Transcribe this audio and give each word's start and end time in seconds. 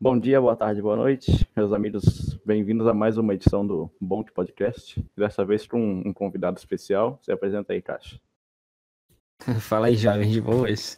Bom 0.00 0.16
dia, 0.16 0.40
boa 0.40 0.54
tarde, 0.54 0.80
boa 0.80 0.94
noite, 0.94 1.44
meus 1.56 1.72
amigos. 1.72 2.38
Bem-vindos 2.46 2.86
a 2.86 2.94
mais 2.94 3.18
uma 3.18 3.34
edição 3.34 3.66
do 3.66 3.90
Bom 4.00 4.22
Podcast. 4.22 5.04
Dessa 5.16 5.44
vez 5.44 5.66
com 5.66 5.76
um, 5.76 6.02
um 6.06 6.12
convidado 6.12 6.56
especial. 6.56 7.18
Se 7.20 7.32
apresenta 7.32 7.72
aí, 7.72 7.82
Caixa. 7.82 8.20
Fala 9.58 9.88
aí, 9.88 9.96
jovens 9.96 10.30
de 10.30 10.40
boas. 10.40 10.96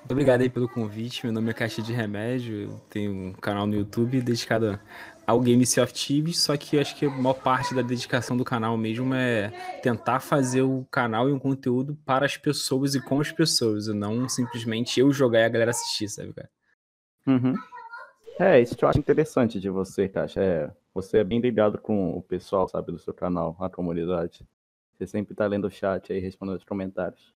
Muito 0.00 0.12
obrigado 0.12 0.42
aí 0.42 0.50
pelo 0.50 0.68
convite. 0.68 1.24
Meu 1.24 1.32
nome 1.32 1.48
é 1.48 1.54
Caixa 1.54 1.80
de 1.80 1.94
Remédio. 1.94 2.54
Eu 2.64 2.78
tenho 2.90 3.10
um 3.10 3.32
canal 3.32 3.66
no 3.66 3.74
YouTube 3.74 4.20
dedicado 4.20 4.78
ao 5.26 5.40
game 5.40 5.62
of 5.62 5.92
Thieves, 5.94 6.38
só 6.38 6.54
que 6.54 6.78
acho 6.78 6.94
que 6.94 7.06
a 7.06 7.10
maior 7.10 7.32
parte 7.32 7.74
da 7.74 7.80
dedicação 7.80 8.36
do 8.36 8.44
canal 8.44 8.76
mesmo 8.76 9.14
é 9.14 9.48
tentar 9.82 10.20
fazer 10.20 10.60
o 10.60 10.86
canal 10.90 11.26
e 11.26 11.32
um 11.32 11.38
conteúdo 11.38 11.96
para 12.04 12.26
as 12.26 12.36
pessoas 12.36 12.94
e 12.94 13.00
com 13.00 13.18
as 13.18 13.32
pessoas, 13.32 13.86
e 13.86 13.94
não 13.94 14.28
simplesmente 14.28 15.00
eu 15.00 15.10
jogar 15.10 15.40
e 15.40 15.44
a 15.44 15.48
galera 15.48 15.70
assistir, 15.70 16.10
sabe, 16.10 16.34
cara? 16.34 16.50
Uhum. 17.26 17.54
É, 18.38 18.60
isso 18.60 18.76
que 18.76 18.84
eu 18.84 18.88
acho 18.88 18.98
interessante 18.98 19.60
de 19.60 19.68
você, 19.68 20.08
Caixa. 20.08 20.42
É, 20.42 20.70
você 20.94 21.18
é 21.18 21.24
bem 21.24 21.40
ligado 21.40 21.78
com 21.78 22.10
o 22.16 22.22
pessoal, 22.22 22.68
sabe, 22.68 22.92
do 22.92 22.98
seu 22.98 23.12
canal, 23.12 23.56
a 23.60 23.68
comunidade. 23.68 24.46
Você 24.94 25.06
sempre 25.06 25.34
tá 25.34 25.46
lendo 25.46 25.66
o 25.66 25.70
chat 25.70 26.12
aí, 26.12 26.18
respondendo 26.18 26.56
os 26.56 26.64
comentários. 26.64 27.32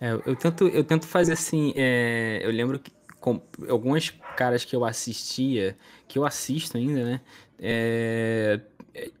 É, 0.00 0.12
eu 0.12 0.36
tento, 0.36 0.68
eu 0.68 0.84
tento 0.84 1.06
fazer 1.06 1.32
assim. 1.32 1.72
É, 1.76 2.40
eu 2.44 2.50
lembro 2.50 2.78
que 2.78 2.92
com, 3.20 3.40
algumas 3.68 4.10
caras 4.36 4.64
que 4.64 4.76
eu 4.76 4.84
assistia, 4.84 5.78
que 6.06 6.18
eu 6.18 6.26
assisto 6.26 6.76
ainda, 6.76 7.04
né? 7.04 7.20
É, 7.58 8.60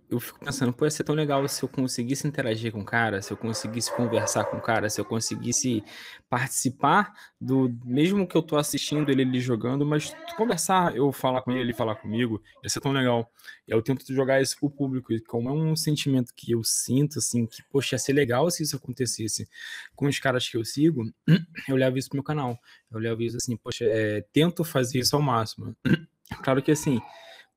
eu 0.08 0.20
fico 0.20 0.38
pensando, 0.38 0.72
pô, 0.72 0.84
ia 0.84 0.90
ser 0.90 1.02
tão 1.02 1.14
legal 1.14 1.46
se 1.48 1.64
eu 1.64 1.68
conseguisse 1.68 2.26
interagir 2.28 2.70
com 2.70 2.80
o 2.80 2.84
cara, 2.84 3.20
se 3.20 3.32
eu 3.32 3.36
conseguisse 3.36 3.92
conversar 3.92 4.44
com 4.44 4.58
o 4.58 4.60
cara, 4.60 4.88
se 4.88 5.00
eu 5.00 5.04
conseguisse 5.04 5.82
participar 6.30 7.12
do. 7.40 7.74
Mesmo 7.84 8.26
que 8.26 8.36
eu 8.36 8.42
tô 8.42 8.56
assistindo 8.56 9.10
ele, 9.10 9.22
ele 9.22 9.40
jogando, 9.40 9.84
mas 9.84 10.14
conversar, 10.36 10.94
eu 10.94 11.10
falar 11.10 11.42
com 11.42 11.50
ele, 11.50 11.60
ele 11.60 11.72
falar 11.72 11.96
comigo, 11.96 12.40
ia 12.62 12.68
ser 12.68 12.80
tão 12.80 12.92
legal. 12.92 13.28
Eu 13.66 13.82
tento 13.82 14.04
jogar 14.14 14.40
isso 14.40 14.56
pro 14.60 14.70
público, 14.70 15.12
e 15.12 15.20
como 15.20 15.48
é 15.48 15.52
um 15.52 15.74
sentimento 15.74 16.32
que 16.36 16.52
eu 16.52 16.62
sinto, 16.62 17.18
assim, 17.18 17.44
que, 17.46 17.62
poxa, 17.64 17.96
ia 17.96 17.98
ser 17.98 18.12
legal 18.12 18.48
se 18.50 18.62
isso 18.62 18.76
acontecesse 18.76 19.48
com 19.96 20.06
os 20.06 20.18
caras 20.20 20.48
que 20.48 20.56
eu 20.56 20.64
sigo, 20.64 21.12
eu 21.68 21.74
levo 21.74 21.98
isso 21.98 22.08
pro 22.08 22.16
meu 22.18 22.24
canal. 22.24 22.56
Eu 22.92 23.00
levo 23.00 23.22
isso 23.22 23.36
assim, 23.36 23.56
poxa, 23.56 23.84
é, 23.84 24.24
tento 24.32 24.62
fazer 24.62 25.00
isso 25.00 25.16
ao 25.16 25.22
máximo. 25.22 25.74
Claro 26.42 26.62
que 26.62 26.72
assim 26.72 27.02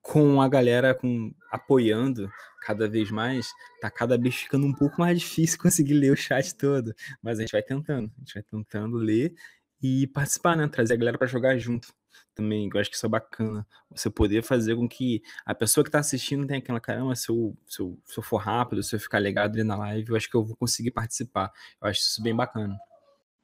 com 0.08 0.42
a 0.42 0.48
galera 0.48 0.96
com, 0.96 1.34
apoiando 1.52 2.32
cada 2.62 2.88
vez 2.88 3.12
mais, 3.12 3.50
tá 3.82 3.92
cada 3.92 4.18
vez 4.18 4.36
ficando 4.36 4.66
um 4.66 4.74
pouco 4.74 5.00
mais 5.00 5.20
difícil 5.20 5.60
conseguir 5.62 5.94
ler 5.94 6.12
o 6.12 6.16
chat 6.18 6.56
todo. 6.56 6.94
Mas 7.22 7.40
a 7.40 7.42
gente 7.42 7.52
vai 7.52 7.62
tentando, 7.62 8.12
a 8.16 8.20
gente 8.20 8.34
vai 8.34 8.44
tentando 8.44 8.98
ler 8.98 9.34
e 9.82 10.08
participar, 10.08 10.56
né? 10.56 10.68
Trazer 10.68 10.94
a 10.94 10.98
galera 10.98 11.18
para 11.18 11.28
jogar 11.28 11.58
junto 11.58 11.94
também. 12.34 12.70
Eu 12.74 12.80
acho 12.80 12.90
que 12.90 12.96
isso 12.96 13.06
é 13.06 13.10
bacana. 13.10 13.68
Você 13.92 14.10
poder 14.10 14.44
fazer 14.44 14.76
com 14.76 14.88
que 14.88 15.22
a 15.46 15.54
pessoa 15.54 15.84
que 15.84 15.92
tá 15.92 16.00
assistindo 16.00 16.48
tenha 16.48 16.60
aquela 16.60 16.80
caramba, 16.80 17.16
se 17.16 17.30
eu, 17.30 17.56
se, 17.68 17.82
eu, 17.82 18.00
se 18.06 18.18
eu 18.18 18.24
for 18.24 18.38
rápido, 18.38 18.82
se 18.84 18.96
eu 18.96 19.00
ficar 19.00 19.20
ligado 19.20 19.54
ali 19.56 19.64
na 19.64 19.76
live, 19.76 20.10
eu 20.10 20.16
acho 20.16 20.30
que 20.30 20.36
eu 20.36 20.46
vou 20.46 20.56
conseguir 20.56 20.92
participar. 20.92 21.52
Eu 21.82 21.90
acho 21.90 22.00
isso 22.00 22.24
bem 22.24 22.36
bacana. 22.36 22.78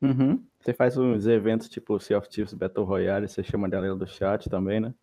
Uhum. 0.02 0.46
Você 0.60 0.74
faz 0.74 0.98
uns 0.98 1.28
eventos 1.28 1.70
tipo 1.70 2.00
Sea 2.00 2.18
of 2.18 2.30
Thieves 2.30 2.54
Battle 2.54 2.86
Royale, 2.86 3.28
você 3.28 3.44
chama 3.44 3.68
a 3.68 3.70
galera 3.70 3.96
do 3.96 4.08
chat 4.08 4.50
também, 4.50 4.80
né? 4.80 4.94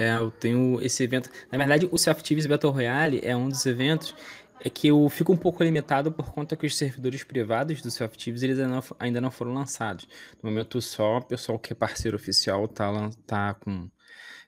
É, 0.00 0.16
eu 0.16 0.30
tenho 0.30 0.80
esse 0.80 1.04
evento. 1.04 1.28
Na 1.52 1.58
verdade, 1.58 1.86
o 1.92 1.98
Self 1.98 2.22
Thieves 2.22 2.46
Battle 2.46 2.72
Royale 2.72 3.20
é 3.22 3.36
um 3.36 3.50
dos 3.50 3.66
eventos 3.66 4.14
é 4.62 4.70
que 4.70 4.88
eu 4.88 5.06
fico 5.10 5.30
um 5.30 5.36
pouco 5.36 5.62
limitado 5.62 6.10
por 6.10 6.32
conta 6.32 6.56
que 6.56 6.66
os 6.66 6.74
servidores 6.76 7.22
privados 7.22 7.82
do 7.82 7.90
Self 7.90 8.16
Thieves 8.16 8.42
eles 8.42 8.58
ainda 8.58 8.74
não, 8.76 8.82
ainda 8.98 9.20
não 9.20 9.30
foram 9.30 9.52
lançados. 9.52 10.08
No 10.42 10.48
momento 10.48 10.80
só 10.80 11.18
o 11.18 11.22
pessoal 11.22 11.58
que 11.58 11.74
é 11.74 11.76
parceiro 11.76 12.16
oficial 12.16 12.66
tá, 12.66 13.10
tá 13.26 13.54
com 13.54 13.90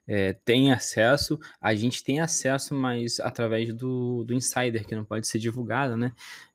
é, 0.07 0.33
tem 0.45 0.73
acesso, 0.73 1.39
a 1.61 1.75
gente 1.75 2.03
tem 2.03 2.21
acesso, 2.21 2.75
mas 2.75 3.21
através 3.21 3.75
do, 3.75 4.25
do 4.25 4.35
Insider, 4.35 4.87
que 4.87 4.97
não 4.97 5.05
pode 5.05 5.27
ser 5.29 5.39
divulgado, 5.39 5.97
né? 5.99 6.13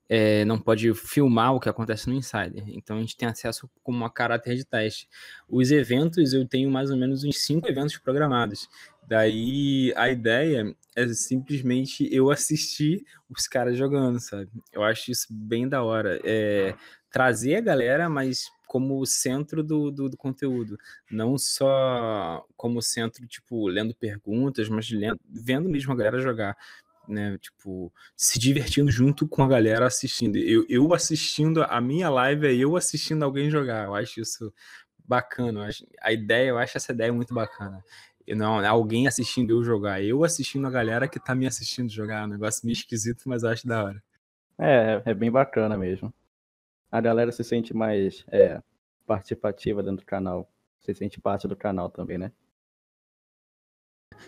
É, 0.09 0.45
não 0.45 0.59
pode 0.59 0.93
filmar 0.93 1.53
o 1.53 1.59
que 1.59 1.69
acontece 1.69 2.07
no 2.07 2.15
Insider. 2.15 2.63
Então 2.67 2.97
a 2.97 2.99
gente 2.99 3.17
tem 3.17 3.27
acesso 3.27 3.69
como 3.83 4.05
a 4.05 4.09
caráter 4.09 4.55
de 4.55 4.65
teste. 4.65 5.07
Os 5.49 5.71
eventos, 5.71 6.33
eu 6.33 6.47
tenho 6.47 6.69
mais 6.71 6.89
ou 6.89 6.97
menos 6.97 7.23
uns 7.23 7.39
cinco 7.39 7.67
eventos 7.67 7.97
programados. 7.97 8.69
Daí 9.07 9.93
a 9.95 10.09
ideia 10.09 10.75
é 10.95 11.07
simplesmente 11.09 12.07
eu 12.13 12.29
assistir 12.31 13.05
os 13.29 13.47
caras 13.47 13.77
jogando, 13.77 14.19
sabe? 14.19 14.49
Eu 14.71 14.83
acho 14.83 15.11
isso 15.11 15.27
bem 15.29 15.67
da 15.67 15.83
hora. 15.83 16.19
É, 16.23 16.75
trazer 17.11 17.55
a 17.55 17.61
galera, 17.61 18.09
mas 18.09 18.51
como 18.67 19.03
centro 19.05 19.63
do, 19.63 19.89
do, 19.89 20.09
do, 20.09 20.17
conteúdo. 20.17 20.77
Não 21.09 21.37
só 21.37 22.45
como 22.57 22.81
centro, 22.81 23.25
tipo, 23.25 23.67
lendo 23.67 23.95
perguntas, 23.95 24.67
mas 24.67 24.89
lendo, 24.91 25.19
vendo 25.25 25.69
mesmo 25.69 25.93
a 25.93 25.95
galera 25.95 26.19
jogar 26.19 26.55
né? 27.07 27.37
Tipo, 27.37 27.91
se 28.15 28.39
divertindo 28.39 28.91
junto 28.91 29.27
com 29.27 29.43
a 29.43 29.47
galera 29.47 29.85
assistindo. 29.87 30.37
Eu, 30.37 30.65
eu 30.69 30.93
assistindo 30.93 31.63
a 31.63 31.79
minha 31.81 32.09
live 32.09 32.47
é 32.47 32.55
eu 32.55 32.75
assistindo 32.75 33.23
alguém 33.23 33.49
jogar. 33.49 33.85
Eu 33.85 33.95
acho 33.95 34.21
isso 34.21 34.53
bacana. 35.05 35.67
Acho, 35.67 35.85
a 36.01 36.11
ideia, 36.11 36.49
eu 36.49 36.57
acho 36.57 36.77
essa 36.77 36.91
ideia 36.91 37.11
muito 37.13 37.33
bacana. 37.33 37.83
E 38.25 38.35
não, 38.35 38.65
alguém 38.65 39.07
assistindo 39.07 39.51
eu 39.51 39.63
jogar, 39.63 40.03
eu 40.03 40.23
assistindo 40.23 40.67
a 40.67 40.69
galera 40.69 41.07
que 41.07 41.19
tá 41.19 41.33
me 41.33 41.47
assistindo 41.47 41.89
jogar. 41.89 42.25
Um 42.25 42.31
negócio 42.31 42.65
meio 42.65 42.73
esquisito, 42.73 43.23
mas 43.25 43.43
eu 43.43 43.49
acho 43.49 43.65
da 43.65 43.83
hora. 43.85 44.03
É, 44.57 45.01
é 45.05 45.13
bem 45.13 45.31
bacana 45.31 45.77
mesmo. 45.77 46.13
A 46.91 46.99
galera 46.99 47.31
se 47.31 47.43
sente 47.43 47.73
mais 47.73 48.25
é, 48.29 48.61
participativa 49.05 49.81
dentro 49.81 50.05
do 50.05 50.05
canal. 50.05 50.49
Se 50.81 50.93
sente 50.93 51.21
parte 51.21 51.47
do 51.47 51.55
canal 51.55 51.89
também, 51.89 52.17
né? 52.17 52.31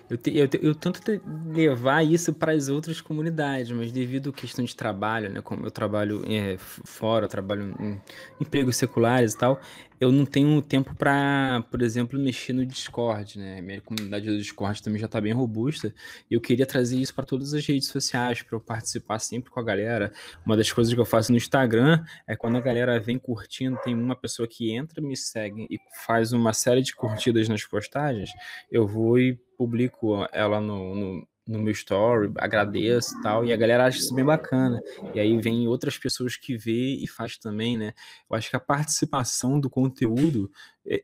Eu, 0.09 0.17
te, 0.17 0.35
eu, 0.35 0.47
te, 0.47 0.59
eu 0.61 0.75
tento 0.75 1.01
levar 1.47 2.03
isso 2.03 2.33
para 2.33 2.51
as 2.51 2.69
outras 2.69 3.01
comunidades, 3.01 3.71
mas 3.71 3.91
devido 3.91 4.29
à 4.29 4.33
questão 4.33 4.65
de 4.65 4.75
trabalho, 4.75 5.29
né, 5.29 5.41
como 5.41 5.65
eu 5.65 5.71
trabalho 5.71 6.23
é, 6.27 6.57
fora, 6.57 7.25
eu 7.25 7.29
trabalho 7.29 7.75
em 7.79 8.01
empregos 8.39 8.75
seculares 8.75 9.33
e 9.33 9.37
tal, 9.37 9.61
eu 9.99 10.11
não 10.11 10.25
tenho 10.25 10.61
tempo 10.61 10.95
para, 10.95 11.63
por 11.69 11.81
exemplo, 11.81 12.19
mexer 12.19 12.53
no 12.53 12.65
Discord, 12.65 13.37
né? 13.37 13.61
Minha 13.61 13.81
comunidade 13.81 14.27
do 14.27 14.37
Discord 14.37 14.81
também 14.81 14.99
já 14.99 15.07
está 15.07 15.19
bem 15.19 15.33
robusta. 15.33 15.93
E 16.29 16.33
eu 16.33 16.41
queria 16.41 16.65
trazer 16.65 16.97
isso 16.97 17.13
para 17.13 17.25
todas 17.25 17.53
as 17.53 17.65
redes 17.65 17.89
sociais, 17.89 18.41
para 18.41 18.55
eu 18.55 18.61
participar 18.61 19.19
sempre 19.19 19.51
com 19.51 19.59
a 19.59 19.63
galera. 19.63 20.13
Uma 20.45 20.55
das 20.55 20.71
coisas 20.71 20.93
que 20.93 20.99
eu 20.99 21.05
faço 21.05 21.31
no 21.31 21.37
Instagram 21.37 22.03
é 22.25 22.35
quando 22.35 22.57
a 22.57 22.61
galera 22.61 22.99
vem 22.99 23.19
curtindo, 23.19 23.77
tem 23.83 23.93
uma 23.93 24.15
pessoa 24.15 24.47
que 24.47 24.71
entra, 24.71 25.01
me 25.01 25.17
segue 25.17 25.67
e 25.69 25.77
faz 26.05 26.31
uma 26.31 26.53
série 26.53 26.81
de 26.81 26.95
curtidas 26.95 27.49
nas 27.49 27.65
postagens, 27.65 28.29
eu 28.71 28.87
vou 28.87 29.19
e 29.19 29.37
publico 29.57 30.25
ela 30.31 30.61
no, 30.61 30.95
no 30.95 31.27
no 31.49 31.59
meu 31.59 31.71
story, 31.71 32.31
agradeço 32.37 33.17
e 33.17 33.21
tal, 33.23 33.43
e 33.43 33.51
a 33.51 33.57
galera 33.57 33.85
acha 33.85 33.97
isso 33.97 34.13
bem 34.13 34.23
bacana. 34.23 34.79
E 35.15 35.19
aí 35.19 35.35
vem 35.41 35.67
outras 35.67 35.97
pessoas 35.97 36.37
que 36.37 36.55
vê 36.55 36.95
e 36.95 37.07
faz 37.07 37.37
também, 37.37 37.75
né? 37.75 37.93
Eu 38.29 38.35
acho 38.37 38.49
que 38.49 38.55
a 38.55 38.59
participação 38.59 39.59
do 39.59 39.69
conteúdo, 39.69 40.51
é, 40.85 41.03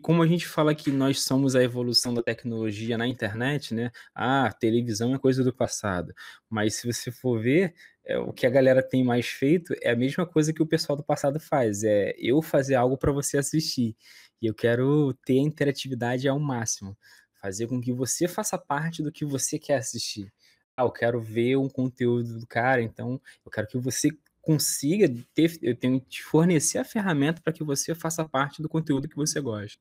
como 0.00 0.22
a 0.22 0.26
gente 0.26 0.46
fala 0.46 0.74
que 0.74 0.90
nós 0.90 1.22
somos 1.24 1.54
a 1.54 1.62
evolução 1.62 2.14
da 2.14 2.22
tecnologia 2.22 2.96
na 2.96 3.06
internet, 3.06 3.74
né? 3.74 3.90
Ah, 4.14 4.50
televisão 4.58 5.14
é 5.14 5.18
coisa 5.18 5.44
do 5.44 5.52
passado. 5.52 6.14
Mas 6.48 6.76
se 6.76 6.86
você 6.90 7.10
for 7.10 7.40
ver, 7.40 7.74
é, 8.04 8.18
o 8.18 8.32
que 8.32 8.46
a 8.46 8.50
galera 8.50 8.82
tem 8.82 9.04
mais 9.04 9.26
feito 9.26 9.74
é 9.82 9.90
a 9.90 9.96
mesma 9.96 10.24
coisa 10.26 10.52
que 10.52 10.62
o 10.62 10.66
pessoal 10.66 10.96
do 10.96 11.04
passado 11.04 11.38
faz. 11.38 11.84
É 11.84 12.14
eu 12.18 12.40
fazer 12.40 12.74
algo 12.74 12.96
para 12.96 13.12
você 13.12 13.36
assistir. 13.38 13.96
E 14.40 14.46
eu 14.46 14.54
quero 14.54 15.12
ter 15.24 15.34
a 15.34 15.42
interatividade 15.42 16.26
ao 16.28 16.40
máximo 16.40 16.96
fazer 17.42 17.66
com 17.66 17.80
que 17.80 17.92
você 17.92 18.28
faça 18.28 18.56
parte 18.56 19.02
do 19.02 19.10
que 19.10 19.24
você 19.24 19.58
quer 19.58 19.74
assistir. 19.74 20.32
Ah, 20.76 20.84
eu 20.84 20.92
quero 20.92 21.20
ver 21.20 21.56
um 21.56 21.68
conteúdo 21.68 22.38
do 22.38 22.46
cara, 22.46 22.80
então 22.80 23.20
eu 23.44 23.50
quero 23.50 23.66
que 23.66 23.76
você 23.76 24.10
consiga 24.40 25.12
ter, 25.34 25.58
eu 25.60 25.76
tenho 25.76 26.00
que 26.00 26.06
te 26.06 26.22
fornecer 26.22 26.78
a 26.78 26.84
ferramenta 26.84 27.42
para 27.42 27.52
que 27.52 27.64
você 27.64 27.94
faça 27.94 28.26
parte 28.26 28.62
do 28.62 28.68
conteúdo 28.68 29.08
que 29.08 29.16
você 29.16 29.40
gosta. 29.40 29.78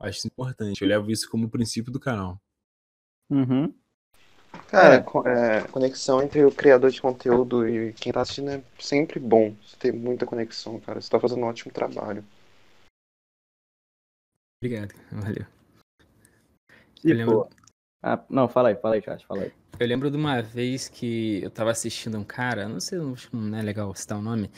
Eu 0.00 0.06
acho 0.06 0.18
isso 0.18 0.26
importante, 0.26 0.80
eu 0.80 0.88
levo 0.88 1.10
isso 1.10 1.28
como 1.30 1.48
princípio 1.48 1.92
do 1.92 2.00
canal. 2.00 2.40
Uhum. 3.30 3.72
Cara, 4.68 4.96
é. 4.96 5.58
É, 5.58 5.62
conexão 5.68 6.22
entre 6.22 6.44
o 6.44 6.50
criador 6.50 6.90
de 6.90 7.02
conteúdo 7.02 7.68
e 7.68 7.92
quem 7.92 8.12
tá 8.12 8.22
assistindo 8.22 8.50
é 8.50 8.62
sempre 8.78 9.20
bom. 9.20 9.54
Você 9.62 9.76
tem 9.76 9.92
muita 9.92 10.24
conexão, 10.24 10.80
cara. 10.80 11.00
Você 11.00 11.10
tá 11.10 11.20
fazendo 11.20 11.42
um 11.42 11.46
ótimo 11.46 11.72
trabalho. 11.72 12.24
Obrigado, 14.60 14.94
valeu. 15.12 15.63
Eu 17.04 17.16
lembro... 17.16 17.48
ah, 18.02 18.24
não, 18.30 18.48
fala 18.48 18.70
aí, 18.70 18.76
fala 18.76 18.94
aí, 18.94 19.02
chat, 19.02 19.26
fala 19.26 19.42
aí. 19.42 19.52
Eu 19.78 19.86
lembro 19.86 20.10
de 20.10 20.16
uma 20.16 20.40
vez 20.40 20.88
que 20.88 21.42
eu 21.42 21.50
tava 21.50 21.70
assistindo 21.70 22.16
um 22.16 22.24
cara, 22.24 22.68
não 22.68 22.80
sei, 22.80 22.98
não 23.32 23.58
é 23.58 23.62
legal 23.62 23.94
citar 23.94 24.18
o 24.18 24.22
nome, 24.22 24.50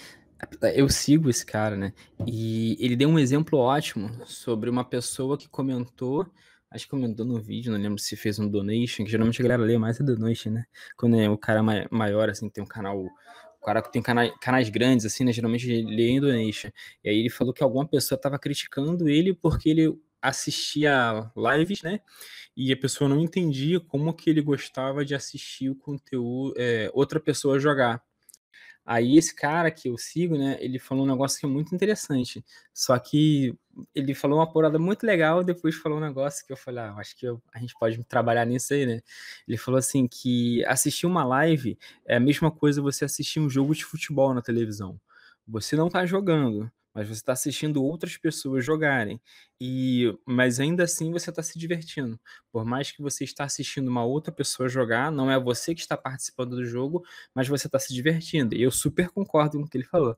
eu 0.75 0.89
sigo 0.89 1.31
esse 1.31 1.45
cara, 1.45 1.77
né? 1.77 1.93
E 2.27 2.77
ele 2.79 2.95
deu 2.95 3.09
um 3.09 3.19
exemplo 3.19 3.59
ótimo 3.59 4.11
sobre 4.27 4.69
uma 4.69 4.85
pessoa 4.85 5.39
que 5.39 5.49
comentou, 5.49 6.27
acho 6.71 6.85
que 6.85 6.91
comentou 6.91 7.25
no 7.25 7.41
vídeo, 7.41 7.73
não 7.73 7.81
lembro 7.81 7.99
se 7.99 8.15
fez 8.15 8.39
um 8.39 8.47
donation, 8.49 9.05
que 9.05 9.11
geralmente 9.11 9.41
a 9.41 9.43
galera 9.43 9.63
lê 9.63 9.79
mais 9.79 10.01
a 10.01 10.05
donation, 10.05 10.51
né? 10.51 10.65
Quando 10.97 11.19
é 11.19 11.29
o 11.29 11.39
cara 11.39 11.63
maior, 11.91 12.29
assim, 12.29 12.51
tem 12.51 12.63
um 12.63 12.67
canal 12.67 13.01
o 13.01 13.65
cara 13.67 13.83
que 13.83 13.91
tem 13.91 14.01
canais, 14.03 14.33
canais 14.41 14.69
grandes, 14.69 15.07
assim, 15.07 15.25
né? 15.25 15.33
Geralmente 15.33 15.67
lê 15.67 16.11
em 16.11 16.21
donation. 16.21 16.71
E 17.03 17.09
aí 17.09 17.19
ele 17.19 17.31
falou 17.31 17.53
que 17.53 17.65
alguma 17.65 17.89
pessoa 17.89 18.17
estava 18.17 18.39
criticando 18.39 19.09
ele 19.09 19.35
porque 19.35 19.71
ele 19.71 19.99
assistia 20.21 21.31
lives, 21.37 21.83
né? 21.83 22.01
E 22.57 22.73
a 22.73 22.77
pessoa 22.77 23.09
não 23.09 23.21
entendia 23.21 23.81
como 23.81 24.15
que 24.15 24.31
ele 24.31 24.41
gostava 24.41 25.05
de 25.05 25.15
assistir 25.15 25.71
o 25.71 25.77
conteúdo, 25.77 26.55
é, 26.57 26.91
outra 26.95 27.21
pessoa 27.21 27.59
jogar. 27.59 28.03
Aí 28.87 29.19
esse 29.19 29.35
cara 29.35 29.69
que 29.69 29.89
eu 29.89 29.99
sigo, 29.99 30.39
né, 30.39 30.57
ele 30.61 30.79
falou 30.79 31.05
um 31.05 31.09
negócio 31.09 31.41
que 31.41 31.45
é 31.45 31.49
muito 31.49 31.75
interessante. 31.75 32.45
Só 32.73 32.97
que 33.01 33.53
ele 33.93 34.15
falou 34.15 34.39
uma 34.39 34.51
porada 34.51 34.79
muito 34.79 35.05
legal, 35.05 35.43
depois 35.43 35.75
falou 35.75 35.99
um 35.99 36.01
negócio 36.01 36.47
que 36.47 36.53
eu 36.53 36.57
falei, 36.57 36.85
ah, 36.85 36.95
acho 36.97 37.17
que 37.17 37.27
eu, 37.27 37.43
a 37.53 37.59
gente 37.59 37.75
pode 37.79 38.03
trabalhar 38.05 38.45
nisso 38.45 38.73
aí, 38.73 38.87
né? 38.87 39.03
Ele 39.47 39.59
falou 39.59 39.79
assim 39.79 40.07
que 40.07 40.65
assistir 40.67 41.05
uma 41.05 41.25
live 41.25 41.77
é 42.07 42.17
a 42.17 42.21
mesma 42.21 42.49
coisa 42.49 42.81
você 42.81 43.05
assistir 43.05 43.41
um 43.41 43.51
jogo 43.51 43.75
de 43.75 43.85
futebol 43.85 44.33
na 44.33 44.41
televisão. 44.41 45.01
Você 45.49 45.75
não 45.75 45.89
tá 45.89 46.07
jogando, 46.07 46.71
mas 46.97 47.09
você 47.09 47.15
está 47.15 47.35
assistindo 47.35 47.85
outras 47.85 48.17
pessoas 48.17 48.65
jogarem. 48.65 49.21
E 49.61 50.15
mas 50.27 50.61
ainda 50.61 50.85
assim 50.85 51.13
você 51.13 51.31
está 51.31 51.43
se 51.43 51.59
divertindo. 51.59 52.19
Por 52.53 52.65
mais 52.65 52.91
que 52.93 53.03
você 53.03 53.25
está 53.25 53.45
assistindo 53.45 53.89
uma 53.89 54.05
outra 54.05 54.33
pessoa 54.33 54.69
jogar, 54.69 55.13
não 55.13 55.31
é 55.31 55.39
você 55.39 55.75
que 55.75 55.83
está 55.83 55.97
participando 55.97 56.57
do 56.57 56.65
jogo, 56.65 57.05
mas 57.35 57.49
você 57.49 57.69
está 57.69 57.79
se 57.79 57.93
divertindo. 57.95 58.55
E 58.57 58.63
eu 58.63 58.71
super 58.71 59.11
concordo 59.11 59.59
com 59.59 59.65
o 59.65 59.69
que 59.69 59.77
ele 59.79 59.85
falou. 59.85 60.17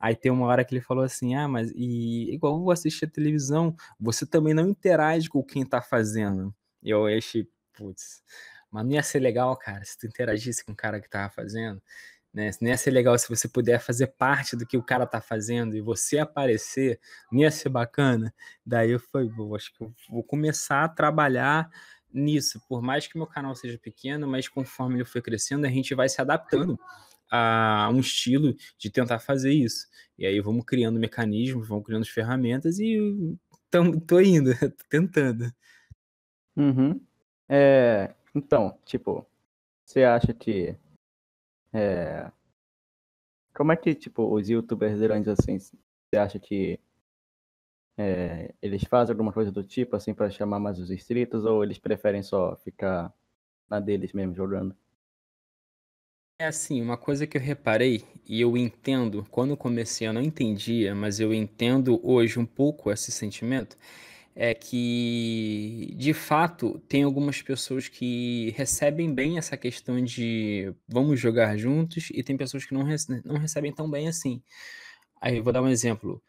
Aí 0.00 0.14
tem 0.16 0.30
uma 0.32 0.46
hora 0.46 0.64
que 0.64 0.74
ele 0.74 0.82
falou 0.82 1.04
assim: 1.04 1.34
"Ah, 1.34 1.48
mas 1.48 1.70
e 1.74 2.32
igual 2.34 2.58
eu 2.60 2.70
assistir 2.70 3.06
a 3.06 3.10
televisão, 3.10 3.74
você 3.98 4.26
também 4.26 4.54
não 4.54 4.68
interage 4.68 5.28
com 5.28 5.42
quem 5.42 5.62
está 5.62 5.80
fazendo". 5.82 6.54
E 6.82 6.90
eu 6.90 7.06
achei, 7.06 7.48
putz, 7.74 8.22
mas 8.70 8.84
não 8.84 8.92
ia 8.92 9.02
ser 9.02 9.18
legal, 9.20 9.56
cara, 9.56 9.84
se 9.84 9.96
tu 9.98 10.06
interagisse 10.06 10.64
com 10.64 10.72
o 10.72 10.76
cara 10.76 11.00
que 11.00 11.08
tava 11.08 11.30
fazendo. 11.30 11.82
Né? 12.32 12.50
Não 12.60 12.68
ia 12.68 12.76
ser 12.76 12.90
legal 12.90 13.18
se 13.18 13.28
você 13.28 13.48
puder 13.48 13.80
fazer 13.80 14.08
parte 14.08 14.56
do 14.56 14.66
que 14.66 14.76
o 14.76 14.82
cara 14.82 15.06
tá 15.06 15.20
fazendo 15.20 15.76
e 15.76 15.80
você 15.80 16.18
aparecer, 16.18 17.00
não 17.32 17.40
ia 17.40 17.50
ser 17.50 17.68
bacana. 17.68 18.34
Daí 18.64 18.90
eu 18.90 19.00
falei, 19.00 19.28
vou, 19.28 19.56
acho 19.56 19.72
que 19.74 19.82
eu 19.82 19.92
vou 20.08 20.22
começar 20.22 20.84
a 20.84 20.88
trabalhar 20.88 21.70
nisso, 22.12 22.60
por 22.68 22.82
mais 22.82 23.06
que 23.06 23.16
meu 23.16 23.26
canal 23.26 23.54
seja 23.54 23.78
pequeno, 23.78 24.26
mas 24.26 24.48
conforme 24.48 24.96
ele 24.96 25.04
for 25.04 25.20
crescendo, 25.22 25.66
a 25.66 25.70
gente 25.70 25.94
vai 25.94 26.08
se 26.08 26.20
adaptando 26.20 26.78
a 27.30 27.90
um 27.92 28.00
estilo 28.00 28.54
de 28.78 28.90
tentar 28.90 29.18
fazer 29.18 29.52
isso. 29.52 29.86
E 30.18 30.26
aí 30.26 30.40
vamos 30.40 30.64
criando 30.64 30.98
mecanismos, 30.98 31.68
vamos 31.68 31.84
criando 31.84 32.06
ferramentas 32.06 32.78
e 32.78 33.36
tamo, 33.70 34.00
tô 34.00 34.20
indo, 34.20 34.50
tô 34.58 34.84
tentando. 34.88 35.52
Uhum. 36.56 37.00
É, 37.48 38.14
então, 38.34 38.78
tipo, 38.84 39.26
você 39.84 40.04
acha 40.04 40.32
que 40.32 40.76
é... 41.72 42.30
Como 43.54 43.72
é 43.72 43.76
que, 43.76 43.94
tipo, 43.94 44.22
os 44.32 44.48
youtubers 44.48 45.00
grandes, 45.00 45.28
assim, 45.28 45.58
você 45.58 46.16
acha 46.16 46.38
que 46.38 46.78
é, 47.96 48.54
eles 48.62 48.84
fazem 48.84 49.12
alguma 49.12 49.32
coisa 49.32 49.50
do 49.50 49.64
tipo, 49.64 49.96
assim, 49.96 50.14
para 50.14 50.30
chamar 50.30 50.60
mais 50.60 50.78
os 50.78 50.90
inscritos, 50.90 51.44
ou 51.44 51.64
eles 51.64 51.78
preferem 51.78 52.22
só 52.22 52.56
ficar 52.56 53.12
na 53.68 53.80
deles 53.80 54.12
mesmo 54.12 54.34
jogando? 54.34 54.76
É 56.40 56.46
assim, 56.46 56.80
uma 56.80 56.96
coisa 56.96 57.26
que 57.26 57.36
eu 57.36 57.42
reparei 57.42 58.04
e 58.24 58.40
eu 58.40 58.56
entendo, 58.56 59.26
quando 59.28 59.56
comecei 59.56 60.06
eu 60.06 60.12
não 60.12 60.22
entendia, 60.22 60.94
mas 60.94 61.18
eu 61.18 61.34
entendo 61.34 62.00
hoje 62.08 62.38
um 62.38 62.46
pouco 62.46 62.92
esse 62.92 63.10
sentimento, 63.10 63.76
é 64.40 64.54
que, 64.54 65.94
de 65.96 66.14
fato, 66.14 66.78
tem 66.88 67.02
algumas 67.02 67.42
pessoas 67.42 67.88
que 67.88 68.52
recebem 68.56 69.12
bem 69.12 69.36
essa 69.36 69.56
questão 69.56 70.00
de 70.04 70.72
vamos 70.88 71.18
jogar 71.20 71.56
juntos, 71.58 72.08
e 72.12 72.22
tem 72.22 72.36
pessoas 72.36 72.64
que 72.64 72.72
não, 72.72 72.84
rece 72.84 73.20
não 73.24 73.36
recebem 73.36 73.74
tão 73.74 73.90
bem 73.90 74.06
assim. 74.08 74.40
Aí 75.20 75.38
eu 75.38 75.44
vou 75.44 75.52
dar 75.52 75.62
um 75.62 75.68
exemplo. 75.68 76.22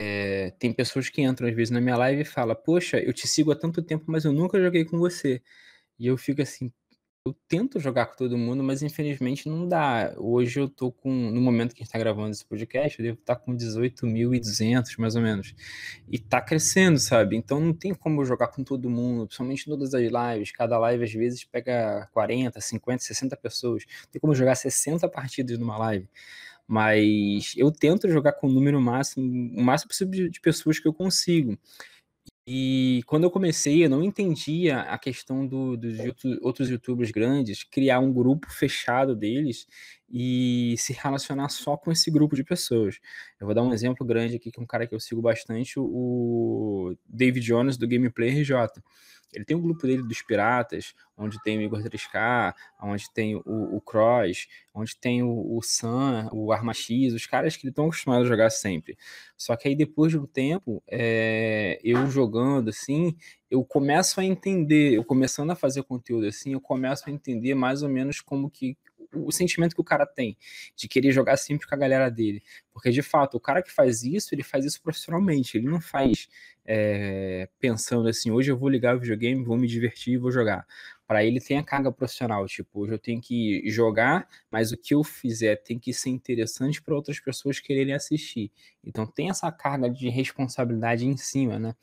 É, 0.00 0.50
tem 0.58 0.72
pessoas 0.72 1.08
que 1.10 1.22
entram 1.22 1.48
às 1.48 1.54
vezes 1.54 1.70
na 1.70 1.80
minha 1.80 1.96
live 1.96 2.22
e 2.22 2.24
falam, 2.24 2.56
poxa, 2.56 2.98
eu 3.00 3.12
te 3.12 3.28
sigo 3.28 3.52
há 3.52 3.56
tanto 3.56 3.82
tempo, 3.82 4.04
mas 4.08 4.24
eu 4.24 4.32
nunca 4.32 4.60
joguei 4.60 4.84
com 4.84 4.98
você. 4.98 5.42
E 5.98 6.06
eu 6.08 6.16
fico 6.18 6.42
assim, 6.42 6.72
eu 7.24 7.32
tento 7.46 7.78
jogar 7.78 8.06
com 8.06 8.16
todo 8.16 8.36
mundo, 8.36 8.64
mas 8.64 8.82
infelizmente 8.82 9.48
não 9.48 9.68
dá. 9.68 10.12
Hoje 10.16 10.58
eu 10.58 10.68
tô 10.68 10.90
com, 10.90 11.08
no 11.10 11.40
momento 11.40 11.72
que 11.72 11.82
a 11.82 11.84
gente 11.84 11.92
tá 11.92 11.98
gravando 11.98 12.32
esse 12.32 12.44
podcast, 12.44 12.98
eu 12.98 13.04
devo 13.04 13.18
estar 13.20 13.36
tá 13.36 13.40
com 13.40 13.56
18.200 13.56 14.98
mais 14.98 15.14
ou 15.14 15.22
menos. 15.22 15.54
E 16.08 16.18
tá 16.18 16.40
crescendo, 16.40 16.98
sabe? 16.98 17.36
Então 17.36 17.60
não 17.60 17.72
tem 17.72 17.94
como 17.94 18.24
jogar 18.24 18.48
com 18.48 18.64
todo 18.64 18.90
mundo, 18.90 19.26
principalmente 19.26 19.66
todas 19.66 19.94
as 19.94 20.02
lives. 20.02 20.50
Cada 20.50 20.76
live 20.78 21.04
às 21.04 21.12
vezes 21.12 21.44
pega 21.44 22.08
40, 22.12 22.60
50, 22.60 23.02
60 23.04 23.36
pessoas. 23.36 23.84
Tem 24.10 24.20
como 24.20 24.34
jogar 24.34 24.56
60 24.56 25.08
partidas 25.08 25.56
numa 25.58 25.78
live. 25.78 26.08
Mas 26.66 27.54
eu 27.56 27.70
tento 27.70 28.08
jogar 28.08 28.32
com 28.32 28.48
o 28.48 28.52
número 28.52 28.80
máximo, 28.80 29.24
o 29.56 29.62
máximo 29.62 29.90
possível 29.90 30.28
de 30.28 30.40
pessoas 30.40 30.80
que 30.80 30.88
eu 30.88 30.92
consigo. 30.92 31.56
E 32.46 33.02
quando 33.06 33.22
eu 33.24 33.30
comecei, 33.30 33.84
eu 33.84 33.88
não 33.90 34.02
entendia 34.02 34.80
a 34.80 34.98
questão 34.98 35.46
do, 35.46 35.76
dos 35.76 35.96
outros 36.42 36.68
youtubers 36.70 37.12
grandes 37.12 37.62
criar 37.62 38.00
um 38.00 38.12
grupo 38.12 38.50
fechado 38.50 39.14
deles 39.14 39.66
e 40.12 40.74
se 40.76 40.92
relacionar 40.92 41.48
só 41.48 41.74
com 41.74 41.90
esse 41.90 42.10
grupo 42.10 42.36
de 42.36 42.44
pessoas. 42.44 43.00
Eu 43.40 43.46
vou 43.46 43.54
dar 43.54 43.62
um 43.62 43.72
exemplo 43.72 44.06
grande 44.06 44.36
aqui, 44.36 44.52
que 44.52 44.60
é 44.60 44.62
um 44.62 44.66
cara 44.66 44.86
que 44.86 44.94
eu 44.94 45.00
sigo 45.00 45.22
bastante, 45.22 45.78
o 45.78 46.94
David 47.08 47.46
Jones 47.46 47.78
do 47.78 47.88
Gameplay 47.88 48.42
RJ. 48.42 48.54
Ele 49.32 49.46
tem 49.46 49.56
o 49.56 49.60
um 49.60 49.62
grupo 49.62 49.86
dele 49.86 50.02
dos 50.02 50.20
piratas, 50.20 50.94
onde 51.16 51.42
tem 51.42 51.56
o 51.56 51.62
Igor 51.62 51.82
3K, 51.82 52.54
onde 52.82 53.10
tem 53.14 53.36
o, 53.36 53.76
o 53.76 53.80
Cross, 53.80 54.46
onde 54.74 54.94
tem 54.98 55.22
o, 55.22 55.56
o 55.56 55.62
Sam, 55.62 56.28
o 56.32 56.52
Arma 56.52 56.74
X, 56.74 57.14
os 57.14 57.24
caras 57.24 57.56
que 57.56 57.66
estão 57.66 57.86
acostumados 57.86 58.26
a 58.26 58.28
jogar 58.28 58.50
sempre. 58.50 58.98
Só 59.34 59.56
que 59.56 59.68
aí 59.68 59.74
depois 59.74 60.12
de 60.12 60.18
um 60.18 60.26
tempo, 60.26 60.82
é, 60.86 61.80
eu 61.82 62.06
jogando 62.10 62.68
assim, 62.68 63.16
eu 63.50 63.64
começo 63.64 64.20
a 64.20 64.24
entender, 64.24 64.92
eu 64.92 65.04
começando 65.04 65.50
a 65.50 65.56
fazer 65.56 65.82
conteúdo 65.82 66.26
assim, 66.26 66.52
eu 66.52 66.60
começo 66.60 67.08
a 67.08 67.12
entender 67.12 67.54
mais 67.54 67.82
ou 67.82 67.88
menos 67.88 68.20
como 68.20 68.50
que 68.50 68.76
o 69.14 69.30
sentimento 69.30 69.74
que 69.74 69.80
o 69.80 69.84
cara 69.84 70.06
tem 70.06 70.36
de 70.76 70.88
querer 70.88 71.12
jogar 71.12 71.36
sempre 71.36 71.66
com 71.66 71.74
a 71.74 71.78
galera 71.78 72.10
dele. 72.10 72.42
Porque, 72.72 72.90
de 72.90 73.02
fato, 73.02 73.36
o 73.36 73.40
cara 73.40 73.62
que 73.62 73.70
faz 73.70 74.02
isso, 74.02 74.34
ele 74.34 74.42
faz 74.42 74.64
isso 74.64 74.80
profissionalmente. 74.82 75.56
Ele 75.56 75.66
não 75.66 75.80
faz 75.80 76.28
é, 76.64 77.48
pensando 77.58 78.08
assim, 78.08 78.30
hoje 78.30 78.50
eu 78.50 78.56
vou 78.56 78.68
ligar 78.68 78.96
o 78.96 79.00
videogame, 79.00 79.44
vou 79.44 79.56
me 79.56 79.66
divertir 79.66 80.14
e 80.14 80.18
vou 80.18 80.30
jogar. 80.30 80.66
Para 81.06 81.24
ele 81.24 81.40
tem 81.40 81.58
a 81.58 81.62
carga 81.62 81.92
profissional, 81.92 82.46
tipo, 82.46 82.80
hoje 82.80 82.94
eu 82.94 82.98
tenho 82.98 83.20
que 83.20 83.62
jogar, 83.68 84.26
mas 84.50 84.72
o 84.72 84.76
que 84.78 84.94
eu 84.94 85.04
fizer 85.04 85.56
tem 85.56 85.78
que 85.78 85.92
ser 85.92 86.10
interessante 86.10 86.80
para 86.80 86.94
outras 86.94 87.20
pessoas 87.20 87.60
quererem 87.60 87.94
assistir. 87.94 88.50
Então 88.82 89.06
tem 89.06 89.28
essa 89.28 89.50
carga 89.52 89.90
de 89.90 90.08
responsabilidade 90.08 91.06
em 91.06 91.16
cima, 91.16 91.58
né? 91.58 91.74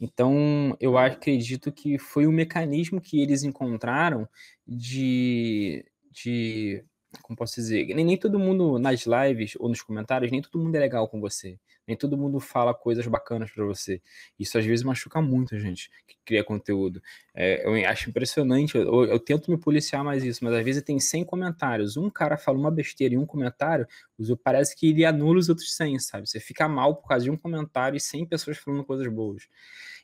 Então, 0.00 0.76
eu 0.80 0.96
acredito 0.96 1.72
que 1.72 1.98
foi 1.98 2.26
o 2.26 2.32
mecanismo 2.32 3.00
que 3.00 3.20
eles 3.20 3.42
encontraram 3.42 4.28
de, 4.66 5.84
de 6.10 6.84
como 7.22 7.36
posso 7.36 7.54
dizer, 7.54 7.86
nem, 7.94 8.04
nem 8.04 8.16
todo 8.16 8.38
mundo 8.38 8.78
nas 8.78 9.04
lives 9.06 9.54
ou 9.58 9.68
nos 9.68 9.82
comentários, 9.82 10.30
nem 10.30 10.42
todo 10.42 10.58
mundo 10.58 10.74
é 10.74 10.78
legal 10.78 11.08
com 11.08 11.20
você. 11.20 11.58
Nem 11.86 11.96
todo 11.96 12.18
mundo 12.18 12.38
fala 12.38 12.74
coisas 12.74 13.06
bacanas 13.06 13.50
para 13.50 13.64
você. 13.64 14.02
Isso 14.38 14.58
às 14.58 14.64
vezes 14.64 14.84
machuca 14.84 15.22
muito 15.22 15.54
a 15.54 15.58
gente 15.58 15.90
que 16.06 16.16
cria 16.24 16.44
conteúdo. 16.44 17.02
É, 17.34 17.66
eu 17.66 17.88
acho 17.88 18.10
impressionante, 18.10 18.76
eu, 18.76 19.04
eu, 19.04 19.18
tento 19.18 19.50
me 19.50 19.56
policiar 19.56 20.04
mais 20.04 20.22
isso, 20.22 20.44
mas 20.44 20.52
às 20.52 20.62
vezes 20.62 20.82
tem 20.82 21.00
100 21.00 21.24
comentários. 21.24 21.96
Um 21.96 22.10
cara 22.10 22.36
fala 22.36 22.58
uma 22.58 22.70
besteira 22.70 23.14
em 23.14 23.18
um 23.18 23.24
comentário, 23.24 23.86
parece 24.44 24.76
que 24.76 24.90
ele 24.90 25.04
anula 25.04 25.38
os 25.38 25.48
outros 25.48 25.74
100, 25.74 25.98
sabe? 26.00 26.28
Você 26.28 26.38
fica 26.38 26.68
mal 26.68 26.96
por 26.96 27.08
causa 27.08 27.24
de 27.24 27.30
um 27.30 27.36
comentário 27.38 27.96
e 27.96 28.00
100 28.00 28.26
pessoas 28.26 28.58
falando 28.58 28.84
coisas 28.84 29.06
boas. 29.08 29.48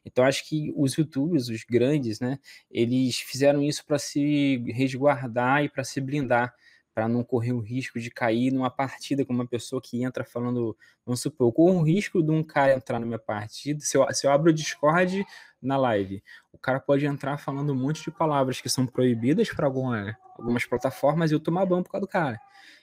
Então 0.05 0.25
acho 0.25 0.49
que 0.49 0.73
os 0.77 0.95
youtubers, 0.95 1.49
os 1.49 1.65
grandes, 1.65 2.21
né, 2.21 2.39
eles 2.71 3.17
fizeram 3.17 3.63
isso 3.63 3.85
para 3.87 3.99
se 3.99 4.63
resguardar 4.69 5.65
e 5.65 5.69
para 5.69 5.85
se 5.85 6.01
blindar 6.01 6.55
para 6.95 7.09
não 7.09 7.25
correr 7.25 7.53
o 7.53 7.59
risco 7.59 7.99
de 7.99 8.09
cair 8.09 8.53
numa 8.53 8.71
partida 8.71 9.25
com 9.25 9.33
uma 9.33 9.47
pessoa 9.47 9.83
que 9.83 10.05
entra 10.05 10.25
falando, 10.25 10.77
vamos 11.05 11.21
supor, 11.21 11.49
eu 11.49 11.53
corro 11.53 11.81
o 11.81 11.83
risco 11.83 12.23
de 12.23 12.31
um 12.31 12.43
cara 12.43 12.73
entrar 12.73 13.01
na 13.01 13.07
minha 13.07 13.19
partida, 13.19 13.81
se 13.81 13.97
eu, 13.97 14.07
se 14.15 14.27
eu 14.27 14.31
abro 14.31 14.51
o 14.51 14.55
Discord 14.55 15.27
na 15.61 15.77
live, 15.77 16.23
o 16.53 16.59
cara 16.59 16.79
pode 16.79 17.05
entrar 17.05 17.37
falando 17.37 17.73
um 17.73 17.77
monte 17.77 18.05
de 18.05 18.13
palavras 18.13 18.61
que 18.61 18.69
são 18.69 18.87
proibidas 18.87 19.49
para 19.49 19.67
alguma, 19.67 20.17
algumas 20.39 20.65
plataformas 20.65 21.33
e 21.33 21.35
eu 21.35 21.41
tomar 21.41 21.67
ban 21.67 21.83
por 21.83 21.91
causa 21.91 22.07
do 22.07 22.09
cara. 22.09 22.41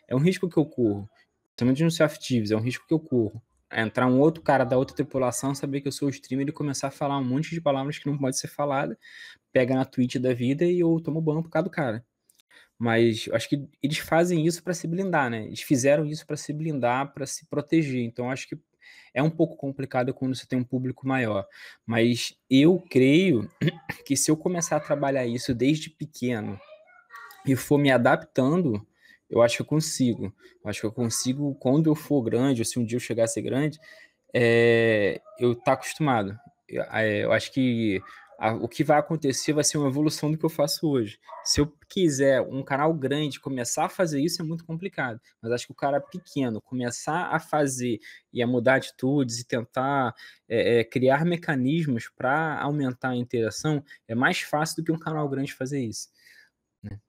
É 0.08 0.16
um 0.16 0.20
risco 0.20 0.50
que 0.50 0.58
eu 0.58 0.66
corro. 0.66 1.10
Principalmente 1.56 1.84
no 1.84 1.92
Self 1.92 2.18
é 2.52 2.56
um 2.56 2.60
risco 2.60 2.86
que 2.86 2.94
eu 2.94 3.00
corro. 3.00 3.42
Entrar 3.72 4.08
um 4.08 4.20
outro 4.20 4.44
cara 4.44 4.64
da 4.64 4.78
outra 4.78 4.96
tripulação, 4.96 5.56
saber 5.56 5.82
que 5.82 5.88
eu 5.88 5.92
sou 5.92 6.08
o 6.08 6.12
streamer 6.12 6.50
e 6.50 6.52
começar 6.52 6.88
a 6.88 6.92
falar 6.92 7.18
um 7.18 7.24
monte 7.24 7.52
de 7.52 7.62
palavras 7.62 7.98
que 7.98 8.08
não 8.10 8.18
pode 8.18 8.38
ser 8.38 8.48
falada, 8.48 8.98
pega 9.52 9.74
na 9.76 9.86
Twitch 9.86 10.18
da 10.18 10.34
vida 10.34 10.66
e 10.66 10.80
eu 10.80 11.00
tomo 11.00 11.22
ban 11.22 11.42
por 11.42 11.50
causa 11.50 11.64
do 11.64 11.72
cara. 11.72 12.06
Mas 12.78 13.30
acho 13.32 13.48
que 13.48 13.70
eles 13.82 14.00
fazem 14.00 14.46
isso 14.46 14.64
para 14.64 14.74
se 14.74 14.88
blindar, 14.88 15.30
né? 15.30 15.46
Eles 15.46 15.62
fizeram 15.62 16.06
isso 16.06 16.26
para 16.26 16.36
se 16.36 16.52
blindar, 16.52 17.14
para 17.14 17.26
se 17.28 17.46
proteger. 17.46 18.04
Então 18.04 18.30
acho 18.30 18.48
que 18.48 18.60
é 19.14 19.22
um 19.22 19.30
pouco 19.30 19.56
complicado 19.56 20.14
quando 20.14 20.36
você 20.36 20.46
tem 20.48 20.60
um 20.60 20.64
público 20.64 21.08
maior. 21.08 21.46
Mas 21.86 22.36
eu 22.50 22.84
creio 22.90 23.50
que 24.06 24.18
se 24.18 24.32
eu 24.32 24.38
começar 24.38 24.78
a 24.78 24.80
trabalhar 24.80 25.26
isso 25.26 25.54
desde 25.54 25.90
pequeno 25.90 26.60
e 27.46 27.56
for 27.56 27.78
me 27.78 27.92
adaptando, 27.92 28.86
eu 29.32 29.42
acho 29.42 29.56
que 29.56 29.62
eu 29.64 29.66
consigo. 29.66 30.26
Eu 30.64 30.70
acho 30.70 30.82
que 30.82 30.86
eu 30.86 30.92
consigo, 30.92 31.56
quando 31.56 31.90
eu 31.90 31.96
for 31.96 32.22
grande, 32.22 32.62
ou 32.62 32.66
se 32.66 32.78
um 32.78 32.86
dia 32.86 32.98
eu 32.98 33.00
chegar 33.00 33.24
a 33.24 33.28
ser 33.28 33.42
grande, 33.42 33.80
é, 34.34 35.20
eu 35.40 35.56
tá 35.56 35.74
acostumado 35.74 36.38
eu 36.72 37.32
acho 37.32 37.52
que 37.52 38.02
a, 38.40 38.54
o 38.54 38.68
que 38.68 38.84
vai 38.84 38.98
acontecer 38.98 39.54
vai 39.54 39.64
ser 39.64 39.78
uma 39.78 39.90
evolução 39.90 40.32
do 40.32 40.38
que 40.38 40.46
eu 40.46 40.50
faço 40.50 40.88
hoje. 40.88 41.20
Se 41.44 41.62
eu 41.62 41.68
quiser 41.88 42.42
um 42.42 42.64
canal 42.64 42.94
grande 42.94 43.40
começar 43.40 43.86
a 43.86 43.90
fazer 43.90 44.22
isso 44.22 44.42
é 44.42 44.46
muito 44.46 44.66
complicado, 44.66 45.20
mas 45.42 45.52
acho 45.52 45.68
que 45.68 45.72
o 45.72 45.76
cara 45.76 46.00
pequeno 46.02 46.62
começar 46.62 47.28
a 47.28 47.40
fazer 47.40 48.00
e 48.34 48.42
a 48.42 48.48
mudar 48.48 48.76
atitudes 48.76 49.40
e 49.40 49.46
tentar 49.46 50.16
é, 50.48 50.80
é, 50.80 50.84
criar 50.84 51.26
mecanismos 51.26 52.10
para 52.10 52.60
aumentar 52.62 53.10
a 53.10 53.16
interação 53.16 53.84
é 54.08 54.16
mais 54.16 54.42
fácil 54.42 54.78
do 54.78 54.86
que 54.86 54.92
um 54.92 55.00
canal 55.00 55.28
grande 55.30 55.54
fazer 55.54 55.82
isso. 55.82 56.10
Né? 56.82 57.00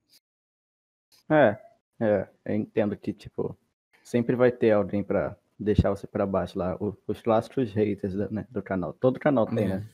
É, 1.30 1.71
é, 2.02 2.28
eu 2.44 2.56
entendo 2.56 2.96
que 2.96 3.12
tipo 3.12 3.56
sempre 4.02 4.34
vai 4.34 4.50
ter 4.50 4.72
alguém 4.72 5.02
para 5.02 5.36
deixar 5.58 5.90
você 5.90 6.06
para 6.06 6.26
baixo 6.26 6.58
lá, 6.58 6.76
os 7.06 7.20
clássicos 7.22 7.72
haters 7.72 8.14
né, 8.30 8.44
do 8.50 8.60
canal. 8.60 8.92
Todo 8.92 9.20
canal 9.20 9.46
tem, 9.46 9.68
né? 9.68 9.86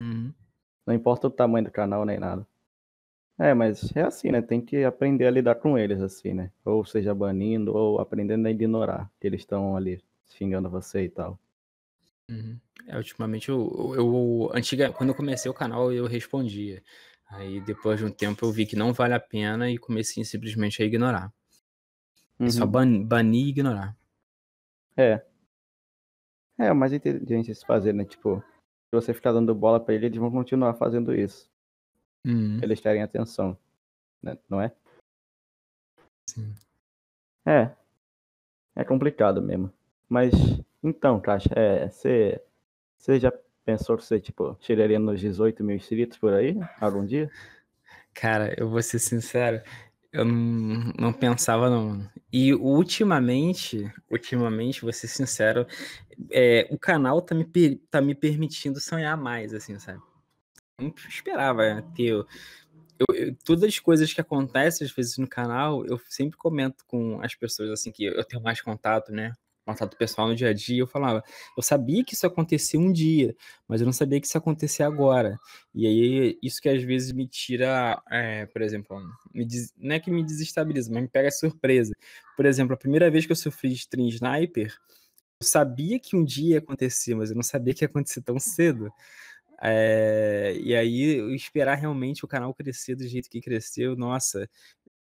Uhum. 0.00 0.32
Não 0.86 0.94
importa 0.94 1.26
o 1.26 1.30
tamanho 1.30 1.66
do 1.66 1.70
canal 1.70 2.04
nem 2.06 2.18
nada. 2.18 2.46
É, 3.38 3.52
mas 3.52 3.94
é 3.94 4.02
assim, 4.02 4.30
né? 4.30 4.40
Tem 4.40 4.60
que 4.60 4.84
aprender 4.84 5.26
a 5.26 5.30
lidar 5.30 5.56
com 5.56 5.76
eles, 5.76 6.00
assim, 6.00 6.32
né? 6.32 6.50
Ou 6.64 6.84
seja, 6.84 7.14
banindo, 7.14 7.74
ou 7.74 8.00
aprendendo 8.00 8.46
a 8.46 8.50
ignorar 8.50 9.10
que 9.20 9.26
eles 9.26 9.40
estão 9.40 9.76
ali 9.76 10.02
xingando 10.28 10.70
você 10.70 11.04
e 11.04 11.08
tal. 11.08 11.38
Uhum. 12.30 12.58
É, 12.86 12.96
ultimamente, 12.96 13.48
eu, 13.48 13.92
eu, 13.94 14.50
antiga, 14.54 14.92
quando 14.92 15.10
eu 15.10 15.14
comecei 15.14 15.50
o 15.50 15.54
canal, 15.54 15.92
eu 15.92 16.06
respondia. 16.06 16.82
Aí, 17.28 17.60
depois 17.60 17.98
de 17.98 18.04
um 18.04 18.10
tempo, 18.10 18.44
eu 18.44 18.52
vi 18.52 18.66
que 18.66 18.76
não 18.76 18.92
vale 18.92 19.14
a 19.14 19.20
pena 19.20 19.70
e 19.70 19.78
comecei 19.78 20.24
simplesmente 20.24 20.82
a 20.82 20.86
ignorar. 20.86 21.32
Uhum. 22.42 22.48
É 22.48 22.50
só 22.50 22.66
ban, 22.66 23.04
banir 23.04 23.46
e 23.46 23.50
ignorar. 23.50 23.96
É. 24.96 25.24
É, 26.58 26.72
o 26.72 26.74
mais 26.74 26.92
inteligente 26.92 27.54
se 27.54 27.64
fazer, 27.64 27.94
né? 27.94 28.04
Tipo, 28.04 28.40
se 28.40 28.90
você 28.92 29.14
ficar 29.14 29.32
dando 29.32 29.54
bola 29.54 29.78
para 29.78 29.94
ele, 29.94 30.06
eles 30.06 30.18
vão 30.18 30.30
continuar 30.30 30.74
fazendo 30.74 31.14
isso. 31.14 31.48
Uhum. 32.26 32.58
Eles 32.60 32.80
querem 32.80 33.00
atenção, 33.00 33.56
né? 34.20 34.36
não 34.48 34.60
é? 34.60 34.72
Sim. 36.28 36.52
É. 37.46 37.70
É 38.74 38.82
complicado 38.82 39.40
mesmo. 39.40 39.72
Mas, 40.08 40.32
então, 40.82 41.20
Caixa, 41.20 41.48
é, 41.54 41.88
você, 41.88 42.42
você 42.98 43.20
já 43.20 43.32
pensou 43.64 43.96
que 43.96 44.04
você, 44.04 44.18
tipo, 44.18 44.56
chegaria 44.60 44.98
nos 44.98 45.20
18 45.20 45.62
mil 45.62 45.76
inscritos 45.76 46.18
por 46.18 46.32
aí, 46.32 46.58
algum 46.80 47.06
dia? 47.06 47.30
Cara, 48.12 48.52
eu 48.58 48.68
vou 48.68 48.82
ser 48.82 48.98
sincero, 48.98 49.62
eu 50.12 50.24
não, 50.24 50.92
não 50.98 51.12
pensava 51.12 51.70
não. 51.70 52.06
E 52.32 52.52
ultimamente, 52.54 53.90
ultimamente, 54.10 54.82
vou 54.82 54.92
ser 54.92 55.08
sincero, 55.08 55.66
é, 56.30 56.68
o 56.70 56.78
canal 56.78 57.22
tá 57.22 57.34
me, 57.34 57.46
tá 57.90 58.00
me 58.00 58.14
permitindo 58.14 58.78
sonhar 58.78 59.16
mais, 59.16 59.54
assim, 59.54 59.78
sabe? 59.78 60.00
Não 60.78 60.92
esperava 61.08 61.82
ter. 61.94 62.10
Eu, 62.10 62.26
eu, 63.14 63.36
todas 63.44 63.64
as 63.64 63.78
coisas 63.78 64.12
que 64.12 64.20
acontecem 64.20 64.86
às 64.86 64.92
vezes 64.92 65.16
no 65.18 65.28
canal, 65.28 65.84
eu 65.86 65.98
sempre 66.08 66.36
comento 66.36 66.84
com 66.86 67.20
as 67.22 67.34
pessoas 67.34 67.70
assim 67.70 67.90
que 67.90 68.04
eu 68.04 68.24
tenho 68.24 68.42
mais 68.42 68.60
contato, 68.60 69.12
né? 69.12 69.32
Contato 69.64 69.96
pessoal 69.96 70.28
no 70.28 70.34
dia 70.34 70.48
a 70.50 70.52
dia, 70.52 70.80
eu 70.80 70.86
falava, 70.86 71.22
eu 71.56 71.62
sabia 71.62 72.04
que 72.04 72.14
isso 72.14 72.26
acontecia 72.26 72.78
um 72.78 72.92
dia, 72.92 73.34
mas 73.68 73.80
eu 73.80 73.84
não 73.84 73.92
sabia 73.92 74.20
que 74.20 74.26
isso 74.26 74.36
acontecia 74.36 74.86
agora. 74.86 75.38
E 75.74 75.86
aí, 75.86 76.38
isso 76.42 76.60
que 76.60 76.68
às 76.68 76.82
vezes 76.82 77.12
me 77.12 77.26
tira, 77.28 78.02
é, 78.10 78.46
por 78.46 78.62
exemplo, 78.62 78.98
me 79.32 79.46
não 79.78 79.94
é 79.94 80.00
que 80.00 80.10
me 80.10 80.24
desestabiliza, 80.24 80.90
mas 80.92 81.02
me 81.02 81.08
pega 81.08 81.30
surpresa. 81.30 81.92
Por 82.36 82.46
exemplo, 82.46 82.74
a 82.74 82.78
primeira 82.78 83.10
vez 83.10 83.26
que 83.26 83.32
eu 83.32 83.36
sofri 83.36 83.68
de 83.70 83.76
stream 83.76 84.08
sniper, 84.08 84.76
eu 85.40 85.46
sabia 85.46 85.98
que 86.00 86.16
um 86.16 86.24
dia 86.24 86.54
ia 86.54 86.58
acontecer, 86.58 87.14
mas 87.14 87.30
eu 87.30 87.36
não 87.36 87.42
sabia 87.42 87.74
que 87.74 87.84
ia 87.84 87.88
acontecer 87.88 88.22
tão 88.22 88.38
cedo. 88.38 88.90
É, 89.62 90.56
e 90.60 90.74
aí, 90.74 91.18
eu 91.18 91.34
esperar 91.34 91.76
realmente 91.76 92.24
o 92.24 92.28
canal 92.28 92.52
crescer 92.54 92.96
do 92.96 93.06
jeito 93.06 93.30
que 93.30 93.40
cresceu, 93.40 93.96
nossa, 93.96 94.48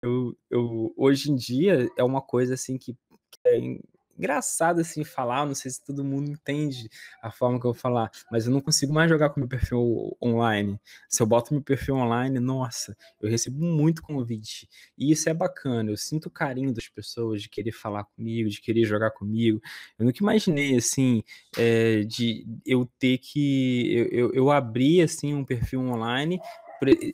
eu, 0.02 0.38
eu 0.50 0.94
hoje 0.98 1.32
em 1.32 1.36
dia 1.36 1.90
é 1.98 2.04
uma 2.04 2.22
coisa 2.22 2.54
assim 2.54 2.78
que, 2.78 2.94
que 2.94 3.40
é 3.46 3.58
engraçado 4.20 4.82
assim 4.82 5.04
falar, 5.04 5.46
não 5.46 5.56
sei 5.56 5.72
se 5.72 5.84
todo 5.84 6.04
mundo 6.04 6.30
entende 6.30 6.90
a 7.22 7.32
forma 7.32 7.58
que 7.60 7.66
eu 7.66 7.72
vou 7.74 7.82
falar, 7.82 8.12
mas 8.30 8.46
eu 8.46 8.52
não 8.52 8.60
consigo 8.60 8.94
mais 8.94 9.10
jogar 9.10 9.30
com 9.30 9.40
meu 9.40 9.48
perfil 9.48 10.16
online. 10.22 10.80
Se 11.08 11.24
eu 11.24 11.26
boto 11.26 11.54
meu 11.54 11.64
perfil 11.64 11.96
online, 11.96 12.38
nossa, 12.40 12.96
eu 13.22 13.30
recebo 13.30 13.64
muito 13.64 14.02
convite. 14.04 14.70
E 14.98 15.12
isso 15.12 15.30
é 15.30 15.34
bacana, 15.34 15.90
eu 15.90 15.98
sinto 15.98 16.26
o 16.26 16.32
carinho 16.32 16.74
das 16.74 16.88
pessoas 16.88 17.42
de 17.42 17.50
querer 17.50 17.72
falar 17.72 18.04
comigo, 18.04 18.50
de 18.50 18.62
querer 18.62 18.84
jogar 18.84 19.12
comigo. 19.12 19.62
Eu 19.98 20.06
nunca 20.06 20.20
imaginei 20.22 20.76
assim, 20.76 21.24
é, 21.58 22.04
de 22.04 22.46
eu 22.66 22.86
ter 23.00 23.18
que 23.18 23.94
eu, 23.94 24.08
eu, 24.08 24.34
eu 24.34 24.52
abrir 24.52 25.02
assim 25.02 25.34
um 25.34 25.46
perfil 25.46 25.80
online 25.80 26.40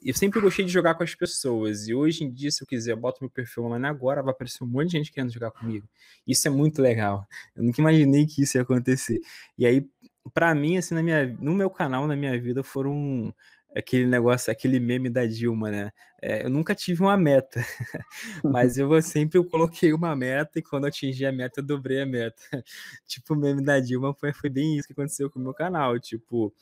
eu 0.04 0.14
sempre 0.14 0.40
gostei 0.40 0.66
de 0.66 0.72
jogar 0.72 0.96
com 0.96 1.04
as 1.04 1.16
pessoas. 1.16 1.88
E 1.88 1.94
hoje 1.94 2.24
em 2.24 2.32
dia, 2.32 2.52
se 2.52 2.64
eu 2.64 2.68
quiser, 2.68 2.92
eu 2.92 2.98
boto 2.98 3.20
meu 3.22 3.30
perfil 3.30 3.66
online 3.66 3.88
agora, 3.88 4.22
vai 4.22 4.32
aparecer 4.32 4.64
um 4.64 4.68
monte 4.68 4.88
de 4.88 4.98
gente 4.98 5.12
querendo 5.12 5.32
jogar 5.32 5.52
comigo. 5.52 5.88
Isso 6.28 6.48
é 6.48 6.52
muito 6.52 6.82
legal. 6.82 7.26
Eu 7.56 7.64
nunca 7.64 7.82
imaginei 7.82 8.26
que 8.26 8.44
isso 8.44 8.58
ia 8.58 8.62
acontecer. 8.62 9.20
E 9.58 9.66
aí, 9.66 9.88
para 10.34 10.54
mim, 10.54 10.78
assim, 10.78 10.96
na 10.96 11.04
minha, 11.04 11.28
no 11.40 11.54
meu 11.54 11.70
canal, 11.70 12.08
na 12.08 12.16
minha 12.16 12.40
vida, 12.40 12.64
foram 12.64 13.34
aquele 13.76 14.08
negócio, 14.08 14.52
aquele 14.52 14.80
meme 14.80 15.10
da 15.10 15.26
Dilma, 15.26 15.70
né? 15.70 15.92
É, 16.22 16.46
eu 16.46 16.50
nunca 16.50 16.74
tive 16.74 17.02
uma 17.02 17.18
meta, 17.18 17.60
mas 18.44 18.78
eu 18.78 19.02
sempre 19.02 19.44
coloquei 19.44 19.94
uma 19.94 20.16
meta 20.16 20.58
e 20.58 20.62
quando 20.62 20.86
eu 20.86 20.88
atingi 20.88 21.26
a 21.26 21.32
meta, 21.32 21.60
eu 21.60 21.66
dobrei 21.66 22.02
a 22.02 22.06
meta. 22.06 22.42
tipo, 23.06 23.34
o 23.34 23.38
meme 23.38 23.62
da 23.64 23.80
Dilma 23.80 24.14
foi, 24.14 24.32
foi 24.32 24.50
bem 24.50 24.78
isso 24.78 24.88
que 24.88 24.94
aconteceu 24.94 25.30
com 25.30 25.40
o 25.40 25.44
meu 25.44 25.54
canal. 25.54 26.00
Tipo, 26.00 26.54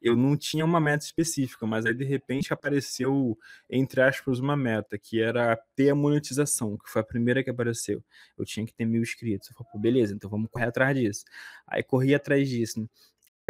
eu 0.00 0.16
não 0.16 0.36
tinha 0.36 0.64
uma 0.64 0.80
meta 0.80 1.04
específica, 1.04 1.66
mas 1.66 1.84
aí 1.86 1.94
de 1.94 2.04
repente 2.04 2.52
apareceu, 2.52 3.38
entre 3.68 4.00
aspas, 4.00 4.38
uma 4.38 4.56
meta, 4.56 4.98
que 4.98 5.20
era 5.20 5.56
ter 5.76 5.90
a 5.90 5.94
monetização, 5.94 6.76
que 6.78 6.88
foi 6.90 7.02
a 7.02 7.04
primeira 7.04 7.44
que 7.44 7.50
apareceu. 7.50 8.02
Eu 8.38 8.44
tinha 8.44 8.64
que 8.64 8.72
ter 8.72 8.86
mil 8.86 9.02
inscritos. 9.02 9.48
Eu 9.50 9.54
falei, 9.56 9.72
pô, 9.72 9.78
beleza, 9.78 10.14
então 10.14 10.30
vamos 10.30 10.48
correr 10.50 10.66
atrás 10.66 10.96
disso. 10.96 11.24
Aí 11.66 11.82
corri 11.82 12.14
atrás 12.14 12.48
disso. 12.48 12.80
Né? 12.80 12.86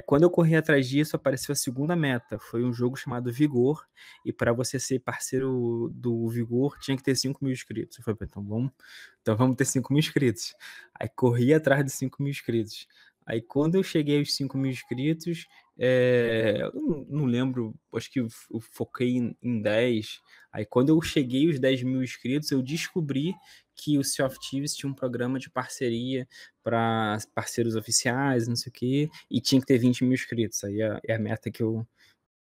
Quando 0.07 0.23
eu 0.23 0.30
corri 0.30 0.57
atrás 0.57 0.88
disso, 0.88 1.16
apareceu 1.16 1.52
a 1.52 1.57
segunda 1.57 1.95
meta. 1.95 2.38
Foi 2.38 2.64
um 2.64 2.73
jogo 2.73 2.97
chamado 2.97 3.33
Vigor. 3.33 3.87
E 4.25 4.33
para 4.33 4.52
você 4.52 4.78
ser 4.78 5.00
parceiro 5.00 5.90
do 5.95 6.28
Vigor, 6.28 6.78
tinha 6.78 6.97
que 6.97 7.02
ter 7.02 7.14
5 7.14 7.45
mil 7.45 7.52
inscritos. 7.52 7.99
Eu 7.99 8.04
falei, 8.04 8.19
então 8.23 8.45
vamos, 8.45 8.73
então 9.21 9.37
vamos 9.37 9.57
ter 9.57 9.64
5 9.64 9.92
mil 9.92 10.00
inscritos. 10.00 10.54
Aí 10.99 11.09
corri 11.09 11.52
atrás 11.54 11.85
de 11.85 11.90
5 11.90 12.23
mil 12.23 12.30
inscritos. 12.30 12.87
Aí 13.27 13.41
quando 13.41 13.77
eu 13.77 13.83
cheguei 13.83 14.19
aos 14.19 14.35
5 14.35 14.57
mil 14.59 14.71
inscritos, 14.71 15.47
é, 15.79 16.59
eu 16.75 17.07
não, 17.09 17.25
lembro, 17.25 17.75
acho 17.95 18.11
que 18.11 18.21
eu, 18.21 18.29
foquei 18.73 19.17
em, 19.17 19.37
em 19.43 19.62
10. 19.62 20.21
Aí 20.53 20.67
quando 20.67 20.91
eu 20.91 21.00
cheguei 21.00 21.47
aos 21.47 21.59
10 21.59 21.83
mil 21.85 22.03
inscritos, 22.03 22.50
eu 22.50 22.61
descobri 22.61 23.35
que 23.75 23.99
o 23.99 24.05
Sea 24.05 24.27
of 24.27 24.37
Thieves 24.39 24.75
tinha 24.75 24.91
um 24.91 24.95
programa 24.95 25.39
de 25.39 25.49
parceria 25.49 26.29
para 26.62 27.19
parceiros 27.35 27.77
oficiais, 27.77 28.47
não 28.47 28.57
sei 28.57 28.71
o 28.71 28.73
quê, 28.73 29.11
e 29.31 29.41
tinha 29.41 29.61
que 29.61 29.67
ter 29.67 29.79
20 29.79 30.05
mil 30.05 30.12
inscritos. 30.12 30.62
Aí 30.65 30.83
é, 30.83 31.00
é 31.09 31.15
a 31.15 31.19
meta 31.19 31.50
que 31.50 31.62
eu 31.62 31.87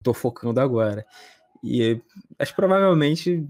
tô 0.03 0.13
focando 0.13 0.59
agora. 0.59 1.05
E 1.63 2.01
acho 2.37 2.55
provavelmente 2.55 3.45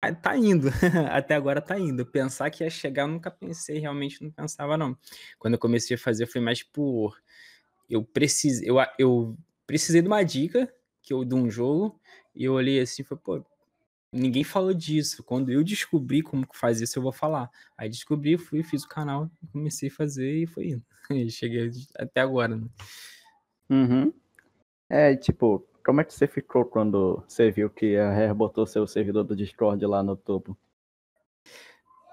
tá, 0.00 0.14
tá 0.14 0.36
indo, 0.36 0.68
até 1.10 1.34
agora 1.34 1.60
tá 1.60 1.78
indo. 1.78 2.04
Pensar 2.06 2.50
que 2.50 2.64
ia 2.64 2.70
chegar, 2.70 3.02
eu 3.02 3.08
nunca 3.08 3.30
pensei, 3.30 3.78
realmente 3.78 4.22
não 4.22 4.30
pensava, 4.30 4.76
não. 4.76 4.96
Quando 5.38 5.54
eu 5.54 5.60
comecei 5.60 5.96
a 5.96 5.98
fazer, 5.98 6.26
foi 6.26 6.40
mais 6.40 6.62
por 6.62 7.16
eu 7.88 8.04
precisei, 8.04 8.68
eu, 8.68 8.76
eu 8.98 9.36
precisei 9.66 10.02
de 10.02 10.08
uma 10.08 10.22
dica 10.22 10.72
que 11.02 11.12
eu 11.12 11.24
de 11.24 11.34
um 11.34 11.48
jogo 11.48 12.00
e 12.34 12.44
eu 12.44 12.54
olhei 12.54 12.80
assim 12.80 13.02
e 13.02 13.04
falei, 13.04 13.22
pô, 13.24 13.44
ninguém 14.12 14.44
falou 14.44 14.74
disso. 14.74 15.22
Quando 15.22 15.50
eu 15.50 15.62
descobri 15.62 16.22
como 16.22 16.46
que 16.46 16.58
faz 16.58 16.80
isso, 16.80 16.98
eu 16.98 17.02
vou 17.02 17.12
falar. 17.12 17.50
Aí 17.78 17.88
descobri, 17.88 18.36
fui, 18.36 18.62
fiz 18.62 18.82
o 18.84 18.88
canal, 18.88 19.30
comecei 19.52 19.88
a 19.88 19.92
fazer 19.92 20.42
e 20.42 20.46
foi 20.46 20.70
indo. 20.70 20.84
Cheguei 21.30 21.70
até 21.96 22.20
agora. 22.20 22.56
Né? 22.56 22.66
Uhum. 23.70 24.12
É, 24.88 25.16
tipo, 25.16 25.66
como 25.86 26.00
é 26.00 26.04
que 26.04 26.12
você 26.12 26.26
ficou 26.26 26.64
quando 26.64 27.22
você 27.28 27.48
viu 27.48 27.70
que 27.70 27.96
a 27.96 28.12
Rare 28.12 28.34
botou 28.34 28.66
seu 28.66 28.88
servidor 28.88 29.22
do 29.22 29.36
Discord 29.36 29.86
lá 29.86 30.02
no 30.02 30.16
topo? 30.16 30.58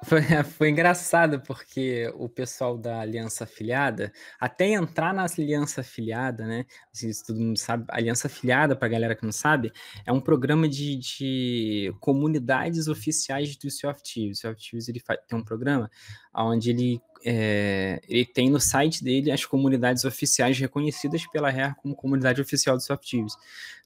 Foi, 0.03 0.21
foi 0.45 0.69
engraçado 0.69 1.41
porque 1.41 2.13
o 2.15 2.29
pessoal 2.29 2.77
da 2.77 2.99
Aliança 2.99 3.45
Afiliada, 3.45 4.13
até 4.39 4.67
entrar 4.67 5.11
na 5.11 5.25
Aliança 5.25 5.81
Afiliada, 5.81 6.45
né? 6.45 6.67
Assim, 6.93 7.11
se 7.11 7.25
todo 7.25 7.39
mundo 7.39 7.57
sabe, 7.57 7.85
Aliança 7.89 8.27
Afiliada, 8.27 8.75
para 8.75 8.89
galera 8.89 9.15
que 9.15 9.25
não 9.25 9.31
sabe, 9.31 9.71
é 10.05 10.11
um 10.11 10.21
programa 10.21 10.69
de, 10.69 10.95
de 10.95 11.95
comunidades 11.99 12.87
oficiais 12.87 13.57
do 13.57 13.71
Sea 13.71 13.89
of 13.89 14.03
Thieves. 14.03 14.37
O 14.37 14.41
Sea 14.41 14.51
of 14.51 14.61
Thieves 14.61 14.87
ele 14.87 15.01
tem 15.27 15.39
um 15.39 15.43
programa 15.43 15.89
onde 16.31 16.69
ele, 16.69 17.01
é, 17.25 18.01
ele 18.07 18.25
tem 18.25 18.49
no 18.49 18.59
site 18.59 19.03
dele 19.03 19.31
as 19.31 19.45
comunidades 19.45 20.03
oficiais 20.05 20.57
reconhecidas 20.57 21.25
pela 21.27 21.49
Rare 21.49 21.75
como 21.75 21.95
comunidade 21.95 22.41
oficial 22.41 22.75
do 22.75 22.83
Sea 22.83 22.95
of 22.95 23.05
Thieves. 23.05 23.33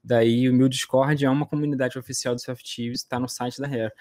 Daí 0.03 0.49
o 0.49 0.53
meu 0.53 0.67
Discord 0.67 1.23
é 1.23 1.29
uma 1.29 1.45
comunidade 1.45 1.97
oficial 1.97 2.35
do 2.35 2.41
Sea 2.41 2.53
of 2.53 2.63
Thieves, 2.63 3.01
está 3.01 3.19
no 3.19 3.27
site 3.27 3.59
da 3.59 3.67
Rare 3.67 3.93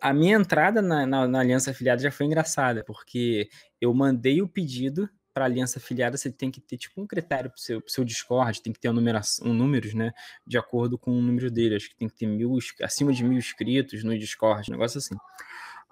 a 0.00 0.12
minha 0.12 0.36
entrada 0.36 0.80
na, 0.80 1.06
na, 1.06 1.28
na, 1.28 1.40
Aliança 1.40 1.70
Afiliada 1.70 2.02
já 2.02 2.10
foi 2.10 2.26
engraçada, 2.26 2.82
porque 2.84 3.48
eu 3.80 3.92
mandei 3.92 4.40
o 4.40 4.48
pedido 4.48 5.08
para 5.32 5.46
aliança 5.46 5.80
afiliada, 5.80 6.16
você 6.16 6.30
tem 6.30 6.48
que 6.48 6.60
ter 6.60 6.78
tipo 6.78 7.02
um 7.02 7.06
critério 7.08 7.50
para 7.50 7.56
o 7.56 7.60
seu, 7.60 7.82
seu 7.88 8.04
Discord, 8.04 8.62
tem 8.62 8.72
que 8.72 8.78
ter 8.78 8.88
um, 8.88 8.92
numeração, 8.92 9.48
um 9.48 9.52
números, 9.52 9.92
né? 9.92 10.12
De 10.46 10.56
acordo 10.56 10.96
com 10.96 11.10
o 11.10 11.20
número 11.20 11.50
dele. 11.50 11.74
Acho 11.74 11.88
que 11.88 11.96
tem 11.96 12.08
que 12.08 12.14
ter 12.14 12.26
mil, 12.26 12.56
acima 12.80 13.12
de 13.12 13.24
mil 13.24 13.36
inscritos 13.36 14.04
no 14.04 14.16
Discord, 14.16 14.70
um 14.70 14.74
negócio 14.74 14.98
assim. 14.98 15.16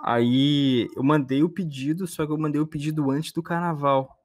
Aí 0.02 0.88
eu 0.96 1.02
mandei 1.04 1.42
o 1.42 1.48
pedido, 1.50 2.06
só 2.06 2.26
que 2.26 2.32
eu 2.32 2.38
mandei 2.38 2.60
o 2.60 2.66
pedido 2.66 3.10
antes 3.10 3.32
do 3.32 3.42
carnaval. 3.42 4.18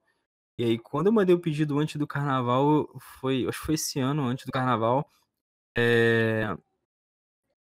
E 0.57 0.63
aí, 0.65 0.79
quando 0.79 1.07
eu 1.07 1.13
mandei 1.13 1.35
o 1.35 1.39
pedido 1.39 1.79
antes 1.79 1.97
do 1.97 2.07
carnaval, 2.07 2.87
foi, 3.21 3.47
acho 3.47 3.59
que 3.59 3.65
foi 3.67 3.75
esse 3.75 3.99
ano, 3.99 4.23
antes 4.25 4.45
do 4.45 4.51
carnaval, 4.51 5.09
é, 5.77 6.57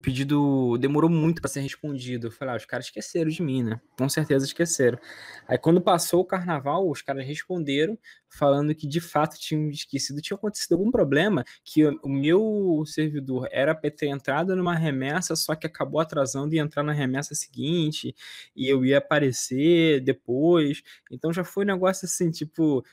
o 0.01 0.03
pedido 0.03 0.79
demorou 0.79 1.11
muito 1.11 1.41
para 1.41 1.51
ser 1.51 1.61
respondido. 1.61 2.29
Eu 2.29 2.31
falei, 2.31 2.55
ah, 2.55 2.57
os 2.57 2.65
caras 2.65 2.87
esqueceram 2.87 3.29
de 3.29 3.43
mim, 3.43 3.65
né? 3.65 3.81
Com 3.99 4.09
certeza 4.09 4.47
esqueceram. 4.47 4.99
Aí 5.47 5.59
quando 5.59 5.81
passou 5.81 6.21
o 6.21 6.25
carnaval, 6.25 6.89
os 6.89 7.03
caras 7.03 7.27
responderam 7.27 7.99
falando 8.29 8.75
que 8.75 8.87
de 8.87 9.01
fato 9.01 9.39
tinham 9.39 9.71
esquecido, 9.71 10.21
tinha 10.21 10.37
acontecido 10.37 10.75
algum 10.75 10.91
problema, 10.91 11.45
que 11.65 11.85
o 11.87 12.09
meu 12.09 12.83
servidor 12.87 13.49
era 13.51 13.75
para 13.75 13.91
ter 13.91 14.07
entrado 14.09 14.55
numa 14.55 14.75
remessa, 14.75 15.35
só 15.35 15.55
que 15.55 15.67
acabou 15.67 16.01
atrasando 16.01 16.55
e 16.55 16.59
entrar 16.59 16.83
na 16.83 16.93
remessa 16.93 17.35
seguinte, 17.35 18.15
e 18.55 18.69
eu 18.69 18.85
ia 18.85 18.99
aparecer 18.99 20.01
depois. 20.01 20.83
Então 21.11 21.33
já 21.33 21.43
foi 21.43 21.65
um 21.65 21.69
negócio 21.69 22.05
assim, 22.07 22.31
tipo, 22.31 22.85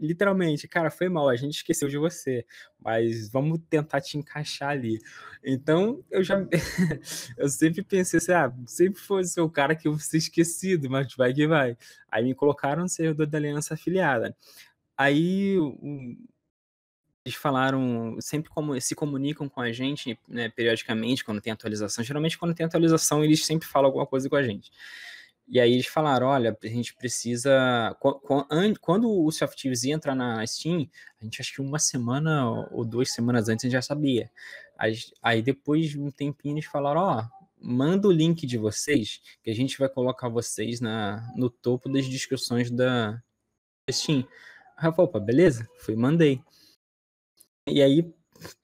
literalmente, 0.00 0.68
cara, 0.68 0.90
foi 0.90 1.08
mal, 1.08 1.28
a 1.28 1.36
gente 1.36 1.56
esqueceu 1.56 1.88
de 1.88 1.98
você, 1.98 2.46
mas 2.84 3.30
vamos 3.30 3.58
tentar 3.70 4.00
te 4.00 4.18
encaixar 4.18 4.70
ali. 4.70 5.00
Então 5.42 6.04
eu 6.10 6.22
já 6.22 6.36
eu 7.38 7.48
sempre 7.48 7.82
pensei 7.82 8.18
assim, 8.18 8.32
ah, 8.32 8.52
sempre 8.66 9.00
foi 9.00 9.22
o 9.38 9.50
cara 9.50 9.74
que 9.74 9.88
eu 9.88 9.92
vou 9.92 10.00
ser 10.00 10.18
esquecido, 10.18 10.90
mas 10.90 11.14
vai 11.14 11.32
que 11.32 11.46
vai. 11.46 11.76
Aí 12.10 12.24
me 12.24 12.34
colocaram 12.34 12.82
no 12.82 12.88
servidor 12.88 13.26
da 13.26 13.38
aliança 13.38 13.74
afiliada. 13.74 14.36
Aí 14.96 15.56
eles 17.24 17.36
falaram, 17.38 18.16
sempre 18.20 18.50
como 18.50 18.78
se 18.78 18.94
comunicam 18.94 19.48
com 19.48 19.60
a 19.62 19.72
gente, 19.72 20.18
né, 20.28 20.50
periodicamente, 20.50 21.24
quando 21.24 21.40
tem 21.40 21.52
atualização. 21.52 22.04
Geralmente, 22.04 22.36
quando 22.36 22.54
tem 22.54 22.66
atualização, 22.66 23.24
eles 23.24 23.46
sempre 23.46 23.66
falam 23.66 23.86
alguma 23.86 24.06
coisa 24.06 24.28
com 24.28 24.36
a 24.36 24.42
gente. 24.42 24.70
E 25.46 25.60
aí 25.60 25.72
eles 25.72 25.86
falaram, 25.86 26.26
olha, 26.28 26.56
a 26.62 26.66
gente 26.66 26.94
precisa... 26.94 27.96
Quando 28.80 29.10
o 29.10 29.30
Softives 29.30 29.84
ia 29.84 29.94
entrar 29.94 30.14
na 30.14 30.44
Steam, 30.46 30.88
a 31.20 31.24
gente 31.24 31.40
acho 31.40 31.54
que 31.54 31.60
uma 31.60 31.78
semana 31.78 32.66
ou 32.70 32.84
duas 32.84 33.12
semanas 33.12 33.48
antes 33.48 33.64
a 33.64 33.68
gente 33.68 33.72
já 33.72 33.82
sabia. 33.82 34.30
Aí 35.22 35.42
depois 35.42 35.90
de 35.90 36.00
um 36.00 36.10
tempinho 36.10 36.54
eles 36.54 36.64
falaram, 36.64 37.00
ó, 37.00 37.28
manda 37.60 38.08
o 38.08 38.12
link 38.12 38.46
de 38.46 38.58
vocês, 38.58 39.20
que 39.42 39.50
a 39.50 39.54
gente 39.54 39.78
vai 39.78 39.88
colocar 39.88 40.28
vocês 40.28 40.80
na, 40.80 41.30
no 41.36 41.48
topo 41.48 41.88
das 41.88 42.06
discussões 42.06 42.70
da 42.70 43.22
Steam. 43.90 44.26
Falei, 44.76 44.94
opa, 44.98 45.20
beleza? 45.20 45.68
Fui, 45.78 45.94
mandei. 45.94 46.42
E 47.68 47.82
aí, 47.82 48.12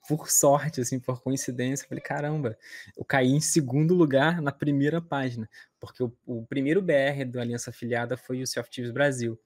por 0.09 0.31
sorte, 0.31 0.81
assim, 0.81 0.99
por 0.99 1.23
coincidência, 1.23 1.85
eu 1.85 1.89
falei, 1.89 2.03
caramba, 2.03 2.59
eu 2.97 3.05
caí 3.05 3.29
em 3.29 3.41
segundo 3.41 3.95
lugar 3.95 4.43
na 4.43 4.51
primeira 4.51 5.01
página, 5.01 5.49
porque 5.79 6.03
o, 6.03 6.13
o 6.27 6.45
primeiro 6.47 6.83
BR 6.83 7.25
do 7.27 7.41
Aliança 7.41 7.71
Afiliada 7.71 8.17
foi 8.17 8.43
o 8.43 8.47
Softives 8.47 8.91
Brasil. 8.91 9.39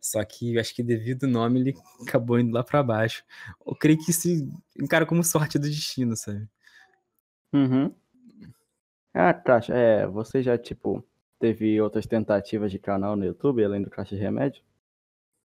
Só 0.00 0.22
que 0.24 0.58
acho 0.58 0.74
que 0.74 0.82
devido 0.82 1.24
ao 1.24 1.30
nome 1.30 1.60
ele 1.60 1.74
acabou 2.06 2.38
indo 2.38 2.52
lá 2.52 2.64
para 2.64 2.82
baixo. 2.82 3.24
Eu 3.64 3.74
creio 3.76 3.98
que 4.04 4.12
se 4.12 4.48
encara 4.76 5.06
como 5.06 5.22
sorte 5.22 5.58
do 5.58 5.68
destino, 5.68 6.16
sabe? 6.16 6.48
Uhum. 7.52 7.94
Ah, 9.14 9.32
Caixa, 9.32 9.74
é, 9.74 10.06
você 10.06 10.42
já, 10.42 10.58
tipo, 10.58 11.04
teve 11.38 11.80
outras 11.80 12.06
tentativas 12.06 12.72
de 12.72 12.78
canal 12.78 13.14
no 13.14 13.24
YouTube, 13.24 13.64
além 13.64 13.82
do 13.82 13.90
Caixa 13.90 14.16
de 14.16 14.22
Remédio? 14.22 14.62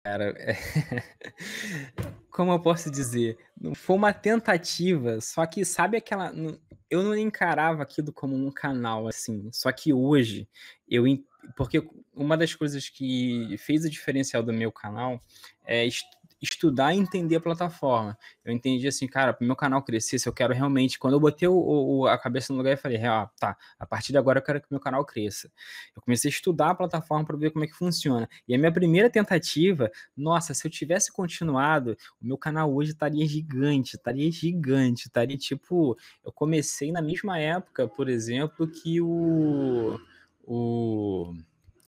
Cara, 0.04 0.34
é... 0.36 0.54
como 2.30 2.52
eu 2.52 2.60
posso 2.60 2.90
dizer? 2.90 3.38
Foi 3.74 3.96
uma 3.96 4.12
tentativa, 4.12 5.18
só 5.22 5.46
que 5.46 5.64
sabe 5.64 5.96
aquela. 5.96 6.30
Eu 6.90 7.02
não 7.02 7.16
encarava 7.16 7.82
aquilo 7.82 8.12
como 8.12 8.36
um 8.36 8.50
canal 8.50 9.08
assim. 9.08 9.48
Só 9.50 9.72
que 9.72 9.94
hoje, 9.94 10.46
eu. 10.86 11.04
Porque 11.56 11.82
uma 12.14 12.36
das 12.36 12.54
coisas 12.54 12.88
que 12.90 13.56
fez 13.58 13.84
o 13.84 13.90
diferencial 13.90 14.42
do 14.42 14.52
meu 14.52 14.70
canal 14.70 15.18
é 15.64 15.86
estudar 16.40 16.94
e 16.94 16.98
entender 16.98 17.36
a 17.36 17.40
plataforma. 17.40 18.16
Eu 18.44 18.52
entendi 18.52 18.86
assim, 18.86 19.06
cara, 19.06 19.32
para 19.32 19.44
o 19.44 19.46
meu 19.46 19.56
canal 19.56 19.82
crescer, 19.82 20.18
se 20.18 20.28
eu 20.28 20.32
quero 20.32 20.52
realmente. 20.52 20.98
Quando 20.98 21.14
eu 21.14 21.20
botei 21.20 21.48
o, 21.48 21.54
o, 21.54 22.06
a 22.06 22.18
cabeça 22.18 22.52
no 22.52 22.58
lugar 22.58 22.72
e 22.72 22.76
falei, 22.76 23.02
ah, 23.04 23.28
tá, 23.38 23.56
a 23.78 23.86
partir 23.86 24.12
de 24.12 24.18
agora 24.18 24.38
eu 24.38 24.42
quero 24.42 24.60
que 24.60 24.66
o 24.66 24.74
meu 24.74 24.80
canal 24.80 25.04
cresça. 25.04 25.50
Eu 25.96 26.02
comecei 26.02 26.28
a 26.28 26.32
estudar 26.32 26.70
a 26.70 26.74
plataforma 26.74 27.24
para 27.24 27.36
ver 27.36 27.50
como 27.50 27.64
é 27.64 27.68
que 27.68 27.74
funciona. 27.74 28.28
E 28.46 28.54
a 28.54 28.58
minha 28.58 28.72
primeira 28.72 29.08
tentativa, 29.08 29.90
nossa, 30.16 30.54
se 30.54 30.66
eu 30.66 30.70
tivesse 30.70 31.12
continuado, 31.12 31.96
o 32.20 32.26
meu 32.26 32.38
canal 32.38 32.72
hoje 32.74 32.92
estaria 32.92 33.26
gigante, 33.26 33.96
estaria 33.96 34.30
gigante, 34.30 35.06
estaria 35.06 35.36
tipo. 35.36 35.96
Eu 36.24 36.32
comecei 36.32 36.92
na 36.92 37.02
mesma 37.02 37.38
época, 37.38 37.88
por 37.88 38.08
exemplo, 38.08 38.66
que 38.68 39.00
o. 39.00 39.98
O. 40.46 41.34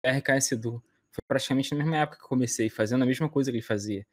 RKS 0.05 0.53
Edu 0.53 0.83
foi 1.15 1.23
praticamente 1.29 1.73
na 1.73 1.79
mesma 1.79 1.97
época 1.99 2.19
que 2.19 2.25
eu 2.25 2.29
comecei, 2.29 2.69
fazendo 2.69 3.03
a 3.03 3.07
mesma 3.07 3.29
coisa 3.29 3.51
que 3.51 3.57
ele 3.57 3.63
fazia. 3.63 4.07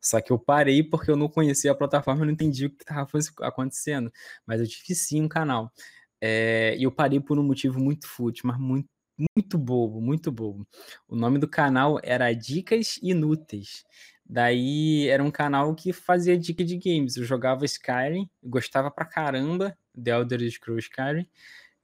Só 0.00 0.20
que 0.20 0.32
eu 0.32 0.38
parei 0.38 0.82
porque 0.82 1.10
eu 1.10 1.16
não 1.16 1.28
conhecia 1.28 1.72
a 1.72 1.74
plataforma, 1.74 2.22
eu 2.22 2.26
não 2.26 2.32
entendi 2.32 2.66
o 2.66 2.70
que 2.70 2.82
estava 2.82 3.08
acontecendo. 3.42 4.10
Mas 4.46 4.60
eu 4.60 4.66
tive 4.66 4.94
sim 4.94 5.22
um 5.22 5.28
canal. 5.28 5.72
É, 6.20 6.76
e 6.78 6.84
eu 6.84 6.92
parei 6.92 7.20
por 7.20 7.38
um 7.38 7.42
motivo 7.42 7.78
muito 7.80 8.08
fútil, 8.08 8.44
mas 8.46 8.58
muito, 8.58 8.88
muito 9.36 9.58
bobo, 9.58 10.00
muito 10.00 10.32
bobo. 10.32 10.66
O 11.08 11.16
nome 11.16 11.38
do 11.38 11.48
canal 11.48 12.00
era 12.02 12.32
Dicas 12.32 12.98
Inúteis. 13.02 13.84
Daí 14.28 15.08
era 15.08 15.22
um 15.22 15.30
canal 15.30 15.74
que 15.74 15.92
fazia 15.92 16.36
dica 16.38 16.64
de 16.64 16.76
games. 16.76 17.16
Eu 17.16 17.24
jogava 17.24 17.64
Skyrim, 17.64 18.28
gostava 18.42 18.90
pra 18.90 19.04
caramba 19.04 19.76
de 19.94 20.10
Elder 20.10 20.40
Scrolls 20.50 20.88
Skyrim. 20.88 21.28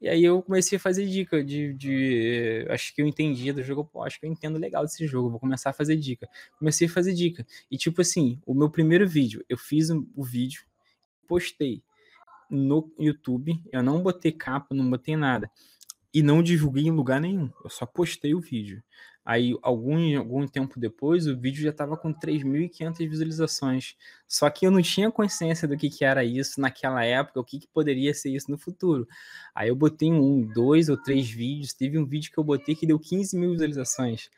E 0.03 0.09
aí 0.09 0.25
eu 0.25 0.43
comecei 0.43 0.77
a 0.77 0.81
fazer 0.81 1.07
dica 1.07 1.45
de, 1.45 1.73
de 1.75 2.67
acho 2.69 2.93
que 2.93 3.01
eu 3.01 3.07
entendi 3.07 3.53
do 3.53 3.63
jogo, 3.63 3.85
pô, 3.85 4.03
acho 4.03 4.19
que 4.19 4.27
eu 4.27 4.31
entendo 4.33 4.59
legal 4.59 4.83
desse 4.83 5.07
jogo, 5.07 5.31
vou 5.31 5.39
começar 5.39 5.71
a 5.71 5.73
fazer 5.73 5.95
dica. 5.95 6.29
Comecei 6.59 6.89
a 6.89 6.91
fazer 6.91 7.15
dica. 7.15 7.47
E 7.71 7.79
tipo 7.79 8.01
assim, 8.01 8.41
o 8.45 8.53
meu 8.53 8.69
primeiro 8.69 9.09
vídeo, 9.09 9.45
eu 9.49 9.57
fiz 9.57 9.91
o 9.91 10.25
vídeo, 10.25 10.65
postei 11.29 11.85
no 12.51 12.93
YouTube, 12.99 13.63
eu 13.71 13.81
não 13.81 14.03
botei 14.03 14.33
capa, 14.33 14.75
não 14.75 14.91
botei 14.91 15.15
nada. 15.15 15.49
E 16.15 16.23
não 16.23 16.43
divulguei 16.43 16.85
em 16.85 16.91
lugar 16.91 17.21
nenhum, 17.21 17.51
eu 17.65 17.71
só 17.71 17.87
postei 17.87 18.35
o 18.35 18.41
vídeo. 18.41 18.83
Aí, 19.25 19.57
algum, 19.63 20.19
algum 20.19 20.49
tempo 20.49 20.81
depois, 20.81 21.29
o 21.29 21.39
vídeo 21.39 21.63
já 21.63 21.71
estava 21.71 21.97
com 21.97 22.13
3.500 22.13 22.99
visualizações. 23.09 23.95
Só 24.27 24.51
que 24.51 24.67
eu 24.67 24.71
não 24.71 24.83
tinha 24.83 25.13
consciência 25.13 25.69
do 25.69 25.77
que, 25.77 25.89
que 25.89 26.05
era 26.05 26.25
isso 26.25 26.61
naquela 26.61 27.05
época, 27.05 27.39
o 27.39 27.45
que, 27.45 27.61
que 27.61 27.69
poderia 27.69 28.13
ser 28.13 28.31
isso 28.31 28.51
no 28.51 28.59
futuro. 28.59 29.07
Aí 29.55 29.69
eu 29.69 29.77
botei 29.77 30.11
um, 30.11 30.43
dois 30.43 30.89
ou 30.89 30.97
três 30.97 31.31
vídeos. 31.31 31.73
Teve 31.73 31.99
um 31.99 32.05
vídeo 32.05 32.33
que 32.33 32.39
eu 32.39 32.45
botei 32.45 32.75
que 32.75 32.87
deu 32.87 32.99
15 32.99 33.39
mil 33.39 33.53
visualizações. 33.53 34.29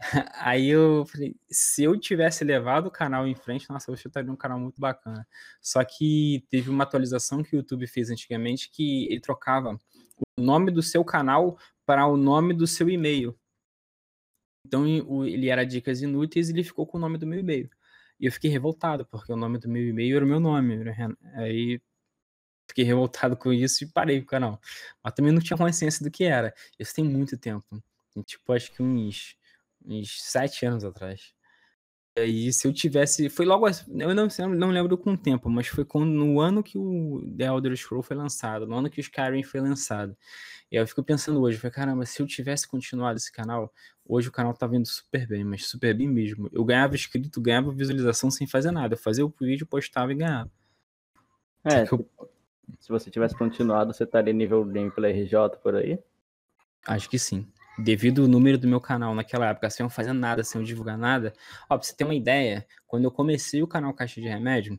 Aí 0.40 0.68
eu 0.68 1.06
falei, 1.06 1.36
se 1.48 1.84
eu 1.84 1.98
tivesse 1.98 2.44
levado 2.44 2.86
o 2.86 2.90
canal 2.90 3.26
em 3.28 3.34
frente, 3.34 3.70
nossa, 3.70 3.90
eu 3.90 3.94
estaria 3.94 4.30
um 4.30 4.36
canal 4.36 4.58
muito 4.58 4.80
bacana. 4.80 5.26
Só 5.62 5.84
que 5.84 6.44
teve 6.50 6.68
uma 6.68 6.84
atualização 6.84 7.44
que 7.44 7.54
o 7.54 7.58
YouTube 7.58 7.86
fez 7.86 8.10
antigamente 8.10 8.70
que 8.70 9.06
ele 9.06 9.20
trocava 9.20 9.78
o 10.38 10.42
nome 10.42 10.70
do 10.70 10.82
seu 10.82 11.04
canal 11.04 11.58
para 11.84 12.06
o 12.06 12.16
nome 12.16 12.54
do 12.54 12.66
seu 12.66 12.88
e-mail. 12.88 13.38
Então 14.66 14.86
ele 15.24 15.48
era 15.48 15.64
dicas 15.64 16.02
inúteis 16.02 16.48
e 16.48 16.52
ele 16.52 16.64
ficou 16.64 16.86
com 16.86 16.98
o 16.98 17.00
nome 17.00 17.18
do 17.18 17.26
meu 17.26 17.38
e-mail. 17.38 17.70
E 18.18 18.26
eu 18.26 18.32
fiquei 18.32 18.50
revoltado, 18.50 19.06
porque 19.06 19.32
o 19.32 19.36
nome 19.36 19.58
do 19.58 19.68
meu 19.68 19.86
e-mail 19.86 20.16
era 20.16 20.24
o 20.24 20.28
meu 20.28 20.40
nome. 20.40 20.76
Né? 20.76 20.94
Aí 21.34 21.80
fiquei 22.68 22.84
revoltado 22.84 23.36
com 23.36 23.52
isso 23.52 23.84
e 23.84 23.86
parei 23.86 24.18
o 24.18 24.26
canal. 24.26 24.60
Mas 25.02 25.14
também 25.14 25.32
não 25.32 25.40
tinha 25.40 25.56
consciência 25.56 26.04
do 26.04 26.10
que 26.10 26.24
era. 26.24 26.54
Isso 26.78 26.94
tem 26.94 27.04
muito 27.04 27.36
tempo. 27.38 27.82
Tipo, 28.24 28.52
acho 28.52 28.72
que 28.72 28.82
uns, 28.82 29.36
uns 29.84 30.22
sete 30.22 30.64
anos 30.66 30.84
atrás. 30.84 31.35
E 32.16 32.20
aí, 32.20 32.52
se 32.52 32.66
eu 32.66 32.72
tivesse. 32.72 33.28
Foi 33.28 33.44
logo. 33.44 33.66
Eu 33.68 34.14
não, 34.14 34.26
não 34.56 34.70
lembro 34.70 34.96
com 34.96 35.12
o 35.12 35.18
tempo, 35.18 35.50
mas 35.50 35.66
foi 35.66 35.84
quando, 35.84 36.10
no 36.10 36.40
ano 36.40 36.62
que 36.62 36.78
o 36.78 37.22
The 37.36 37.44
Elder 37.44 37.76
Scroll 37.76 38.02
foi 38.02 38.16
lançado, 38.16 38.66
no 38.66 38.74
ano 38.74 38.88
que 38.88 38.98
o 38.98 39.02
Skyrim 39.02 39.42
foi 39.42 39.60
lançado. 39.60 40.16
E 40.72 40.78
aí 40.78 40.82
eu 40.82 40.88
fico 40.88 41.02
pensando 41.02 41.42
hoje, 41.42 41.58
falei, 41.58 41.74
caramba, 41.74 42.06
se 42.06 42.22
eu 42.22 42.26
tivesse 42.26 42.66
continuado 42.66 43.18
esse 43.18 43.30
canal, 43.30 43.70
hoje 44.04 44.30
o 44.30 44.32
canal 44.32 44.54
tá 44.54 44.66
vindo 44.66 44.86
super 44.86 45.26
bem, 45.26 45.44
mas 45.44 45.66
super 45.66 45.94
bem 45.94 46.08
mesmo. 46.08 46.48
Eu 46.52 46.64
ganhava 46.64 46.94
inscrito, 46.94 47.38
ganhava 47.38 47.70
visualização 47.70 48.30
sem 48.30 48.46
fazer 48.46 48.70
nada. 48.70 48.94
Eu 48.94 48.98
fazia 48.98 49.24
o 49.24 49.32
vídeo, 49.38 49.66
postava 49.66 50.10
e 50.10 50.14
ganhava. 50.14 50.50
É, 51.64 51.82
eu... 51.82 52.08
se 52.80 52.88
você 52.88 53.10
tivesse 53.10 53.36
continuado, 53.36 53.92
você 53.92 54.04
estaria 54.04 54.32
nível 54.32 54.64
gameplay 54.64 55.12
RJ 55.12 55.58
por 55.62 55.76
aí? 55.76 55.98
Acho 56.86 57.10
que 57.10 57.18
sim 57.18 57.46
devido 57.78 58.22
ao 58.22 58.28
número 58.28 58.58
do 58.58 58.66
meu 58.66 58.80
canal 58.80 59.14
naquela 59.14 59.50
época, 59.50 59.70
sem 59.70 59.84
eu 59.84 59.90
fazer 59.90 60.12
nada, 60.12 60.42
sem 60.42 60.60
eu 60.60 60.66
divulgar 60.66 60.96
nada. 60.96 61.32
Ó, 61.68 61.76
pra 61.76 61.86
você 61.86 61.94
ter 61.94 62.04
uma 62.04 62.14
ideia, 62.14 62.66
quando 62.86 63.04
eu 63.04 63.10
comecei 63.10 63.62
o 63.62 63.66
canal 63.66 63.92
Caixa 63.92 64.20
de 64.20 64.28
Remédio, 64.28 64.74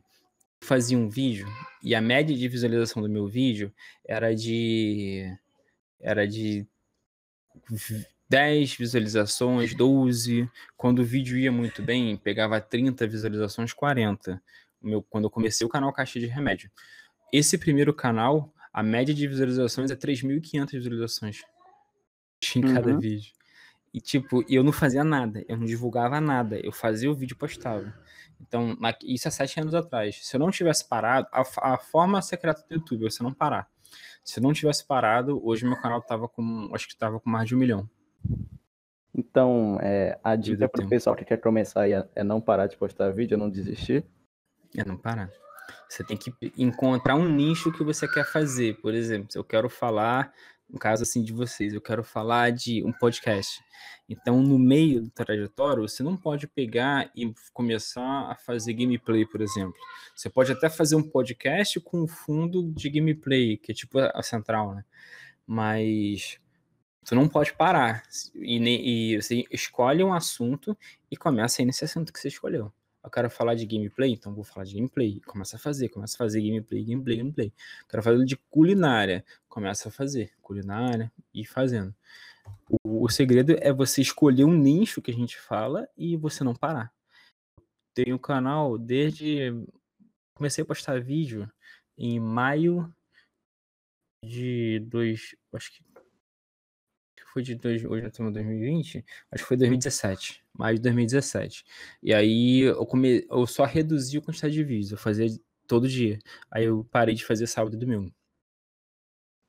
eu 0.60 0.66
fazia 0.66 0.98
um 0.98 1.08
vídeo 1.08 1.46
e 1.82 1.94
a 1.94 2.00
média 2.00 2.36
de 2.36 2.48
visualização 2.48 3.02
do 3.02 3.08
meu 3.08 3.26
vídeo 3.26 3.72
era 4.04 4.34
de. 4.34 5.32
Era 6.00 6.26
de 6.26 6.66
10 8.28 8.76
visualizações, 8.76 9.74
12. 9.74 10.48
Quando 10.76 11.00
o 11.00 11.04
vídeo 11.04 11.36
ia 11.36 11.50
muito 11.50 11.82
bem, 11.82 12.16
pegava 12.16 12.60
30 12.60 13.06
visualizações, 13.06 13.72
40. 13.72 14.40
O 14.80 14.88
meu, 14.88 15.02
quando 15.02 15.24
eu 15.24 15.30
comecei 15.30 15.66
o 15.66 15.70
canal 15.70 15.92
Caixa 15.92 16.20
de 16.20 16.26
Remédio. 16.26 16.70
Esse 17.32 17.58
primeiro 17.58 17.92
canal, 17.92 18.52
a 18.72 18.82
média 18.82 19.12
de 19.14 19.26
visualizações 19.26 19.90
é 19.90 19.96
3.500 19.96 20.70
visualizações 20.72 21.42
em 22.56 22.74
cada 22.74 22.90
Uhum. 22.92 22.98
vídeo. 22.98 23.32
E, 23.92 24.00
tipo, 24.00 24.44
eu 24.48 24.62
não 24.62 24.72
fazia 24.72 25.02
nada, 25.02 25.44
eu 25.48 25.56
não 25.56 25.64
divulgava 25.64 26.20
nada, 26.20 26.60
eu 26.60 26.70
fazia 26.70 27.10
o 27.10 27.14
vídeo 27.14 27.34
e 27.34 27.38
postava. 27.38 27.92
Então, 28.40 28.76
isso 29.02 29.26
há 29.26 29.30
sete 29.30 29.60
anos 29.60 29.74
atrás. 29.74 30.20
Se 30.24 30.36
eu 30.36 30.40
não 30.40 30.50
tivesse 30.50 30.86
parado, 30.86 31.26
a, 31.32 31.42
a 31.72 31.78
forma 31.78 32.20
secreta 32.22 32.64
do 32.68 32.74
YouTube 32.74 33.06
é 33.06 33.10
você 33.10 33.22
não 33.22 33.32
parar. 33.32 33.68
Se 34.22 34.38
eu 34.38 34.42
não 34.42 34.52
tivesse 34.52 34.84
parado, 34.86 35.40
hoje 35.44 35.64
meu 35.64 35.80
canal 35.80 36.02
tava 36.02 36.28
com, 36.28 36.70
acho 36.74 36.86
que 36.86 36.96
tava 36.96 37.18
com 37.18 37.30
mais 37.30 37.48
de 37.48 37.54
um 37.54 37.58
milhão. 37.58 37.88
Então, 39.14 39.78
é, 39.80 40.18
a 40.22 40.36
dica 40.36 40.68
para 40.68 40.84
o 40.84 40.88
pessoal 40.88 41.16
que 41.16 41.24
quer 41.24 41.38
começar 41.38 41.82
aí 41.82 41.92
é, 41.92 42.06
é 42.14 42.22
não 42.22 42.40
parar 42.40 42.66
de 42.66 42.76
postar 42.76 43.10
vídeo, 43.10 43.38
não 43.38 43.50
desistir. 43.50 44.04
É 44.76 44.84
não 44.84 44.96
parar. 44.96 45.30
Você 45.88 46.04
tem 46.04 46.16
que 46.16 46.32
encontrar 46.56 47.16
um 47.16 47.28
nicho 47.28 47.72
que 47.72 47.82
você 47.82 48.06
quer 48.06 48.24
fazer. 48.30 48.80
Por 48.80 48.94
exemplo, 48.94 49.32
se 49.32 49.38
eu 49.38 49.44
quero 49.44 49.68
falar, 49.68 50.32
no 50.68 50.78
caso 50.78 51.02
assim 51.02 51.22
de 51.22 51.32
vocês, 51.32 51.72
eu 51.72 51.80
quero 51.80 52.04
falar 52.04 52.50
de 52.50 52.84
um 52.84 52.92
podcast. 52.92 53.62
Então, 54.08 54.42
no 54.42 54.58
meio 54.58 55.02
do 55.02 55.10
trajetório, 55.10 55.88
você 55.88 56.02
não 56.02 56.16
pode 56.16 56.46
pegar 56.46 57.10
e 57.14 57.32
começar 57.52 58.30
a 58.30 58.34
fazer 58.34 58.74
gameplay, 58.74 59.24
por 59.24 59.40
exemplo. 59.40 59.78
Você 60.14 60.28
pode 60.28 60.52
até 60.52 60.68
fazer 60.68 60.96
um 60.96 61.02
podcast 61.02 61.80
com 61.80 62.02
um 62.02 62.06
fundo 62.06 62.70
de 62.72 62.90
gameplay, 62.90 63.56
que 63.56 63.72
é 63.72 63.74
tipo 63.74 63.98
a 63.98 64.22
central, 64.22 64.74
né? 64.74 64.84
Mas 65.46 66.38
tu 67.04 67.14
não 67.14 67.28
pode 67.28 67.54
parar. 67.54 68.02
E, 68.34 68.58
e 68.58 69.22
você 69.22 69.44
escolhe 69.50 70.04
um 70.04 70.12
assunto 70.12 70.76
e 71.10 71.16
começa 71.16 71.62
aí 71.62 71.66
nesse 71.66 71.84
assunto 71.84 72.12
que 72.12 72.18
você 72.18 72.28
escolheu. 72.28 72.72
Eu 73.02 73.10
quero 73.10 73.30
falar 73.30 73.54
de 73.54 73.64
gameplay, 73.64 74.12
então 74.12 74.34
vou 74.34 74.44
falar 74.44 74.64
de 74.64 74.74
gameplay. 74.74 75.20
Começa 75.20 75.56
a 75.56 75.58
fazer, 75.58 75.88
começa 75.88 76.16
a 76.16 76.18
fazer 76.18 76.42
gameplay, 76.42 76.84
gameplay, 76.84 77.16
gameplay. 77.16 77.52
Quero 77.88 78.02
fazer 78.02 78.24
de 78.24 78.36
culinária. 78.36 79.24
Começa 79.48 79.88
a 79.88 79.92
fazer 79.92 80.32
culinária 80.42 81.12
e 81.32 81.44
fazendo. 81.44 81.94
O, 82.82 83.04
o 83.04 83.08
segredo 83.08 83.56
é 83.60 83.72
você 83.72 84.00
escolher 84.00 84.44
um 84.44 84.56
nicho 84.56 85.00
que 85.00 85.10
a 85.10 85.14
gente 85.14 85.38
fala 85.38 85.88
e 85.96 86.16
você 86.16 86.42
não 86.42 86.54
parar. 86.54 86.92
Tenho 87.94 88.16
um 88.16 88.18
canal 88.18 88.76
desde. 88.76 89.52
Comecei 90.34 90.62
a 90.62 90.66
postar 90.66 91.00
vídeo 91.00 91.50
em 91.96 92.18
maio 92.18 92.92
de 94.24 94.80
dois. 94.80 95.36
Acho 95.52 95.72
que 95.72 95.84
foi 97.32 97.42
de 97.42 97.54
dois, 97.54 97.84
hoje 97.84 98.06
estamos 98.06 98.30
em 98.30 98.34
2020, 98.34 99.04
acho 99.30 99.44
que 99.44 99.48
foi 99.48 99.56
2017, 99.56 100.44
maio 100.58 100.76
de 100.76 100.82
2017. 100.82 101.64
E 102.02 102.12
aí 102.14 102.60
eu, 102.60 102.84
come, 102.86 103.26
eu 103.30 103.46
só 103.46 103.64
reduzi 103.64 104.18
a 104.18 104.22
quantidade 104.22 104.54
de 104.54 104.64
vídeos, 104.64 104.92
eu 104.92 104.98
fazia 104.98 105.28
todo 105.66 105.88
dia. 105.88 106.18
Aí 106.50 106.64
eu 106.64 106.84
parei 106.90 107.14
de 107.14 107.24
fazer 107.24 107.46
sábado 107.46 107.74
e 107.76 107.78
domingo. 107.78 108.12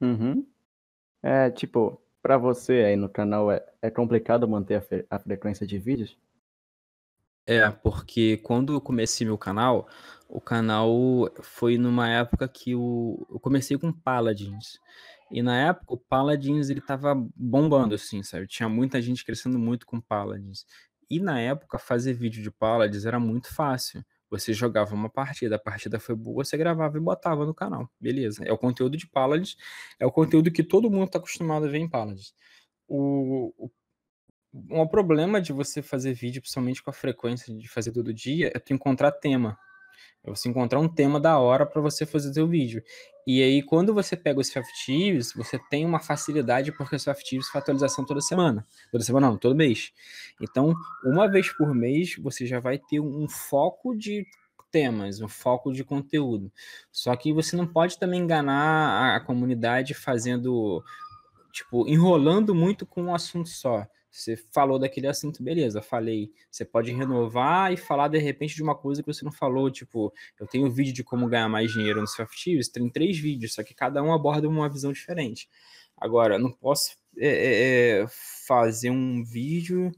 Uhum. 0.01 0.45
É, 1.23 1.49
tipo, 1.51 2.01
para 2.21 2.37
você 2.37 2.73
aí 2.85 2.95
no 2.95 3.09
canal 3.09 3.51
é, 3.51 3.65
é 3.81 3.89
complicado 3.91 4.47
manter 4.47 4.75
a, 4.75 4.81
fre- 4.81 5.07
a 5.09 5.19
frequência 5.19 5.67
de 5.67 5.77
vídeos? 5.79 6.17
É, 7.45 7.69
porque 7.71 8.37
quando 8.37 8.73
eu 8.73 8.81
comecei 8.81 9.25
meu 9.25 9.37
canal, 9.37 9.87
o 10.27 10.39
canal 10.39 10.87
foi 11.41 11.77
numa 11.79 12.07
época 12.07 12.47
que 12.47 12.75
o, 12.75 13.25
eu 13.29 13.39
comecei 13.39 13.77
com 13.77 13.91
Paladins. 13.91 14.79
E 15.31 15.41
na 15.41 15.69
época 15.69 15.93
o 15.93 15.97
Paladins 15.97 16.69
ele 16.69 16.81
tava 16.81 17.15
bombando, 17.35 17.95
assim, 17.95 18.21
sabe? 18.23 18.47
Tinha 18.47 18.69
muita 18.69 19.01
gente 19.01 19.25
crescendo 19.25 19.57
muito 19.59 19.85
com 19.87 19.99
Paladins. 19.99 20.65
E 21.09 21.19
na 21.19 21.39
época 21.39 21.79
fazer 21.79 22.13
vídeo 22.13 22.43
de 22.43 22.51
Paladins 22.51 23.05
era 23.05 23.19
muito 23.19 23.53
fácil. 23.53 24.03
Você 24.29 24.53
jogava 24.53 24.93
uma 24.93 25.09
partida, 25.09 25.55
a 25.55 25.59
partida 25.59 25.99
foi 25.99 26.15
boa, 26.15 26.45
você 26.45 26.55
gravava 26.55 26.97
e 26.97 27.01
botava 27.01 27.45
no 27.45 27.53
canal. 27.53 27.89
Beleza. 27.99 28.43
É 28.45 28.53
o 28.53 28.57
conteúdo 28.57 28.95
de 28.95 29.07
Paladins, 29.07 29.57
é 29.99 30.05
o 30.05 30.11
conteúdo 30.11 30.51
que 30.51 30.63
todo 30.63 30.89
mundo 30.89 31.09
tá 31.09 31.17
acostumado 31.17 31.65
a 31.65 31.69
ver 31.69 31.79
em 31.79 31.89
Paladins. 31.89 32.33
O, 32.87 33.53
o 33.57 33.71
um 34.53 34.87
problema 34.87 35.41
de 35.41 35.53
você 35.53 35.81
fazer 35.81 36.13
vídeo, 36.13 36.41
principalmente 36.41 36.81
com 36.81 36.89
a 36.89 36.93
frequência 36.93 37.53
de 37.55 37.67
fazer 37.67 37.91
todo 37.91 38.13
dia, 38.13 38.51
é 38.53 38.59
tu 38.59 38.73
encontrar 38.73 39.11
tema. 39.11 39.57
É 40.23 40.29
você 40.29 40.49
encontrar 40.49 40.79
um 40.79 40.87
tema 40.87 41.19
da 41.19 41.37
hora 41.39 41.65
para 41.65 41.81
você 41.81 42.05
fazer 42.05 42.33
seu 42.33 42.47
vídeo. 42.47 42.83
E 43.31 43.43
aí, 43.43 43.61
quando 43.61 43.93
você 43.93 44.17
pega 44.17 44.39
os 44.39 44.47
Softives, 44.47 45.33
você 45.33 45.59
tem 45.69 45.85
uma 45.85 45.99
facilidade 45.99 46.71
porque 46.71 46.95
o 46.95 46.99
Softives 46.99 47.47
faz 47.47 47.61
atualização 47.61 48.03
toda 48.03 48.21
semana. 48.21 48.65
Toda 48.91 49.03
semana 49.03 49.29
não, 49.29 49.37
todo 49.37 49.55
mês. 49.55 49.93
Então, 50.41 50.73
uma 51.05 51.27
vez 51.27 51.55
por 51.55 51.75
mês, 51.75 52.15
você 52.15 52.47
já 52.47 52.59
vai 52.59 52.79
ter 52.79 52.99
um 52.99 53.29
foco 53.29 53.95
de 53.95 54.25
temas, 54.71 55.21
um 55.21 55.27
foco 55.27 55.71
de 55.71 55.83
conteúdo. 55.83 56.51
Só 56.91 57.15
que 57.15 57.31
você 57.31 57.55
não 57.55 57.67
pode 57.67 57.99
também 57.99 58.19
enganar 58.19 59.15
a 59.15 59.19
comunidade 59.19 59.93
fazendo, 59.93 60.83
tipo, 61.51 61.87
enrolando 61.87 62.55
muito 62.55 62.83
com 62.83 63.03
um 63.03 63.13
assunto 63.13 63.49
só. 63.49 63.85
Você 64.11 64.35
falou 64.35 64.79
daquele 64.79 65.07
assunto, 65.07 65.43
beleza, 65.43 65.81
falei. 65.81 66.31
Você 66.49 66.65
pode 66.65 66.91
renovar 66.91 67.71
e 67.71 67.77
falar 67.77 68.07
de 68.07 68.17
repente 68.17 68.55
de 68.55 68.63
uma 68.63 68.75
coisa 68.75 69.03
que 69.03 69.13
você 69.13 69.23
não 69.23 69.31
falou. 69.31 69.69
Tipo, 69.69 70.11
eu 70.39 70.47
tenho 70.47 70.65
um 70.67 70.71
vídeo 70.71 70.93
de 70.93 71.03
como 71.03 71.27
ganhar 71.27 71.47
mais 71.47 71.71
dinheiro 71.71 72.01
no 72.01 72.07
Softives, 72.07 72.69
tem 72.69 72.89
três 72.89 73.17
vídeos, 73.17 73.53
só 73.53 73.63
que 73.63 73.73
cada 73.73 74.01
um 74.01 74.13
aborda 74.13 74.47
uma 74.47 74.69
visão 74.69 74.91
diferente. 74.91 75.47
Agora, 75.95 76.39
não 76.39 76.51
posso 76.51 76.95
é, 77.17 78.01
é, 78.01 78.05
fazer 78.47 78.89
um 78.89 79.23
vídeo 79.23 79.91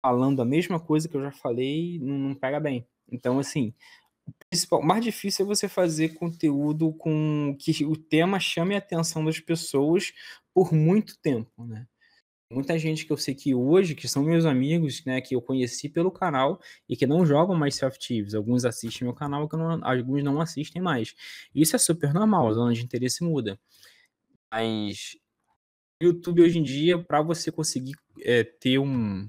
falando 0.00 0.40
a 0.40 0.44
mesma 0.44 0.80
coisa 0.80 1.08
que 1.08 1.16
eu 1.16 1.22
já 1.22 1.32
falei, 1.32 1.98
não, 2.00 2.16
não 2.18 2.34
pega 2.34 2.60
bem. 2.60 2.86
Então, 3.10 3.38
assim, 3.38 3.74
o, 4.26 4.32
principal, 4.48 4.80
o 4.80 4.84
mais 4.84 5.04
difícil 5.04 5.44
é 5.44 5.48
você 5.48 5.68
fazer 5.68 6.14
conteúdo 6.14 6.92
com 6.94 7.56
que 7.58 7.84
o 7.84 7.96
tema 7.96 8.40
chame 8.40 8.74
a 8.74 8.78
atenção 8.78 9.24
das 9.24 9.40
pessoas 9.40 10.12
por 10.54 10.72
muito 10.72 11.18
tempo, 11.20 11.64
né? 11.64 11.86
Muita 12.52 12.78
gente 12.78 13.06
que 13.06 13.12
eu 13.12 13.16
sei 13.16 13.34
que 13.34 13.54
hoje, 13.54 13.94
que 13.94 14.06
são 14.06 14.22
meus 14.22 14.44
amigos, 14.44 15.04
né, 15.04 15.20
que 15.20 15.34
eu 15.34 15.42
conheci 15.42 15.88
pelo 15.88 16.10
canal 16.10 16.60
e 16.88 16.96
que 16.96 17.06
não 17.06 17.24
jogam 17.24 17.56
mais 17.56 17.74
Softives. 17.76 18.34
Alguns 18.34 18.64
assistem 18.64 19.06
meu 19.06 19.14
canal, 19.14 19.48
não, 19.52 19.80
alguns 19.82 20.22
não 20.22 20.40
assistem 20.40 20.82
mais. 20.82 21.14
Isso 21.54 21.74
é 21.76 21.78
super 21.78 22.12
normal, 22.12 22.48
a 22.48 22.52
zona 22.52 22.72
de 22.72 22.82
interesse 22.82 23.24
muda. 23.24 23.58
Mas 24.50 25.16
YouTube 26.02 26.42
hoje 26.42 26.58
em 26.58 26.62
dia, 26.62 27.02
para 27.02 27.22
você 27.22 27.50
conseguir 27.50 27.94
é, 28.20 28.44
ter 28.44 28.78
um, 28.78 29.28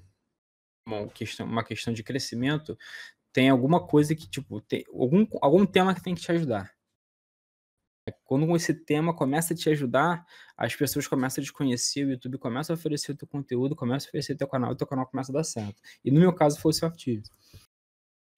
uma, 0.86 1.08
questão, 1.08 1.46
uma 1.46 1.64
questão 1.64 1.94
de 1.94 2.04
crescimento, 2.04 2.78
tem 3.32 3.50
alguma 3.50 3.86
coisa 3.86 4.16
que, 4.16 4.28
tipo, 4.28 4.62
tem 4.62 4.84
algum, 4.94 5.26
algum 5.42 5.66
tema 5.66 5.96
que 5.96 6.04
tem 6.04 6.14
que 6.14 6.22
te 6.22 6.32
ajudar. 6.32 6.72
Quando 8.26 8.56
esse 8.56 8.74
tema 8.74 9.14
começa 9.14 9.54
a 9.54 9.58
te 9.58 9.70
ajudar, 9.70 10.26
as 10.58 10.76
pessoas 10.76 11.08
começam 11.08 11.42
a 11.42 11.46
te 11.46 11.54
conhecer, 11.54 12.06
o 12.06 12.12
YouTube 12.12 12.38
começa 12.38 12.74
a 12.74 12.76
oferecer 12.76 13.12
o 13.12 13.16
teu 13.16 13.28
conteúdo, 13.28 13.76
começa 13.76 14.08
a 14.08 14.10
oferecer 14.10 14.34
o 14.34 14.38
teu 14.38 14.48
canal, 14.48 14.72
e 14.72 14.74
o 14.74 14.76
teu 14.76 14.88
canal 14.88 15.06
começa 15.06 15.32
a 15.32 15.36
dar 15.36 15.44
certo. 15.44 15.82
E 16.04 16.12
no 16.12 16.20
meu 16.20 16.34
caso 16.34 16.60
foi 16.60 16.72
o 16.72 16.74
Softives. 16.74 17.30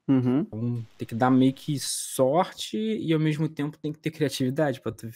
Uhum. 0.08 0.42
Então, 0.42 0.86
tem 0.98 1.08
que 1.08 1.16
dar 1.16 1.32
meio 1.32 1.54
que 1.54 1.80
sorte 1.80 2.78
e 2.78 3.12
ao 3.12 3.20
mesmo 3.20 3.50
tempo 3.50 3.78
tem 3.78 3.92
que 3.92 4.00
ter 4.00 4.12
criatividade 4.12 4.80
para 4.80 4.92
tu 4.92 5.10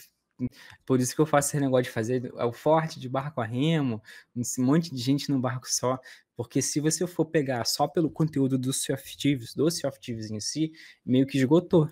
por 0.86 1.00
isso 1.00 1.14
que 1.14 1.20
eu 1.20 1.26
faço 1.26 1.48
esse 1.48 1.60
negócio 1.60 1.84
de 1.84 1.90
fazer 1.90 2.32
o 2.34 2.52
forte 2.52 2.98
de 2.98 3.08
barco 3.08 3.40
a 3.40 3.44
remo, 3.44 4.02
um 4.34 4.64
monte 4.64 4.94
de 4.94 5.00
gente 5.00 5.30
no 5.30 5.38
barco 5.38 5.66
só, 5.68 5.98
porque 6.36 6.62
se 6.62 6.80
você 6.80 7.06
for 7.06 7.26
pegar 7.26 7.64
só 7.66 7.86
pelo 7.86 8.10
conteúdo 8.10 8.56
dos 8.56 8.82
Softives, 8.82 9.54
dos 9.54 9.78
Softives 9.78 10.30
em 10.30 10.40
si, 10.40 10.72
meio 11.04 11.26
que 11.26 11.38
esgotou. 11.38 11.90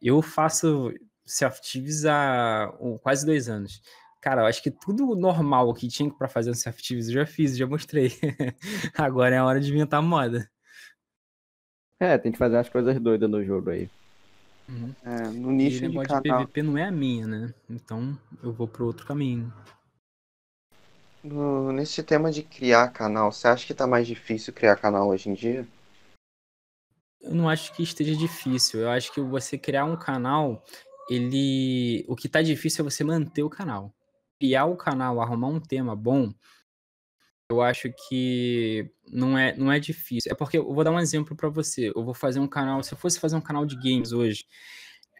Eu 0.00 0.22
faço 0.22 0.92
Softives 1.28 2.04
há 2.04 2.72
quase 3.02 3.24
dois 3.24 3.48
anos. 3.48 3.82
Cara, 4.20 4.42
eu 4.42 4.46
acho 4.46 4.62
que 4.62 4.70
tudo 4.70 5.14
normal 5.14 5.72
que 5.74 5.86
tinha 5.86 6.12
para 6.12 6.28
fazer 6.28 6.50
no 6.50 6.56
Softives 6.56 7.08
eu 7.08 7.14
já 7.14 7.26
fiz, 7.26 7.56
já 7.56 7.66
mostrei. 7.66 8.10
Agora 8.96 9.34
é 9.34 9.38
a 9.38 9.44
hora 9.44 9.60
de 9.60 9.70
inventar 9.70 10.02
moda. 10.02 10.50
É, 12.00 12.16
tem 12.16 12.32
que 12.32 12.38
fazer 12.38 12.56
as 12.56 12.68
coisas 12.68 12.98
doidas 13.00 13.28
no 13.28 13.44
jogo 13.44 13.70
aí. 13.70 13.90
Uhum. 14.68 14.94
É, 15.02 15.28
no 15.28 15.50
nicho 15.50 15.84
e 15.84 15.88
de 15.88 16.02
canal. 16.02 16.40
de 16.40 16.46
PVP 16.46 16.62
não 16.62 16.76
é 16.76 16.84
a 16.84 16.90
minha, 16.90 17.26
né? 17.26 17.54
Então 17.68 18.18
eu 18.42 18.52
vou 18.52 18.68
pro 18.68 18.86
outro 18.86 19.06
caminho. 19.06 19.52
No, 21.22 21.72
nesse 21.72 22.02
tema 22.02 22.30
de 22.30 22.42
criar 22.42 22.88
canal, 22.88 23.32
você 23.32 23.48
acha 23.48 23.66
que 23.66 23.74
tá 23.74 23.86
mais 23.86 24.06
difícil 24.06 24.52
criar 24.52 24.76
canal 24.76 25.08
hoje 25.08 25.28
em 25.28 25.34
dia? 25.34 25.66
Eu 27.20 27.34
não 27.34 27.48
acho 27.48 27.72
que 27.72 27.82
esteja 27.82 28.14
difícil. 28.14 28.80
Eu 28.80 28.90
acho 28.90 29.12
que 29.12 29.20
você 29.20 29.58
criar 29.58 29.84
um 29.84 29.96
canal, 29.96 30.64
ele. 31.08 32.04
O 32.08 32.16
que 32.16 32.28
tá 32.28 32.42
difícil 32.42 32.84
é 32.84 32.90
você 32.90 33.04
manter 33.04 33.42
o 33.42 33.50
canal. 33.50 33.94
Criar 34.38 34.66
o 34.66 34.76
canal, 34.76 35.20
arrumar 35.20 35.48
um 35.48 35.60
tema 35.60 35.96
bom, 35.96 36.32
eu 37.50 37.62
acho 37.62 37.90
que 38.08 38.90
não 39.10 39.36
é, 39.36 39.56
não 39.56 39.72
é 39.72 39.80
difícil. 39.80 40.30
É 40.30 40.34
porque 40.34 40.58
eu 40.58 40.72
vou 40.72 40.84
dar 40.84 40.90
um 40.90 41.00
exemplo 41.00 41.34
para 41.34 41.48
você. 41.48 41.90
Eu 41.94 42.04
vou 42.04 42.14
fazer 42.14 42.40
um 42.40 42.46
canal. 42.46 42.82
Se 42.82 42.92
eu 42.92 42.98
fosse 42.98 43.18
fazer 43.18 43.36
um 43.36 43.40
canal 43.40 43.64
de 43.64 43.76
games 43.76 44.12
hoje, 44.12 44.44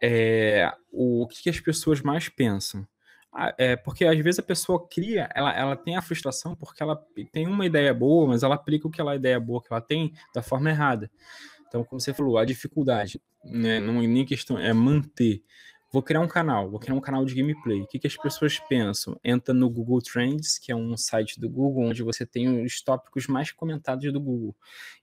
é, 0.02 0.70
o, 0.92 1.22
o 1.22 1.26
que 1.26 1.48
as 1.48 1.58
pessoas 1.58 2.02
mais 2.02 2.28
pensam? 2.28 2.86
Ah, 3.32 3.54
é 3.58 3.76
porque 3.76 4.04
às 4.04 4.18
vezes 4.18 4.38
a 4.38 4.42
pessoa 4.42 4.86
cria, 4.88 5.28
ela, 5.34 5.54
ela 5.54 5.76
tem 5.76 5.96
a 5.96 6.02
frustração 6.02 6.54
porque 6.56 6.82
ela 6.82 7.00
tem 7.30 7.46
uma 7.46 7.66
ideia 7.66 7.92
boa, 7.92 8.26
mas 8.26 8.42
ela 8.42 8.54
aplica 8.54 8.88
o 8.88 8.90
que 8.90 9.00
ela 9.00 9.16
ideia 9.16 9.38
boa 9.38 9.62
que 9.62 9.68
ela 9.70 9.80
tem 9.80 10.12
da 10.34 10.42
forma 10.42 10.70
errada. 10.70 11.10
Então, 11.66 11.84
como 11.84 12.00
você 12.00 12.14
falou, 12.14 12.38
a 12.38 12.44
dificuldade, 12.44 13.20
né, 13.44 13.80
não 13.80 14.02
é 14.02 14.06
nem 14.06 14.24
questão, 14.24 14.58
é 14.58 14.72
manter 14.72 15.42
Vou 15.90 16.02
criar 16.02 16.20
um 16.20 16.28
canal, 16.28 16.68
vou 16.68 16.78
criar 16.78 16.94
um 16.94 17.00
canal 17.00 17.24
de 17.24 17.34
gameplay. 17.34 17.80
O 17.80 17.86
que, 17.86 17.98
que 17.98 18.06
as 18.06 18.14
pessoas 18.14 18.58
pensam? 18.58 19.18
Entra 19.24 19.54
no 19.54 19.70
Google 19.70 20.02
Trends, 20.02 20.58
que 20.58 20.70
é 20.70 20.76
um 20.76 20.94
site 20.98 21.40
do 21.40 21.48
Google 21.48 21.84
onde 21.84 22.02
você 22.02 22.26
tem 22.26 22.62
os 22.62 22.82
tópicos 22.82 23.26
mais 23.26 23.52
comentados 23.52 24.12
do 24.12 24.20
Google. 24.20 24.54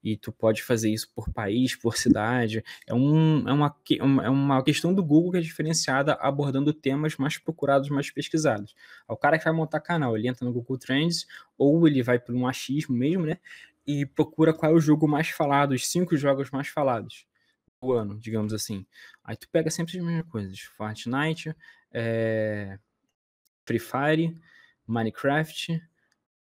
E 0.04 0.16
tu 0.16 0.32
pode 0.32 0.62
fazer 0.62 0.92
isso 0.92 1.12
por 1.16 1.28
país, 1.34 1.76
por 1.76 1.98
cidade. 1.98 2.64
É, 2.86 2.94
um, 2.94 3.50
é, 3.50 3.54
uma, 3.54 3.76
é 4.24 4.30
uma 4.30 4.64
questão 4.64 4.94
do 4.94 5.04
Google 5.04 5.32
que 5.32 5.38
é 5.40 5.42
diferenciada 5.42 6.14
abordando 6.22 6.72
temas 6.72 7.18
mais 7.18 7.36
procurados, 7.40 7.90
mais 7.90 8.12
pesquisados. 8.12 8.76
O 9.08 9.18
cara 9.18 9.40
que 9.40 9.44
vai 9.44 9.54
montar 9.54 9.80
canal, 9.80 10.16
ele 10.16 10.28
entra 10.28 10.46
no 10.46 10.54
Google 10.54 10.78
Trends 10.78 11.26
ou 11.58 11.88
ele 11.88 12.04
vai 12.04 12.20
para 12.20 12.36
um 12.36 12.48
achismo 12.48 12.96
mesmo, 12.96 13.26
né? 13.26 13.40
E 13.88 14.06
procura 14.06 14.54
qual 14.54 14.72
é 14.72 14.76
o 14.76 14.80
jogo 14.80 15.08
mais 15.08 15.30
falado, 15.30 15.72
os 15.72 15.88
cinco 15.88 16.16
jogos 16.16 16.52
mais 16.52 16.68
falados 16.68 17.26
o 17.82 17.94
ano, 17.94 18.18
digamos 18.20 18.54
assim. 18.54 18.86
Aí 19.24 19.36
tu 19.36 19.50
pega 19.50 19.70
sempre 19.70 19.98
as 19.98 20.04
mesmas 20.04 20.28
coisas: 20.30 20.60
Fortnite, 20.60 21.56
é... 21.92 22.78
Free 23.66 23.80
Fire, 23.80 24.38
Minecraft, 24.88 25.82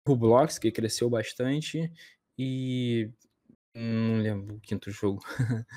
Roblox, 0.07 0.57
que 0.59 0.71
cresceu 0.71 1.09
bastante, 1.09 1.91
e. 2.37 3.09
Não 3.73 4.21
lembro 4.21 4.55
o 4.55 4.59
quinto 4.59 4.89
jogo. 4.91 5.23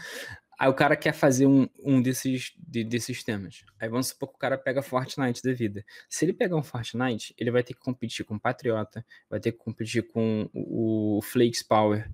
Aí 0.59 0.68
o 0.68 0.74
cara 0.74 0.96
quer 0.96 1.12
fazer 1.12 1.44
um, 1.44 1.68
um 1.83 2.00
desses, 2.00 2.52
de, 2.57 2.85
desses 2.85 3.24
temas. 3.24 3.64
Aí 3.81 3.88
vamos 3.88 4.09
supor 4.09 4.28
que 4.28 4.37
o 4.37 4.38
cara 4.38 4.57
pega 4.57 4.81
Fortnite 4.81 5.42
da 5.42 5.52
vida. 5.52 5.85
Se 6.09 6.24
ele 6.24 6.33
pegar 6.33 6.57
um 6.57 6.62
Fortnite, 6.62 7.35
ele 7.37 7.50
vai 7.50 7.64
ter 7.64 7.74
que 7.74 7.81
competir 7.81 8.24
com 8.24 8.38
Patriota, 8.38 9.05
vai 9.28 9.40
ter 9.40 9.50
que 9.50 9.59
competir 9.59 10.07
com 10.07 10.48
o, 10.52 11.18
o 11.18 11.22
Flakes 11.22 11.64
Power, 11.64 12.09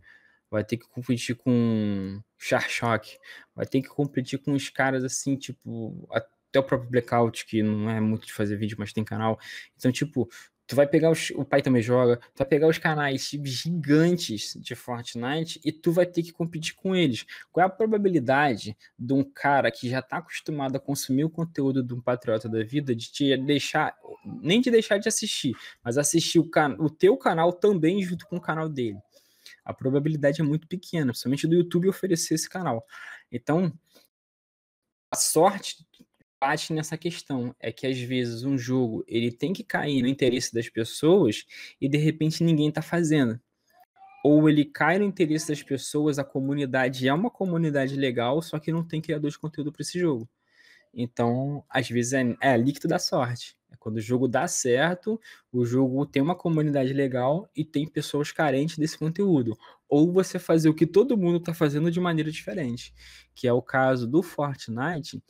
vai 0.51 0.65
ter 0.65 0.77
que 0.77 0.89
competir 0.89 1.37
com 1.37 2.21
Char 2.39 2.69
Shock, 2.69 3.19
vai 3.55 3.67
ter 3.67 3.83
que 3.83 3.89
competir 3.89 4.39
com 4.39 4.53
os 4.53 4.69
caras 4.69 5.05
assim, 5.05 5.37
tipo, 5.37 6.07
até 6.11 6.59
o 6.59 6.63
próprio 6.63 6.91
Blackout, 6.91 7.47
que 7.47 7.63
não 7.63 7.91
é 7.91 8.01
muito 8.01 8.27
de 8.27 8.33
fazer 8.33 8.57
vídeo, 8.57 8.77
mas 8.79 8.93
tem 8.93 9.05
canal. 9.05 9.39
Então, 9.77 9.93
tipo, 9.93 10.29
tu 10.69 10.77
vai 10.77 10.87
pegar 10.87 11.11
os, 11.11 11.31
o 11.31 11.45
pai 11.45 11.63
também 11.63 11.83
joga, 11.83 12.19
tu 12.19 12.39
vai 12.39 12.47
pegar 12.47 12.69
os 12.69 12.77
canais 12.77 13.31
gigantes 13.43 14.55
de 14.61 14.75
Fortnite 14.75 15.59
e 15.65 15.73
tu 15.73 15.91
vai 15.91 16.05
ter 16.05 16.23
que 16.23 16.31
competir 16.31 16.75
com 16.75 16.95
eles. 16.95 17.25
Qual 17.51 17.65
é 17.65 17.67
a 17.67 17.71
probabilidade 17.71 18.77
de 18.97 19.13
um 19.15 19.25
cara 19.25 19.71
que 19.71 19.89
já 19.89 20.03
tá 20.03 20.19
acostumado 20.19 20.77
a 20.77 20.81
consumir 20.81 21.25
o 21.25 21.31
conteúdo 21.31 21.83
de 21.83 21.95
um 21.95 22.01
patriota 22.01 22.49
da 22.49 22.63
vida 22.63 22.95
de 22.95 23.11
te 23.11 23.37
deixar, 23.39 23.97
nem 24.43 24.61
de 24.61 24.71
deixar 24.71 24.99
de 24.99 25.09
assistir, 25.09 25.57
mas 25.83 25.97
assistir 25.97 26.39
o, 26.39 26.49
can, 26.49 26.77
o 26.79 26.91
teu 26.91 27.17
canal 27.17 27.51
também 27.51 28.03
junto 28.03 28.27
com 28.27 28.37
o 28.37 28.41
canal 28.41 28.69
dele? 28.69 28.99
A 29.69 29.75
probabilidade 29.75 30.41
é 30.41 30.45
muito 30.45 30.67
pequena, 30.67 31.13
principalmente 31.13 31.47
do 31.47 31.55
YouTube 31.55 31.91
oferecer 31.91 32.35
esse 32.35 32.49
canal. 32.49 32.83
Então, 33.31 33.71
a 35.13 35.17
sorte 35.17 35.87
bate 36.41 36.73
nessa 36.73 36.97
questão 36.97 37.55
é 37.61 37.71
que 37.71 37.87
às 37.87 37.99
vezes 37.99 38.45
um 38.45 38.57
jogo 38.57 39.05
ele 39.07 39.31
tem 39.31 39.53
que 39.53 39.63
cair 39.63 40.01
no 40.01 40.09
interesse 40.09 40.55
das 40.55 40.71
pessoas 40.71 41.45
e 41.79 41.87
de 41.87 41.99
repente 41.99 42.43
ninguém 42.43 42.71
está 42.71 42.81
fazendo. 42.81 43.39
Ou 44.25 44.49
ele 44.49 44.65
cai 44.65 44.99
no 44.99 45.05
interesse 45.05 45.49
das 45.49 45.63
pessoas, 45.63 46.19
a 46.19 46.25
comunidade 46.25 47.07
é 47.07 47.13
uma 47.13 47.31
comunidade 47.31 47.95
legal, 47.95 48.41
só 48.41 48.59
que 48.59 48.73
não 48.73 48.83
tem 48.83 49.03
criador 49.03 49.31
de 49.31 49.39
conteúdo 49.39 49.71
para 49.71 49.83
esse 49.83 49.99
jogo. 50.01 50.27
Então, 50.95 51.63
às 51.69 51.89
vezes 51.91 52.15
é, 52.15 52.37
é 52.41 52.57
líquido 52.57 52.89
da 52.89 52.99
sorte. 52.99 53.58
É 53.71 53.77
quando 53.79 53.97
o 53.97 54.01
jogo 54.01 54.27
dá 54.27 54.49
certo, 54.49 55.21
o 55.53 55.65
jogo 55.65 56.07
tem 56.07 56.23
uma 56.23 56.35
comunidade 56.35 56.93
legal 56.93 57.49
e 57.55 57.65
tem 57.65 57.87
pessoas 57.87 58.33
carentes 58.33 58.79
desse 58.79 58.99
conteúdo. 58.99 59.57
Ou 59.89 60.13
você 60.13 60.39
fazer 60.39 60.69
o 60.69 60.75
que 60.75 60.87
todo 60.87 61.17
mundo 61.17 61.39
está 61.39 61.53
fazendo 61.53 61.91
de 61.91 62.01
maneira 62.01 62.31
diferente, 62.31 62.95
que 63.35 63.47
é 63.47 63.53
o 63.53 63.63
caso 63.63 64.07
do 64.07 64.23
Fortnite, 64.23 65.23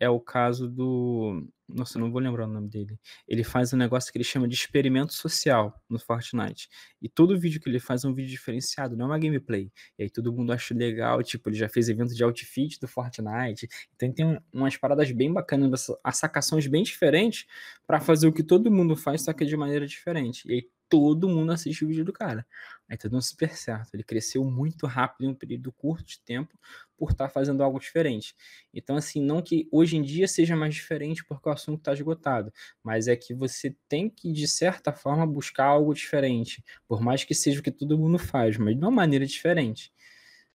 é 0.00 0.08
o 0.08 0.18
caso 0.18 0.68
do. 0.68 1.46
Nossa, 1.68 1.98
não 1.98 2.10
vou 2.10 2.20
lembrar 2.20 2.46
o 2.46 2.52
nome 2.52 2.68
dele. 2.68 2.98
Ele 3.28 3.44
faz 3.44 3.72
um 3.72 3.76
negócio 3.76 4.10
que 4.10 4.18
ele 4.18 4.24
chama 4.24 4.48
de 4.48 4.54
experimento 4.56 5.12
social 5.12 5.72
no 5.88 6.00
Fortnite. 6.00 6.68
E 7.00 7.08
todo 7.08 7.38
vídeo 7.38 7.60
que 7.60 7.68
ele 7.68 7.78
faz 7.78 8.02
é 8.02 8.08
um 8.08 8.14
vídeo 8.14 8.30
diferenciado, 8.30 8.96
não 8.96 9.04
é 9.04 9.08
uma 9.10 9.18
gameplay. 9.18 9.70
E 9.96 10.02
aí 10.04 10.10
todo 10.10 10.32
mundo 10.32 10.52
acha 10.52 10.74
legal, 10.74 11.22
tipo, 11.22 11.48
ele 11.48 11.56
já 11.56 11.68
fez 11.68 11.88
evento 11.88 12.14
de 12.14 12.24
outfit 12.24 12.80
do 12.80 12.88
Fortnite. 12.88 13.68
Então 13.94 14.12
tem 14.12 14.40
umas 14.52 14.76
paradas 14.76 15.12
bem 15.12 15.32
bacanas, 15.32 15.86
as 16.02 16.16
sacações 16.16 16.66
bem 16.66 16.82
diferentes 16.82 17.46
para 17.86 18.00
fazer 18.00 18.26
o 18.26 18.32
que 18.32 18.42
todo 18.42 18.70
mundo 18.70 18.96
faz, 18.96 19.22
só 19.22 19.32
que 19.32 19.44
de 19.44 19.56
maneira 19.56 19.86
diferente. 19.86 20.48
E 20.48 20.54
aí 20.54 20.68
todo 20.90 21.28
mundo 21.28 21.52
assiste 21.52 21.84
o 21.84 21.88
vídeo 21.88 22.04
do 22.04 22.12
cara. 22.12 22.44
Aí 22.88 22.98
tá 22.98 23.08
dando 23.08 23.22
super 23.22 23.56
certo. 23.56 23.94
Ele 23.94 24.02
cresceu 24.02 24.44
muito 24.44 24.86
rápido 24.86 25.24
em 25.24 25.28
um 25.28 25.34
período 25.34 25.70
curto 25.70 26.04
de 26.04 26.20
tempo 26.20 26.58
por 26.98 27.12
estar 27.12 27.28
tá 27.28 27.30
fazendo 27.30 27.62
algo 27.62 27.78
diferente. 27.78 28.34
Então, 28.74 28.96
assim, 28.96 29.22
não 29.22 29.40
que 29.40 29.68
hoje 29.70 29.96
em 29.96 30.02
dia 30.02 30.26
seja 30.26 30.56
mais 30.56 30.74
diferente 30.74 31.24
porque 31.24 31.48
o 31.48 31.52
assunto 31.52 31.78
está 31.78 31.92
esgotado, 31.94 32.52
mas 32.82 33.06
é 33.06 33.14
que 33.14 33.32
você 33.32 33.74
tem 33.88 34.10
que, 34.10 34.32
de 34.32 34.48
certa 34.48 34.92
forma, 34.92 35.24
buscar 35.24 35.66
algo 35.66 35.94
diferente. 35.94 36.62
Por 36.88 37.00
mais 37.00 37.22
que 37.22 37.34
seja 37.34 37.60
o 37.60 37.62
que 37.62 37.70
todo 37.70 37.96
mundo 37.96 38.18
faz, 38.18 38.58
mas 38.58 38.74
de 38.74 38.82
uma 38.82 38.90
maneira 38.90 39.24
diferente. 39.24 39.92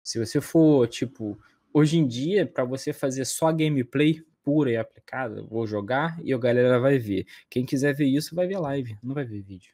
Se 0.03 0.19
você 0.19 0.41
for, 0.41 0.85
tipo, 0.89 1.39
hoje 1.73 1.97
em 1.97 2.05
dia, 2.05 2.45
para 2.45 2.65
você 2.65 2.91
fazer 2.91 3.23
só 3.23 3.51
gameplay, 3.53 4.21
pura 4.43 4.71
e 4.71 4.77
aplicada, 4.77 5.41
vou 5.41 5.65
jogar 5.65 6.19
e 6.23 6.33
a 6.33 6.37
galera 6.37 6.77
vai 6.79 6.99
ver. 6.99 7.25
Quem 7.49 7.65
quiser 7.65 7.95
ver 7.95 8.05
isso 8.05 8.35
vai 8.35 8.45
ver 8.45 8.59
live, 8.59 8.97
não 9.01 9.15
vai 9.15 9.23
ver 9.23 9.41
vídeo. 9.41 9.73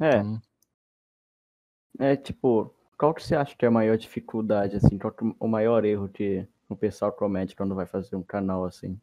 É. 0.00 0.18
Então... 0.18 0.42
É 1.98 2.16
tipo, 2.16 2.74
qual 2.98 3.14
que 3.14 3.22
você 3.22 3.36
acha 3.36 3.56
que 3.56 3.64
é 3.64 3.68
a 3.68 3.70
maior 3.70 3.96
dificuldade, 3.96 4.76
assim, 4.76 4.98
qual 4.98 5.12
que 5.12 5.24
é 5.24 5.28
o 5.38 5.46
maior 5.46 5.84
erro 5.84 6.08
que 6.08 6.46
o 6.68 6.74
pessoal 6.74 7.12
comete 7.12 7.54
quando 7.54 7.74
vai 7.74 7.86
fazer 7.86 8.16
um 8.16 8.22
canal 8.22 8.64
assim? 8.64 9.00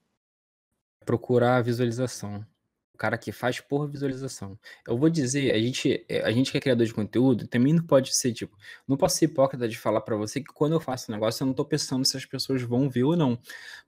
Procurar 1.06 1.56
a 1.56 1.62
visualização. 1.62 2.46
O 2.94 2.98
cara 2.98 3.18
que 3.18 3.32
faz 3.32 3.60
por 3.62 3.88
visualização. 3.90 4.60
Eu 4.86 4.98
vou 4.98 5.10
dizer, 5.10 5.56
a 5.56 5.58
gente, 5.58 6.06
a 6.24 6.32
gente 6.32 6.52
que 6.52 6.58
é 6.58 6.62
criador 6.62 6.86
de 6.86 6.94
conteúdo, 6.94 7.48
também 7.48 7.74
não 7.74 7.82
pode 7.82 8.14
ser, 8.14 8.34
tipo, 8.34 8.56
não 8.86 8.98
posso 8.98 9.18
ser 9.18 9.26
hipócrita 9.26 9.68
de 9.68 9.80
falar 9.80 10.02
para 10.02 10.16
você 10.18 10.42
que 10.42 10.54
quando 10.54 10.74
eu 10.74 10.80
faço 10.80 11.10
um 11.10 11.16
negócio, 11.16 11.42
eu 11.42 11.48
não 11.48 11.54
tô 11.54 11.64
pensando 11.64 12.06
se 12.06 12.18
as 12.18 12.26
pessoas 12.26 12.62
vão 12.62 12.90
ver 12.90 13.06
ou 13.06 13.16
não. 13.16 13.40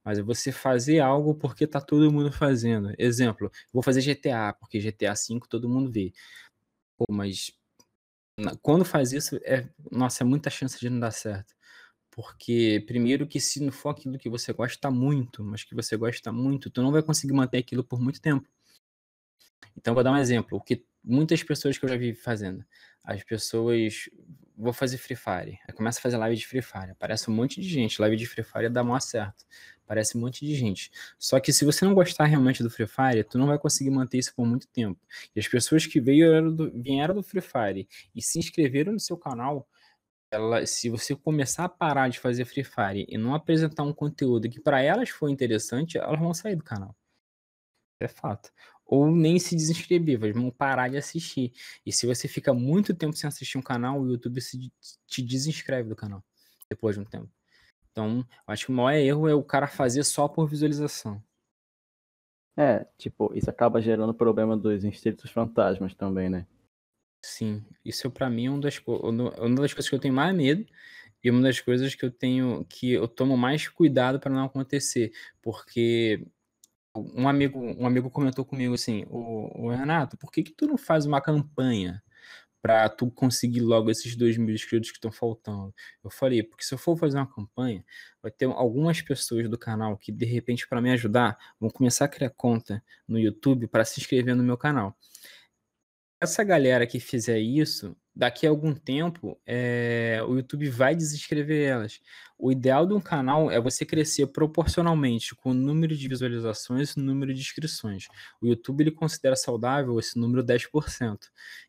Mas 0.03 0.17
é 0.17 0.21
você 0.23 0.51
fazer 0.51 0.99
algo 0.99 1.35
porque 1.35 1.67
tá 1.67 1.81
todo 1.81 2.11
mundo 2.11 2.31
fazendo. 2.31 2.93
Exemplo, 2.97 3.51
vou 3.71 3.83
fazer 3.83 4.01
GTA, 4.01 4.53
porque 4.53 4.79
GTA 4.79 5.13
5 5.13 5.47
todo 5.47 5.69
mundo 5.69 5.91
vê. 5.91 6.13
Pô, 7.07 7.13
mas 7.13 7.51
quando 8.61 8.85
faz 8.85 9.11
isso, 9.11 9.37
é, 9.43 9.67
nossa, 9.91 10.23
é 10.23 10.25
muita 10.25 10.49
chance 10.49 10.79
de 10.79 10.89
não 10.89 10.99
dar 10.99 11.11
certo. 11.11 11.53
Porque, 12.11 12.83
primeiro, 12.87 13.27
que 13.27 13.39
se 13.39 13.59
não 13.59 13.71
for 13.71 13.89
aquilo 13.89 14.17
que 14.17 14.29
você 14.29 14.53
gosta 14.53 14.89
muito, 14.91 15.43
mas 15.43 15.63
que 15.63 15.75
você 15.75 15.97
gosta 15.97 16.31
muito, 16.31 16.69
tu 16.69 16.81
não 16.81 16.91
vai 16.91 17.01
conseguir 17.01 17.33
manter 17.33 17.57
aquilo 17.57 17.83
por 17.83 17.99
muito 17.99 18.21
tempo. 18.21 18.47
Então, 19.75 19.93
vou 19.93 20.03
dar 20.03 20.11
um 20.11 20.17
exemplo. 20.17 20.57
O 20.57 20.61
que 20.61 20.85
muitas 21.03 21.43
pessoas 21.43 21.77
que 21.77 21.85
eu 21.85 21.89
já 21.89 21.97
vi 21.97 22.13
fazendo. 22.13 22.63
As 23.03 23.23
pessoas. 23.23 24.09
Vou 24.55 24.71
fazer 24.71 24.97
Free 24.97 25.15
Fire. 25.15 25.59
Começa 25.75 25.99
a 25.99 26.01
fazer 26.01 26.17
live 26.17 26.37
de 26.37 26.45
Free 26.45 26.61
Fire. 26.61 26.91
Aparece 26.91 27.29
um 27.29 27.33
monte 27.33 27.59
de 27.59 27.67
gente. 27.67 27.99
Live 27.99 28.15
de 28.15 28.27
Free 28.27 28.43
Fire 28.43 28.69
dá 28.69 28.83
mó 28.83 28.99
certo. 28.99 29.43
Parece 29.85 30.17
um 30.17 30.21
monte 30.21 30.45
de 30.45 30.55
gente. 30.55 30.91
Só 31.19 31.39
que 31.39 31.51
se 31.51 31.65
você 31.65 31.85
não 31.85 31.93
gostar 31.93 32.25
realmente 32.25 32.63
do 32.63 32.69
Free 32.69 32.87
Fire, 32.87 33.23
tu 33.23 33.37
não 33.37 33.47
vai 33.47 33.59
conseguir 33.59 33.89
manter 33.89 34.17
isso 34.17 34.33
por 34.33 34.45
muito 34.45 34.67
tempo. 34.67 34.99
E 35.35 35.39
as 35.39 35.47
pessoas 35.47 35.85
que 35.85 35.99
veio 35.99 36.51
do, 36.51 36.71
vieram 36.71 37.15
do 37.15 37.23
Free 37.23 37.41
Fire 37.41 37.87
e 38.15 38.21
se 38.21 38.39
inscreveram 38.39 38.93
no 38.93 38.99
seu 38.99 39.17
canal, 39.17 39.67
ela, 40.31 40.65
se 40.65 40.89
você 40.89 41.15
começar 41.15 41.65
a 41.65 41.69
parar 41.69 42.09
de 42.09 42.19
fazer 42.19 42.45
Free 42.45 42.63
Fire 42.63 43.05
e 43.07 43.17
não 43.17 43.35
apresentar 43.35 43.83
um 43.83 43.93
conteúdo 43.93 44.49
que 44.49 44.59
para 44.59 44.81
elas 44.81 45.09
for 45.09 45.29
interessante, 45.29 45.97
elas 45.97 46.19
vão 46.19 46.33
sair 46.33 46.55
do 46.55 46.63
canal. 46.63 46.95
É 47.99 48.07
fato. 48.07 48.51
Ou 48.85 49.09
nem 49.09 49.39
se 49.39 49.55
desinscrever, 49.55 50.33
vão 50.33 50.51
parar 50.51 50.89
de 50.89 50.97
assistir. 50.97 51.53
E 51.85 51.91
se 51.91 52.05
você 52.05 52.27
fica 52.27 52.53
muito 52.53 52.93
tempo 52.93 53.15
sem 53.15 53.27
assistir 53.27 53.57
um 53.57 53.61
canal, 53.61 54.01
o 54.01 54.07
YouTube 54.07 54.41
se, 54.41 54.71
te 55.07 55.21
desinscreve 55.21 55.89
do 55.89 55.95
canal 55.95 56.23
depois 56.69 56.95
de 56.95 57.01
um 57.01 57.05
tempo. 57.05 57.29
Então, 57.93 58.25
acho 58.47 58.65
que 58.65 58.71
o 58.71 58.75
maior 58.75 58.97
erro 58.97 59.27
é 59.29 59.35
o 59.35 59.43
cara 59.43 59.67
fazer 59.67 60.03
só 60.03 60.27
por 60.27 60.49
visualização. 60.49 61.23
É, 62.57 62.85
tipo, 62.97 63.31
isso 63.35 63.49
acaba 63.49 63.81
gerando 63.81 64.13
problema 64.13 64.57
dos 64.57 64.83
inscritos 64.83 65.29
fantasmas 65.29 65.93
também, 65.93 66.27
né? 66.27 66.47
Sim, 67.23 67.63
isso 67.85 68.11
para 68.11 68.29
mim 68.29 68.47
é 68.47 68.49
uma 68.49 68.59
das, 68.59 68.81
uma 68.85 69.61
das 69.61 69.73
coisas 69.73 69.87
que 69.89 69.95
eu 69.95 69.99
tenho 69.99 70.13
mais 70.13 70.35
medo 70.35 70.65
e 71.23 71.29
uma 71.31 71.41
das 71.41 71.61
coisas 71.61 71.95
que 71.95 72.03
eu 72.03 72.11
tenho 72.11 72.65
que 72.65 72.91
eu 72.91 73.07
tomo 73.07 73.37
mais 73.37 73.67
cuidado 73.69 74.19
para 74.19 74.33
não 74.33 74.43
acontecer, 74.43 75.11
porque 75.41 76.27
um 76.95 77.27
amigo, 77.27 77.59
um 77.59 77.85
amigo 77.87 78.09
comentou 78.09 78.43
comigo 78.43 78.73
assim, 78.73 79.05
o, 79.09 79.65
o 79.67 79.69
Renato, 79.69 80.17
por 80.17 80.31
que 80.31 80.43
que 80.43 80.51
tu 80.51 80.67
não 80.67 80.77
faz 80.77 81.05
uma 81.05 81.21
campanha 81.21 82.03
para 82.63 82.87
tu 82.87 83.11
conseguir 83.11 83.59
logo 83.59 83.91
esses 83.91 84.15
dois 84.15 84.37
mil 84.37 84.55
inscritos 84.55 84.89
que 84.89 84.97
estão 84.97 85.11
faltando? 85.11 85.75
Eu 86.01 86.09
falei, 86.09 86.41
porque 86.41 86.63
se 86.63 86.73
eu 86.73 86.77
for 86.77 86.97
fazer 86.97 87.17
uma 87.17 87.27
campanha, 87.27 87.83
vai 88.21 88.31
ter 88.31 88.45
algumas 88.45 89.01
pessoas 89.01 89.49
do 89.49 89.57
canal 89.57 89.97
que, 89.97 90.13
de 90.13 90.25
repente, 90.25 90.65
para 90.65 90.81
me 90.81 90.89
ajudar, 90.93 91.37
vão 91.59 91.69
começar 91.69 92.05
a 92.05 92.07
criar 92.07 92.29
conta 92.29 92.81
no 93.05 93.19
YouTube 93.19 93.67
para 93.67 93.83
se 93.83 93.99
inscrever 93.99 94.33
no 94.33 94.43
meu 94.43 94.57
canal. 94.57 94.97
Essa 96.21 96.41
galera 96.41 96.87
que 96.87 97.01
fizer 97.01 97.37
isso, 97.37 97.97
daqui 98.15 98.45
a 98.45 98.49
algum 98.49 98.73
tempo, 98.73 99.39
é, 99.45 100.21
o 100.27 100.35
YouTube 100.35 100.69
vai 100.69 100.95
desinscrever 100.95 101.67
elas. 101.67 101.99
O 102.37 102.51
ideal 102.51 102.85
de 102.85 102.93
um 102.93 102.99
canal 102.99 103.49
é 103.49 103.59
você 103.59 103.85
crescer 103.85 104.27
proporcionalmente 104.27 105.33
com 105.33 105.51
o 105.51 105.53
número 105.53 105.95
de 105.95 106.07
visualizações 106.07 106.91
e 106.91 106.99
o 106.99 107.03
número 107.03 107.33
de 107.33 107.39
inscrições. 107.39 108.07
O 108.41 108.47
YouTube 108.47 108.81
ele 108.81 108.91
considera 108.91 109.35
saudável 109.35 109.97
esse 109.99 110.19
número 110.19 110.43
10%. 110.43 111.17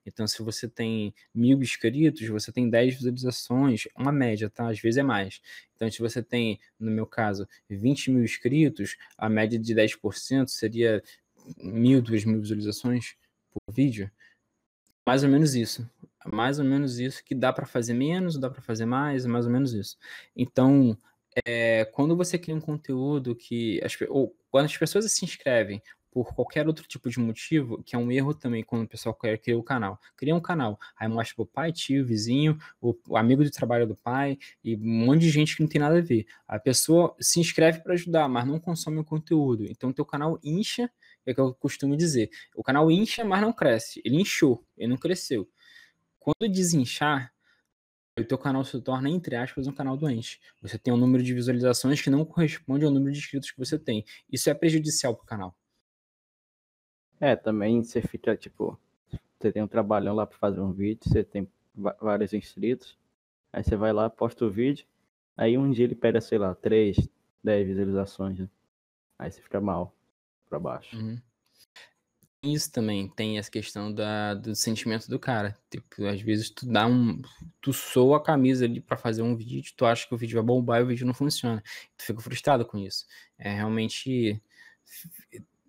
Então, 0.04 0.26
se 0.26 0.42
você 0.42 0.68
tem 0.68 1.14
mil 1.35 1.62
inscritos, 1.62 2.28
você 2.28 2.52
tem 2.52 2.68
10 2.68 2.96
visualizações, 2.96 3.85
uma 3.96 4.12
média, 4.12 4.50
tá? 4.50 4.68
Às 4.68 4.80
vezes 4.80 4.98
é 4.98 5.02
mais. 5.02 5.40
Então, 5.74 5.90
se 5.90 6.00
você 6.00 6.22
tem, 6.22 6.59
no 6.78 6.90
meu 6.90 7.07
caso, 7.07 7.48
20 7.70 8.11
mil 8.11 8.24
inscritos, 8.24 8.96
a 9.16 9.28
média 9.28 9.59
de 9.59 9.74
10% 9.74 10.48
seria 10.48 11.02
mil, 11.57 12.02
duas 12.02 12.24
mil 12.24 12.40
visualizações 12.40 13.14
por 13.50 13.72
vídeo. 13.72 14.11
Mais 15.07 15.22
ou 15.22 15.28
menos 15.28 15.54
isso 15.54 15.88
mais 16.32 16.58
ou 16.58 16.64
menos 16.64 16.98
isso, 16.98 17.24
que 17.24 17.34
dá 17.34 17.52
para 17.52 17.66
fazer 17.66 17.94
menos, 17.94 18.38
dá 18.38 18.50
para 18.50 18.62
fazer 18.62 18.87
mais, 18.87 19.24
é 19.24 19.28
mais 19.28 19.46
ou 19.46 19.52
menos 19.52 19.72
isso. 19.72 19.96
Então, 20.37 20.96
é, 21.44 21.84
quando 21.87 22.16
você 22.16 22.38
cria 22.38 22.54
um 22.54 22.60
conteúdo 22.60 23.34
que. 23.34 23.80
As, 23.84 23.96
ou 24.08 24.34
quando 24.50 24.66
as 24.66 24.76
pessoas 24.76 25.10
se 25.10 25.24
inscrevem 25.24 25.82
por 26.14 26.32
qualquer 26.32 26.68
outro 26.68 26.87
tipo 26.87 27.10
de 27.10 27.18
motivo, 27.18 27.82
que 27.82 27.96
é 27.96 27.98
um 27.98 28.10
erro 28.12 28.32
também 28.32 28.62
quando 28.62 28.84
o 28.84 28.88
pessoal 28.88 29.12
quer 29.12 29.37
criar 29.37 29.58
o 29.58 29.64
canal. 29.64 29.98
Cria 30.16 30.32
um 30.32 30.40
canal, 30.40 30.78
aí 30.96 31.08
mostra 31.08 31.34
pro 31.34 31.44
pai, 31.44 31.72
tio, 31.72 32.06
vizinho, 32.06 32.56
o, 32.80 32.94
amigo 33.16 33.42
de 33.42 33.50
trabalho 33.50 33.84
do 33.84 33.96
pai 33.96 34.38
e 34.62 34.76
um 34.76 35.06
monte 35.06 35.22
de 35.22 35.30
gente 35.30 35.56
que 35.56 35.62
não 35.62 35.68
tem 35.68 35.80
nada 35.80 35.98
a 35.98 36.00
ver. 36.00 36.24
A 36.46 36.56
pessoa 36.60 37.16
se 37.18 37.40
inscreve 37.40 37.80
para 37.80 37.94
ajudar, 37.94 38.28
mas 38.28 38.46
não 38.46 38.60
consome 38.60 38.98
o 39.00 39.04
conteúdo. 39.04 39.66
Então 39.66 39.92
teu 39.92 40.04
canal 40.04 40.38
incha, 40.44 40.88
é 41.26 41.32
o 41.32 41.34
que 41.34 41.40
eu 41.40 41.52
costumo 41.54 41.96
dizer. 41.96 42.30
O 42.54 42.62
canal 42.62 42.88
incha, 42.92 43.24
mas 43.24 43.40
não 43.40 43.52
cresce. 43.52 44.00
Ele 44.04 44.20
inchou, 44.20 44.64
ele 44.78 44.90
não 44.90 44.96
cresceu. 44.96 45.48
Quando 46.24 46.50
desinchar, 46.50 47.30
o 48.18 48.24
teu 48.24 48.38
canal 48.38 48.64
se 48.64 48.80
torna, 48.80 49.10
entre 49.10 49.37
aspas, 49.37 49.66
um 49.66 49.72
canal 49.72 49.94
doente. 49.94 50.40
Você 50.62 50.78
tem 50.78 50.90
um 50.90 50.96
número 50.96 51.22
de 51.22 51.34
visualizações 51.34 52.00
que 52.00 52.08
não 52.08 52.24
corresponde 52.24 52.82
ao 52.82 52.90
número 52.90 53.12
de 53.12 53.18
inscritos 53.18 53.50
que 53.50 53.58
você 53.58 53.78
tem. 53.78 54.06
Isso 54.32 54.48
é 54.48 54.54
prejudicial 54.54 55.14
pro 55.14 55.26
canal. 55.26 55.54
É, 57.20 57.37
também 57.37 57.84
você 57.84 58.00
fica, 58.00 58.34
tipo, 58.34 58.80
você 59.38 59.52
tem 59.52 59.62
um 59.62 59.68
trabalhão 59.68 60.14
lá 60.14 60.26
para 60.26 60.38
fazer 60.38 60.62
um 60.62 60.72
vídeo, 60.72 61.02
você 61.04 61.22
tem 61.22 61.46
vários 62.00 62.32
inscritos, 62.32 62.96
aí 63.52 63.62
você 63.62 63.76
vai 63.76 63.92
lá, 63.92 64.08
posta 64.08 64.46
o 64.46 64.50
vídeo, 64.50 64.87
aí 65.37 65.58
um 65.58 65.70
dia 65.70 65.84
ele 65.84 65.94
pega, 65.94 66.22
sei 66.22 66.38
lá, 66.38 66.54
3, 66.54 66.96
10 67.42 67.66
visualizações, 67.66 68.38
né? 68.38 68.48
Aí 69.18 69.30
você 69.30 69.42
fica 69.42 69.60
mal 69.60 69.94
para 70.48 70.58
baixo. 70.58 70.96
Uhum 70.96 71.20
isso 72.44 72.70
também, 72.72 73.09
tem 73.09 73.38
essa 73.38 73.50
questão 73.50 73.92
da, 73.92 74.35
do 74.35 74.54
sentimento 74.54 75.09
do 75.09 75.18
cara. 75.18 75.57
Tipo, 75.70 76.07
às 76.07 76.20
vezes 76.20 76.50
tu 76.50 76.66
dá 76.66 76.87
um. 76.87 77.20
Tu 77.61 77.72
soa 77.72 78.18
a 78.18 78.22
camisa 78.22 78.64
ali 78.64 78.80
para 78.80 78.96
fazer 78.96 79.22
um 79.22 79.37
vídeo, 79.37 79.72
tu 79.76 79.87
acha 79.87 80.07
que 80.07 80.14
o 80.14 80.18
vídeo 80.18 80.37
vai 80.37 80.44
bombar 80.44 80.80
e 80.80 80.85
o 80.85 80.87
vídeo 80.87 81.07
não 81.07 81.14
funciona. 81.14 81.62
Tu 81.96 82.04
fica 82.04 82.20
frustrado 82.20 82.64
com 82.64 82.78
isso. 82.78 83.07
É 83.38 83.52
realmente. 83.54 84.40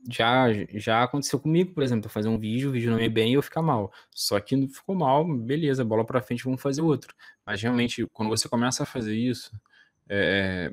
Já, 0.07 0.47
já 0.75 1.03
aconteceu 1.03 1.39
comigo, 1.39 1.73
por 1.73 1.81
exemplo, 1.81 2.09
fazer 2.09 2.29
um 2.29 2.37
vídeo, 2.37 2.69
o 2.69 2.71
vídeo 2.71 2.91
não 2.91 2.99
é 2.99 3.09
bem 3.09 3.31
e 3.31 3.33
eu 3.35 3.41
ficar 3.41 3.63
mal. 3.63 3.91
Só 4.13 4.39
que 4.39 4.55
não 4.55 4.67
ficou 4.69 4.95
mal, 4.95 5.25
beleza, 5.25 5.83
bola 5.83 6.05
pra 6.05 6.21
frente, 6.21 6.43
vamos 6.43 6.61
fazer 6.61 6.81
outro. 6.81 7.15
Mas 7.43 7.61
realmente, 7.61 8.05
quando 8.13 8.29
você 8.29 8.47
começa 8.47 8.83
a 8.83 8.85
fazer 8.85 9.15
isso, 9.15 9.51
é, 10.07 10.71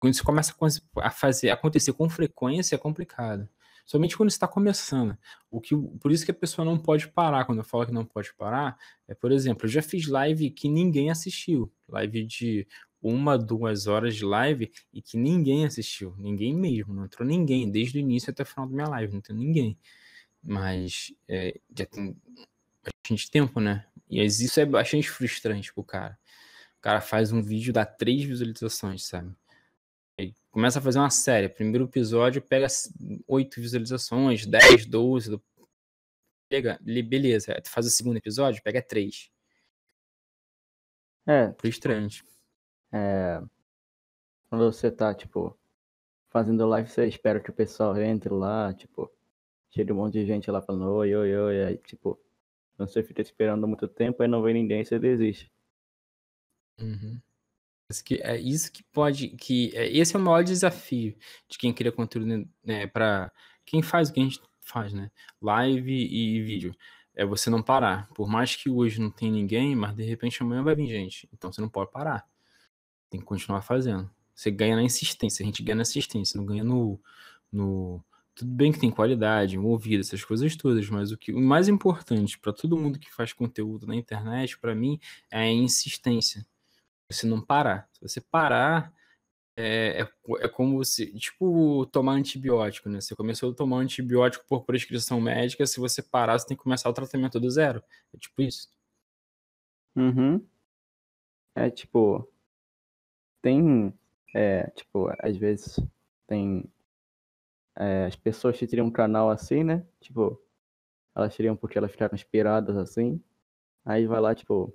quando 0.00 0.14
você 0.14 0.22
começa 0.22 0.54
a 0.96 1.10
fazer 1.10 1.50
acontecer 1.50 1.92
com 1.92 2.08
frequência, 2.08 2.74
é 2.74 2.78
complicado. 2.78 3.48
Somente 3.86 4.16
quando 4.16 4.30
está 4.30 4.48
começando. 4.48 5.16
O 5.48 5.60
que, 5.60 5.76
por 5.76 6.10
isso 6.10 6.24
que 6.24 6.32
a 6.32 6.34
pessoa 6.34 6.64
não 6.64 6.76
pode 6.76 7.06
parar. 7.06 7.44
Quando 7.44 7.58
eu 7.58 7.64
falo 7.64 7.86
que 7.86 7.92
não 7.92 8.04
pode 8.04 8.34
parar, 8.34 8.76
é, 9.06 9.14
por 9.14 9.30
exemplo, 9.30 9.66
eu 9.66 9.70
já 9.70 9.80
fiz 9.80 10.08
live 10.08 10.50
que 10.50 10.68
ninguém 10.68 11.08
assistiu. 11.08 11.72
Live 11.88 12.24
de 12.24 12.66
uma, 13.00 13.38
duas 13.38 13.86
horas 13.86 14.16
de 14.16 14.24
live 14.24 14.72
e 14.92 15.00
que 15.00 15.16
ninguém 15.16 15.64
assistiu. 15.64 16.16
Ninguém 16.18 16.52
mesmo. 16.52 16.92
Não 16.92 17.04
entrou 17.04 17.26
ninguém. 17.26 17.70
Desde 17.70 17.96
o 17.96 18.00
início 18.00 18.30
até 18.30 18.42
o 18.42 18.46
final 18.46 18.66
da 18.66 18.74
minha 18.74 18.88
live. 18.88 19.14
Não 19.14 19.20
tem 19.20 19.36
ninguém. 19.36 19.78
Mas 20.42 21.14
é, 21.28 21.60
já 21.78 21.86
tem 21.86 22.16
bastante 22.84 23.30
tempo, 23.30 23.60
né? 23.60 23.86
E 24.10 24.20
isso 24.24 24.58
é 24.58 24.66
bastante 24.66 25.08
frustrante 25.08 25.72
pro 25.72 25.84
cara. 25.84 26.18
O 26.78 26.82
cara 26.82 27.00
faz 27.00 27.30
um 27.30 27.40
vídeo, 27.40 27.72
dá 27.72 27.86
três 27.86 28.24
visualizações, 28.24 29.04
sabe? 29.04 29.32
Começa 30.56 30.78
a 30.78 30.82
fazer 30.82 30.98
uma 30.98 31.10
série. 31.10 31.50
Primeiro 31.50 31.84
episódio 31.84 32.40
pega 32.40 32.66
8 33.28 33.60
visualizações, 33.60 34.46
10, 34.46 34.86
12. 34.86 35.38
Pega, 36.48 36.80
beleza. 36.82 37.60
Tu 37.60 37.68
faz 37.68 37.86
o 37.86 37.90
segundo 37.90 38.16
episódio, 38.16 38.62
pega 38.62 38.80
3. 38.80 39.30
É. 41.26 41.52
Frustrante. 41.60 42.24
É. 42.90 43.42
Quando 44.48 44.72
você 44.72 44.90
tá, 44.90 45.14
tipo, 45.14 45.54
fazendo 46.30 46.66
live, 46.66 46.88
você 46.88 47.06
espera 47.06 47.38
que 47.38 47.50
o 47.50 47.54
pessoal 47.54 47.94
entre 48.00 48.32
lá, 48.32 48.72
tipo, 48.72 49.12
chega 49.68 49.92
um 49.92 49.96
monte 49.96 50.14
de 50.14 50.24
gente 50.24 50.50
lá 50.50 50.62
falando 50.62 50.90
oi, 50.90 51.14
oi, 51.14 51.36
oi, 51.36 51.64
aí, 51.66 51.76
tipo, 51.76 52.18
você 52.78 53.02
fica 53.02 53.20
esperando 53.20 53.68
muito 53.68 53.86
tempo, 53.86 54.22
aí 54.22 54.28
não 54.28 54.40
vem 54.40 54.54
ninguém, 54.54 54.82
você 54.82 54.98
desiste. 54.98 55.52
Uhum. 56.80 57.20
Que 58.04 58.20
é 58.22 58.36
isso 58.36 58.72
que 58.72 58.82
pode, 58.82 59.28
que 59.28 59.70
é, 59.74 59.86
esse 59.96 60.16
é 60.16 60.18
o 60.18 60.22
maior 60.22 60.42
desafio 60.42 61.16
de 61.48 61.56
quem 61.56 61.72
cria 61.72 61.92
conteúdo, 61.92 62.48
né, 62.64 62.86
para 62.88 63.30
quem 63.64 63.80
faz 63.80 64.08
o 64.08 64.12
que 64.12 64.20
a 64.20 64.24
gente 64.24 64.40
faz, 64.60 64.92
né, 64.92 65.08
live 65.40 65.92
e 65.92 66.42
vídeo, 66.42 66.74
é 67.14 67.24
você 67.24 67.48
não 67.48 67.62
parar. 67.62 68.08
Por 68.08 68.28
mais 68.28 68.56
que 68.56 68.68
hoje 68.68 69.00
não 69.00 69.10
tem 69.10 69.30
ninguém, 69.30 69.76
mas 69.76 69.94
de 69.94 70.02
repente 70.02 70.42
amanhã 70.42 70.64
vai 70.64 70.74
vir 70.74 70.88
gente, 70.88 71.28
então 71.32 71.52
você 71.52 71.60
não 71.60 71.68
pode 71.68 71.92
parar. 71.92 72.26
Tem 73.08 73.20
que 73.20 73.26
continuar 73.26 73.62
fazendo. 73.62 74.10
Você 74.34 74.50
ganha 74.50 74.74
na 74.74 74.82
insistência, 74.82 75.44
a 75.44 75.46
gente 75.46 75.62
ganha 75.62 75.76
na 75.76 75.82
insistência, 75.82 76.36
não 76.36 76.44
ganha 76.44 76.64
no, 76.64 77.00
no 77.52 78.04
tudo 78.34 78.50
bem 78.52 78.72
que 78.72 78.80
tem 78.80 78.90
qualidade, 78.90 79.56
ouvido, 79.58 80.00
essas 80.00 80.24
coisas 80.24 80.56
todas, 80.56 80.88
mas 80.90 81.12
o 81.12 81.16
que 81.16 81.32
o 81.32 81.40
mais 81.40 81.68
importante 81.68 82.38
para 82.38 82.52
todo 82.52 82.76
mundo 82.76 82.98
que 82.98 83.12
faz 83.14 83.32
conteúdo 83.32 83.86
na 83.86 83.94
internet, 83.94 84.58
para 84.58 84.74
mim, 84.74 84.98
é 85.30 85.38
a 85.42 85.52
insistência 85.52 86.44
você 87.10 87.26
não 87.26 87.40
parar. 87.40 87.88
Se 87.92 88.00
você 88.00 88.20
parar, 88.20 88.92
é, 89.56 90.02
é, 90.02 90.08
é 90.40 90.48
como 90.48 90.84
se, 90.84 91.12
tipo, 91.18 91.86
tomar 91.86 92.12
antibiótico, 92.12 92.88
né? 92.88 93.00
Você 93.00 93.16
começou 93.16 93.52
a 93.52 93.54
tomar 93.54 93.78
antibiótico 93.78 94.44
por 94.46 94.64
prescrição 94.64 95.20
médica, 95.20 95.66
se 95.66 95.80
você 95.80 96.02
parar, 96.02 96.38
você 96.38 96.46
tem 96.46 96.56
que 96.56 96.62
começar 96.62 96.90
o 96.90 96.92
tratamento 96.92 97.40
do 97.40 97.50
zero. 97.50 97.82
É 98.14 98.18
tipo 98.18 98.42
isso. 98.42 98.68
Uhum. 99.96 100.46
É 101.54 101.70
tipo, 101.70 102.30
tem, 103.40 103.94
é, 104.34 104.68
tipo, 104.70 105.08
às 105.20 105.36
vezes 105.38 105.80
tem 106.26 106.70
é, 107.76 108.06
as 108.06 108.16
pessoas 108.16 108.58
que 108.58 108.66
teriam 108.66 108.88
um 108.88 108.90
canal 108.90 109.30
assim, 109.30 109.64
né? 109.64 109.86
Tipo, 110.00 110.38
elas 111.14 111.34
teriam 111.34 111.56
porque 111.56 111.78
elas 111.78 111.90
ficaram 111.90 112.14
inspiradas 112.14 112.76
assim. 112.76 113.22
Aí 113.84 114.06
vai 114.06 114.20
lá, 114.20 114.34
tipo, 114.34 114.74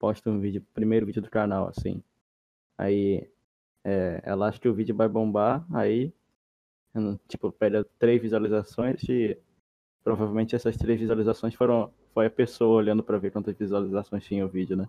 posta 0.00 0.30
um 0.30 0.40
vídeo, 0.40 0.66
primeiro 0.74 1.06
vídeo 1.06 1.22
do 1.22 1.30
canal, 1.30 1.68
assim. 1.68 2.02
Aí 2.76 3.28
é, 3.84 4.20
ela 4.24 4.48
acha 4.48 4.58
que 4.58 4.68
o 4.68 4.74
vídeo 4.74 4.96
vai 4.96 5.08
bombar, 5.08 5.64
aí 5.72 6.12
tipo, 7.28 7.52
pega 7.52 7.84
três 7.98 8.20
visualizações 8.20 9.02
e 9.08 9.38
provavelmente 10.02 10.56
essas 10.56 10.76
três 10.76 10.98
visualizações 10.98 11.54
foram 11.54 11.92
foi 12.12 12.26
a 12.26 12.30
pessoa 12.30 12.78
olhando 12.78 13.04
para 13.04 13.18
ver 13.18 13.30
quantas 13.30 13.56
visualizações 13.56 14.24
tinha 14.24 14.44
o 14.44 14.48
vídeo, 14.48 14.76
né? 14.76 14.88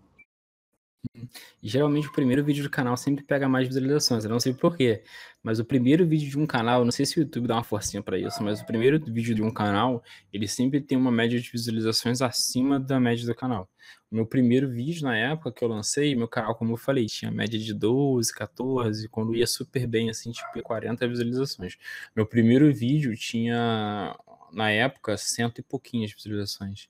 Geralmente 1.62 2.08
o 2.08 2.12
primeiro 2.12 2.44
vídeo 2.44 2.64
do 2.64 2.70
canal 2.70 2.98
sempre 2.98 3.24
pega 3.24 3.48
mais 3.48 3.68
visualizações, 3.68 4.24
eu 4.24 4.30
não 4.30 4.40
sei 4.40 4.54
porquê, 4.54 5.04
mas 5.44 5.60
o 5.60 5.66
primeiro 5.66 6.06
vídeo 6.08 6.30
de 6.30 6.40
um 6.40 6.46
canal, 6.46 6.84
não 6.84 6.92
sei 6.92 7.06
se 7.06 7.18
o 7.18 7.22
YouTube 7.22 7.48
dá 7.48 7.56
uma 7.56 7.64
forcinha 7.64 8.02
para 8.02 8.18
isso, 8.18 8.42
mas 8.44 8.62
o 8.62 8.66
primeiro 8.66 9.00
vídeo 9.00 9.36
de 9.36 9.42
um 9.42 9.52
canal, 9.52 10.04
ele 10.34 10.48
sempre 10.48 10.82
tem 10.82 10.98
uma 10.98 11.12
média 11.12 11.40
de 11.40 11.50
visualizações 11.52 12.22
acima 12.22 12.80
da 12.80 13.00
média 13.00 13.26
do 13.26 13.36
canal. 13.36 13.70
O 14.12 14.16
meu 14.16 14.26
primeiro 14.26 14.70
vídeo, 14.70 15.04
na 15.04 15.18
época 15.18 15.52
que 15.52 15.64
eu 15.64 15.68
lancei, 15.68 16.16
meu 16.16 16.28
canal, 16.28 16.56
como 16.56 16.74
eu 16.74 16.78
falei, 16.78 17.06
tinha 17.06 17.32
média 17.32 17.58
de 17.60 17.74
12, 17.74 18.34
14, 18.34 19.08
quando 19.10 19.36
ia 19.36 19.48
super 19.48 19.88
bem, 19.88 20.10
assim, 20.10 20.32
tipo 20.32 20.62
40 20.62 21.08
visualizações. 21.08 21.78
Meu 22.16 22.26
primeiro 22.26 22.74
vídeo 22.74 23.16
tinha, 23.16 24.16
na 24.52 24.70
época, 24.70 25.18
cento 25.18 25.60
e 25.60 25.64
pouquinhas 25.64 26.12
visualizações 26.12 26.90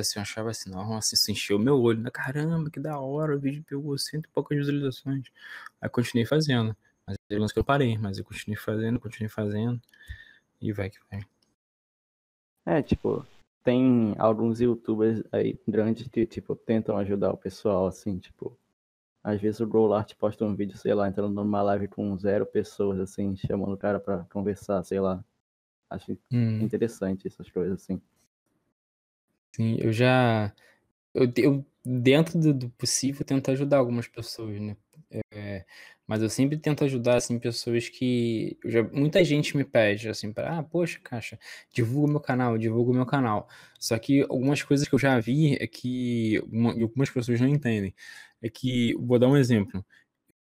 assim, 0.00 0.18
eu 0.18 0.22
achava 0.22 0.50
assim, 0.50 0.70
nossa, 0.70 1.14
isso 1.14 1.30
encheu 1.30 1.58
meu 1.58 1.80
olho, 1.80 2.00
né? 2.00 2.10
Caramba, 2.10 2.70
que 2.70 2.80
da 2.80 2.98
hora, 2.98 3.36
o 3.36 3.40
vídeo 3.40 3.64
pegou 3.64 3.96
cento 3.98 4.26
e 4.26 4.28
poucas 4.28 4.58
visualizações. 4.58 5.26
Aí 5.80 5.88
continuei 5.88 6.26
fazendo. 6.26 6.76
Mas 7.06 7.16
eu 7.28 7.46
que 7.46 7.58
eu 7.58 7.64
parei, 7.64 7.98
mas 7.98 8.18
eu 8.18 8.24
continuei 8.24 8.56
fazendo, 8.60 9.00
continuei 9.00 9.28
fazendo. 9.28 9.80
E 10.60 10.72
vai 10.72 10.88
que 10.90 10.98
vai. 11.10 11.20
É, 12.64 12.80
tipo, 12.82 13.26
tem 13.64 14.14
alguns 14.18 14.60
youtubers 14.60 15.22
aí 15.32 15.58
grandes 15.66 16.06
que, 16.08 16.26
tipo, 16.26 16.54
tentam 16.54 16.96
ajudar 16.98 17.32
o 17.32 17.36
pessoal, 17.36 17.86
assim, 17.86 18.18
tipo. 18.18 18.56
Às 19.24 19.40
vezes 19.40 19.60
o 19.60 19.66
Growlart 19.66 20.14
posta 20.16 20.44
um 20.44 20.54
vídeo, 20.54 20.76
sei 20.76 20.94
lá, 20.94 21.08
entrando 21.08 21.32
numa 21.32 21.62
live 21.62 21.86
com 21.86 22.16
zero 22.18 22.44
pessoas, 22.44 22.98
assim, 22.98 23.36
chamando 23.36 23.72
o 23.72 23.76
cara 23.76 24.00
pra 24.00 24.24
conversar, 24.30 24.82
sei 24.82 24.98
lá. 24.98 25.24
Acho 25.88 26.18
Hum. 26.32 26.60
interessante 26.60 27.28
essas 27.28 27.48
coisas, 27.50 27.82
assim. 27.82 28.00
Sim, 29.54 29.76
eu 29.80 29.92
já. 29.92 30.52
Eu, 31.14 31.32
eu 31.36 31.66
dentro 31.84 32.38
do, 32.40 32.54
do 32.54 32.70
possível, 32.70 33.24
tento 33.26 33.50
ajudar 33.50 33.78
algumas 33.78 34.08
pessoas, 34.08 34.60
né? 34.60 34.76
É, 35.32 35.64
mas 36.06 36.22
eu 36.22 36.30
sempre 36.30 36.58
tento 36.58 36.84
ajudar, 36.84 37.16
assim, 37.16 37.38
pessoas 37.38 37.88
que. 37.88 38.58
já- 38.66 38.82
muita 38.84 39.24
gente 39.24 39.56
me 39.56 39.64
pede, 39.64 40.08
assim, 40.08 40.32
para, 40.32 40.58
ah, 40.60 40.62
poxa, 40.64 41.00
Caixa, 41.04 41.38
divulga 41.72 42.12
meu 42.12 42.20
canal, 42.20 42.58
divulga 42.58 42.92
meu 42.94 43.06
canal. 43.06 43.48
Só 43.80 43.98
que 43.98 44.22
algumas 44.22 44.62
coisas 44.62 44.88
que 44.88 44.94
eu 44.94 44.98
já 45.00 45.18
vi 45.20 45.56
é 45.60 45.66
que 45.66 46.40
uma- 46.52 46.72
algumas 46.72 47.10
pessoas 47.10 47.40
não 47.40 47.48
entendem. 47.48 47.94
É 48.42 48.48
que, 48.50 48.94
vou 48.98 49.18
dar 49.18 49.28
um 49.28 49.36
exemplo. 49.36 49.84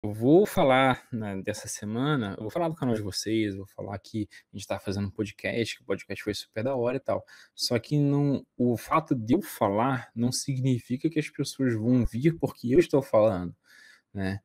Eu 0.05 0.13
vou 0.13 0.45
falar 0.45 1.07
né, 1.13 1.41
dessa 1.43 1.69
semana, 1.69 2.35
eu 2.37 2.43
vou 2.43 2.51
falar 2.51 2.69
do 2.69 2.75
canal 2.75 2.93
de 2.93 3.03
vocês, 3.03 3.55
vou 3.55 3.67
falar 3.69 3.97
que 4.01 4.29
a 4.53 4.57
gente 4.57 4.67
tá 4.67 4.77
fazendo 4.81 5.07
um 5.07 5.11
podcast, 5.11 5.77
que 5.77 5.83
o 5.83 5.87
podcast 5.87 6.25
foi 6.25 6.35
super 6.35 6.65
da 6.65 6.75
hora 6.75 6.97
e 6.97 7.01
tal. 7.01 7.25
Só 7.55 7.79
que 7.79 7.97
não, 7.97 8.45
o 8.57 8.77
fato 8.77 9.15
de 9.15 9.35
eu 9.35 9.41
falar 9.41 10.11
não 10.13 10.33
significa 10.33 11.09
que 11.09 11.21
as 11.21 11.29
pessoas 11.31 11.75
vão 11.75 12.05
vir 12.05 12.37
porque 12.37 12.75
eu 12.75 12.81
estou 12.81 13.01
falando, 13.01 13.55
né? 14.13 14.41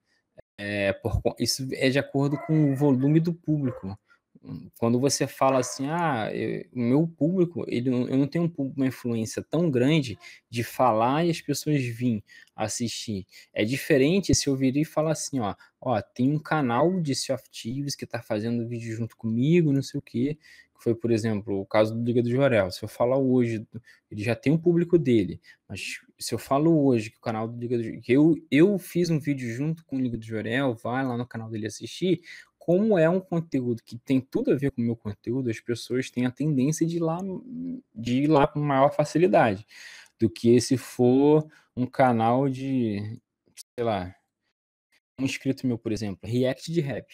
É, 0.59 0.93
por, 0.93 1.21
isso 1.39 1.67
é 1.73 1.89
de 1.89 1.99
acordo 1.99 2.37
com 2.45 2.71
o 2.71 2.75
volume 2.75 3.19
do 3.19 3.33
público. 3.33 3.97
Quando 4.79 4.99
você 4.99 5.27
fala 5.27 5.59
assim, 5.59 5.87
ah, 5.87 6.29
o 6.73 6.79
meu 6.79 7.07
público, 7.07 7.65
ele, 7.67 7.89
eu 7.89 8.17
não 8.17 8.27
tenho 8.27 8.45
um 8.57 8.73
uma 8.75 8.87
influência 8.87 9.43
tão 9.43 9.69
grande 9.69 10.17
de 10.49 10.63
falar 10.63 11.25
e 11.25 11.29
as 11.29 11.41
pessoas 11.41 11.81
virem 11.81 12.23
assistir. 12.55 13.25
É 13.53 13.63
diferente 13.65 14.33
se 14.33 14.47
eu 14.47 14.55
virar 14.55 14.79
e 14.79 14.85
falar 14.85 15.11
assim, 15.11 15.39
ó, 15.39 15.55
ó, 15.81 16.01
tem 16.01 16.31
um 16.31 16.39
canal 16.39 16.99
de 17.01 17.15
Sea 17.15 17.35
of 17.35 17.49
Thieves 17.49 17.95
que 17.95 18.05
tá 18.05 18.21
fazendo 18.21 18.67
vídeo 18.67 18.95
junto 18.95 19.15
comigo, 19.15 19.73
não 19.73 19.81
sei 19.81 19.99
o 19.99 20.01
quê, 20.01 20.37
que 20.77 20.83
foi, 20.83 20.95
por 20.95 21.11
exemplo, 21.11 21.59
o 21.59 21.65
caso 21.65 21.95
do 21.95 22.03
Liga 22.03 22.21
do 22.21 22.29
Jorel. 22.29 22.71
Se 22.71 22.83
eu 22.83 22.87
falar 22.89 23.17
hoje, 23.17 23.65
ele 24.09 24.23
já 24.23 24.35
tem 24.35 24.53
um 24.53 24.57
público 24.57 24.97
dele, 24.97 25.41
mas 25.67 25.99
se 26.19 26.33
eu 26.33 26.39
falo 26.39 26.85
hoje 26.85 27.11
que 27.11 27.17
o 27.17 27.21
canal 27.21 27.47
do 27.47 27.59
Liga 27.59 27.77
do 27.77 28.01
que 28.01 28.13
eu, 28.13 28.35
eu 28.49 28.77
fiz 28.79 29.09
um 29.09 29.19
vídeo 29.19 29.49
junto 29.53 29.83
com 29.85 29.97
o 29.97 29.99
Liga 29.99 30.17
do 30.17 30.23
Jorel, 30.23 30.75
vai 30.75 31.05
lá 31.05 31.17
no 31.17 31.27
canal 31.27 31.49
dele 31.49 31.67
assistir, 31.67 32.21
como 32.67 32.97
é 32.97 33.09
um 33.09 33.21
conteúdo 33.21 33.81
que 33.81 33.97
tem 33.97 34.19
tudo 34.19 34.51
a 34.51 34.55
ver 34.57 34.71
com 34.71 34.81
o 34.81 34.83
meu 34.83 34.95
conteúdo, 34.97 35.49
as 35.49 35.57
pessoas 35.57 36.11
têm 36.11 36.25
a 36.25 36.31
tendência 36.31 36.85
de 36.85 36.97
ir 36.97 36.99
lá, 36.99 37.17
de 37.95 38.23
ir 38.23 38.27
lá 38.27 38.45
com 38.45 38.59
maior 38.59 38.93
facilidade 38.93 39.65
do 40.19 40.29
que 40.29 40.59
se 40.59 40.75
for 40.75 41.49
um 41.77 41.85
canal 41.85 42.49
de, 42.49 43.21
sei 43.73 43.85
lá, 43.85 44.13
um 45.17 45.23
inscrito 45.23 45.65
meu, 45.65 45.77
por 45.77 45.93
exemplo, 45.93 46.29
react 46.29 46.69
de 46.69 46.81
rap. 46.81 47.07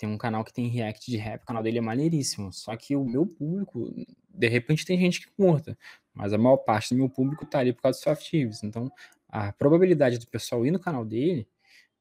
Tem 0.00 0.08
um 0.08 0.18
canal 0.18 0.44
que 0.44 0.52
tem 0.52 0.66
react 0.66 1.08
de 1.08 1.16
rap, 1.16 1.44
o 1.44 1.46
canal 1.46 1.62
dele 1.62 1.78
é 1.78 1.80
maneiríssimo. 1.80 2.52
Só 2.52 2.76
que 2.76 2.96
o 2.96 3.04
meu 3.04 3.24
público, 3.24 3.88
de 4.28 4.48
repente 4.48 4.84
tem 4.84 4.98
gente 4.98 5.20
que 5.20 5.30
curta, 5.30 5.78
mas 6.12 6.32
a 6.32 6.38
maior 6.38 6.56
parte 6.56 6.92
do 6.92 6.98
meu 6.98 7.08
público 7.08 7.46
tá 7.46 7.60
ali 7.60 7.72
por 7.72 7.82
causa 7.82 7.98
dos 7.98 8.02
soft. 8.02 8.32
Então, 8.64 8.90
a 9.28 9.52
probabilidade 9.52 10.18
do 10.18 10.26
pessoal 10.26 10.66
ir 10.66 10.72
no 10.72 10.80
canal 10.80 11.04
dele 11.04 11.46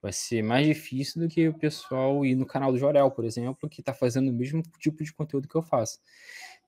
vai 0.02 0.12
ser 0.12 0.42
mais 0.42 0.66
difícil 0.66 1.22
do 1.22 1.28
que 1.28 1.48
o 1.48 1.54
pessoal 1.54 2.26
ir 2.26 2.36
no 2.36 2.46
canal 2.46 2.72
do 2.72 2.78
Jorel, 2.78 3.12
por 3.12 3.24
exemplo, 3.24 3.70
que 3.70 3.84
tá 3.84 3.94
fazendo 3.94 4.30
o 4.30 4.34
mesmo 4.34 4.64
tipo 4.80 5.04
de 5.04 5.14
conteúdo 5.14 5.48
que 5.48 5.56
eu 5.56 5.62
faço. 5.62 6.00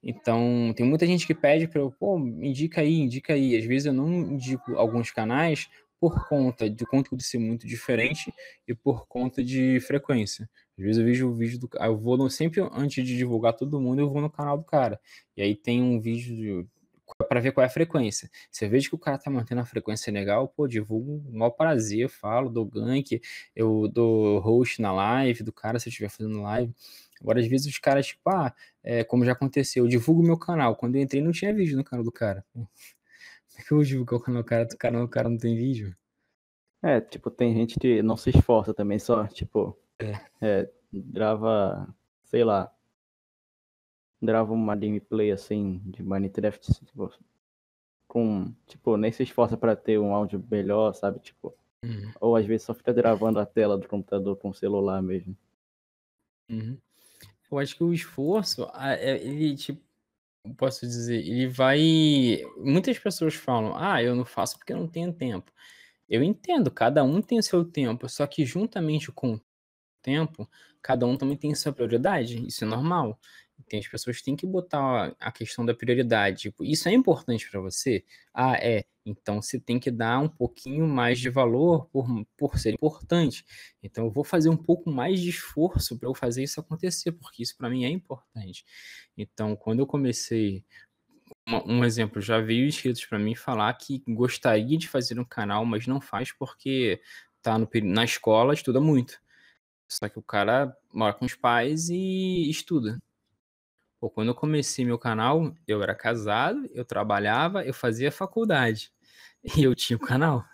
Então, 0.02 0.72
tem 0.76 0.86
muita 0.86 1.06
gente 1.06 1.26
que 1.26 1.34
pede 1.34 1.66
para 1.66 1.80
eu, 1.80 1.90
pô, 1.90 2.18
indica 2.18 2.82
aí, 2.82 3.00
indica 3.00 3.32
aí. 3.32 3.56
Às 3.56 3.64
vezes 3.64 3.86
eu 3.86 3.92
não 3.92 4.08
indico 4.12 4.76
alguns 4.76 5.10
canais 5.10 5.68
por 5.98 6.28
conta 6.28 6.68
do 6.68 6.86
conteúdo 6.86 7.22
ser 7.22 7.38
muito 7.38 7.66
diferente 7.66 8.30
e 8.68 8.74
por 8.74 9.06
conta 9.06 9.42
de 9.42 9.80
frequência. 9.80 10.48
Às 10.78 10.84
vezes 10.84 10.98
eu 10.98 11.04
vejo 11.06 11.28
o 11.28 11.34
vídeo 11.34 11.58
do 11.58 11.68
eu 11.80 11.96
vou 11.96 12.18
no, 12.18 12.28
sempre 12.28 12.60
antes 12.72 13.04
de 13.06 13.16
divulgar 13.16 13.54
todo 13.54 13.80
mundo, 13.80 14.00
eu 14.00 14.10
vou 14.10 14.20
no 14.20 14.30
canal 14.30 14.58
do 14.58 14.64
cara. 14.64 15.00
E 15.34 15.40
aí 15.40 15.56
tem 15.56 15.80
um 15.82 15.98
vídeo 15.98 16.68
para 17.34 17.40
ver 17.40 17.50
qual 17.50 17.64
é 17.64 17.66
a 17.66 17.70
frequência. 17.70 18.30
Se 18.48 18.64
eu 18.64 18.70
vejo 18.70 18.88
que 18.88 18.94
o 18.94 18.98
cara 18.98 19.18
tá 19.18 19.28
mantendo 19.28 19.60
a 19.60 19.64
frequência 19.64 20.12
legal, 20.12 20.46
pô, 20.46 20.68
divulgo 20.68 21.20
o 21.28 21.36
maior 21.36 21.50
prazer, 21.50 22.08
falo, 22.08 22.48
dou 22.48 22.64
gank, 22.64 23.20
eu 23.56 23.88
dou 23.88 24.38
host 24.38 24.80
na 24.80 24.92
live 24.92 25.42
do 25.42 25.52
cara 25.52 25.80
se 25.80 25.88
eu 25.88 25.90
estiver 25.90 26.08
fazendo 26.08 26.40
live. 26.42 26.72
Agora, 27.20 27.40
às 27.40 27.46
vezes, 27.48 27.66
os 27.66 27.76
caras, 27.78 28.06
tipo, 28.06 28.30
ah, 28.30 28.54
é, 28.84 29.02
como 29.02 29.24
já 29.24 29.32
aconteceu, 29.32 29.84
eu 29.84 29.88
divulgo 29.88 30.22
meu 30.22 30.38
canal. 30.38 30.76
Quando 30.76 30.94
eu 30.94 31.02
entrei, 31.02 31.20
não 31.20 31.32
tinha 31.32 31.52
vídeo 31.52 31.76
no 31.76 31.82
canal 31.82 32.04
do 32.04 32.12
cara. 32.12 32.44
Como 32.54 32.68
é 33.58 33.62
que 33.62 33.72
eu 33.72 33.76
vou 33.78 33.84
divulgar 33.84 34.20
o 34.20 34.22
canal 34.22 34.42
do 34.42 34.46
cara, 34.46 34.64
do 34.64 34.76
canal 34.76 35.02
do 35.02 35.08
cara 35.08 35.28
não 35.28 35.38
tem 35.38 35.56
vídeo? 35.56 35.96
É, 36.82 37.00
tipo, 37.00 37.30
tem 37.32 37.52
gente 37.52 37.80
que 37.80 38.00
não 38.00 38.16
se 38.16 38.30
esforça 38.30 38.72
também, 38.72 38.98
só, 39.00 39.26
tipo, 39.26 39.76
é, 40.40 40.70
grava, 40.92 41.92
sei 42.24 42.44
lá, 42.44 42.70
grava 44.24 44.52
uma 44.52 44.74
gameplay 44.74 45.30
assim 45.30 45.80
de 45.84 46.02
Minecraft, 46.02 46.72
tipo, 46.84 47.12
com, 48.08 48.52
tipo, 48.66 48.96
nem 48.96 49.10
se 49.12 49.22
esforça 49.22 49.56
pra 49.56 49.74
ter 49.76 49.98
um 49.98 50.14
áudio 50.14 50.42
melhor, 50.50 50.94
sabe? 50.94 51.18
Tipo, 51.20 51.54
Uhum. 51.84 52.12
ou 52.20 52.36
às 52.36 52.46
vezes 52.46 52.64
só 52.66 52.72
fica 52.72 52.92
gravando 52.92 53.38
a 53.38 53.44
tela 53.46 53.76
do 53.76 53.86
computador 53.86 54.36
com 54.36 54.48
o 54.48 54.54
celular 54.54 55.02
mesmo. 55.02 55.36
Uhum. 56.50 56.78
Eu 57.50 57.58
acho 57.58 57.76
que 57.76 57.84
o 57.84 57.92
esforço, 57.92 58.68
é- 58.74 59.22
ele, 59.22 59.54
tipo, 59.56 59.82
posso 60.56 60.86
dizer, 60.86 61.18
ele 61.26 61.46
vai. 61.48 62.40
Muitas 62.58 62.98
pessoas 62.98 63.34
falam, 63.34 63.74
ah, 63.76 64.02
eu 64.02 64.14
não 64.14 64.24
faço 64.24 64.58
porque 64.58 64.72
eu 64.72 64.78
não 64.78 64.88
tenho 64.88 65.12
tempo. 65.12 65.52
Eu 66.08 66.22
entendo, 66.22 66.70
cada 66.70 67.02
um 67.02 67.20
tem 67.22 67.38
o 67.38 67.42
seu 67.42 67.64
tempo, 67.64 68.08
só 68.08 68.26
que 68.26 68.44
juntamente 68.44 69.10
com 69.12 69.34
o 69.34 69.40
tempo, 70.02 70.48
cada 70.82 71.06
um 71.06 71.16
também 71.16 71.36
tem 71.36 71.54
sua 71.54 71.72
prioridade, 71.72 72.46
isso 72.46 72.64
é 72.64 72.66
normal. 72.66 73.18
Tem 73.68 73.80
as 73.80 73.88
pessoas 73.88 74.18
que 74.18 74.24
têm 74.24 74.36
que 74.36 74.46
botar 74.46 75.14
a 75.18 75.32
questão 75.32 75.64
da 75.64 75.74
prioridade. 75.74 76.42
Tipo, 76.42 76.64
isso 76.64 76.88
é 76.88 76.92
importante 76.92 77.48
para 77.50 77.60
você? 77.60 78.04
Ah, 78.32 78.56
é. 78.56 78.84
Então 79.06 79.40
você 79.40 79.60
tem 79.60 79.78
que 79.78 79.90
dar 79.90 80.18
um 80.18 80.28
pouquinho 80.28 80.86
mais 80.86 81.18
de 81.18 81.28
valor 81.30 81.86
por, 81.86 82.06
por 82.36 82.58
ser 82.58 82.72
importante. 82.74 83.44
Então 83.82 84.04
eu 84.06 84.10
vou 84.10 84.24
fazer 84.24 84.48
um 84.48 84.56
pouco 84.56 84.90
mais 84.90 85.20
de 85.20 85.30
esforço 85.30 85.98
para 85.98 86.08
eu 86.08 86.14
fazer 86.14 86.42
isso 86.42 86.60
acontecer, 86.60 87.12
porque 87.12 87.42
isso 87.42 87.56
para 87.56 87.70
mim 87.70 87.84
é 87.84 87.88
importante. 87.88 88.64
Então, 89.16 89.54
quando 89.56 89.80
eu 89.80 89.86
comecei 89.86 90.64
um 91.66 91.84
exemplo, 91.84 92.20
já 92.20 92.40
veio 92.40 92.66
inscritos 92.66 93.04
para 93.04 93.18
mim 93.18 93.34
falar 93.34 93.72
que 93.74 94.02
gostaria 94.08 94.78
de 94.78 94.88
fazer 94.88 95.18
um 95.18 95.24
canal, 95.24 95.64
mas 95.64 95.86
não 95.86 96.00
faz 96.00 96.32
porque 96.32 97.00
tá 97.42 97.58
no, 97.58 97.68
na 97.84 98.04
escola, 98.04 98.54
estuda 98.54 98.80
muito. 98.80 99.20
Só 99.88 100.08
que 100.08 100.18
o 100.18 100.22
cara 100.22 100.76
mora 100.92 101.14
com 101.14 101.24
os 101.24 101.34
pais 101.34 101.88
e 101.90 102.48
estuda. 102.50 103.00
Pô, 104.04 104.10
quando 104.10 104.28
eu 104.28 104.34
comecei 104.34 104.84
meu 104.84 104.98
canal, 104.98 105.54
eu 105.66 105.82
era 105.82 105.94
casado, 105.94 106.68
eu 106.74 106.84
trabalhava, 106.84 107.64
eu 107.64 107.72
fazia 107.72 108.12
faculdade 108.12 108.92
e 109.56 109.62
eu 109.62 109.74
tinha 109.74 109.96
o 109.96 110.00
canal. 110.00 110.44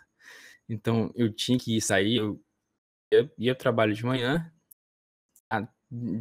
Então 0.68 1.12
eu 1.16 1.32
tinha 1.32 1.58
que 1.58 1.80
sair, 1.80 2.16
eu 2.18 2.40
ia, 3.12 3.32
ia 3.38 3.54
trabalho 3.56 3.94
de 3.94 4.06
manhã, 4.06 4.52
a- 5.50 5.68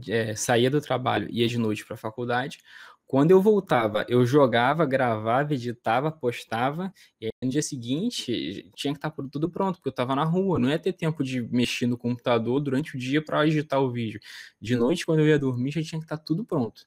é, 0.07 0.35
saía 0.35 0.69
do 0.69 0.81
trabalho, 0.81 1.27
ia 1.31 1.47
de 1.47 1.57
noite 1.57 1.85
para 1.85 1.95
a 1.95 1.97
faculdade. 1.97 2.59
Quando 3.05 3.31
eu 3.31 3.41
voltava, 3.41 4.05
eu 4.07 4.23
jogava, 4.25 4.85
gravava, 4.85 5.53
editava, 5.55 6.11
postava, 6.11 6.93
e 7.19 7.25
aí 7.25 7.31
no 7.43 7.49
dia 7.49 7.61
seguinte 7.63 8.71
tinha 8.75 8.93
que 8.93 8.97
estar 8.99 9.11
tudo 9.31 9.49
pronto, 9.49 9.75
porque 9.77 9.89
eu 9.89 9.91
estava 9.91 10.15
na 10.15 10.23
rua, 10.23 10.59
não 10.59 10.69
ia 10.69 10.77
ter 10.79 10.93
tempo 10.93 11.23
de 11.23 11.41
mexer 11.41 11.87
no 11.87 11.97
computador 11.97 12.59
durante 12.59 12.95
o 12.95 12.99
dia 12.99 13.23
para 13.23 13.45
editar 13.47 13.79
o 13.79 13.91
vídeo. 13.91 14.19
De 14.61 14.75
noite, 14.75 15.05
quando 15.05 15.19
eu 15.21 15.27
ia 15.27 15.39
dormir, 15.39 15.71
já 15.71 15.81
tinha 15.81 15.99
que 15.99 16.05
estar 16.05 16.17
tudo 16.19 16.45
pronto 16.45 16.85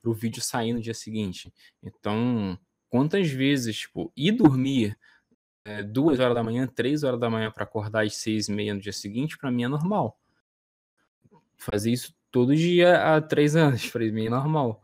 para 0.00 0.10
o 0.10 0.14
vídeo 0.14 0.42
sair 0.42 0.72
no 0.72 0.80
dia 0.80 0.94
seguinte. 0.94 1.52
Então, 1.82 2.58
quantas 2.88 3.28
vezes, 3.28 3.76
tipo, 3.78 4.12
ir 4.16 4.32
dormir 4.32 4.96
é, 5.64 5.82
duas 5.82 6.18
horas 6.18 6.34
da 6.34 6.42
manhã, 6.42 6.66
três 6.66 7.04
horas 7.04 7.20
da 7.20 7.28
manhã 7.28 7.50
para 7.50 7.64
acordar 7.64 8.04
às 8.04 8.16
seis 8.16 8.48
e 8.48 8.52
meia 8.52 8.74
no 8.74 8.80
dia 8.80 8.92
seguinte, 8.92 9.36
para 9.36 9.50
mim 9.50 9.64
é 9.64 9.68
normal. 9.68 10.18
Fazer 11.56 11.92
isso 11.92 12.14
todo 12.30 12.56
dia 12.56 13.16
há 13.16 13.20
três 13.20 13.54
anos, 13.56 13.88
para 13.90 14.04
mim 14.10 14.26
é 14.26 14.30
normal. 14.30 14.82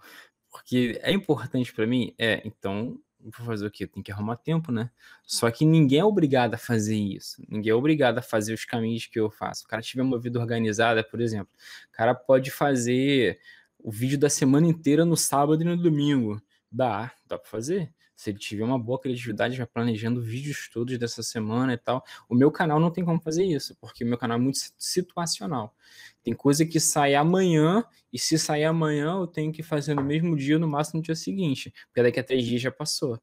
Porque 0.50 1.00
é 1.02 1.12
importante 1.12 1.72
para 1.72 1.86
mim? 1.86 2.14
É, 2.18 2.42
então 2.44 3.00
vou 3.20 3.46
fazer 3.46 3.66
o 3.66 3.70
quê? 3.70 3.86
Tem 3.86 4.02
que 4.02 4.12
arrumar 4.12 4.36
tempo, 4.36 4.70
né? 4.70 4.90
Só 5.26 5.50
que 5.50 5.64
ninguém 5.64 6.00
é 6.00 6.04
obrigado 6.04 6.54
a 6.54 6.58
fazer 6.58 6.96
isso. 6.96 7.42
Ninguém 7.48 7.70
é 7.70 7.74
obrigado 7.74 8.18
a 8.18 8.22
fazer 8.22 8.52
os 8.52 8.64
caminhos 8.64 9.06
que 9.06 9.18
eu 9.18 9.30
faço. 9.30 9.64
O 9.64 9.68
cara 9.68 9.80
tiver 9.80 10.02
uma 10.02 10.18
vida 10.18 10.38
organizada, 10.38 11.02
por 11.02 11.20
exemplo, 11.20 11.52
o 11.88 11.92
cara 11.92 12.14
pode 12.14 12.50
fazer 12.50 13.40
o 13.84 13.90
vídeo 13.92 14.18
da 14.18 14.30
semana 14.30 14.66
inteira 14.66 15.04
no 15.04 15.14
sábado 15.14 15.60
e 15.60 15.64
no 15.64 15.76
domingo. 15.76 16.40
Dá, 16.72 17.12
dá 17.26 17.38
para 17.38 17.48
fazer. 17.50 17.92
Se 18.16 18.30
ele 18.30 18.38
tiver 18.38 18.64
uma 18.64 18.78
boa 18.78 18.98
criatividade, 18.98 19.58
vai 19.58 19.66
planejando 19.66 20.22
vídeos 20.22 20.70
todos 20.72 20.96
dessa 20.96 21.22
semana 21.22 21.74
e 21.74 21.76
tal. 21.76 22.02
O 22.26 22.34
meu 22.34 22.50
canal 22.50 22.80
não 22.80 22.90
tem 22.90 23.04
como 23.04 23.20
fazer 23.20 23.44
isso, 23.44 23.76
porque 23.78 24.02
o 24.02 24.06
meu 24.06 24.16
canal 24.16 24.38
é 24.38 24.40
muito 24.40 24.58
situacional. 24.78 25.76
Tem 26.22 26.32
coisa 26.32 26.64
que 26.64 26.80
sai 26.80 27.14
amanhã, 27.14 27.84
e 28.10 28.18
se 28.18 28.38
sair 28.38 28.64
amanhã, 28.64 29.18
eu 29.18 29.26
tenho 29.26 29.52
que 29.52 29.62
fazer 29.62 29.94
no 29.94 30.02
mesmo 30.02 30.34
dia, 30.34 30.58
no 30.58 30.66
máximo 30.66 31.00
no 31.00 31.04
dia 31.04 31.14
seguinte, 31.14 31.70
porque 31.88 32.02
daqui 32.02 32.18
a 32.18 32.24
três 32.24 32.46
dias 32.46 32.62
já 32.62 32.70
passou. 32.70 33.20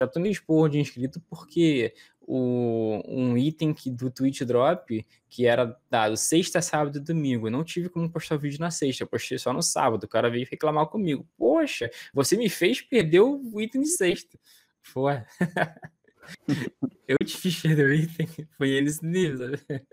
Já 0.00 0.08
tô 0.08 0.18
meio 0.18 0.32
expor 0.32 0.68
de 0.68 0.80
inscrito 0.80 1.20
porque 1.30 1.94
o, 2.26 3.02
um 3.06 3.36
item 3.36 3.72
que, 3.74 3.90
do 3.90 4.10
Twitch 4.10 4.42
Drop, 4.42 5.04
que 5.28 5.46
era 5.46 5.78
dado 5.90 6.16
sexta, 6.16 6.62
sábado 6.62 6.98
e 6.98 7.00
domingo, 7.00 7.50
não 7.50 7.64
tive 7.64 7.88
como 7.88 8.10
postar 8.10 8.36
vídeo 8.36 8.60
na 8.60 8.70
sexta, 8.70 9.06
postei 9.06 9.38
só 9.38 9.52
no 9.52 9.62
sábado. 9.62 10.04
O 10.04 10.08
cara 10.08 10.30
veio 10.30 10.46
reclamar 10.50 10.86
comigo. 10.86 11.26
Poxa, 11.36 11.90
você 12.12 12.36
me 12.36 12.48
fez 12.48 12.80
perder 12.80 13.20
o 13.20 13.60
item 13.60 13.82
de 13.82 13.88
sexta. 13.88 14.38
Foi. 14.80 15.22
eu 17.08 17.18
te 17.18 17.36
fiz 17.36 17.60
perder 17.60 17.86
o 17.86 17.94
item. 17.94 18.28
Foi 18.56 18.68
eles 18.70 18.96
sabe? 18.96 19.86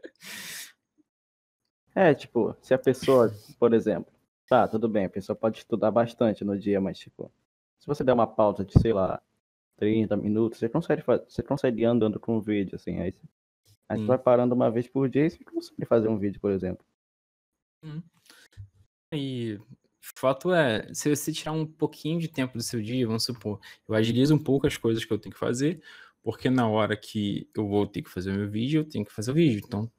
É, 1.93 2.13
tipo, 2.13 2.55
se 2.61 2.73
a 2.73 2.77
pessoa, 2.77 3.33
por 3.59 3.73
exemplo, 3.73 4.11
tá, 4.47 4.67
tudo 4.67 4.87
bem, 4.87 5.05
a 5.05 5.09
pessoa 5.09 5.35
pode 5.35 5.59
estudar 5.59 5.91
bastante 5.91 6.43
no 6.45 6.57
dia, 6.57 6.79
mas, 6.79 6.97
tipo, 6.97 7.29
se 7.79 7.87
você 7.87 8.03
der 8.03 8.13
uma 8.13 8.27
pausa 8.27 8.63
de, 8.63 8.79
sei 8.79 8.93
lá, 8.93 9.21
30 9.81 10.15
minutos, 10.15 10.59
você 10.59 10.69
consegue, 10.69 11.01
você 11.27 11.41
consegue 11.41 11.83
andando 11.83 12.19
com 12.19 12.37
um 12.37 12.39
vídeo, 12.39 12.75
assim, 12.75 12.99
aí, 12.99 13.11
você, 13.11 13.27
aí 13.89 13.97
você 13.97 14.05
vai 14.05 14.17
parando 14.19 14.53
uma 14.53 14.69
vez 14.69 14.87
por 14.87 15.09
dia 15.09 15.25
e 15.25 15.29
você 15.31 15.43
consegue 15.43 15.85
fazer 15.85 16.07
um 16.07 16.19
vídeo, 16.19 16.39
por 16.39 16.51
exemplo. 16.51 16.85
Hum. 17.83 18.03
E 19.11 19.55
o 19.55 20.19
fato 20.19 20.53
é, 20.53 20.93
se 20.93 21.09
você 21.09 21.33
tirar 21.33 21.53
um 21.53 21.65
pouquinho 21.65 22.19
de 22.19 22.27
tempo 22.27 22.55
do 22.55 22.63
seu 22.63 22.79
dia, 22.79 23.07
vamos 23.07 23.25
supor, 23.25 23.59
eu 23.89 23.95
agilizo 23.95 24.35
um 24.35 24.39
pouco 24.39 24.67
as 24.67 24.77
coisas 24.77 25.03
que 25.03 25.11
eu 25.11 25.17
tenho 25.17 25.33
que 25.33 25.39
fazer, 25.39 25.81
porque 26.21 26.47
na 26.47 26.69
hora 26.69 26.95
que 26.95 27.49
eu 27.57 27.67
vou 27.67 27.87
ter 27.87 28.03
que 28.03 28.09
fazer 28.11 28.29
o 28.29 28.35
meu 28.35 28.47
vídeo, 28.51 28.81
eu 28.81 28.85
tenho 28.85 29.03
que 29.03 29.11
fazer 29.11 29.31
o 29.31 29.33
vídeo, 29.33 29.63
então 29.65 29.91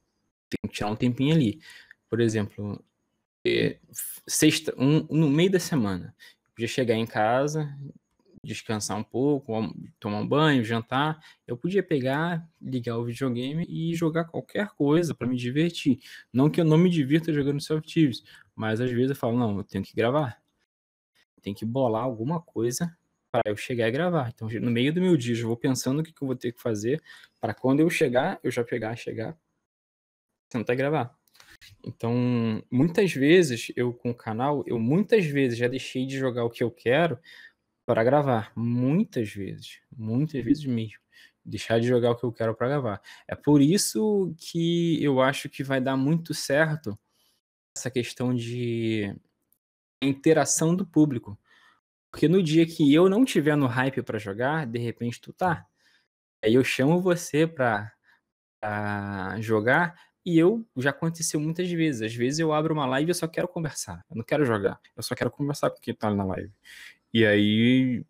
tenho 0.48 0.70
que 0.70 0.76
tirar 0.76 0.90
um 0.90 0.96
tempinho 0.96 1.34
ali. 1.34 1.60
Por 2.08 2.20
exemplo, 2.20 2.80
é, 3.44 3.80
sexta, 4.28 4.72
um, 4.78 5.00
no 5.10 5.28
meio 5.28 5.50
da 5.50 5.58
semana, 5.58 6.14
eu 6.44 6.50
podia 6.54 6.68
chegar 6.68 6.94
em 6.94 7.04
casa, 7.04 7.76
descansar 8.44 8.98
um 8.98 9.04
pouco, 9.04 9.52
tomar 10.00 10.18
um 10.18 10.26
banho, 10.26 10.64
jantar, 10.64 11.22
eu 11.46 11.56
podia 11.56 11.82
pegar, 11.82 12.46
ligar 12.60 12.98
o 12.98 13.04
videogame 13.04 13.64
e 13.68 13.94
jogar 13.94 14.24
qualquer 14.24 14.68
coisa 14.70 15.14
para 15.14 15.26
me 15.26 15.36
divertir. 15.36 16.00
Não 16.32 16.50
que 16.50 16.60
eu 16.60 16.64
não 16.64 16.76
me 16.76 16.90
divirta 16.90 17.32
jogando 17.32 17.60
Self 17.60 17.86
Thieves, 17.86 18.22
mas 18.54 18.80
às 18.80 18.90
vezes 18.90 19.10
eu 19.10 19.16
falo, 19.16 19.38
não, 19.38 19.56
eu 19.58 19.64
tenho 19.64 19.84
que 19.84 19.94
gravar. 19.94 20.42
Tem 21.40 21.54
que 21.54 21.64
bolar 21.64 22.02
alguma 22.02 22.40
coisa 22.40 22.96
para 23.30 23.42
eu 23.46 23.56
chegar 23.56 23.88
e 23.88 23.92
gravar. 23.92 24.30
Então, 24.34 24.48
no 24.48 24.70
meio 24.70 24.92
do 24.92 25.00
meu 25.00 25.16
dia, 25.16 25.36
eu 25.36 25.46
vou 25.46 25.56
pensando 25.56 26.00
o 26.00 26.02
que, 26.02 26.12
que 26.12 26.22
eu 26.22 26.26
vou 26.26 26.36
ter 26.36 26.52
que 26.52 26.60
fazer 26.60 27.02
para 27.40 27.54
quando 27.54 27.80
eu 27.80 27.88
chegar, 27.88 28.38
eu 28.42 28.50
já 28.50 28.64
pegar, 28.64 28.94
chegar, 28.96 29.36
tentar 30.48 30.74
gravar. 30.74 31.16
Então, 31.84 32.62
muitas 32.70 33.12
vezes 33.12 33.72
eu 33.76 33.92
com 33.92 34.10
o 34.10 34.14
canal, 34.14 34.64
eu 34.66 34.78
muitas 34.78 35.24
vezes 35.24 35.58
já 35.58 35.68
deixei 35.68 36.06
de 36.06 36.18
jogar 36.18 36.44
o 36.44 36.50
que 36.50 36.62
eu 36.62 36.70
quero 36.70 37.18
para 37.84 38.04
gravar, 38.04 38.52
muitas 38.56 39.30
vezes, 39.30 39.80
muitas 39.96 40.42
vezes 40.44 40.64
mesmo. 40.64 41.00
Deixar 41.44 41.80
de 41.80 41.88
jogar 41.88 42.12
o 42.12 42.16
que 42.16 42.24
eu 42.24 42.32
quero 42.32 42.54
para 42.54 42.68
gravar. 42.68 43.02
É 43.26 43.34
por 43.34 43.60
isso 43.60 44.32
que 44.38 45.02
eu 45.02 45.20
acho 45.20 45.48
que 45.48 45.64
vai 45.64 45.80
dar 45.80 45.96
muito 45.96 46.32
certo 46.32 46.96
essa 47.76 47.90
questão 47.90 48.34
de 48.34 49.14
interação 50.00 50.76
do 50.76 50.86
público. 50.86 51.38
Porque 52.10 52.28
no 52.28 52.42
dia 52.42 52.66
que 52.66 52.92
eu 52.92 53.08
não 53.08 53.24
tiver 53.24 53.56
no 53.56 53.66
hype 53.66 54.02
para 54.02 54.18
jogar, 54.18 54.66
de 54.66 54.78
repente 54.78 55.20
tu 55.20 55.32
tá. 55.32 55.66
Aí 56.44 56.54
eu 56.54 56.62
chamo 56.62 57.00
você 57.00 57.46
para 57.46 57.92
jogar 59.40 59.98
e 60.24 60.38
eu 60.38 60.64
já 60.76 60.90
aconteceu 60.90 61.40
muitas 61.40 61.70
vezes. 61.70 62.02
Às 62.02 62.14
vezes 62.14 62.38
eu 62.38 62.52
abro 62.52 62.74
uma 62.74 62.86
live 62.86 63.08
e 63.08 63.12
eu 63.12 63.14
só 63.14 63.26
quero 63.26 63.48
conversar. 63.48 64.04
Eu 64.10 64.16
não 64.16 64.24
quero 64.24 64.44
jogar. 64.44 64.78
Eu 64.96 65.02
só 65.02 65.14
quero 65.14 65.30
conversar 65.30 65.70
com 65.70 65.80
quem 65.80 65.94
tá 65.94 66.12
na 66.14 66.24
live. 66.24 66.52
E 67.14 67.26
aí, 67.26 68.04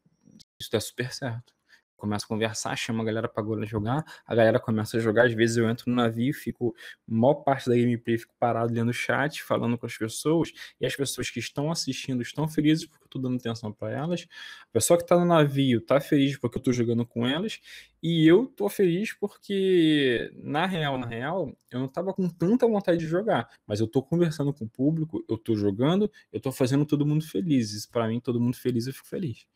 isso 0.60 0.70
dá 0.72 0.80
super 0.80 1.12
certo. 1.12 1.54
Começa 2.02 2.24
a 2.24 2.28
conversar, 2.28 2.74
chama 2.74 3.00
a 3.04 3.06
galera 3.06 3.28
pra 3.28 3.40
agora 3.40 3.64
jogar, 3.64 4.04
a 4.26 4.34
galera 4.34 4.58
começa 4.58 4.96
a 4.96 5.00
jogar, 5.00 5.26
às 5.26 5.32
vezes 5.34 5.56
eu 5.56 5.70
entro 5.70 5.88
no 5.88 5.94
navio, 5.94 6.34
fico, 6.34 6.74
maior 7.06 7.34
parte 7.34 7.70
da 7.70 7.76
gameplay, 7.76 8.18
fico 8.18 8.34
parado 8.40 8.74
lendo 8.74 8.88
o 8.88 8.92
chat, 8.92 9.40
falando 9.40 9.78
com 9.78 9.86
as 9.86 9.96
pessoas, 9.96 10.50
e 10.80 10.84
as 10.84 10.96
pessoas 10.96 11.30
que 11.30 11.38
estão 11.38 11.70
assistindo 11.70 12.20
estão 12.20 12.48
felizes 12.48 12.86
porque 12.86 13.04
eu 13.04 13.08
tô 13.08 13.20
dando 13.20 13.36
atenção 13.36 13.72
para 13.72 13.92
elas, 13.92 14.26
a 14.62 14.72
pessoa 14.72 14.98
que 14.98 15.06
tá 15.06 15.16
no 15.16 15.24
navio 15.24 15.80
tá 15.80 16.00
feliz 16.00 16.36
porque 16.36 16.58
eu 16.58 16.62
tô 16.62 16.72
jogando 16.72 17.06
com 17.06 17.24
elas, 17.24 17.60
e 18.02 18.26
eu 18.26 18.48
tô 18.48 18.68
feliz 18.68 19.12
porque, 19.12 20.28
na 20.42 20.66
real, 20.66 20.98
na 20.98 21.06
real, 21.06 21.56
eu 21.70 21.78
não 21.78 21.86
tava 21.86 22.12
com 22.12 22.28
tanta 22.28 22.66
vontade 22.66 22.98
de 22.98 23.06
jogar, 23.06 23.48
mas 23.64 23.78
eu 23.78 23.86
tô 23.86 24.02
conversando 24.02 24.52
com 24.52 24.64
o 24.64 24.68
público, 24.68 25.24
eu 25.28 25.38
tô 25.38 25.54
jogando, 25.54 26.10
eu 26.32 26.40
tô 26.40 26.50
fazendo 26.50 26.84
todo 26.84 27.06
mundo 27.06 27.24
feliz. 27.24 27.86
Para 27.86 28.08
mim, 28.08 28.18
todo 28.18 28.40
mundo 28.40 28.56
feliz, 28.56 28.88
eu 28.88 28.92
fico 28.92 29.06
feliz. 29.06 29.46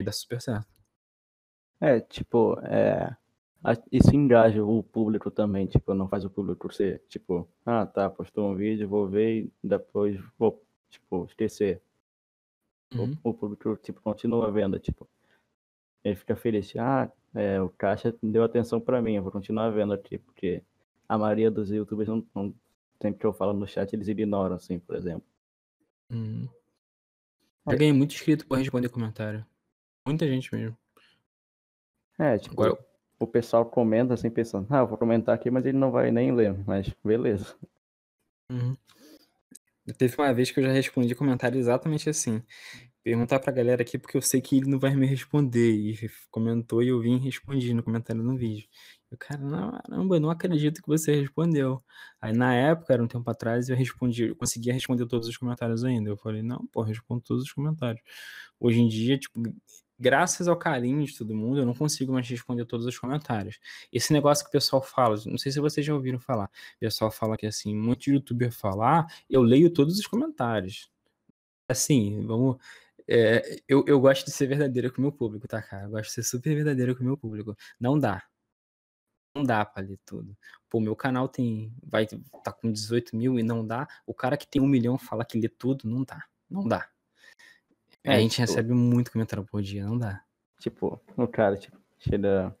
E 0.00 0.04
dá 0.04 0.12
super 0.12 0.40
certo. 0.40 0.83
É, 1.84 2.00
tipo, 2.00 2.58
é, 2.60 3.14
isso 3.92 4.16
engaja 4.16 4.64
o 4.64 4.82
público 4.82 5.30
também, 5.30 5.66
tipo, 5.66 5.92
não 5.92 6.08
faz 6.08 6.24
o 6.24 6.30
público 6.30 6.72
ser, 6.72 7.02
tipo, 7.10 7.46
ah, 7.66 7.84
tá, 7.84 8.08
postou 8.08 8.50
um 8.50 8.56
vídeo, 8.56 8.88
vou 8.88 9.06
ver 9.06 9.42
e 9.42 9.52
depois 9.62 10.18
vou, 10.38 10.64
tipo, 10.88 11.26
esquecer. 11.26 11.82
Uhum. 12.94 13.18
O, 13.22 13.28
o, 13.28 13.34
público, 13.34 13.76
tipo, 13.82 14.00
continua 14.00 14.50
vendo, 14.50 14.78
tipo, 14.78 15.06
ele 16.02 16.16
fica 16.16 16.34
feliz, 16.34 16.74
ah, 16.78 17.12
é, 17.34 17.60
o 17.60 17.68
Caixa 17.68 18.14
deu 18.22 18.44
atenção 18.44 18.80
para 18.80 19.02
mim, 19.02 19.16
eu 19.16 19.22
vou 19.22 19.30
continuar 19.30 19.68
vendo 19.68 19.92
aqui, 19.92 20.16
porque 20.16 20.62
a 21.06 21.18
maioria 21.18 21.50
dos 21.50 21.70
youtubers 21.70 22.08
não, 22.08 22.26
não 22.34 22.54
sempre 22.98 23.20
que 23.20 23.26
eu 23.26 23.34
falo 23.34 23.52
no 23.52 23.68
chat, 23.68 23.92
eles 23.92 24.08
ignoram, 24.08 24.56
assim, 24.56 24.78
por 24.78 24.96
exemplo. 24.96 25.26
Hum. 26.10 26.48
Eu 27.66 27.76
ganhei 27.76 27.92
muito 27.92 28.14
inscrito 28.14 28.46
por 28.46 28.56
responder 28.56 28.88
comentário. 28.88 29.44
Muita 30.06 30.26
gente 30.26 30.54
mesmo. 30.54 30.74
É, 32.18 32.38
tipo, 32.38 32.54
Agora... 32.62 32.78
o 33.18 33.26
pessoal 33.26 33.66
comenta 33.66 34.14
assim, 34.14 34.30
pensando, 34.30 34.66
ah, 34.70 34.78
eu 34.78 34.86
vou 34.86 34.98
comentar 34.98 35.34
aqui, 35.34 35.50
mas 35.50 35.64
ele 35.66 35.78
não 35.78 35.90
vai 35.90 36.10
nem 36.10 36.32
ler, 36.32 36.56
mas 36.66 36.92
beleza. 37.04 37.54
Uhum. 38.50 38.76
Teve 39.98 40.14
uma 40.16 40.32
vez 40.32 40.50
que 40.50 40.60
eu 40.60 40.64
já 40.64 40.72
respondi 40.72 41.14
comentário 41.14 41.58
exatamente 41.58 42.08
assim. 42.08 42.42
Perguntar 43.02 43.38
pra 43.38 43.52
galera 43.52 43.82
aqui, 43.82 43.98
porque 43.98 44.16
eu 44.16 44.22
sei 44.22 44.40
que 44.40 44.56
ele 44.56 44.70
não 44.70 44.78
vai 44.78 44.94
me 44.96 45.06
responder. 45.06 45.72
E 45.72 46.10
comentou 46.30 46.82
e 46.82 46.88
eu 46.88 46.98
vim 47.00 47.18
respondi 47.18 47.74
no 47.74 47.82
comentário 47.82 48.22
no 48.22 48.34
vídeo. 48.34 48.66
Eu, 49.10 49.18
caramba, 49.18 49.82
eu 49.88 50.20
não 50.20 50.30
acredito 50.30 50.80
que 50.80 50.88
você 50.88 51.20
respondeu. 51.20 51.84
Aí 52.18 52.32
na 52.32 52.54
época, 52.54 52.94
era 52.94 53.02
um 53.04 53.06
tempo 53.06 53.30
atrás, 53.30 53.68
eu 53.68 53.76
respondi, 53.76 54.28
eu 54.28 54.36
conseguia 54.36 54.72
responder 54.72 55.06
todos 55.06 55.28
os 55.28 55.36
comentários 55.36 55.84
ainda. 55.84 56.08
Eu 56.08 56.16
falei, 56.16 56.42
não, 56.42 56.66
pô, 56.72 56.80
respondo 56.80 57.20
todos 57.20 57.44
os 57.44 57.52
comentários. 57.52 58.02
Hoje 58.58 58.80
em 58.80 58.88
dia, 58.88 59.18
tipo, 59.18 59.38
graças 59.98 60.48
ao 60.48 60.56
carinho 60.56 61.04
de 61.04 61.16
todo 61.16 61.34
mundo, 61.34 61.60
eu 61.60 61.66
não 61.66 61.74
consigo 61.74 62.12
mais 62.12 62.28
responder 62.28 62.64
todos 62.64 62.86
os 62.86 62.98
comentários. 62.98 63.58
Esse 63.92 64.12
negócio 64.12 64.44
que 64.44 64.48
o 64.48 64.52
pessoal 64.52 64.82
fala, 64.82 65.16
não 65.26 65.38
sei 65.38 65.52
se 65.52 65.60
vocês 65.60 65.84
já 65.84 65.94
ouviram 65.94 66.18
falar, 66.18 66.46
o 66.76 66.80
pessoal 66.80 67.10
fala 67.10 67.36
que 67.36 67.46
assim, 67.46 67.74
muito 67.74 68.10
youtuber 68.10 68.52
falar, 68.52 69.06
eu 69.28 69.42
leio 69.42 69.70
todos 69.70 69.98
os 69.98 70.06
comentários. 70.06 70.90
Assim, 71.68 72.26
vamos. 72.26 72.56
É, 73.08 73.60
eu, 73.68 73.84
eu 73.86 74.00
gosto 74.00 74.26
de 74.26 74.32
ser 74.32 74.46
verdadeiro 74.46 74.92
com 74.92 74.98
o 74.98 75.02
meu 75.02 75.12
público, 75.12 75.46
tá, 75.48 75.62
cara? 75.62 75.84
Eu 75.84 75.90
gosto 75.90 76.08
de 76.08 76.12
ser 76.14 76.22
super 76.22 76.54
verdadeiro 76.54 76.94
com 76.96 77.02
o 77.02 77.06
meu 77.06 77.16
público. 77.16 77.56
Não 77.80 77.98
dá. 77.98 78.22
Não 79.34 79.42
dá 79.44 79.64
pra 79.64 79.82
ler 79.82 79.98
tudo. 80.06 80.36
Pô, 80.70 80.80
meu 80.80 80.94
canal 80.94 81.28
tem. 81.28 81.74
Vai 81.82 82.06
tá 82.06 82.52
com 82.52 82.70
18 82.70 83.16
mil 83.16 83.38
e 83.38 83.42
não 83.42 83.66
dá. 83.66 83.88
O 84.06 84.14
cara 84.14 84.36
que 84.36 84.46
tem 84.46 84.62
um 84.62 84.66
milhão 84.66 84.96
fala 84.98 85.24
que 85.24 85.38
lê 85.40 85.48
tudo, 85.48 85.88
não 85.88 86.04
dá. 86.04 86.24
Não 86.48 86.66
dá. 86.66 86.88
É, 88.04 88.14
a 88.14 88.18
gente 88.20 88.32
tipo, 88.32 88.42
recebe 88.42 88.72
muito 88.74 89.10
comentário 89.10 89.44
por 89.44 89.62
dia, 89.62 89.86
não 89.86 89.98
dá. 89.98 90.22
Tipo, 90.60 91.00
o 91.16 91.26
cara, 91.26 91.56
tipo, 91.56 91.76
chega 91.98 92.54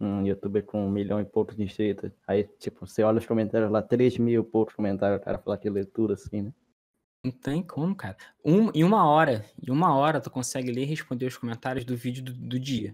um 0.00 0.26
youtuber 0.26 0.64
com 0.64 0.84
um 0.84 0.90
milhão 0.90 1.20
e 1.20 1.24
poucos 1.24 1.56
de 1.56 1.62
inscritos, 1.62 2.10
aí, 2.26 2.44
tipo, 2.58 2.86
você 2.86 3.02
olha 3.04 3.18
os 3.18 3.26
comentários 3.26 3.70
lá, 3.70 3.80
3 3.80 4.18
mil 4.18 4.42
e 4.42 4.44
poucos 4.44 4.74
comentários, 4.74 5.20
o 5.20 5.24
cara 5.24 5.38
fala 5.38 5.56
que 5.56 5.70
tudo 5.86 6.12
assim, 6.14 6.42
né? 6.42 6.52
Não 7.24 7.30
tem 7.30 7.62
como, 7.62 7.94
cara. 7.94 8.16
Um, 8.44 8.72
em 8.74 8.82
uma 8.82 9.08
hora, 9.08 9.44
em 9.64 9.70
uma 9.70 9.94
hora 9.94 10.20
tu 10.20 10.28
consegue 10.28 10.72
ler 10.72 10.82
e 10.82 10.86
responder 10.86 11.26
os 11.26 11.36
comentários 11.36 11.84
do 11.84 11.96
vídeo 11.96 12.24
do, 12.24 12.32
do 12.32 12.58
dia. 12.58 12.92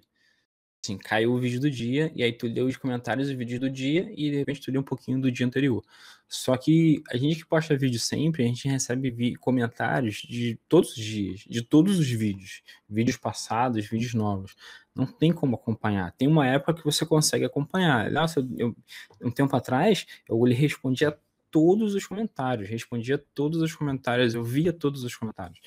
Assim, 0.83 0.97
caiu 0.97 1.33
o 1.33 1.39
vídeo 1.39 1.61
do 1.61 1.71
dia, 1.71 2.11
e 2.15 2.23
aí 2.23 2.33
tu 2.33 2.47
leu 2.47 2.67
os 2.67 2.77
comentários 2.77 3.29
do 3.29 3.37
vídeo 3.37 3.59
do 3.59 3.69
dia, 3.69 4.11
e 4.17 4.31
de 4.31 4.37
repente 4.39 4.61
tu 4.61 4.71
leu 4.71 4.81
um 4.81 4.85
pouquinho 4.85 5.21
do 5.21 5.31
dia 5.31 5.45
anterior. 5.45 5.85
Só 6.29 6.57
que 6.57 7.03
a 7.11 7.17
gente 7.17 7.37
que 7.37 7.47
posta 7.47 7.77
vídeo 7.77 7.99
sempre, 7.99 8.45
a 8.45 8.47
gente 8.47 8.69
recebe 8.69 9.37
comentários 9.37 10.17
de 10.17 10.59
todos 10.69 10.91
os 10.91 11.03
dias, 11.03 11.41
de 11.41 11.63
todos 11.63 11.99
os 11.99 12.09
vídeos. 12.09 12.63
Vídeos 12.89 13.17
passados, 13.17 13.87
vídeos 13.89 14.15
novos. 14.15 14.55
Não 14.95 15.07
tem 15.07 15.33
como 15.33 15.57
acompanhar. 15.57 16.13
Tem 16.13 16.29
uma 16.29 16.47
época 16.47 16.75
que 16.75 16.85
você 16.85 17.05
consegue 17.05 17.45
acompanhar. 17.45 18.11
Nossa, 18.11 18.47
eu, 18.57 18.77
um 19.23 19.31
tempo 19.31 19.57
atrás, 19.57 20.07
eu 20.29 20.45
lhe 20.45 20.55
respondia 20.55 21.19
todos 21.51 21.95
os 21.95 22.07
comentários, 22.07 22.69
respondia 22.69 23.19
todos 23.35 23.61
os 23.63 23.75
comentários, 23.75 24.35
eu 24.35 24.45
via 24.45 24.73
todos 24.73 25.03
os 25.03 25.17
comentários. 25.17 25.59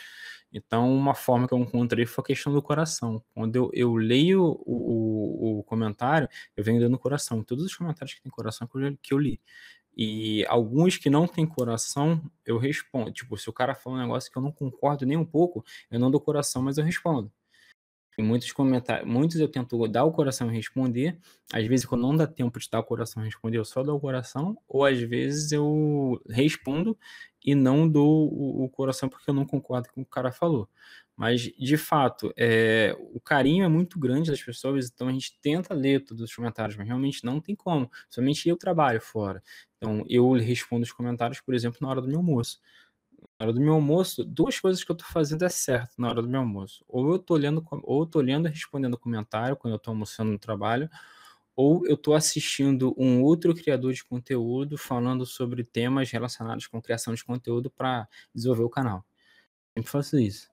Então, 0.51 0.93
uma 0.93 1.15
forma 1.15 1.47
que 1.47 1.53
eu 1.53 1.59
encontrei 1.59 2.05
foi 2.05 2.21
a 2.23 2.25
questão 2.27 2.51
do 2.51 2.61
coração. 2.61 3.23
Quando 3.33 3.55
eu, 3.55 3.69
eu 3.73 3.95
leio 3.95 4.43
o, 4.65 5.55
o, 5.55 5.59
o 5.59 5.63
comentário, 5.63 6.27
eu 6.57 6.63
venho 6.63 6.79
dando 6.79 6.99
coração. 6.99 7.43
Todos 7.43 7.65
os 7.65 7.75
comentários 7.75 8.13
que 8.15 8.21
tem 8.21 8.31
coração 8.31 8.67
que 8.67 8.77
eu, 8.77 8.97
que 9.01 9.13
eu 9.13 9.17
li. 9.17 9.39
E 9.95 10.45
alguns 10.47 10.97
que 10.97 11.09
não 11.09 11.27
tem 11.27 11.45
coração, 11.45 12.21
eu 12.45 12.57
respondo. 12.57 13.11
Tipo, 13.11 13.37
se 13.37 13.49
o 13.49 13.53
cara 13.53 13.75
fala 13.75 13.97
um 13.97 14.01
negócio 14.01 14.31
que 14.31 14.37
eu 14.37 14.41
não 14.41 14.51
concordo 14.51 15.05
nem 15.05 15.17
um 15.17 15.25
pouco, 15.25 15.63
eu 15.89 15.99
não 15.99 16.09
dou 16.11 16.19
coração, 16.21 16.61
mas 16.61 16.77
eu 16.77 16.83
respondo. 16.83 17.31
Muitos 18.21 18.51
comentários, 18.51 19.07
muitos 19.09 19.39
eu 19.39 19.47
tento 19.47 19.87
dar 19.87 20.05
o 20.05 20.11
coração 20.11 20.51
e 20.51 20.55
responder. 20.55 21.17
Às 21.51 21.65
vezes, 21.67 21.85
quando 21.85 22.01
não 22.01 22.15
dá 22.15 22.27
tempo 22.27 22.59
de 22.59 22.69
dar 22.69 22.79
o 22.79 22.83
coração 22.83 23.23
e 23.23 23.25
responder, 23.25 23.57
eu 23.57 23.65
só 23.65 23.83
dou 23.83 23.97
o 23.97 23.99
coração. 23.99 24.57
Ou 24.67 24.85
às 24.85 24.99
vezes 24.99 25.51
eu 25.51 26.21
respondo 26.29 26.97
e 27.43 27.55
não 27.55 27.87
dou 27.87 28.31
o, 28.31 28.63
o 28.63 28.69
coração 28.69 29.09
porque 29.09 29.29
eu 29.29 29.33
não 29.33 29.45
concordo 29.45 29.89
com 29.89 30.01
o 30.01 30.03
que 30.03 30.09
o 30.09 30.13
cara 30.13 30.31
falou. 30.31 30.69
Mas, 31.15 31.41
de 31.41 31.77
fato, 31.77 32.33
é, 32.37 32.95
o 33.13 33.19
carinho 33.19 33.63
é 33.63 33.67
muito 33.67 33.99
grande 33.99 34.31
das 34.31 34.41
pessoas, 34.41 34.89
então 34.91 35.07
a 35.07 35.11
gente 35.11 35.37
tenta 35.41 35.73
ler 35.73 36.03
todos 36.03 36.23
os 36.23 36.33
comentários, 36.33 36.75
mas 36.75 36.87
realmente 36.87 37.23
não 37.23 37.39
tem 37.39 37.55
como. 37.55 37.89
Somente 38.09 38.49
eu 38.49 38.57
trabalho 38.57 38.99
fora. 39.01 39.43
Então, 39.77 40.03
eu 40.09 40.31
respondo 40.33 40.83
os 40.83 40.91
comentários, 40.91 41.39
por 41.41 41.53
exemplo, 41.53 41.77
na 41.81 41.89
hora 41.89 42.01
do 42.01 42.07
meu 42.07 42.17
almoço 42.17 42.59
na 43.39 43.45
hora 43.45 43.53
do 43.53 43.61
meu 43.61 43.73
almoço, 43.73 44.23
duas 44.23 44.59
coisas 44.59 44.83
que 44.83 44.91
eu 44.91 44.95
tô 44.95 45.05
fazendo 45.05 45.43
é 45.43 45.49
certo 45.49 45.93
na 45.97 46.09
hora 46.09 46.21
do 46.21 46.29
meu 46.29 46.41
almoço. 46.41 46.83
Ou 46.87 47.11
eu 47.11 47.19
tô 47.19 47.35
lendo, 47.35 47.65
ou 47.83 48.01
eu 48.03 48.05
tô 48.05 48.21
lendo 48.21 48.47
e 48.47 48.51
respondendo 48.51 48.97
comentário 48.97 49.55
quando 49.55 49.73
eu 49.73 49.79
tô 49.79 49.91
almoçando 49.91 50.31
no 50.31 50.39
trabalho, 50.39 50.89
ou 51.55 51.85
eu 51.87 51.97
tô 51.97 52.13
assistindo 52.13 52.93
um 52.97 53.21
outro 53.21 53.53
criador 53.55 53.93
de 53.93 54.03
conteúdo 54.03 54.77
falando 54.77 55.25
sobre 55.25 55.63
temas 55.63 56.09
relacionados 56.11 56.67
com 56.67 56.81
criação 56.81 57.13
de 57.13 57.23
conteúdo 57.23 57.69
para 57.69 58.07
desenvolver 58.33 58.63
o 58.63 58.69
canal. 58.69 59.05
Sempre 59.77 59.91
faço 59.91 60.19
isso. 60.19 60.49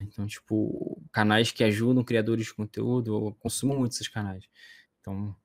Então, 0.00 0.26
tipo, 0.26 1.02
canais 1.12 1.52
que 1.52 1.62
ajudam 1.64 2.02
criadores 2.04 2.46
de 2.46 2.54
conteúdo, 2.54 3.14
eu 3.28 3.36
consumo 3.38 3.78
muito 3.78 3.92
esses 3.92 4.08
canais. 4.08 4.48
Então, 5.00 5.36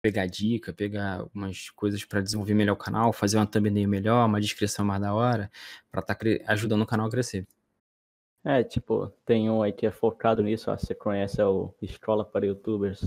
pegar 0.00 0.26
dica, 0.26 0.72
pegar 0.72 1.20
algumas 1.20 1.70
coisas 1.70 2.04
para 2.04 2.20
desenvolver 2.20 2.54
melhor 2.54 2.74
o 2.74 2.76
canal, 2.76 3.12
fazer 3.12 3.36
uma 3.36 3.46
thumbnail 3.46 3.88
melhor, 3.88 4.26
uma 4.26 4.40
descrição 4.40 4.84
mais 4.84 5.00
da 5.00 5.14
hora, 5.14 5.50
para 5.90 6.00
estar 6.00 6.14
tá 6.14 6.26
ajudando 6.46 6.82
o 6.82 6.86
canal 6.86 7.06
a 7.06 7.10
crescer. 7.10 7.46
É, 8.44 8.62
tipo, 8.62 9.08
tem 9.24 9.50
um 9.50 9.62
aí 9.62 9.72
que 9.72 9.86
é 9.86 9.90
focado 9.90 10.42
nisso, 10.42 10.70
ó, 10.70 10.76
você 10.76 10.94
conhece 10.94 11.40
é 11.40 11.44
o 11.44 11.74
Escola 11.82 12.24
para 12.24 12.46
Youtubers. 12.46 13.04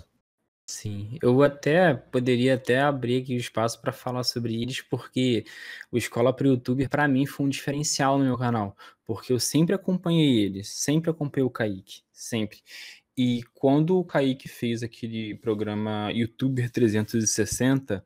Sim, 0.65 1.17
eu 1.21 1.43
até 1.43 1.93
poderia 1.93 2.55
até 2.55 2.79
abrir 2.79 3.21
aqui 3.21 3.35
o 3.35 3.37
espaço 3.37 3.81
para 3.81 3.91
falar 3.91 4.23
sobre 4.23 4.61
eles, 4.61 4.81
porque 4.81 5.43
o 5.91 5.97
Escola 5.97 6.33
para 6.33 6.47
Youtuber 6.47 6.89
para 6.89 7.07
mim 7.09 7.25
foi 7.25 7.45
um 7.45 7.49
diferencial 7.49 8.17
no 8.17 8.23
meu 8.23 8.37
canal, 8.37 8.75
porque 9.05 9.33
eu 9.33 9.39
sempre 9.39 9.75
acompanhei 9.75 10.45
eles, 10.45 10.69
sempre 10.69 11.09
acompanhei 11.11 11.45
o 11.45 11.49
Kaique, 11.49 12.03
sempre. 12.13 12.59
E 13.17 13.43
quando 13.53 13.97
o 13.97 14.05
Kaique 14.05 14.47
fez 14.47 14.83
aquele 14.83 15.35
programa 15.35 16.11
YouTuber 16.11 16.69
360, 16.71 18.05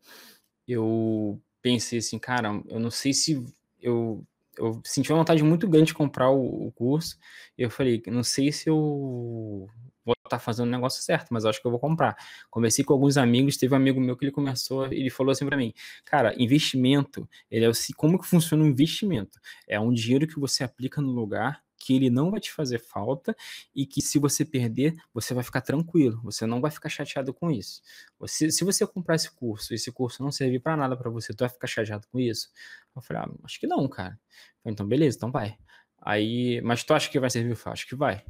eu 0.67 1.41
pensei 1.61 1.99
assim, 1.99 2.19
cara, 2.19 2.61
eu 2.67 2.79
não 2.79 2.91
sei 2.91 3.13
se 3.13 3.43
eu 3.81 4.25
eu 4.57 4.81
senti 4.85 5.11
uma 5.11 5.19
vontade 5.19 5.43
muito 5.43 5.67
grande 5.67 5.87
de 5.87 5.93
comprar 5.93 6.29
o, 6.29 6.67
o 6.67 6.71
curso. 6.71 7.17
Eu 7.57 7.69
falei, 7.69 8.01
não 8.07 8.23
sei 8.23 8.51
se 8.51 8.69
eu 8.69 9.67
vou 10.05 10.13
estar 10.13 10.37
tá 10.37 10.39
fazendo 10.39 10.67
o 10.67 10.71
negócio 10.71 11.03
certo, 11.03 11.27
mas 11.31 11.45
acho 11.45 11.59
que 11.59 11.67
eu 11.67 11.71
vou 11.71 11.79
comprar. 11.79 12.15
Conversei 12.49 12.85
com 12.85 12.93
alguns 12.93 13.17
amigos, 13.17 13.57
teve 13.57 13.73
um 13.73 13.77
amigo 13.77 13.99
meu 13.99 14.15
que 14.15 14.25
ele 14.25 14.31
começou, 14.31 14.85
ele 14.85 15.09
falou 15.09 15.31
assim 15.31 15.45
para 15.45 15.57
mim, 15.57 15.73
cara, 16.05 16.33
investimento, 16.41 17.27
ele 17.49 17.65
é 17.65 17.69
o, 17.69 17.73
como 17.97 18.19
que 18.19 18.27
funciona 18.27 18.63
o 18.63 18.67
investimento? 18.67 19.39
É 19.67 19.79
um 19.79 19.91
dinheiro 19.91 20.27
que 20.27 20.39
você 20.39 20.63
aplica 20.63 21.01
no 21.01 21.11
lugar 21.11 21.64
que 21.85 21.95
ele 21.95 22.09
não 22.09 22.31
vai 22.31 22.39
te 22.39 22.51
fazer 22.51 22.79
falta 22.79 23.37
e 23.75 23.85
que 23.85 24.01
se 24.01 24.17
você 24.17 24.43
perder, 24.43 24.95
você 25.13 25.35
vai 25.35 25.43
ficar 25.43 25.61
tranquilo, 25.61 26.19
você 26.23 26.47
não 26.47 26.59
vai 26.59 26.71
ficar 26.71 26.89
chateado 26.89 27.31
com 27.31 27.51
isso. 27.51 27.79
Você, 28.17 28.49
se 28.49 28.63
você 28.63 28.87
comprar 28.87 29.13
esse 29.13 29.29
curso 29.29 29.71
e 29.71 29.75
esse 29.75 29.91
curso 29.91 30.23
não 30.23 30.31
servir 30.31 30.59
para 30.59 30.75
nada 30.75 30.97
para 30.97 31.11
você, 31.11 31.31
tu 31.31 31.41
vai 31.41 31.49
ficar 31.49 31.67
chateado 31.67 32.07
com 32.07 32.19
isso? 32.19 32.49
Eu 32.95 33.03
falei, 33.03 33.21
ah, 33.23 33.31
acho 33.43 33.59
que 33.59 33.67
não, 33.67 33.87
cara. 33.87 34.19
Falei, 34.63 34.73
então, 34.73 34.87
beleza, 34.87 35.17
então 35.17 35.31
vai. 35.31 35.59
Aí, 36.01 36.59
mas 36.61 36.83
tu 36.83 36.91
acha 36.91 37.07
que 37.07 37.19
vai 37.19 37.29
servir? 37.29 37.51
Eu 37.51 37.55
falei, 37.55 37.73
acho 37.73 37.87
que 37.87 37.95
vai. 37.95 38.25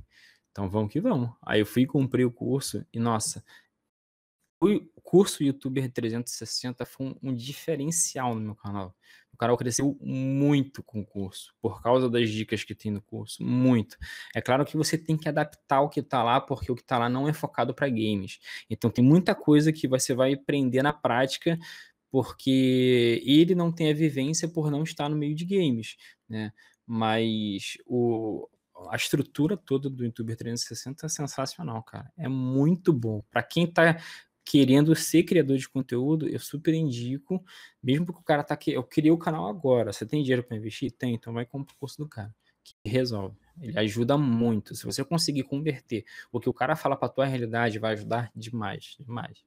Então 0.51 0.69
vamos 0.69 0.91
que 0.91 0.99
vamos. 0.99 1.29
Aí 1.41 1.61
eu 1.61 1.65
fui 1.65 1.85
comprei 1.85 2.25
o 2.25 2.31
curso 2.31 2.85
e, 2.91 2.99
nossa, 2.99 3.41
o 4.61 4.94
curso 5.05 5.43
YouTuber 5.43 5.89
360 5.91 6.85
foi 6.85 7.07
um, 7.07 7.15
um 7.29 7.33
diferencial 7.33 8.33
no 8.33 8.41
meu 8.41 8.55
canal. 8.55 8.93
O 9.31 9.37
canal 9.37 9.55
cresceu 9.57 9.97
muito 10.01 10.81
com 10.81 11.01
o 11.01 11.05
curso, 11.05 11.53
por 11.61 11.81
causa 11.81 12.09
das 12.09 12.29
dicas 12.29 12.63
que 12.63 12.73
tem 12.73 12.91
no 12.91 13.01
curso, 13.01 13.43
muito. 13.43 13.97
É 14.33 14.41
claro 14.41 14.65
que 14.65 14.75
você 14.75 14.97
tem 14.97 15.15
que 15.15 15.29
adaptar 15.29 15.81
o 15.81 15.89
que 15.89 15.99
está 15.99 16.23
lá, 16.23 16.41
porque 16.41 16.71
o 16.71 16.75
que 16.75 16.81
está 16.81 16.97
lá 16.97 17.09
não 17.09 17.27
é 17.27 17.33
focado 17.33 17.73
para 17.73 17.87
games. 17.89 18.39
Então 18.69 18.89
tem 18.89 19.03
muita 19.03 19.35
coisa 19.35 19.71
que 19.71 19.87
você 19.87 20.15
vai 20.15 20.33
aprender 20.33 20.81
na 20.81 20.93
prática, 20.93 21.59
porque 22.09 23.21
ele 23.25 23.53
não 23.53 23.71
tem 23.71 23.91
a 23.91 23.93
vivência 23.93 24.47
por 24.47 24.71
não 24.71 24.83
estar 24.83 25.09
no 25.09 25.17
meio 25.17 25.35
de 25.35 25.45
games, 25.45 25.97
né? 26.27 26.51
Mas 26.87 27.77
o, 27.85 28.47
a 28.89 28.95
estrutura 28.95 29.57
toda 29.57 29.89
do 29.89 30.03
YouTuber 30.03 30.35
360 30.35 31.05
é 31.05 31.09
sensacional, 31.09 31.81
cara. 31.83 32.11
É 32.17 32.27
muito 32.27 32.91
bom. 32.93 33.23
Para 33.29 33.43
quem 33.43 33.65
está 33.65 33.97
querendo 34.45 34.95
ser 34.95 35.23
criador 35.23 35.57
de 35.57 35.67
conteúdo, 35.67 36.29
eu 36.29 36.39
super 36.39 36.73
indico, 36.73 37.43
mesmo 37.81 38.05
porque 38.05 38.21
o 38.21 38.23
cara 38.23 38.43
tá 38.43 38.53
aqui, 38.53 38.71
eu 38.71 38.83
criei 38.83 39.11
o 39.11 39.17
canal 39.17 39.47
agora, 39.47 39.91
você 39.91 40.05
tem 40.05 40.21
dinheiro 40.21 40.43
para 40.43 40.55
investir? 40.55 40.91
Tem, 40.91 41.15
então 41.15 41.33
vai 41.33 41.45
comprar 41.45 41.73
o 41.73 41.79
curso 41.79 41.97
do 41.97 42.07
cara, 42.07 42.33
que 42.63 42.75
resolve. 42.85 43.35
Ele 43.59 43.77
ajuda 43.79 44.17
muito. 44.17 44.75
Se 44.75 44.85
você 44.85 45.03
conseguir 45.03 45.43
converter 45.43 46.05
o 46.31 46.39
que 46.39 46.49
o 46.49 46.53
cara 46.53 46.75
fala 46.75 46.95
para 46.95 47.09
tua 47.09 47.25
realidade, 47.25 47.79
vai 47.79 47.93
ajudar 47.93 48.31
demais, 48.35 48.95
demais. 48.99 49.43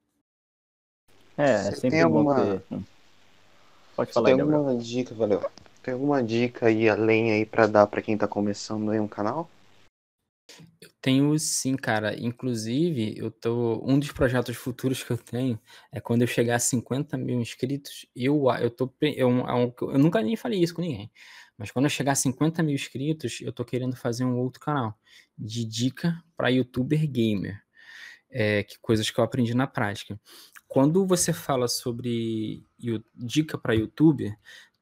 É, 1.36 1.52
é 1.52 1.70
sempre 1.70 1.90
tem 1.90 2.02
alguma... 2.02 2.60
Ter... 2.60 2.80
Pode 3.94 4.12
falar, 4.12 4.30
Tem 4.30 4.40
alguma 4.40 4.76
dica, 4.76 5.14
valeu. 5.14 5.44
Tem 5.82 5.94
alguma 5.94 6.22
dica 6.22 6.66
aí 6.66 6.88
além 6.88 7.32
aí 7.32 7.46
para 7.46 7.66
dar 7.66 7.86
para 7.86 8.02
quem 8.02 8.16
tá 8.16 8.26
começando 8.26 8.90
aí 8.90 8.98
um 8.98 9.08
canal? 9.08 9.48
Eu 10.80 10.90
tenho 11.00 11.38
sim, 11.38 11.76
cara. 11.76 12.18
Inclusive, 12.18 13.14
eu 13.16 13.30
tô. 13.30 13.82
Um 13.84 13.98
dos 13.98 14.12
projetos 14.12 14.56
futuros 14.56 15.02
que 15.02 15.10
eu 15.10 15.18
tenho 15.18 15.60
é 15.92 16.00
quando 16.00 16.22
eu 16.22 16.28
chegar 16.28 16.56
a 16.56 16.58
50 16.58 17.16
mil 17.16 17.40
inscritos, 17.40 18.06
eu, 18.14 18.44
eu 18.60 18.70
tô. 18.70 18.92
Eu, 19.00 19.30
eu, 19.30 19.74
eu 19.80 19.98
nunca 19.98 20.22
nem 20.22 20.36
falei 20.36 20.62
isso 20.62 20.74
com 20.74 20.82
ninguém. 20.82 21.10
Mas 21.56 21.72
quando 21.72 21.86
eu 21.86 21.90
chegar 21.90 22.12
a 22.12 22.14
50 22.14 22.62
mil 22.62 22.74
inscritos, 22.74 23.40
eu 23.40 23.52
tô 23.52 23.64
querendo 23.64 23.96
fazer 23.96 24.24
um 24.24 24.38
outro 24.38 24.60
canal 24.60 24.96
de 25.36 25.64
dica 25.64 26.22
para 26.36 26.48
youtuber 26.48 27.06
gamer. 27.10 27.60
É, 28.30 28.62
que 28.62 28.78
coisas 28.78 29.10
que 29.10 29.18
eu 29.18 29.24
aprendi 29.24 29.54
na 29.54 29.66
prática. 29.66 30.20
Quando 30.68 31.06
você 31.06 31.32
fala 31.32 31.66
sobre 31.66 32.62
dica 33.14 33.56
para 33.56 33.74
youtuber, 33.74 34.36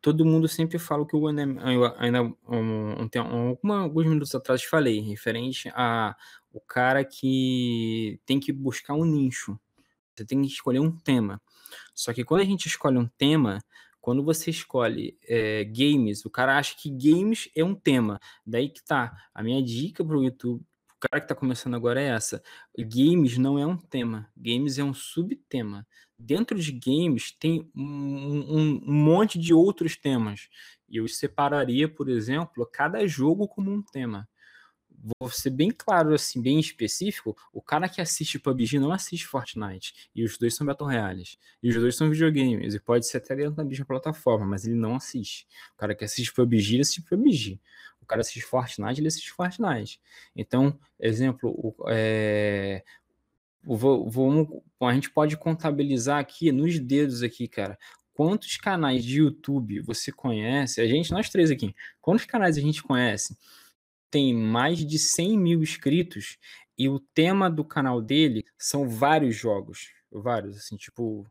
todo 0.06 0.24
mundo 0.24 0.46
sempre 0.46 0.78
fala 0.78 1.02
o 1.02 1.06
que 1.06 1.16
eu 1.16 1.26
ainda, 1.26 2.22
um, 2.22 2.36
um, 2.48 3.56
um, 3.64 3.72
alguns 3.72 4.06
minutos 4.06 4.32
atrás 4.36 4.62
falei, 4.62 5.00
referente 5.00 5.68
a 5.74 6.14
o 6.52 6.60
cara 6.60 7.04
que 7.04 8.20
tem 8.24 8.38
que 8.38 8.52
buscar 8.52 8.94
um 8.94 9.04
nicho. 9.04 9.58
Você 10.14 10.24
tem 10.24 10.40
que 10.42 10.46
escolher 10.46 10.78
um 10.78 10.96
tema. 10.96 11.42
Só 11.92 12.14
que 12.14 12.22
quando 12.22 12.42
a 12.42 12.44
gente 12.44 12.68
escolhe 12.68 12.96
um 12.96 13.08
tema, 13.18 13.58
quando 14.00 14.22
você 14.22 14.48
escolhe 14.48 15.18
é, 15.28 15.64
games, 15.64 16.24
o 16.24 16.30
cara 16.30 16.56
acha 16.56 16.76
que 16.76 16.88
games 16.88 17.50
é 17.56 17.64
um 17.64 17.74
tema. 17.74 18.20
Daí 18.46 18.68
que 18.68 18.84
tá. 18.84 19.12
A 19.34 19.42
minha 19.42 19.60
dica 19.60 20.04
para 20.04 20.16
o 20.16 20.22
YouTube, 20.22 20.64
o 20.96 21.08
cara 21.08 21.20
que 21.20 21.24
está 21.24 21.34
começando 21.34 21.74
agora 21.74 22.00
é 22.00 22.08
essa. 22.08 22.42
Games 22.78 23.38
não 23.38 23.58
é 23.58 23.66
um 23.66 23.76
tema. 23.76 24.30
Games 24.36 24.78
é 24.78 24.84
um 24.84 24.94
subtema 24.94 25.86
dentro 26.18 26.58
de 26.58 26.72
games 26.72 27.32
tem 27.32 27.70
um, 27.74 28.80
um, 28.84 28.92
monte 28.92 29.38
de 29.38 29.52
outros 29.52 29.96
temas. 29.96 30.48
E 30.88 30.96
eu 30.96 31.08
separaria, 31.08 31.88
por 31.88 32.08
exemplo, 32.08 32.66
cada 32.66 33.06
jogo 33.06 33.46
como 33.48 33.70
um 33.70 33.82
tema. 33.82 34.28
Vou 35.20 35.30
ser 35.30 35.50
bem 35.50 35.70
claro, 35.70 36.14
assim, 36.14 36.40
bem 36.40 36.58
específico. 36.58 37.36
O 37.52 37.60
cara 37.60 37.88
que 37.88 38.00
assiste 38.00 38.38
PUBG 38.38 38.78
não 38.78 38.92
assiste 38.92 39.26
Fortnite. 39.26 40.10
E 40.14 40.24
os 40.24 40.38
dois 40.38 40.54
são 40.54 40.66
Battle 40.66 40.88
Royales. 40.88 41.38
E 41.62 41.68
os 41.68 41.76
dois 41.76 41.94
são 41.94 42.10
videogames. 42.10 42.74
E 42.74 42.80
pode 42.80 43.06
ser 43.06 43.18
até 43.18 43.36
dentro 43.36 43.54
da 43.54 43.64
mesma 43.64 43.84
plataforma, 43.84 44.46
mas 44.46 44.66
ele 44.66 44.74
não 44.74 44.96
assiste. 44.96 45.46
O 45.74 45.76
cara 45.76 45.94
que 45.94 46.04
assiste 46.04 46.32
PUBG, 46.32 46.74
ele 46.74 46.82
assiste 46.82 47.02
PUBG. 47.02 47.60
O 48.06 48.08
cara 48.08 48.20
assiste 48.22 48.42
Fortnite, 48.42 49.00
ele 49.00 49.08
assiste 49.08 49.32
Fortnite. 49.32 50.00
Então, 50.34 50.78
exemplo, 50.98 51.50
o, 51.50 51.74
é, 51.88 52.82
Vamos, 53.66 54.62
a 54.80 54.94
gente 54.94 55.10
pode 55.10 55.36
contabilizar 55.36 56.20
aqui 56.20 56.52
nos 56.52 56.78
dedos 56.78 57.24
aqui, 57.24 57.48
cara. 57.48 57.76
Quantos 58.14 58.56
canais 58.56 59.04
de 59.04 59.18
YouTube 59.18 59.80
você 59.80 60.12
conhece? 60.12 60.80
A 60.80 60.86
gente, 60.86 61.10
nós 61.10 61.28
três 61.28 61.50
aqui. 61.50 61.74
Quantos 62.00 62.24
canais 62.24 62.56
a 62.56 62.60
gente 62.60 62.80
conhece? 62.80 63.36
Tem 64.08 64.32
mais 64.32 64.78
de 64.78 64.98
100 65.00 65.36
mil 65.36 65.62
inscritos 65.62 66.38
e 66.78 66.88
o 66.88 67.00
tema 67.00 67.50
do 67.50 67.64
canal 67.64 68.00
dele 68.00 68.44
são 68.56 68.88
vários 68.88 69.34
jogos. 69.34 69.90
Vários, 70.12 70.56
assim, 70.56 70.76
tipo. 70.76 71.26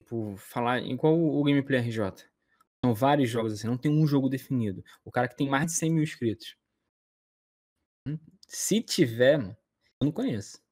tipo 0.00 0.34
falar 0.36 0.82
igual 0.82 1.16
o 1.16 1.42
Gameplay 1.44 1.80
RJ. 1.80 2.26
São 2.84 2.92
vários 2.92 3.30
jogos, 3.30 3.54
assim, 3.54 3.66
não 3.66 3.78
tem 3.78 3.90
um 3.90 4.06
jogo 4.06 4.28
definido. 4.28 4.84
O 5.02 5.10
cara 5.10 5.26
que 5.26 5.34
tem 5.34 5.48
mais 5.48 5.64
de 5.64 5.72
100 5.72 5.90
mil 5.90 6.02
inscritos. 6.02 6.54
Se 8.46 8.82
tiver, 8.82 9.40
eu 9.40 10.04
não 10.04 10.12
conheço. 10.12 10.62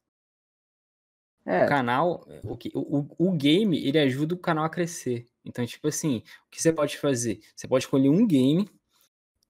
É. 1.46 1.64
O 1.64 1.68
canal, 1.68 2.28
o, 2.44 2.58
o, 2.74 3.28
o 3.30 3.32
game, 3.32 3.82
ele 3.82 3.98
ajuda 3.98 4.34
o 4.34 4.38
canal 4.38 4.66
a 4.66 4.68
crescer. 4.68 5.26
Então, 5.42 5.64
tipo 5.64 5.88
assim, 5.88 6.18
o 6.46 6.50
que 6.50 6.60
você 6.60 6.70
pode 6.70 6.98
fazer? 6.98 7.40
Você 7.56 7.66
pode 7.66 7.84
escolher 7.84 8.10
um 8.10 8.26
game 8.26 8.68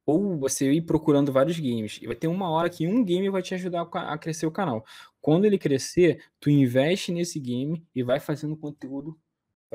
ou 0.07 0.39
você 0.39 0.71
ir 0.71 0.83
procurando 0.83 1.33
vários 1.33 1.59
games. 1.59 1.99
E 2.01 2.07
vai 2.07 2.15
ter 2.15 2.29
uma 2.29 2.49
hora 2.49 2.71
que 2.71 2.87
um 2.87 3.05
game 3.05 3.29
vai 3.29 3.43
te 3.43 3.57
ajudar 3.57 3.89
a 3.93 4.17
crescer 4.17 4.47
o 4.47 4.53
canal. 4.53 4.87
Quando 5.21 5.47
ele 5.47 5.59
crescer, 5.59 6.25
tu 6.39 6.49
investe 6.49 7.11
nesse 7.11 7.41
game 7.41 7.85
e 7.93 8.05
vai 8.05 8.21
fazendo 8.21 8.57
conteúdo, 8.57 9.19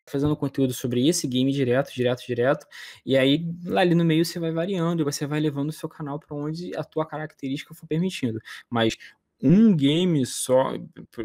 fazendo 0.05 0.35
conteúdo 0.35 0.73
sobre 0.73 1.07
esse 1.07 1.27
game 1.27 1.51
direto, 1.51 1.93
direto, 1.93 2.25
direto. 2.25 2.67
E 3.05 3.17
aí 3.17 3.45
lá 3.65 3.81
ali 3.81 3.95
no 3.95 4.05
meio 4.05 4.25
você 4.25 4.39
vai 4.39 4.51
variando 4.51 5.03
você 5.05 5.25
vai 5.25 5.39
levando 5.39 5.69
o 5.69 5.73
seu 5.73 5.89
canal 5.89 6.19
para 6.19 6.35
onde 6.35 6.75
a 6.75 6.83
tua 6.83 7.05
característica 7.05 7.73
for 7.73 7.87
permitindo. 7.87 8.39
Mas 8.69 8.95
um 9.41 9.75
game 9.75 10.25
só, 10.25 10.73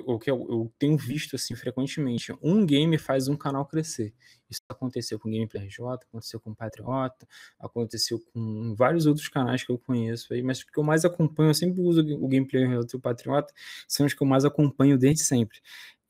o 0.05 0.19
que 0.19 0.31
eu, 0.31 0.47
eu, 0.49 0.73
tenho 0.79 0.97
visto 0.99 1.35
assim 1.35 1.55
frequentemente, 1.55 2.33
um 2.43 2.65
game 2.67 2.99
faz 2.99 3.27
um 3.27 3.37
canal 3.37 3.65
crescer. 3.65 4.13
Isso 4.51 4.61
aconteceu 4.69 5.19
com 5.19 5.31
o 5.31 5.33
Gameplay 5.33 5.65
RJ, 5.65 5.79
aconteceu 6.09 6.39
com 6.39 6.51
o 6.51 6.55
Patriota, 6.55 7.27
aconteceu 7.59 8.21
com 8.33 8.75
vários 8.77 9.07
outros 9.07 9.29
canais 9.29 9.65
que 9.65 9.73
eu 9.73 9.79
conheço 9.79 10.35
aí, 10.35 10.43
mas 10.43 10.61
o 10.61 10.67
que 10.67 10.79
eu 10.79 10.83
mais 10.83 11.07
acompanho, 11.07 11.51
eu 11.51 11.55
sempre 11.55 11.81
uso 11.81 12.03
o 12.03 12.29
Gameplay 12.29 12.65
RJ 12.65 12.87
e 12.93 12.97
o 12.97 13.01
Patriota, 13.01 13.53
são 13.89 14.05
os 14.05 14.13
que 14.13 14.23
eu 14.23 14.27
mais 14.27 14.45
acompanho 14.45 14.99
desde 14.99 15.25
sempre. 15.25 15.59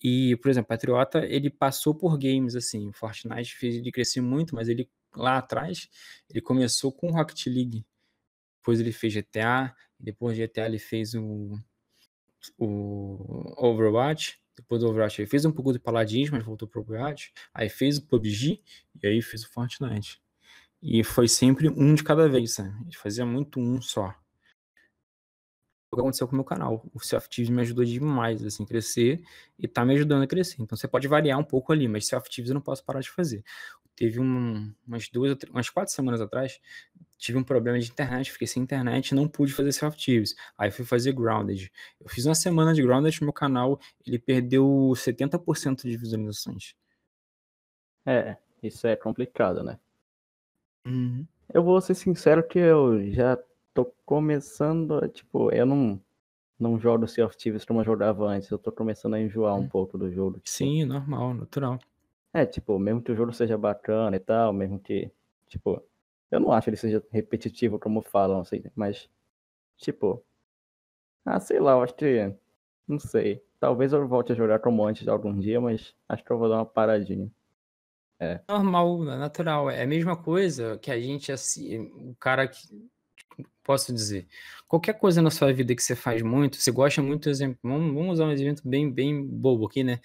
E, 0.03 0.37
por 0.37 0.51
exemplo, 0.51 0.69
Patriota, 0.69 1.25
ele 1.27 1.51
passou 1.51 1.95
por 1.95 2.19
games 2.19 2.57
assim, 2.57 2.89
o 2.89 2.93
Fortnite 2.93 3.55
fez 3.57 3.77
ele 3.77 3.93
crescer 3.93 4.21
muito, 4.21 4.55
mas 4.55 4.69
ele 4.69 4.91
lá 5.15 5.39
atrás, 5.39 5.89
ele 6.29 6.41
começou 6.41 6.93
com 6.93 7.11
Rocket 7.13 7.47
League. 7.47 7.85
Depois 8.59 8.81
ele 8.81 8.93
fez 8.93 9.15
GTA, 9.15 9.75
depois 9.99 10.37
de 10.37 10.43
GTA 10.45 10.67
ele 10.67 10.79
fez 10.79 11.15
o 11.15 11.53
o 12.59 13.55
Overwatch, 13.57 14.39
depois 14.57 14.81
do 14.83 14.89
Overwatch 14.89 15.21
ele 15.21 15.29
fez 15.29 15.45
um 15.45 15.53
pouco 15.53 15.73
do 15.73 15.81
Paladins, 15.81 16.31
mas 16.31 16.45
voltou 16.45 16.67
pro 16.69 16.81
Overwatch, 16.81 17.33
aí 17.55 17.69
fez 17.69 17.99
o 17.99 18.07
PUBG 18.07 18.61
e 19.03 19.07
aí 19.07 19.23
fez 19.23 19.45
o 19.45 19.51
Fortnite. 19.51 20.21
E 20.83 21.05
foi 21.05 21.29
sempre 21.29 21.69
um 21.69 21.95
de 21.95 22.05
cada 22.05 22.29
vez, 22.29 22.55
sabe? 22.55 22.75
Ele 22.83 22.97
fazia 22.97 23.25
muito 23.27 23.61
um 23.61 23.81
só. 23.81 24.15
O 25.93 25.97
que 25.97 26.01
aconteceu 26.01 26.27
com 26.27 26.33
o 26.33 26.37
meu 26.37 26.45
canal. 26.45 26.83
O 26.95 27.01
Self 27.01 27.29
Thieves 27.29 27.51
me 27.51 27.61
ajudou 27.61 27.85
demais 27.85 28.43
assim, 28.43 28.65
crescer 28.65 29.23
e 29.59 29.69
tá 29.69 29.85
me 29.85 29.95
ajudando 29.95 30.23
a 30.23 30.27
crescer. 30.27 30.63
Então 30.63 30.77
você 30.77 30.89
pode 30.89 31.07
variar 31.07 31.39
um 31.39 31.45
pouco 31.45 31.71
ali, 31.71 31.87
mas 31.87 32.07
Self 32.07 32.31
Thieves 32.31 32.51
eu 32.51 32.55
não 32.55 32.63
posso 32.63 32.83
parar 32.83 33.01
de 33.01 33.11
fazer. 33.11 33.45
Teve 33.95 34.19
um, 34.19 34.73
umas 34.87 35.09
duas, 35.11 35.37
umas 35.51 35.69
quatro 35.69 35.93
semanas 35.93 36.21
atrás, 36.21 36.59
tive 37.19 37.39
um 37.39 37.45
problema 37.45 37.79
de 37.79 37.91
internet, 37.91 38.33
fiquei 38.33 38.49
sem 38.49 38.63
internet, 38.63 39.15
não 39.15 39.29
pude 39.29 39.53
fazer 39.53 39.71
self-tives. 39.71 40.35
Aí 40.59 40.71
fui 40.71 40.85
fazer 40.85 41.13
grounded. 41.13 41.71
Eu 42.01 42.09
fiz 42.09 42.25
uma 42.27 42.35
semana 42.35 42.75
de 42.75 42.83
grounded, 42.83 43.23
meu 43.23 43.33
canal 43.33 43.79
ele 44.05 44.19
perdeu 44.19 44.93
70% 44.97 45.83
de 45.83 45.97
visualizações. 45.97 46.75
É, 48.05 48.37
isso 48.63 48.87
é 48.87 48.97
complicado, 48.97 49.63
né? 49.63 49.79
Uhum. 50.87 51.27
Eu 51.53 51.63
vou 51.63 51.81
ser 51.81 51.95
sincero 51.95 52.47
que 52.47 52.59
eu 52.59 53.13
já 53.13 53.39
tô 53.75 53.93
começando, 54.05 55.09
tipo, 55.09 55.51
eu 55.53 55.67
não 55.67 56.01
não 56.59 56.79
jogo 56.79 57.09
Sea 57.09 57.27
of 57.27 57.37
Thieves 57.37 57.65
como 57.65 57.81
eu 57.81 57.85
jogava 57.85 58.25
antes, 58.25 58.49
eu 58.49 58.59
tô 58.59 58.71
começando 58.71 59.15
a 59.15 59.21
enjoar 59.21 59.57
um 59.57 59.63
hum. 59.63 59.69
pouco 59.69 59.99
do 59.99 60.11
jogo. 60.13 60.39
Tipo. 60.39 60.49
Sim, 60.49 60.85
normal, 60.85 61.35
natural. 61.35 61.79
É, 62.33 62.47
tipo, 62.47 62.79
mesmo 62.79 63.03
que 63.03 63.11
o 63.11 63.17
jogo 63.17 63.33
seja 63.33 63.59
bacana 63.59 64.17
e 64.17 64.21
tal, 64.21 64.53
mesmo 64.53 64.79
que, 64.79 65.11
tipo, 65.49 65.83
eu 66.31 66.41
não 66.41 66.53
acho 66.53 66.71
ele 66.71 66.77
seja 66.77 67.05
repetitivo 67.11 67.79
como 67.79 68.01
falam, 68.01 68.41
assim, 68.41 68.63
mas, 68.75 69.11
tipo, 69.77 70.25
ah, 71.25 71.41
sei 71.41 71.61
lá, 71.61 71.73
eu 71.73 71.83
acho 71.83 71.95
que, 71.95 72.33
não 72.89 72.99
sei, 72.99 73.45
talvez 73.61 73.93
eu 73.93 74.07
volte 74.09 74.33
a 74.33 74.35
jogar 74.35 74.61
como 74.61 74.87
antes 74.87 75.07
algum 75.09 75.37
dia, 75.39 75.61
mas 75.61 75.95
acho 76.09 76.25
que 76.25 76.31
eu 76.31 76.39
vou 76.39 76.49
dar 76.49 76.57
uma 76.57 76.67
paradinha. 76.67 77.31
É. 78.19 78.41
Normal, 78.49 78.99
natural, 79.03 79.69
é 79.69 79.83
a 79.83 79.87
mesma 79.87 80.17
coisa 80.17 80.79
que 80.79 80.91
a 80.91 80.99
gente, 80.99 81.33
assim, 81.33 81.81
o 81.81 82.15
cara 82.19 82.47
que, 82.47 82.89
posso 83.63 83.93
dizer, 83.93 84.27
qualquer 84.69 84.95
coisa 84.95 85.23
na 85.23 85.31
sua 85.31 85.53
vida 85.53 85.75
que 85.75 85.83
você 85.83 85.95
faz 85.95 86.23
muito, 86.23 86.57
você 86.57 86.71
gosta 86.71 87.03
muito, 87.03 87.29
exemplo, 87.29 87.59
vamos, 87.63 87.95
vamos 87.95 88.13
usar 88.15 88.27
um 88.27 88.33
exemplo 88.33 88.63
bem, 88.65 88.91
bem 88.91 89.25
bobo 89.25 89.67
aqui, 89.67 89.85
né? 89.85 90.01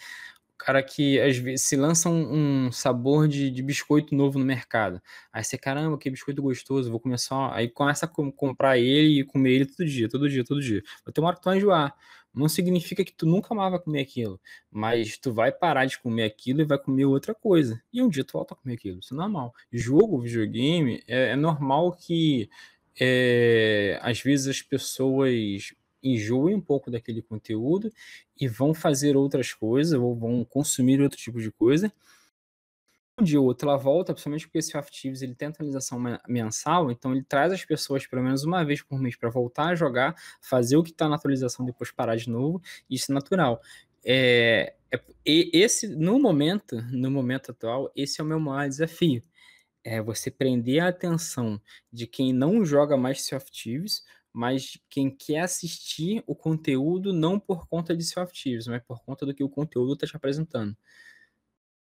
cara 0.57 0.81
que 0.81 1.19
às 1.19 1.37
vezes 1.37 1.67
se 1.67 1.75
lança 1.75 2.09
um, 2.09 2.65
um 2.67 2.71
sabor 2.71 3.27
de, 3.27 3.51
de, 3.51 3.61
biscoito 3.61 4.15
novo 4.15 4.39
no 4.39 4.45
mercado. 4.45 5.01
Aí 5.31 5.43
você, 5.43 5.57
caramba, 5.57 5.97
que 5.97 6.09
biscoito 6.09 6.41
gostoso, 6.41 6.89
vou 6.89 6.99
começar. 6.99 7.53
Aí 7.53 7.69
começa 7.69 8.05
a 8.05 8.09
com, 8.09 8.31
comprar 8.31 8.77
ele 8.77 9.21
e 9.21 9.23
comer 9.23 9.51
ele 9.51 9.65
todo 9.65 9.85
dia, 9.85 10.09
todo 10.09 10.29
dia, 10.29 10.43
todo 10.43 10.61
dia. 10.61 10.83
Vai 11.05 11.13
ter 11.13 11.21
uma 11.21 11.27
hora 11.27 11.37
que 11.37 11.43
tu 11.43 11.45
vai 11.45 11.57
enjoar. 11.57 11.95
Não 12.33 12.47
significa 12.49 13.03
que 13.03 13.13
tu 13.13 13.25
nunca 13.25 13.53
vai 13.55 13.79
comer 13.79 14.01
aquilo, 14.01 14.39
mas 14.69 15.17
tu 15.17 15.33
vai 15.33 15.51
parar 15.51 15.85
de 15.85 15.97
comer 15.97 16.23
aquilo 16.23 16.61
e 16.61 16.65
vai 16.65 16.77
comer 16.77 17.05
outra 17.05 17.33
coisa. 17.33 17.81
E 17.91 18.01
um 18.01 18.09
dia 18.09 18.23
tu 18.23 18.33
volta 18.33 18.53
a 18.53 18.57
comer 18.57 18.75
aquilo. 18.75 18.99
Isso 18.99 19.13
é 19.13 19.17
normal. 19.17 19.53
Jogo, 19.71 20.19
videogame, 20.19 21.01
é, 21.07 21.29
é 21.29 21.35
normal 21.35 21.93
que 21.93 22.49
é, 22.99 23.99
às 24.01 24.21
vezes 24.21 24.47
as 24.47 24.61
pessoas 24.61 25.73
enjoem 26.01 26.55
um 26.55 26.61
pouco 26.61 26.89
daquele 26.91 27.21
conteúdo 27.21 27.91
e 28.39 28.47
vão 28.47 28.73
fazer 28.73 29.15
outras 29.15 29.53
coisas, 29.53 29.99
ou 29.99 30.15
vão 30.15 30.45
consumir 30.45 31.01
outro 31.01 31.17
tipo 31.17 31.41
de 31.41 31.51
coisa. 31.51 31.91
Um 33.19 33.23
dia 33.23 33.39
ou 33.39 33.47
outro 33.47 33.67
ela 33.67 33.77
volta, 33.77 34.13
principalmente 34.13 34.45
porque 34.45 34.59
esse 34.59 34.77
Actives 34.77 35.23
ele 35.23 35.33
tem 35.33 35.47
atualização 35.47 35.99
mensal, 36.27 36.91
então 36.91 37.13
ele 37.13 37.23
traz 37.23 37.51
as 37.51 37.65
pessoas 37.65 38.05
pelo 38.05 38.21
menos 38.21 38.43
uma 38.43 38.63
vez 38.63 38.83
por 38.83 38.99
mês 38.99 39.15
para 39.15 39.29
voltar 39.29 39.69
a 39.69 39.75
jogar, 39.75 40.15
fazer 40.39 40.77
o 40.77 40.83
que 40.83 40.91
está 40.91 41.09
na 41.09 41.15
atualização, 41.15 41.65
depois 41.65 41.91
parar 41.91 42.15
de 42.15 42.29
novo, 42.29 42.61
isso 42.87 43.11
é 43.11 43.15
natural. 43.15 43.59
É, 44.05 44.75
é, 44.91 45.01
esse, 45.25 45.87
no 45.87 46.19
momento, 46.19 46.79
no 46.91 47.09
momento 47.09 47.51
atual, 47.51 47.91
esse 47.95 48.21
é 48.21 48.23
o 48.23 48.27
meu 48.27 48.39
maior 48.39 48.69
desafio. 48.69 49.23
É 49.87 50.01
você 50.01 50.29
prender 50.29 50.81
a 50.81 50.89
atenção 50.89 51.61
de 51.91 52.05
quem 52.05 52.33
não 52.33 52.65
joga 52.65 52.97
mais 52.97 53.21
Sea 53.21 53.37
of 53.37 53.49
Thieves 53.51 54.03
mas 54.37 54.79
quem 54.87 55.09
quer 55.09 55.39
assistir 55.39 56.23
o 56.27 56.35
conteúdo 56.35 57.11
não 57.11 57.39
por 57.39 57.67
conta 57.67 57.97
de 57.97 58.03
self-tiers, 58.03 58.67
mas 58.67 58.83
por 58.83 59.01
conta 59.03 59.25
do 59.25 59.33
que 59.33 59.43
o 59.43 59.49
conteúdo 59.49 59.93
está 59.93 60.05
te 60.05 60.15
apresentando. 60.15 60.77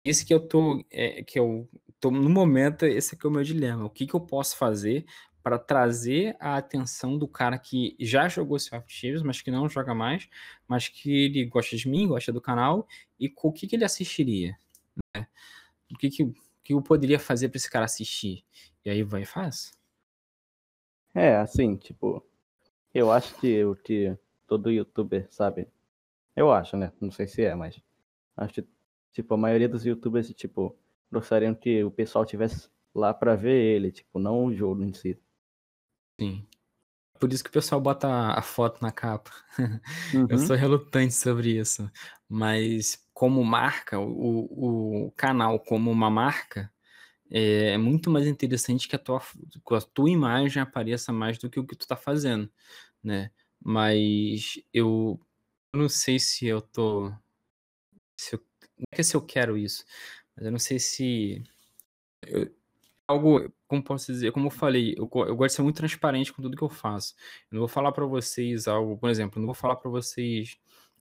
Esse 0.03 0.25
que 0.25 0.33
eu 0.33 0.45
tô, 0.45 0.83
é, 0.91 1.23
que 1.23 1.39
eu 1.39 1.69
tô 1.97 2.11
no 2.11 2.29
momento, 2.29 2.85
esse 2.85 3.15
aqui 3.15 3.25
é 3.25 3.29
o 3.29 3.31
meu 3.31 3.41
dilema. 3.41 3.85
O 3.85 3.89
que, 3.89 4.05
que 4.05 4.13
eu 4.13 4.19
posso 4.19 4.57
fazer 4.57 5.05
para 5.41 5.57
trazer 5.57 6.35
a 6.41 6.57
atenção 6.57 7.17
do 7.17 7.25
cara 7.25 7.57
que 7.57 7.95
já 7.97 8.27
jogou 8.27 8.59
self-tiers, 8.59 9.23
mas 9.23 9.41
que 9.41 9.49
não 9.49 9.69
joga 9.69 9.95
mais, 9.95 10.27
mas 10.67 10.89
que 10.89 11.09
ele 11.09 11.45
gosta 11.45 11.77
de 11.77 11.87
mim, 11.87 12.05
gosta 12.05 12.33
do 12.33 12.41
canal, 12.41 12.85
e 13.17 13.33
o 13.41 13.51
que, 13.53 13.65
que 13.65 13.77
ele 13.77 13.85
assistiria? 13.85 14.57
Né? 15.15 15.25
O 15.89 15.97
que, 15.97 16.09
que, 16.09 16.33
que 16.71 16.77
eu 16.77 16.81
poderia 16.81 17.19
fazer 17.19 17.49
para 17.49 17.57
esse 17.57 17.69
cara 17.69 17.85
assistir? 17.85 18.43
E 18.85 18.89
aí 18.89 19.03
vai 19.03 19.23
e 19.23 19.25
faz. 19.25 19.71
É, 21.13 21.35
assim, 21.35 21.75
tipo, 21.75 22.25
eu 22.93 23.11
acho 23.11 23.35
que 23.35 23.63
o 23.63 23.75
que 23.75 24.17
todo 24.47 24.71
youtuber 24.71 25.27
sabe. 25.29 25.67
Eu 26.35 26.51
acho, 26.51 26.77
né? 26.77 26.91
Não 26.99 27.11
sei 27.11 27.27
se 27.27 27.43
é, 27.43 27.53
mas. 27.55 27.81
Acho 28.35 28.55
que, 28.55 28.67
tipo, 29.11 29.33
a 29.33 29.37
maioria 29.37 29.67
dos 29.67 29.85
youtubers, 29.85 30.29
tipo, 30.33 30.75
gostariam 31.11 31.53
que 31.53 31.83
o 31.83 31.91
pessoal 31.91 32.25
tivesse 32.25 32.69
lá 32.93 33.13
pra 33.13 33.35
ver 33.35 33.55
ele, 33.55 33.91
tipo, 33.91 34.19
não 34.19 34.45
o 34.45 34.53
jogo 34.53 34.83
em 34.83 34.93
si. 34.93 35.19
Sim. 36.19 36.47
Por 37.21 37.31
isso 37.31 37.43
que 37.43 37.51
o 37.51 37.53
pessoal 37.53 37.79
bota 37.79 38.07
a 38.09 38.41
foto 38.41 38.81
na 38.81 38.91
capa. 38.91 39.31
Uhum. 40.11 40.27
Eu 40.27 40.39
sou 40.39 40.55
relutante 40.55 41.13
sobre 41.13 41.59
isso. 41.59 41.89
Mas 42.27 43.07
como 43.13 43.43
marca, 43.43 43.99
o, 43.99 45.05
o 45.05 45.11
canal 45.11 45.59
como 45.59 45.91
uma 45.91 46.09
marca, 46.09 46.73
é, 47.29 47.73
é 47.73 47.77
muito 47.77 48.09
mais 48.09 48.25
interessante 48.25 48.87
que 48.87 48.95
a 48.95 48.99
tua, 48.99 49.21
que 49.21 49.75
a 49.75 49.81
tua 49.81 50.09
imagem 50.09 50.63
apareça 50.63 51.13
mais 51.13 51.37
do 51.37 51.47
que 51.47 51.59
o 51.59 51.65
que 51.65 51.75
tu 51.75 51.87
tá 51.87 51.95
fazendo, 51.95 52.51
né? 53.03 53.29
Mas 53.63 54.59
eu, 54.73 55.19
eu 55.71 55.79
não 55.79 55.87
sei 55.89 56.17
se 56.17 56.47
eu 56.47 56.59
tô. 56.59 57.13
Se 58.17 58.35
eu, 58.35 58.39
não 58.77 58.85
é 58.91 58.95
que 58.95 59.03
se 59.03 59.15
eu 59.15 59.21
quero 59.21 59.55
isso, 59.55 59.85
mas 60.35 60.45
eu 60.45 60.51
não 60.51 60.59
sei 60.59 60.79
se. 60.79 61.43
Eu, 62.23 62.51
algo, 63.07 63.53
como 63.71 63.81
posso 63.81 64.11
dizer, 64.11 64.33
como 64.33 64.47
eu 64.47 64.51
falei, 64.51 64.93
eu, 64.97 65.09
eu 65.25 65.35
gosto 65.35 65.51
de 65.51 65.55
ser 65.55 65.61
muito 65.61 65.77
transparente 65.77 66.33
com 66.33 66.41
tudo 66.41 66.57
que 66.57 66.63
eu 66.63 66.67
faço. 66.67 67.15
Eu 67.49 67.55
não 67.55 67.59
vou 67.59 67.69
falar 67.69 67.93
para 67.93 68.05
vocês 68.05 68.67
algo, 68.67 68.97
por 68.97 69.09
exemplo, 69.09 69.39
não 69.39 69.45
vou 69.45 69.55
falar 69.55 69.77
para 69.77 69.89
vocês 69.89 70.57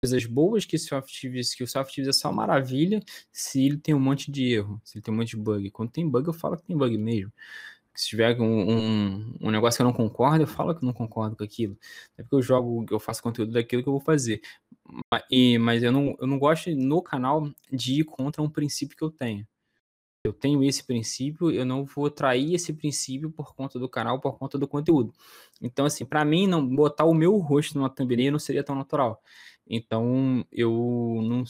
coisas 0.01 0.25
boas 0.25 0.65
que, 0.65 0.79
Softives, 0.79 1.53
que 1.53 1.65
o 1.65 1.67
Softives 1.67 2.09
é 2.09 2.13
só 2.13 2.31
maravilha 2.33 3.01
se 3.33 3.67
ele 3.67 3.77
tem 3.77 3.93
um 3.93 3.99
monte 3.99 4.31
de 4.31 4.53
erro, 4.53 4.81
se 4.85 4.99
ele 4.99 5.03
tem 5.03 5.13
um 5.13 5.17
monte 5.17 5.31
de 5.31 5.37
bug. 5.39 5.69
Quando 5.73 5.91
tem 5.91 6.09
bug, 6.09 6.29
eu 6.29 6.33
falo 6.33 6.57
que 6.57 6.63
tem 6.63 6.77
bug 6.77 6.97
mesmo. 6.97 7.33
Se 7.93 8.09
tiver 8.09 8.41
um, 8.41 8.45
um, 8.45 9.37
um, 9.41 9.51
negócio 9.51 9.79
que 9.79 9.83
eu 9.83 9.87
não 9.87 9.93
concordo, 9.93 10.45
eu 10.45 10.47
falo 10.47 10.75
que 10.77 10.85
eu 10.85 10.87
não 10.87 10.93
concordo 10.93 11.37
com 11.37 11.43
aquilo. 11.43 11.77
É 12.17 12.23
porque 12.23 12.37
eu 12.37 12.43
jogo, 12.43 12.87
eu 12.89 13.01
faço 13.01 13.23
conteúdo 13.23 13.53
daquilo 13.53 13.83
que 13.83 13.89
eu 13.89 13.93
vou 13.93 14.01
fazer. 14.01 14.41
E, 15.31 15.59
mas 15.59 15.83
eu 15.83 15.91
não, 15.91 16.17
eu 16.21 16.27
não 16.27 16.39
gosto 16.39 16.71
no 16.71 17.03
canal 17.03 17.51
de 17.73 18.01
ir 18.01 18.05
contra 18.05 18.43
um 18.43 18.51
princípio 18.51 18.97
que 18.97 19.03
eu 19.03 19.11
tenho. 19.11 19.45
Eu 20.25 20.33
tenho 20.33 20.64
esse 20.64 20.83
princípio, 20.83 21.51
eu 21.51 21.66
não 21.66 21.85
vou 21.85 22.11
trair 22.11 22.55
esse 22.55 22.72
princípio 22.72 23.31
por 23.31 23.55
conta 23.55 23.79
do 23.79 23.87
canal, 23.87 24.18
por 24.18 24.39
conta 24.39 24.57
do 24.57 24.66
conteúdo. 24.66 25.12
Então, 25.61 25.85
assim, 25.85 26.07
para 26.07 26.25
mim, 26.25 26.47
não 26.47 26.66
botar 26.66 27.05
o 27.05 27.12
meu 27.12 27.37
rosto 27.37 27.77
numa 27.77 27.91
thumbnail 27.91 28.33
não 28.33 28.39
seria 28.39 28.64
tão 28.64 28.75
natural. 28.75 29.22
Então, 29.67 30.45
eu 30.53 30.71
não, 31.23 31.45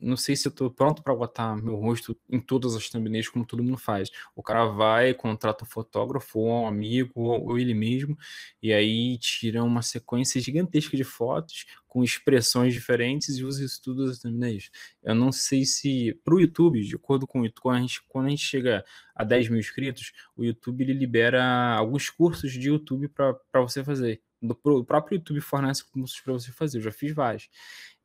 não 0.00 0.16
sei 0.16 0.34
se 0.34 0.48
eu 0.48 0.52
tô 0.52 0.70
pronto 0.70 1.02
para 1.02 1.14
botar 1.14 1.56
meu 1.56 1.76
rosto 1.76 2.16
em 2.28 2.40
todas 2.40 2.74
as 2.74 2.88
thumbnails 2.88 3.28
como 3.28 3.46
todo 3.46 3.62
mundo 3.62 3.78
faz. 3.78 4.10
O 4.34 4.42
cara 4.42 4.66
vai, 4.66 5.14
contrata 5.14 5.64
um 5.64 5.66
fotógrafo, 5.66 6.40
ou 6.40 6.62
um 6.62 6.66
amigo, 6.66 7.12
ou 7.20 7.58
ele 7.58 7.74
mesmo, 7.74 8.16
e 8.62 8.72
aí 8.72 9.16
tira 9.18 9.62
uma 9.62 9.82
sequência 9.82 10.40
gigantesca 10.40 10.96
de 10.96 11.04
fotos 11.04 11.66
com 11.86 12.02
expressões 12.02 12.74
diferentes 12.74 13.38
e 13.38 13.44
usa 13.44 13.64
isso 13.64 13.80
tudo 13.82 14.06
nas 14.06 14.18
thumbnails. 14.18 14.70
Eu 15.02 15.14
não 15.14 15.30
sei 15.30 15.64
se, 15.64 16.18
para 16.24 16.34
o 16.34 16.40
YouTube, 16.40 16.82
de 16.82 16.96
acordo 16.96 17.26
com 17.26 17.40
o 17.40 17.44
YouTube, 17.44 17.62
quando 17.62 17.76
a 17.76 17.80
gente, 17.80 18.02
quando 18.08 18.26
a 18.26 18.30
gente 18.30 18.44
chega 18.44 18.84
a 19.14 19.24
10 19.24 19.48
mil 19.48 19.60
inscritos, 19.60 20.12
o 20.36 20.44
YouTube 20.44 20.82
ele 20.82 20.92
libera 20.92 21.74
alguns 21.74 22.10
cursos 22.10 22.52
de 22.52 22.68
YouTube 22.68 23.08
para 23.08 23.60
você 23.62 23.84
fazer 23.84 24.20
do 24.46 24.58
o 24.64 24.84
próprio 24.84 25.16
YouTube 25.16 25.40
fornece 25.40 25.84
cursos 25.84 26.20
para 26.20 26.32
você 26.32 26.52
fazer, 26.52 26.78
eu 26.78 26.82
já 26.82 26.92
fiz 26.92 27.14
vários. 27.14 27.48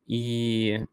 E 0.06 0.86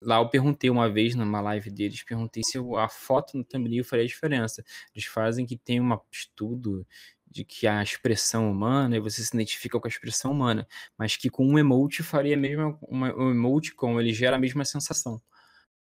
lá 0.00 0.18
eu 0.18 0.28
perguntei 0.28 0.70
uma 0.70 0.88
vez 0.90 1.14
numa 1.14 1.40
live 1.40 1.70
deles, 1.70 2.02
perguntei 2.02 2.42
se 2.44 2.58
a 2.78 2.88
foto 2.88 3.36
no 3.36 3.44
thumbnail 3.44 3.84
faria 3.84 4.06
diferença. 4.06 4.64
Eles 4.94 5.06
fazem 5.06 5.46
que 5.46 5.56
tem 5.56 5.80
um 5.80 5.98
estudo 6.10 6.86
de 7.30 7.44
que 7.44 7.66
a 7.66 7.82
expressão 7.82 8.50
humana, 8.50 8.96
e 8.96 9.00
você 9.00 9.22
se 9.22 9.34
identifica 9.34 9.78
com 9.78 9.86
a 9.86 9.90
expressão 9.90 10.32
humana, 10.32 10.66
mas 10.98 11.16
que 11.16 11.30
com 11.30 11.46
um 11.46 11.58
emote 11.58 12.02
faria 12.02 12.34
a 12.36 12.38
mesma, 12.38 12.76
uma, 12.82 13.14
um 13.14 13.30
emote 13.30 13.74
com 13.74 14.00
ele 14.00 14.12
gera 14.12 14.36
a 14.36 14.38
mesma 14.38 14.64
sensação. 14.64 15.22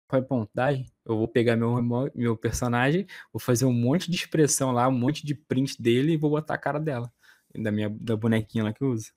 Falei, 0.09 0.26
bom, 0.28 0.46
daí 0.55 0.86
eu 1.07 1.16
vou 1.16 1.28
pegar 1.28 1.57
meu, 1.57 1.80
meu 2.14 2.36
personagem, 2.36 3.07
vou 3.32 3.40
fazer 3.40 3.64
um 3.64 3.72
monte 3.72 4.11
de 4.11 4.16
expressão 4.16 4.72
lá, 4.72 4.88
um 4.88 4.92
monte 4.92 5.24
de 5.24 5.34
print 5.34 5.80
dele 5.80 6.12
e 6.14 6.16
vou 6.16 6.30
botar 6.30 6.55
a 6.55 6.59
cara 6.59 6.80
dela 6.80 7.12
da 7.55 7.72
minha 7.72 7.88
da 7.90 8.16
bonequinha 8.16 8.64
lá 8.64 8.72
que 8.72 8.82
eu 8.82 8.90
uso. 8.90 9.12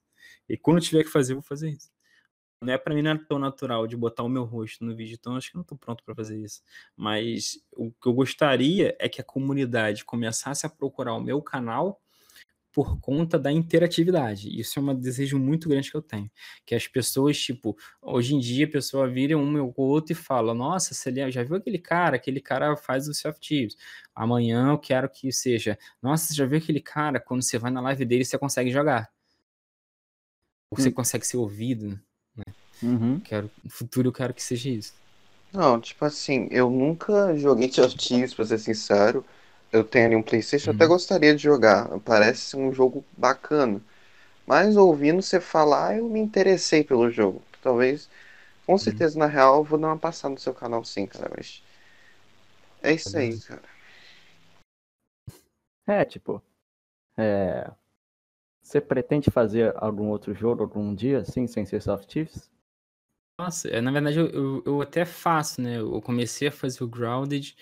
E 0.48 0.56
quando 0.56 0.80
tiver 0.80 1.04
que 1.04 1.10
fazer, 1.10 1.32
eu 1.32 1.36
vou 1.36 1.44
fazer 1.44 1.70
isso. 1.70 1.90
Não 2.60 2.72
é 2.72 2.78
para 2.78 2.94
mim 2.94 3.02
não 3.02 3.12
é 3.12 3.18
tão 3.18 3.38
natural 3.38 3.86
de 3.86 3.96
botar 3.96 4.22
o 4.22 4.28
meu 4.28 4.44
rosto 4.44 4.84
no 4.84 4.96
vídeo, 4.96 5.16
então 5.20 5.36
acho 5.36 5.50
que 5.50 5.56
não 5.56 5.64
tô 5.64 5.76
pronto 5.76 6.02
para 6.04 6.14
fazer 6.14 6.40
isso. 6.40 6.62
Mas 6.96 7.58
o 7.72 7.92
que 7.92 8.08
eu 8.08 8.14
gostaria 8.14 8.96
é 8.98 9.08
que 9.08 9.20
a 9.20 9.24
comunidade 9.24 10.04
começasse 10.04 10.66
a 10.66 10.70
procurar 10.70 11.14
o 11.14 11.20
meu 11.20 11.42
canal 11.42 12.00
por 12.74 12.98
conta 12.98 13.38
da 13.38 13.52
interatividade. 13.52 14.48
Isso 14.58 14.80
é 14.80 14.82
um 14.82 14.94
desejo 14.94 15.38
muito 15.38 15.68
grande 15.68 15.92
que 15.92 15.96
eu 15.96 16.02
tenho. 16.02 16.28
Que 16.66 16.74
as 16.74 16.88
pessoas, 16.88 17.38
tipo, 17.38 17.76
hoje 18.02 18.34
em 18.34 18.40
dia 18.40 18.66
a 18.66 18.70
pessoa 18.70 19.08
vira 19.08 19.38
um 19.38 19.62
ou 19.62 19.72
outro 19.76 20.12
e 20.12 20.16
fala: 20.16 20.52
Nossa, 20.52 20.92
você 20.92 21.30
já 21.30 21.44
viu 21.44 21.54
aquele 21.54 21.78
cara? 21.78 22.16
Aquele 22.16 22.40
cara 22.40 22.76
faz 22.76 23.06
o 23.06 23.14
self 23.14 23.38
tips. 23.38 23.76
Amanhã 24.12 24.70
eu 24.70 24.78
quero 24.78 25.08
que 25.08 25.30
seja. 25.30 25.78
Nossa, 26.02 26.26
você 26.26 26.34
já 26.34 26.44
viu 26.44 26.58
aquele 26.58 26.80
cara? 26.80 27.20
Quando 27.20 27.42
você 27.42 27.56
vai 27.58 27.70
na 27.70 27.80
live 27.80 28.04
dele, 28.04 28.24
você 28.24 28.36
consegue 28.36 28.72
jogar. 28.72 29.08
Ou 30.68 30.76
você 30.76 30.88
hum. 30.88 30.92
consegue 30.92 31.24
ser 31.24 31.36
ouvido. 31.36 32.00
Né? 32.36 32.44
Uhum. 32.82 33.20
Quero, 33.20 33.48
no 33.62 33.70
futuro 33.70 34.08
eu 34.08 34.12
quero 34.12 34.34
que 34.34 34.42
seja 34.42 34.68
isso. 34.68 34.92
Não, 35.52 35.80
tipo 35.80 36.04
assim, 36.04 36.48
eu 36.50 36.68
nunca 36.68 37.36
joguei 37.36 37.70
Self 37.70 37.96
Tips, 37.96 38.34
pra 38.34 38.44
ser 38.44 38.58
sincero 38.58 39.24
eu 39.74 39.82
tenho 39.82 40.06
ali 40.06 40.16
um 40.16 40.22
PlayStation, 40.22 40.70
uhum. 40.70 40.76
até 40.76 40.86
gostaria 40.86 41.34
de 41.34 41.42
jogar. 41.42 41.88
Parece 42.00 42.42
ser 42.42 42.56
um 42.56 42.72
jogo 42.72 43.04
bacana. 43.16 43.80
Mas 44.46 44.76
ouvindo 44.76 45.20
você 45.20 45.40
falar, 45.40 45.98
eu 45.98 46.08
me 46.08 46.20
interessei 46.20 46.84
pelo 46.84 47.10
jogo. 47.10 47.42
Talvez, 47.60 48.08
com 48.64 48.72
uhum. 48.72 48.78
certeza, 48.78 49.14
uhum. 49.14 49.20
na 49.20 49.26
real, 49.26 49.56
eu 49.56 49.64
vou 49.64 49.78
dar 49.78 49.88
uma 49.88 49.98
passada 49.98 50.32
no 50.32 50.40
seu 50.40 50.54
canal 50.54 50.84
sim, 50.84 51.06
cara. 51.06 51.30
Mas 51.36 51.62
é 52.82 52.92
isso 52.92 53.16
aí, 53.16 53.38
cara. 53.40 53.62
É, 55.86 56.04
tipo. 56.04 56.40
É... 57.16 57.70
Você 58.62 58.80
pretende 58.80 59.30
fazer 59.30 59.74
algum 59.76 60.08
outro 60.08 60.34
jogo 60.34 60.62
algum 60.62 60.94
dia, 60.94 61.18
assim, 61.18 61.46
sem 61.46 61.66
ser 61.66 61.82
Soft 61.82 62.10
Chiefs? 62.10 62.50
Nossa, 63.38 63.80
na 63.82 63.90
verdade 63.90 64.18
eu, 64.18 64.28
eu, 64.28 64.62
eu, 64.64 64.80
até 64.80 65.04
faço, 65.04 65.60
né? 65.60 65.78
Eu 65.78 66.00
comecei 66.00 66.48
a 66.48 66.52
fazer 66.52 66.82
o 66.82 66.88
Grounded 66.88 67.54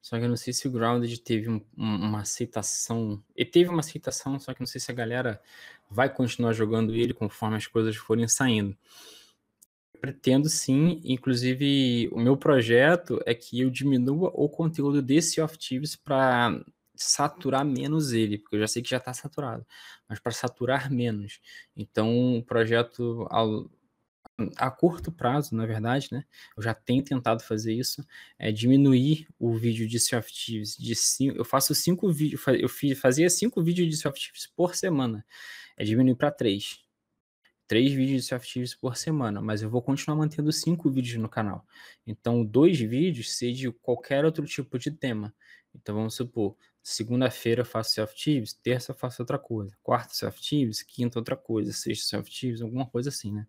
só 0.00 0.18
que 0.18 0.24
eu 0.24 0.28
não 0.28 0.36
sei 0.36 0.52
se 0.52 0.66
o 0.66 0.70
Grounded 0.70 1.20
teve 1.20 1.48
um, 1.48 1.60
uma 1.76 2.20
aceitação. 2.20 3.22
Ele 3.36 3.50
teve 3.50 3.68
uma 3.68 3.80
aceitação, 3.80 4.38
só 4.40 4.54
que 4.54 4.60
não 4.60 4.66
sei 4.66 4.80
se 4.80 4.90
a 4.90 4.94
galera 4.94 5.40
vai 5.90 6.08
continuar 6.12 6.52
jogando 6.52 6.94
ele 6.94 7.12
conforme 7.12 7.56
as 7.56 7.66
coisas 7.66 7.96
forem 7.96 8.26
saindo. 8.26 8.76
Eu 9.92 10.00
pretendo 10.00 10.48
sim, 10.48 11.00
inclusive 11.04 12.08
o 12.12 12.18
meu 12.18 12.36
projeto 12.36 13.20
é 13.26 13.34
que 13.34 13.60
eu 13.60 13.70
diminua 13.70 14.30
o 14.34 14.48
conteúdo 14.48 15.02
desse 15.02 15.40
Off 15.40 15.58
Thieves 15.58 15.96
para 15.96 16.64
saturar 16.94 17.64
menos 17.64 18.12
ele, 18.12 18.38
porque 18.38 18.56
eu 18.56 18.60
já 18.60 18.68
sei 18.68 18.82
que 18.82 18.90
já 18.90 18.98
está 18.98 19.12
saturado, 19.12 19.66
mas 20.08 20.18
para 20.18 20.32
saturar 20.32 20.90
menos. 20.90 21.40
Então, 21.76 22.38
o 22.38 22.42
projeto 22.42 23.26
a 24.56 24.70
curto 24.70 25.10
prazo, 25.12 25.54
na 25.54 25.66
verdade, 25.66 26.08
né? 26.10 26.24
Eu 26.56 26.62
já 26.62 26.74
tenho 26.74 27.02
tentado 27.02 27.42
fazer 27.42 27.72
isso, 27.72 28.04
é 28.38 28.50
diminuir 28.52 29.26
o 29.38 29.56
vídeo 29.56 29.88
de 29.88 29.98
Softives 29.98 30.76
de 30.76 30.94
cinco, 30.94 31.36
eu 31.36 31.44
faço 31.44 31.74
cinco 31.74 32.12
vídeos, 32.12 32.42
eu 32.58 32.68
fazia 32.96 33.28
cinco 33.30 33.62
vídeos 33.62 33.88
de 33.88 33.96
Softives 33.96 34.46
por 34.46 34.74
semana, 34.74 35.24
é 35.76 35.84
diminuir 35.84 36.16
para 36.16 36.30
três. 36.30 36.80
Três 37.66 37.92
vídeos 37.92 38.22
de 38.22 38.28
Softives 38.28 38.74
por 38.74 38.96
semana, 38.96 39.40
mas 39.40 39.62
eu 39.62 39.70
vou 39.70 39.80
continuar 39.80 40.16
mantendo 40.16 40.50
cinco 40.52 40.90
vídeos 40.90 41.20
no 41.22 41.28
canal. 41.28 41.64
Então, 42.04 42.44
dois 42.44 42.80
vídeos 42.80 43.38
de 43.38 43.70
qualquer 43.70 44.24
outro 44.24 44.44
tipo 44.44 44.76
de 44.76 44.90
tema. 44.90 45.32
Então, 45.72 45.94
vamos 45.94 46.14
supor, 46.14 46.56
segunda-feira 46.82 47.60
eu 47.60 47.64
faço 47.64 47.94
Softives, 47.94 48.54
terça 48.54 48.90
eu 48.90 48.96
faço 48.96 49.22
outra 49.22 49.38
coisa, 49.38 49.76
quarta 49.84 50.12
Softives, 50.14 50.82
quinta 50.82 51.20
outra 51.20 51.36
coisa, 51.36 51.72
sexta 51.72 52.16
Softives, 52.16 52.60
alguma 52.60 52.86
coisa 52.86 53.08
assim, 53.08 53.32
né? 53.32 53.46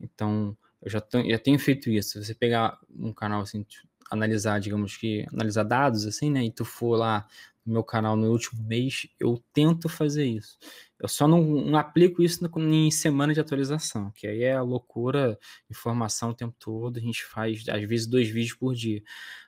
Então, 0.00 0.56
eu 0.82 0.90
já, 0.90 1.02
já 1.26 1.38
tenho 1.38 1.58
feito 1.58 1.90
isso. 1.90 2.10
Se 2.12 2.24
você 2.24 2.34
pegar 2.34 2.78
um 2.90 3.12
canal 3.12 3.42
assim, 3.42 3.64
analisar, 4.10 4.60
digamos 4.60 4.96
que, 4.96 5.26
analisar 5.32 5.64
dados 5.64 6.06
assim, 6.06 6.30
né, 6.30 6.44
e 6.44 6.50
tu 6.52 6.64
for 6.64 6.96
lá 6.96 7.26
no 7.64 7.74
meu 7.74 7.84
canal 7.84 8.16
no 8.16 8.30
último 8.30 8.62
mês, 8.64 9.06
eu 9.20 9.42
tento 9.52 9.88
fazer 9.88 10.24
isso. 10.24 10.58
Eu 10.98 11.08
só 11.08 11.28
não, 11.28 11.42
não 11.42 11.78
aplico 11.78 12.22
isso 12.22 12.40
em 12.58 12.90
semana 12.90 13.34
de 13.34 13.40
atualização, 13.40 14.10
que 14.12 14.26
aí 14.26 14.42
é 14.42 14.54
a 14.54 14.62
loucura, 14.62 15.38
informação 15.70 16.30
o 16.30 16.34
tempo 16.34 16.56
todo, 16.58 16.98
a 16.98 17.00
gente 17.00 17.24
faz 17.24 17.68
às 17.68 17.82
vezes 17.84 18.06
dois 18.06 18.28
vídeos 18.28 18.56
por 18.56 18.74
dia. 18.74 19.02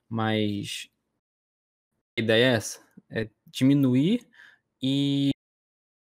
Mas 0.09 0.89
a 2.19 2.21
ideia 2.21 2.45
é 2.45 2.55
essa, 2.57 2.81
é 3.11 3.31
diminuir 3.47 4.27
e, 4.83 5.31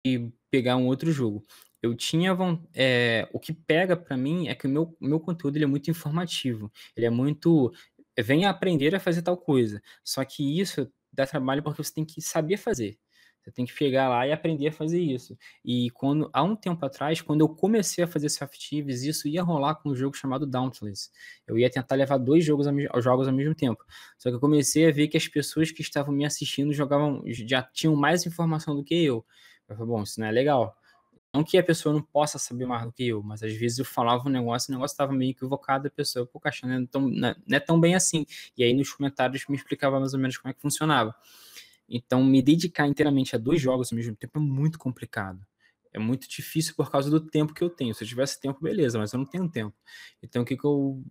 e 0.06 0.30
pegar 0.50 0.76
um 0.76 0.86
outro 0.86 1.10
jogo 1.10 1.42
eu 1.86 1.94
tinha 1.94 2.36
é, 2.74 3.28
o 3.32 3.40
que 3.40 3.52
pega 3.52 3.96
para 3.96 4.16
mim 4.16 4.48
é 4.48 4.54
que 4.54 4.66
o 4.66 4.70
meu, 4.70 4.96
meu 5.00 5.20
conteúdo 5.20 5.56
ele 5.56 5.64
é 5.64 5.68
muito 5.68 5.90
informativo, 5.90 6.70
ele 6.96 7.06
é 7.06 7.10
muito 7.10 7.72
venha 8.18 8.50
aprender 8.50 8.94
a 8.94 9.00
fazer 9.00 9.22
tal 9.22 9.36
coisa. 9.36 9.82
Só 10.04 10.24
que 10.24 10.58
isso 10.60 10.90
dá 11.12 11.26
trabalho 11.26 11.62
porque 11.62 11.82
você 11.82 11.92
tem 11.92 12.04
que 12.04 12.20
saber 12.20 12.56
fazer. 12.56 12.98
Você 13.46 13.52
tem 13.52 13.64
que 13.64 13.72
chegar 13.72 14.08
lá 14.08 14.26
e 14.26 14.32
aprender 14.32 14.68
a 14.68 14.72
fazer 14.72 15.00
isso. 15.00 15.38
E 15.64 15.88
quando 15.90 16.28
há 16.32 16.42
um 16.42 16.56
tempo 16.56 16.84
atrás, 16.84 17.20
quando 17.20 17.42
eu 17.42 17.48
comecei 17.48 18.02
a 18.02 18.08
fazer 18.08 18.28
softives, 18.28 19.04
isso 19.04 19.28
ia 19.28 19.40
rolar 19.40 19.76
com 19.76 19.90
um 19.90 19.94
jogo 19.94 20.16
chamado 20.16 20.44
Dauntless. 20.44 21.10
Eu 21.46 21.56
ia 21.56 21.70
tentar 21.70 21.94
levar 21.94 22.18
dois 22.18 22.44
jogos, 22.44 22.66
aos 22.66 23.04
jogos 23.04 23.28
ao 23.28 23.32
mesmo 23.32 23.54
tempo. 23.54 23.84
Só 24.18 24.30
que 24.30 24.36
eu 24.36 24.40
comecei 24.40 24.88
a 24.88 24.90
ver 24.90 25.06
que 25.06 25.16
as 25.16 25.28
pessoas 25.28 25.70
que 25.70 25.80
estavam 25.80 26.12
me 26.12 26.24
assistindo 26.24 26.72
jogavam, 26.72 27.22
já 27.26 27.62
tinham 27.62 27.94
mais 27.94 28.26
informação 28.26 28.74
do 28.74 28.82
que 28.82 28.96
eu. 29.04 29.24
Eu 29.68 29.76
falei, 29.76 29.92
bom, 29.92 30.02
isso 30.02 30.18
não 30.18 30.26
é 30.26 30.32
legal. 30.32 30.76
Não 31.36 31.44
que 31.44 31.58
a 31.58 31.62
pessoa 31.62 31.92
não 31.92 32.00
possa 32.00 32.38
saber 32.38 32.64
mais 32.64 32.84
do 32.84 32.90
que 32.90 33.06
eu, 33.06 33.22
mas 33.22 33.42
às 33.42 33.52
vezes 33.52 33.78
eu 33.78 33.84
falava 33.84 34.26
um 34.26 34.32
negócio 34.32 34.70
e 34.70 34.72
o 34.72 34.76
negócio 34.76 34.94
estava 34.94 35.12
meio 35.12 35.32
equivocado, 35.32 35.86
a 35.86 35.90
pessoa, 35.90 36.24
pô, 36.24 36.40
caixa, 36.40 36.66
não 36.66 36.82
é, 36.82 36.86
tão, 36.86 37.02
não 37.08 37.34
é 37.52 37.60
tão 37.60 37.78
bem 37.78 37.94
assim. 37.94 38.24
E 38.56 38.64
aí 38.64 38.72
nos 38.72 38.90
comentários 38.90 39.44
me 39.46 39.54
explicava 39.54 40.00
mais 40.00 40.14
ou 40.14 40.18
menos 40.18 40.38
como 40.38 40.50
é 40.50 40.54
que 40.54 40.62
funcionava. 40.62 41.14
Então, 41.86 42.24
me 42.24 42.40
dedicar 42.40 42.86
inteiramente 42.88 43.36
a 43.36 43.38
dois 43.38 43.60
jogos 43.60 43.92
ao 43.92 43.96
mesmo 43.96 44.16
tempo 44.16 44.38
é 44.38 44.40
muito 44.40 44.78
complicado. 44.78 45.46
É 45.92 45.98
muito 45.98 46.26
difícil 46.26 46.74
por 46.74 46.90
causa 46.90 47.10
do 47.10 47.20
tempo 47.20 47.52
que 47.52 47.62
eu 47.62 47.68
tenho. 47.68 47.94
Se 47.94 48.02
eu 48.02 48.08
tivesse 48.08 48.40
tempo, 48.40 48.62
beleza, 48.62 48.98
mas 48.98 49.12
eu 49.12 49.18
não 49.18 49.26
tenho 49.26 49.46
tempo. 49.46 49.76
Então, 50.22 50.40
o 50.40 50.44
que, 50.44 50.56
que 50.56 50.64
eu 50.64 51.04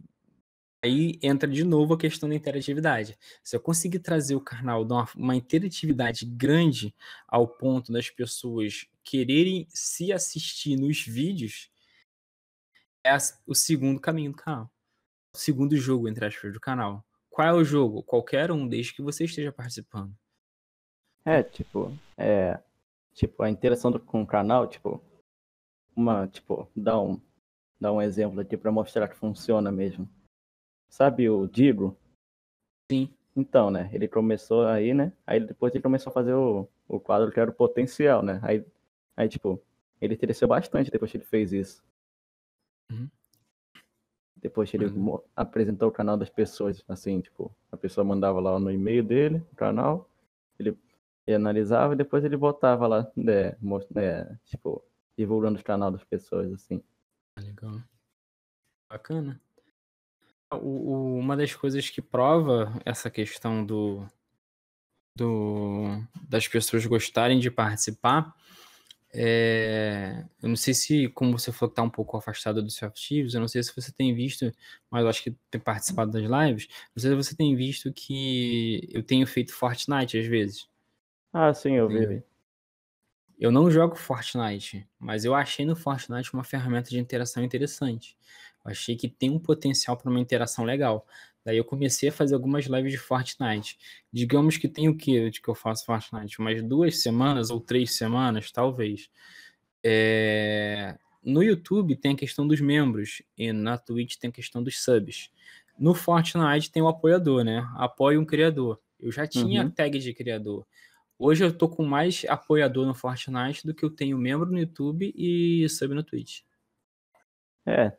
Aí 0.83 1.17
entra 1.23 1.49
de 1.49 1.63
novo 1.63 1.95
a 1.95 1.97
questão 1.97 2.29
da 2.29 2.35
interatividade. 2.35 3.17
Se 3.43 3.55
eu 3.55 3.59
conseguir 3.59 3.99
trazer 3.99 4.35
o 4.35 4.41
canal 4.41 4.85
de 4.85 4.93
uma, 4.93 5.07
uma 5.15 5.35
interatividade 5.35 6.25
grande 6.25 6.93
ao 7.27 7.47
ponto 7.47 7.91
das 7.91 8.09
pessoas 8.11 8.85
quererem 9.05 9.67
se 9.69 10.11
assistir 10.11 10.75
nos 10.75 11.05
vídeos, 11.05 11.71
é 13.05 13.15
o 13.45 13.53
segundo 13.53 14.01
caminho 14.01 14.31
do 14.31 14.37
canal. 14.37 14.69
O 15.33 15.37
segundo 15.37 15.77
jogo, 15.77 16.09
entre 16.09 16.25
aspas, 16.25 16.51
do 16.51 16.59
canal. 16.59 17.05
Qual 17.29 17.47
é 17.47 17.53
o 17.53 17.63
jogo? 17.63 18.01
Qualquer 18.01 18.51
um, 18.51 18.67
desde 18.67 18.93
que 18.93 19.01
você 19.01 19.25
esteja 19.25 19.51
participando. 19.51 20.13
É, 21.23 21.43
tipo, 21.43 21.91
é, 22.17 22.59
tipo, 23.13 23.43
a 23.43 23.49
interação 23.49 23.91
do, 23.91 23.99
com 23.99 24.21
o 24.21 24.27
canal, 24.27 24.67
tipo, 24.67 25.03
uma, 25.95 26.27
tipo, 26.27 26.69
dá 26.75 26.99
um, 26.99 27.21
dá 27.79 27.91
um 27.91 28.01
exemplo 28.01 28.39
aqui 28.39 28.57
para 28.57 28.71
mostrar 28.71 29.07
que 29.07 29.15
funciona 29.15 29.71
mesmo. 29.71 30.09
Sabe 30.89 31.29
o 31.29 31.47
Digo? 31.47 31.97
Sim. 32.89 33.13
Então, 33.35 33.69
né? 33.69 33.89
Ele 33.91 34.07
começou 34.07 34.65
aí, 34.65 34.93
né? 34.93 35.11
Aí 35.27 35.39
depois 35.39 35.73
ele 35.73 35.83
começou 35.83 36.09
a 36.09 36.13
fazer 36.13 36.33
o, 36.33 36.69
o 36.87 36.99
quadro 36.99 37.31
que 37.31 37.39
era 37.39 37.51
o 37.51 37.53
potencial, 37.53 38.23
né? 38.23 38.39
Aí, 38.41 38.65
aí, 39.15 39.27
tipo, 39.29 39.61
ele 40.01 40.15
cresceu 40.17 40.47
bastante 40.47 40.91
depois 40.91 41.11
que 41.11 41.17
ele 41.17 41.25
fez 41.25 41.51
isso. 41.53 41.83
Uhum. 42.91 43.09
Depois 44.37 44.69
que 44.69 44.77
ele 44.77 44.85
Uhum. 44.85 45.19
apresentou 45.35 45.89
o 45.89 45.91
canal 45.91 46.17
das 46.17 46.29
pessoas, 46.29 46.83
assim, 46.87 47.21
tipo, 47.21 47.55
a 47.71 47.77
pessoa 47.77 48.03
mandava 48.05 48.39
lá 48.39 48.59
no 48.59 48.71
e-mail 48.71 49.03
dele, 49.03 49.37
o 49.51 49.55
canal, 49.55 50.09
ele, 50.59 50.77
ele 51.25 51.35
analisava 51.35 51.93
e 51.93 51.97
depois 51.97 52.23
ele 52.23 52.37
botava 52.37 52.85
lá, 52.87 53.11
né, 53.15 53.55
né, 53.89 54.37
tipo, 54.45 54.83
divulgando 55.17 55.59
o 55.59 55.63
canal 55.63 55.89
das 55.91 56.03
pessoas, 56.03 56.51
assim. 56.53 56.83
Ah, 57.37 57.41
Legal. 57.41 57.81
Bacana. 58.89 59.41
O- 60.53 60.57
o- 60.57 61.17
uma 61.17 61.35
das 61.35 61.55
coisas 61.55 61.89
que 61.89 62.01
prova 62.01 62.79
essa 62.85 63.09
questão 63.09 63.65
do, 63.65 64.05
do 65.17 65.85
das 66.29 66.47
pessoas 66.47 66.85
gostarem 66.85 67.39
de 67.39 67.49
participar 67.49 68.35
é, 69.15 70.25
eu 70.41 70.49
não 70.49 70.55
sei 70.55 70.73
se, 70.73 71.07
como 71.09 71.37
você 71.37 71.51
falou 71.51 71.69
que 71.69 71.75
tá 71.75 71.81
um 71.83 71.89
pouco 71.89 72.17
afastado 72.17 72.61
dos 72.61 72.81
ativos, 72.83 73.33
eu 73.33 73.39
não 73.39 73.47
sei 73.47 73.63
se 73.63 73.73
você 73.75 73.91
tem 73.91 74.13
visto, 74.13 74.51
mas 74.91 75.03
eu 75.03 75.09
acho 75.09 75.23
que 75.23 75.35
tem 75.49 75.61
participado 75.61 76.11
das 76.11 76.23
lives, 76.23 76.67
não 76.95 77.01
sei 77.01 77.11
se 77.11 77.15
você 77.15 77.35
tem 77.35 77.55
visto 77.55 77.91
que 77.93 78.87
eu 78.91 79.01
tenho 79.01 79.25
feito 79.25 79.53
Fortnite 79.53 80.17
às 80.17 80.27
vezes. 80.27 80.67
Ah, 81.33 81.53
sim, 81.53 81.73
eu 81.75 81.87
vi. 81.87 82.23
Eu 83.37 83.51
não 83.51 83.69
jogo 83.69 83.95
Fortnite, 83.95 84.87
mas 84.97 85.25
eu 85.25 85.35
achei 85.35 85.65
no 85.65 85.75
Fortnite 85.75 86.33
uma 86.33 86.43
ferramenta 86.43 86.89
de 86.89 86.99
interação 86.99 87.43
interessante. 87.43 88.17
Eu 88.63 88.71
achei 88.71 88.95
que 88.95 89.09
tem 89.09 89.29
um 89.29 89.39
potencial 89.39 89.97
para 89.97 90.09
uma 90.09 90.19
interação 90.19 90.63
legal. 90.63 91.05
Daí 91.45 91.57
eu 91.57 91.63
comecei 91.63 92.09
a 92.09 92.11
fazer 92.11 92.33
algumas 92.33 92.65
lives 92.65 92.91
de 92.91 92.97
Fortnite. 92.97 93.77
Digamos 94.11 94.57
que 94.57 94.67
tem 94.67 94.89
o 94.89 94.97
que 94.97 95.29
de 95.29 95.39
que 95.39 95.47
eu 95.47 95.53
faço 95.55 95.85
Fortnite? 95.85 96.39
Umas 96.39 96.61
duas 96.63 97.01
semanas 97.03 97.51
ou 97.51 97.61
três 97.61 97.95
semanas, 97.95 98.51
talvez. 98.51 99.09
É, 99.83 100.97
No 101.23 101.41
YouTube 101.43 101.95
tem 101.95 102.13
a 102.13 102.17
questão 102.17 102.47
dos 102.47 102.59
membros 102.61 103.21
e 103.37 103.51
na 103.53 103.77
Twitch 103.77 104.15
tem 104.17 104.29
a 104.29 104.33
questão 104.33 104.61
dos 104.63 104.83
subs. 104.83 105.31
No 105.77 105.93
Fortnite 105.93 106.71
tem 106.71 106.81
o 106.81 106.87
apoiador, 106.87 107.43
né? 107.43 107.67
Apoia 107.75 108.19
um 108.19 108.25
criador. 108.25 108.79
Eu 108.99 109.11
já 109.11 109.27
tinha 109.27 109.63
Uhum. 109.63 109.69
tag 109.71 109.97
de 109.99 110.13
criador. 110.13 110.65
Hoje 111.17 111.43
eu 111.43 111.55
tô 111.55 111.67
com 111.69 111.83
mais 111.85 112.25
apoiador 112.27 112.85
no 112.85 112.93
Fortnite 112.93 113.65
do 113.65 113.73
que 113.73 113.83
eu 113.85 113.89
tenho 113.89 114.17
membro 114.17 114.49
no 114.51 114.57
YouTube 114.59 115.13
e 115.15 115.67
sub 115.69 115.93
no 115.93 116.03
Twitch. 116.03 116.41
É. 117.65 117.91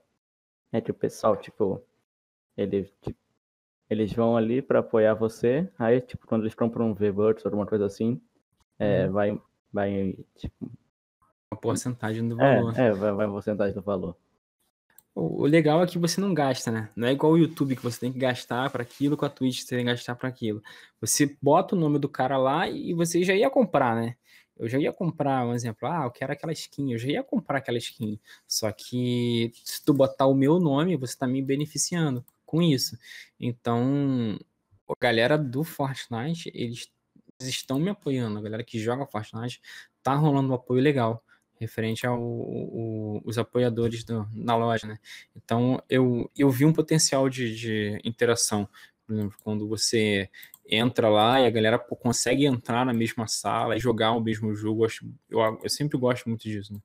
É 0.73 0.81
que 0.81 0.91
o 0.91 0.95
pessoal, 0.95 1.37
tipo, 1.37 1.83
ele, 2.57 2.85
tipo, 3.03 3.19
eles 3.91 4.13
vão 4.13 4.37
ali 4.37 4.61
pra 4.63 4.81
apoiar 4.81 5.15
você, 5.15 5.69
aí, 5.79 6.01
tipo, 6.01 6.27
quando 6.27 6.43
eles 6.43 6.55
compram 6.55 6.91
um 6.91 6.95
V-Bucks 6.95 7.45
ou 7.45 7.49
alguma 7.51 7.67
coisa 7.67 7.87
assim, 7.87 8.21
é, 8.79 9.07
Uhum. 9.07 9.13
vai, 9.13 9.43
vai, 9.73 10.17
tipo, 10.37 10.71
Uma 11.51 11.61
porcentagem 11.61 12.29
do 12.29 12.37
é, 12.39 12.39
valor. 12.39 12.75
é, 12.77 12.93
vai, 12.93 13.13
vai 13.13 13.27
a 13.27 13.31
porcentagem 13.31 13.75
do 13.75 13.83
valor. 13.83 14.17
O 15.15 15.43
o 15.43 15.47
legal 15.47 15.83
é 15.83 15.87
que 15.87 15.99
você 15.99 16.21
não 16.21 16.35
gasta, 16.35 16.71
né? 16.71 16.91
Não 16.95 17.09
é 17.09 17.13
igual 17.13 17.33
o 17.33 17.39
YouTube 17.39 17.75
que 17.77 17.83
você 17.83 17.99
tem 18.01 18.13
que 18.13 18.19
gastar 18.19 18.71
para 18.71 18.83
aquilo, 18.83 19.17
com 19.17 19.25
a 19.25 19.31
Twitch 19.31 19.61
você 19.63 19.77
tem 19.77 19.85
que 19.85 19.91
gastar 19.91 20.15
para 20.15 20.29
aquilo. 20.29 20.63
Você 21.01 21.37
bota 21.41 21.75
o 21.75 21.79
nome 21.79 21.99
do 21.99 22.09
cara 22.09 22.37
lá 22.39 22.69
e 22.69 22.93
você 22.95 23.23
já 23.25 23.35
ia 23.35 23.51
comprar, 23.51 23.97
né? 23.97 24.17
Eu 24.59 24.69
já 24.69 24.79
ia 24.79 24.93
comprar, 24.93 25.47
um 25.47 25.53
exemplo, 25.55 25.87
ah, 25.89 26.05
eu 26.05 26.11
quero 26.11 26.33
aquela 26.33 26.53
skin, 26.53 26.93
eu 26.93 26.99
já 26.99 27.09
ia 27.09 27.23
comprar 27.23 27.59
aquela 27.59 27.79
skin. 27.79 28.19
Só 28.47 28.71
que 28.73 29.53
se 29.65 29.85
tu 29.85 29.93
botar 29.95 30.27
o 30.27 30.35
meu 30.35 30.59
nome, 30.59 30.97
você 30.97 31.17
tá 31.17 31.27
me 31.27 31.43
beneficiando 31.43 32.25
com 32.47 32.63
isso. 32.63 32.97
Então, 33.39 34.39
a 34.89 34.95
galera 35.01 35.37
do 35.37 35.65
Fortnite, 35.65 36.51
eles, 36.55 36.89
eles 37.41 37.55
estão 37.55 37.79
me 37.79 37.91
apoiando. 37.91 38.39
A 38.39 38.43
galera 38.43 38.65
que 38.65 38.79
joga 38.79 39.07
Fortnite 39.07 39.61
tá 40.03 40.15
rolando 40.15 40.51
um 40.53 40.55
apoio 40.55 40.81
legal 40.83 41.23
referente 41.59 42.07
ao, 42.07 42.21
o- 42.23 43.23
os 43.25 43.39
apoiadores 43.39 44.05
do- 44.05 44.29
na 44.35 44.55
loja, 44.57 44.87
né? 44.87 44.99
Então 45.35 45.83
eu, 45.89 46.31
eu 46.37 46.51
vi 46.51 46.65
um 46.67 46.73
potencial 46.73 47.29
de, 47.31 47.55
de 47.57 48.01
interação. 48.05 48.69
Por 49.07 49.15
exemplo, 49.15 49.37
quando 49.43 49.67
você 49.69 50.29
entra 50.69 51.09
lá 51.09 51.41
e 51.41 51.47
a 51.47 51.51
galera 51.51 51.79
pô, 51.79 51.97
consegue 51.97 52.45
entrar 52.45 52.85
na 52.85 52.93
mesma 52.93 53.27
sala 53.29 53.77
e 53.77 53.79
jogar 53.81 54.13
o 54.13 54.21
mesmo 54.21 54.55
jogo, 54.55 54.85
eu, 54.85 54.91
eu, 55.31 55.61
eu 55.63 55.71
sempre 55.71 55.97
gosto 55.97 56.29
muito 56.29 56.43
disso, 56.43 56.75
né? 56.75 56.81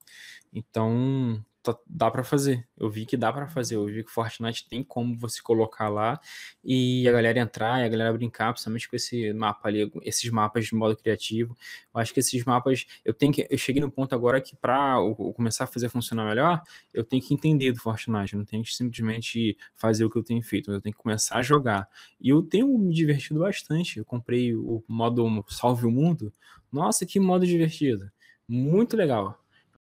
Então 0.54 1.44
tá- 1.64 1.78
dá 1.88 2.10
pra 2.12 2.24
fazer. 2.24 2.68
Eu 2.78 2.90
vi 2.90 3.06
que 3.06 3.16
dá 3.18 3.32
pra 3.32 3.48
fazer. 3.48 3.76
Eu 3.76 3.86
vi 3.86 4.04
que 4.04 4.12
Fortnite 4.12 4.68
tem 4.68 4.84
como 4.84 5.18
você 5.18 5.42
colocar 5.42 5.90
lá 5.90 6.20
e 6.64 7.08
a 7.08 7.12
galera 7.12 7.40
entrar 7.40 7.82
e 7.82 7.86
a 7.86 7.90
galera 7.90 8.12
brincar, 8.14 8.52
principalmente 8.54 8.90
com 8.90 8.96
esse 8.96 9.34
mapa 9.34 9.68
ali, 9.70 9.92
esses 10.04 10.30
mapas 10.30 10.66
de 10.66 10.76
modo 10.76 10.96
criativo. 10.98 11.58
Eu 11.94 12.00
acho 12.02 12.14
que 12.14 12.20
esses 12.20 12.44
mapas, 12.46 12.86
eu 13.06 13.14
tenho 13.14 13.32
que, 13.34 13.48
eu 13.50 13.58
cheguei 13.58 13.82
no 13.82 13.92
ponto 13.92 14.14
agora 14.16 14.40
que 14.42 14.56
para 14.56 14.96
começar 15.36 15.66
a 15.66 15.68
fazer 15.68 15.90
funcionar 15.90 16.26
melhor, 16.28 16.62
eu 16.94 17.04
tenho 17.04 17.22
que 17.22 17.34
entender 17.34 17.72
do 17.72 17.80
Fortnite, 17.80 18.34
eu 18.34 18.40
não 18.40 18.46
tenho 18.46 18.64
que 18.64 18.74
simplesmente 18.74 19.58
fazer 19.76 20.06
o 20.06 20.10
que 20.10 20.18
eu 20.18 20.24
tenho 20.24 20.42
feito, 20.44 20.72
eu 20.72 20.82
tenho 20.82 20.96
que 20.96 21.02
começar 21.02 21.38
a 21.38 21.42
jogar. 21.42 21.88
E 22.20 22.30
eu 22.30 22.42
tenho 22.42 22.68
me 22.78 22.94
divertido 22.94 23.40
bastante. 23.40 23.98
Eu 24.00 24.06
comprei 24.06 24.56
o 24.56 24.84
modo 24.88 25.44
Salve 25.50 25.86
o 25.86 25.92
Mundo. 25.92 26.34
Nossa, 26.72 27.06
que 27.06 27.20
modo 27.20 27.46
divertido. 27.46 28.12
Muito 28.48 28.96
legal. 28.98 29.40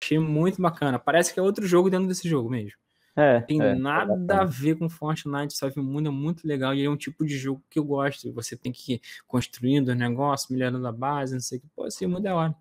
Achei 0.05 0.18
muito 0.18 0.61
bacana. 0.61 0.98
Parece 0.98 1.32
que 1.32 1.40
é 1.40 1.42
outro 1.42 1.66
jogo 1.66 1.88
dentro 1.88 2.07
desse 2.07 2.28
jogo 2.28 2.50
mesmo. 2.50 2.78
É, 3.16 3.40
Tem 3.40 3.62
é, 3.62 3.68
é 3.68 3.74
nada 3.74 4.12
a 4.12 4.16
bacana. 4.16 4.44
ver 4.44 4.76
com 4.76 4.88
Fortnite, 4.88 5.55
Salve 5.55 5.80
o 5.80 5.82
Mundo 5.82 6.09
é 6.09 6.12
muito 6.12 6.46
legal 6.46 6.74
e 6.74 6.84
é 6.84 6.90
um 6.90 6.96
tipo 6.96 7.24
de 7.24 7.38
jogo 7.38 7.62
que 7.70 7.78
eu 7.78 7.84
gosto. 7.84 8.30
Você 8.34 8.55
tem 8.55 8.70
que 8.70 8.94
ir 8.94 9.00
construindo 9.26 9.88
os 9.88 9.96
negócios, 9.96 10.50
melhorando 10.50 10.86
a 10.86 10.92
base, 10.92 11.32
não 11.32 11.40
sei 11.40 11.59
o 11.59 11.61
que. 11.62 11.68
Pô, 11.74 11.86
mundo 12.09 12.26
é 12.26 12.34
hora. 12.34 12.55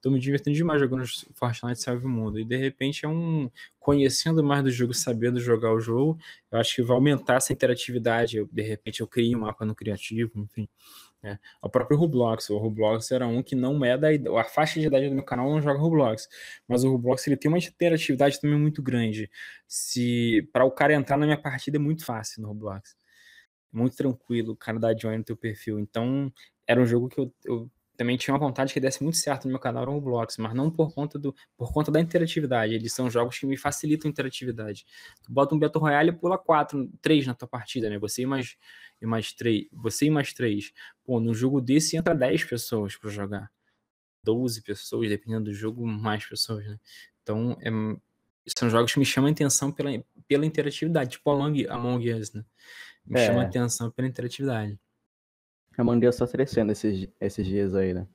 Tô 0.00 0.10
me 0.10 0.20
divertindo 0.20 0.54
demais 0.54 0.78
jogando 0.78 1.02
Fortnite 1.32 1.80
Salve 1.80 2.04
o 2.04 2.08
Mundo. 2.08 2.38
E 2.38 2.44
de 2.44 2.56
repente 2.56 3.06
é 3.06 3.08
um. 3.08 3.50
Conhecendo 3.80 4.44
mais 4.44 4.62
do 4.62 4.70
jogo, 4.70 4.94
sabendo 4.94 5.40
jogar 5.40 5.72
o 5.72 5.80
jogo, 5.80 6.18
eu 6.52 6.58
acho 6.58 6.76
que 6.76 6.82
vai 6.82 6.94
aumentar 6.94 7.36
essa 7.36 7.52
interatividade. 7.52 8.36
Eu, 8.36 8.48
de 8.52 8.62
repente 8.62 9.00
eu 9.00 9.06
criei 9.08 9.34
um 9.34 9.40
mapa 9.40 9.64
no 9.64 9.74
criativo, 9.74 10.30
enfim. 10.36 10.68
É. 11.24 11.38
O 11.62 11.70
próprio 11.70 11.96
Roblox. 11.96 12.50
O 12.50 12.58
Roblox 12.58 13.10
era 13.10 13.26
um 13.26 13.42
que 13.42 13.56
não 13.56 13.82
é 13.82 13.96
da. 13.96 14.08
A 14.38 14.44
faixa 14.44 14.78
de 14.78 14.86
idade 14.86 15.08
do 15.08 15.14
meu 15.14 15.24
canal 15.24 15.50
não 15.50 15.60
joga 15.60 15.78
Roblox. 15.80 16.28
Mas 16.68 16.84
o 16.84 16.90
Roblox 16.90 17.26
ele 17.26 17.36
tem 17.36 17.48
uma 17.48 17.58
interatividade 17.58 18.38
também 18.38 18.58
muito 18.58 18.82
grande. 18.82 19.30
Se 19.66 20.46
para 20.52 20.64
o 20.64 20.70
cara 20.70 20.92
entrar 20.92 21.16
na 21.16 21.24
minha 21.24 21.40
partida 21.40 21.78
é 21.78 21.80
muito 21.80 22.04
fácil 22.04 22.42
no 22.42 22.48
Roblox. 22.48 22.94
Muito 23.72 23.96
tranquilo, 23.96 24.52
o 24.52 24.56
cara 24.56 24.78
dá 24.78 24.96
join 24.96 25.18
no 25.18 25.24
teu 25.24 25.36
perfil. 25.36 25.80
Então, 25.80 26.32
era 26.66 26.80
um 26.80 26.86
jogo 26.86 27.08
que 27.08 27.18
eu, 27.18 27.34
eu 27.44 27.70
também 27.96 28.16
tinha 28.16 28.34
uma 28.34 28.40
vontade 28.40 28.72
que 28.72 28.80
desse 28.80 29.02
muito 29.02 29.16
certo 29.18 29.44
no 29.44 29.50
meu 29.50 29.60
canal, 29.60 29.82
era 29.82 29.90
o 29.90 29.94
Roblox, 29.94 30.36
mas 30.38 30.54
não 30.54 30.70
por 30.70 30.92
conta, 30.92 31.18
do, 31.18 31.34
por 31.56 31.72
conta 31.72 31.90
da 31.92 32.00
interatividade. 32.00 32.74
Eles 32.74 32.92
são 32.92 33.08
jogos 33.10 33.38
que 33.38 33.46
me 33.46 33.56
facilitam 33.56 34.08
a 34.08 34.10
interatividade. 34.10 34.84
Tu 35.22 35.32
bota 35.32 35.54
um 35.54 35.58
Battle 35.58 35.80
Royale 35.82 36.10
e 36.10 36.12
pula 36.12 36.36
quatro, 36.38 36.90
três 37.00 37.26
na 37.26 37.34
tua 37.34 37.46
partida, 37.48 37.88
né? 37.88 37.98
Você 37.98 38.22
e 38.22 38.26
mais, 38.26 38.56
e 39.00 39.06
mais 39.06 39.32
três. 39.32 39.66
Você 39.72 40.06
e 40.06 40.10
mais 40.10 40.32
três. 40.32 40.72
Pô, 41.04 41.20
no 41.20 41.32
jogo 41.34 41.60
desse 41.60 41.96
entra 41.96 42.14
10 42.14 42.44
pessoas 42.44 42.96
para 42.96 43.10
jogar. 43.10 43.50
12 44.24 44.62
pessoas, 44.62 45.08
dependendo 45.08 45.44
do 45.44 45.54
jogo, 45.54 45.86
mais 45.86 46.24
pessoas, 46.24 46.66
né? 46.66 46.78
Então, 47.22 47.56
é, 47.60 47.70
são 48.58 48.68
jogos 48.68 48.92
que 48.92 48.98
me 48.98 49.04
chamam 49.04 49.28
a 49.28 49.32
atenção 49.32 49.70
pela, 49.70 49.90
pela 50.26 50.44
interatividade, 50.44 51.12
tipo 51.12 51.30
Among, 51.30 51.66
Among 51.68 52.12
Us, 52.12 52.32
né? 52.32 52.44
Me 53.06 53.20
É. 53.20 53.26
chama 53.26 53.42
a 53.42 53.44
atenção 53.46 53.90
pela 53.90 54.08
interatividade. 54.08 54.78
A 55.76 55.84
Mangueira 55.84 56.12
só 56.12 56.26
crescendo 56.26 56.72
esses, 56.72 57.08
esses 57.20 57.46
dias 57.46 57.74
aí, 57.74 57.94
né? 57.94 58.06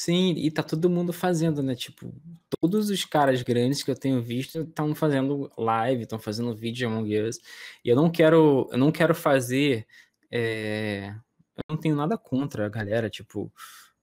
Sim, 0.00 0.30
e 0.36 0.48
tá 0.50 0.62
todo 0.62 0.88
mundo 0.88 1.12
fazendo, 1.12 1.60
né? 1.62 1.74
Tipo, 1.74 2.12
todos 2.60 2.88
os 2.88 3.04
caras 3.04 3.42
grandes 3.42 3.82
que 3.82 3.90
eu 3.90 3.96
tenho 3.96 4.22
visto 4.22 4.60
estão 4.60 4.94
fazendo 4.94 5.50
live, 5.58 6.02
estão 6.04 6.20
fazendo 6.20 6.54
vídeo 6.54 6.76
de 6.78 6.84
Among 6.84 7.20
Us. 7.22 7.40
E 7.84 7.88
eu 7.88 7.96
não 7.96 8.08
quero, 8.08 8.68
eu 8.70 8.78
não 8.78 8.92
quero 8.92 9.12
fazer. 9.14 9.86
é, 10.30 11.12
Eu 11.56 11.64
não 11.70 11.76
tenho 11.76 11.96
nada 11.96 12.16
contra 12.16 12.66
a 12.66 12.68
galera, 12.68 13.10
tipo, 13.10 13.52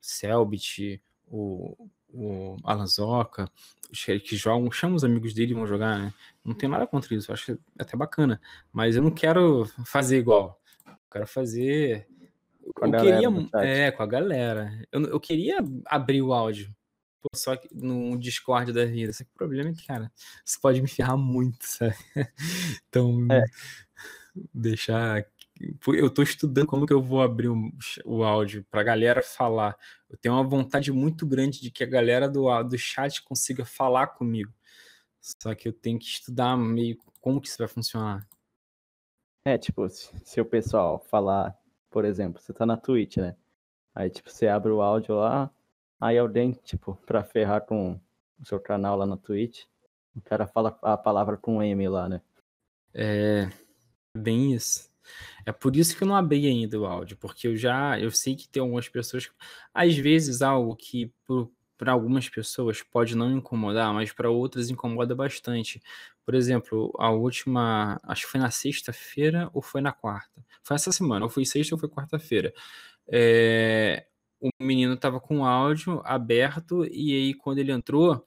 Selbit, 0.02 1.02
o, 1.28 1.90
o 2.14 2.58
Alanzoca, 2.66 3.50
os 3.92 4.04
que 4.04 4.36
jogam, 4.36 4.70
chama 4.72 4.96
os 4.96 5.04
amigos 5.06 5.34
dele 5.34 5.52
e 5.52 5.56
vão 5.56 5.66
jogar, 5.66 5.98
né? 5.98 6.14
Não 6.44 6.54
tenho 6.54 6.72
nada 6.74 6.86
contra 6.86 7.16
isso, 7.16 7.32
acho 7.32 7.58
até 7.80 7.96
bacana. 7.96 8.42
Mas 8.72 8.98
eu 8.98 9.02
não 9.02 9.12
quero 9.12 9.66
fazer 9.86 10.18
igual. 10.18 10.60
Eu 10.86 10.94
quero 11.12 11.28
fazer. 11.28 12.08
Com 12.74 12.86
eu 12.86 12.92
galera 12.92 13.22
queria. 13.22 13.86
É, 13.86 13.92
com 13.92 14.04
a 14.04 14.08
galera. 14.08 14.88
Eu, 14.92 15.02
eu 15.04 15.20
queria 15.20 15.60
abrir 15.86 16.22
o 16.22 16.34
áudio. 16.34 16.74
Pô, 17.22 17.30
Só 17.36 17.56
que 17.56 17.68
no 17.74 18.18
Discord 18.18 18.72
da 18.74 18.86
vida. 18.86 19.14
Só 19.14 19.24
que 19.24 19.30
o 19.30 19.38
problema 19.38 19.70
é 19.70 19.74
que, 19.74 19.86
cara, 19.86 20.12
isso 20.44 20.60
pode 20.62 20.82
me 20.82 20.88
ferrar 20.88 21.18
muito, 21.18 21.64
sabe? 21.64 21.96
Então, 22.90 23.28
É. 23.32 23.44
deixar. 24.54 25.26
Eu 25.88 26.10
tô 26.10 26.22
estudando 26.22 26.68
como 26.68 26.86
que 26.86 26.94
eu 26.94 27.02
vou 27.02 27.22
abrir 27.22 27.48
o, 27.48 27.72
o 28.04 28.24
áudio 28.24 28.66
pra 28.70 28.84
galera 28.84 29.22
falar. 29.22 29.78
Eu 30.10 30.18
tenho 30.18 30.36
uma 30.36 30.44
vontade 30.44 30.92
muito 30.92 31.26
grande 31.26 31.62
de 31.62 31.72
que 31.72 31.84
a 31.84 31.88
galera 31.88 32.28
do, 32.28 32.64
do 32.64 32.78
chat 32.78 33.24
consiga 33.24 33.64
falar 33.64 34.08
comigo. 34.08 34.54
Só 35.42 35.56
que 35.56 35.68
eu 35.68 35.74
tenho 35.74 35.98
que 35.98 36.06
estudar 36.06 36.58
meio 36.58 36.98
como 37.22 37.40
que 37.40 37.48
isso 37.48 37.58
vai 37.58 37.68
funcionar. 37.68 38.28
É, 39.48 39.58
tipo, 39.58 39.88
se, 39.90 40.12
se 40.24 40.42
o 40.42 40.46
pessoal 40.46 41.00
falar 41.10 41.58
por 41.96 42.04
exemplo, 42.04 42.42
você 42.42 42.52
tá 42.52 42.66
na 42.66 42.76
Twitch, 42.76 43.16
né? 43.16 43.38
Aí, 43.96 44.10
tipo, 44.10 44.30
você 44.30 44.50
abre 44.50 44.70
o 44.70 44.82
áudio 44.82 45.16
lá, 45.16 45.50
aí 45.98 46.18
alguém, 46.18 46.52
tipo, 46.52 46.94
pra 47.06 47.24
ferrar 47.24 47.62
com 47.62 47.98
o 48.38 48.46
seu 48.46 48.60
canal 48.60 48.98
lá 48.98 49.06
na 49.06 49.16
Twitch, 49.16 49.64
o 50.14 50.20
cara 50.20 50.46
fala 50.46 50.78
a 50.82 50.98
palavra 50.98 51.38
com 51.38 51.64
M 51.64 51.88
lá, 51.88 52.10
né? 52.10 52.22
É 52.94 53.50
bem 54.14 54.54
isso. 54.54 54.92
É 55.46 55.54
por 55.54 55.74
isso 55.74 55.96
que 55.96 56.04
eu 56.04 56.08
não 56.10 56.18
abri 56.18 56.46
ainda 56.46 56.78
o 56.78 56.86
áudio, 56.86 57.16
porque 57.16 57.48
eu 57.48 57.56
já 57.56 57.98
eu 57.98 58.12
sei 58.12 58.36
que 58.36 58.50
tem 58.50 58.62
algumas 58.62 58.90
pessoas, 58.90 59.32
às 59.74 59.96
vezes 59.96 60.42
algo 60.42 60.76
que 60.76 61.14
para 61.78 61.92
algumas 61.92 62.30
pessoas 62.30 62.82
pode 62.82 63.16
não 63.16 63.32
incomodar, 63.32 63.94
mas 63.94 64.12
para 64.12 64.30
outras 64.30 64.70
incomoda 64.70 65.16
bastante. 65.16 65.82
Por 66.26 66.36
exemplo, 66.36 66.94
a 67.00 67.12
última, 67.12 68.00
acho 68.04 68.26
que 68.26 68.32
foi 68.32 68.40
na 68.40 68.52
sexta-feira 68.52 69.50
ou 69.54 69.62
foi 69.62 69.82
na 69.82 69.92
quarta. 69.92 70.44
Foi 70.64 70.76
essa 70.76 70.92
semana, 70.92 71.26
ou 71.26 71.30
foi 71.30 71.46
sexta 71.46 71.76
ou 71.76 71.80
foi 71.80 71.90
quarta-feira. 71.90 72.54
É, 73.08 74.06
o 74.42 74.50
menino 74.60 74.98
tava 74.98 75.20
com 75.20 75.40
o 75.40 75.46
áudio 75.46 76.02
aberto 76.06 76.86
e 76.86 77.14
aí 77.14 77.34
quando 77.34 77.60
ele 77.60 77.72
entrou, 77.72 78.26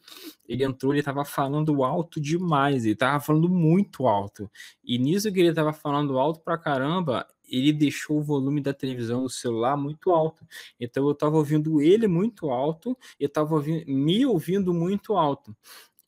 ele 0.48 0.64
entrou, 0.64 0.92
ele 0.92 1.02
tava 1.02 1.24
falando 1.24 1.84
alto 1.84 2.20
demais, 2.20 2.84
ele 2.84 2.96
tava 2.96 3.20
falando 3.20 3.48
muito 3.48 4.06
alto. 4.06 4.50
E 4.84 4.98
nisso 4.98 5.32
que 5.32 5.40
ele 5.40 5.52
tava 5.52 5.72
falando 5.72 6.18
alto 6.18 6.40
pra 6.40 6.58
caramba, 6.58 7.26
ele 7.48 7.72
deixou 7.72 8.18
o 8.18 8.22
volume 8.22 8.60
da 8.60 8.74
televisão 8.74 9.22
do 9.22 9.30
celular 9.30 9.76
muito 9.76 10.10
alto. 10.10 10.46
Então 10.78 11.06
eu 11.08 11.14
tava 11.14 11.36
ouvindo 11.36 11.80
ele 11.80 12.06
muito 12.06 12.50
alto, 12.50 12.96
eu 13.18 13.28
tava 13.28 13.54
ouvindo, 13.54 13.84
me 13.86 14.26
ouvindo 14.26 14.72
muito 14.74 15.16
alto. 15.16 15.56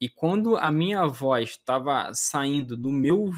E 0.01 0.09
quando 0.09 0.57
a 0.57 0.71
minha 0.73 1.07
voz 1.07 1.51
estava 1.51 2.11
saindo 2.15 2.77
do 2.77 2.91
meu 2.91 3.31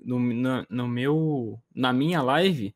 no, 0.00 0.18
no, 0.18 0.66
no 0.68 0.88
meu 0.88 1.58
na 1.74 1.92
minha 1.92 2.20
live, 2.22 2.74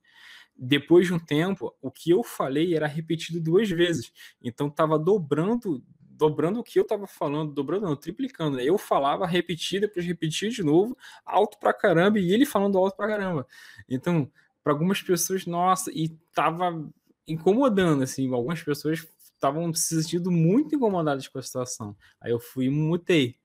depois 0.56 1.06
de 1.06 1.12
um 1.12 1.18
tempo, 1.18 1.74
o 1.82 1.90
que 1.90 2.10
eu 2.10 2.22
falei 2.22 2.74
era 2.74 2.86
repetido 2.86 3.40
duas 3.40 3.68
vezes. 3.68 4.12
Então 4.42 4.68
estava 4.68 4.98
dobrando, 4.98 5.82
dobrando 6.00 6.60
o 6.60 6.64
que 6.64 6.78
eu 6.78 6.84
estava 6.84 7.06
falando, 7.06 7.52
dobrando, 7.52 7.86
não, 7.86 7.96
triplicando. 7.96 8.60
Eu 8.60 8.78
falava, 8.78 9.26
repetia, 9.26 9.80
depois 9.80 10.06
repetia 10.06 10.48
de 10.50 10.62
novo, 10.62 10.96
alto 11.24 11.58
pra 11.58 11.74
caramba, 11.74 12.18
e 12.18 12.32
ele 12.32 12.46
falando 12.46 12.78
alto 12.78 12.96
pra 12.96 13.08
caramba. 13.08 13.46
Então, 13.88 14.30
para 14.64 14.72
algumas 14.72 15.02
pessoas, 15.02 15.44
nossa, 15.44 15.90
e 15.94 16.08
tava 16.34 16.90
incomodando, 17.28 18.02
assim, 18.02 18.32
algumas 18.32 18.62
pessoas 18.62 19.06
estavam 19.34 19.72
se 19.74 20.02
sentindo 20.02 20.30
muito 20.30 20.74
incomodadas 20.74 21.28
com 21.28 21.38
a 21.38 21.42
situação. 21.42 21.94
Aí 22.18 22.32
eu 22.32 22.40
fui 22.40 22.66
e 22.66 22.70
mutei. 22.70 23.36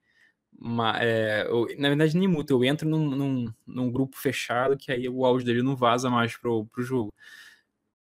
É, 0.98 1.46
eu, 1.48 1.68
na 1.78 1.88
verdade, 1.88 2.16
nem 2.16 2.26
muto, 2.26 2.52
eu 2.52 2.64
entro 2.64 2.88
num, 2.88 3.10
num, 3.10 3.52
num, 3.66 3.90
grupo 3.92 4.16
fechado 4.16 4.76
que 4.76 4.90
aí 4.90 5.08
o 5.08 5.24
áudio 5.24 5.46
dele 5.46 5.62
não 5.62 5.76
vaza 5.76 6.10
mais 6.10 6.36
pro, 6.36 6.66
pro 6.66 6.82
jogo. 6.82 7.14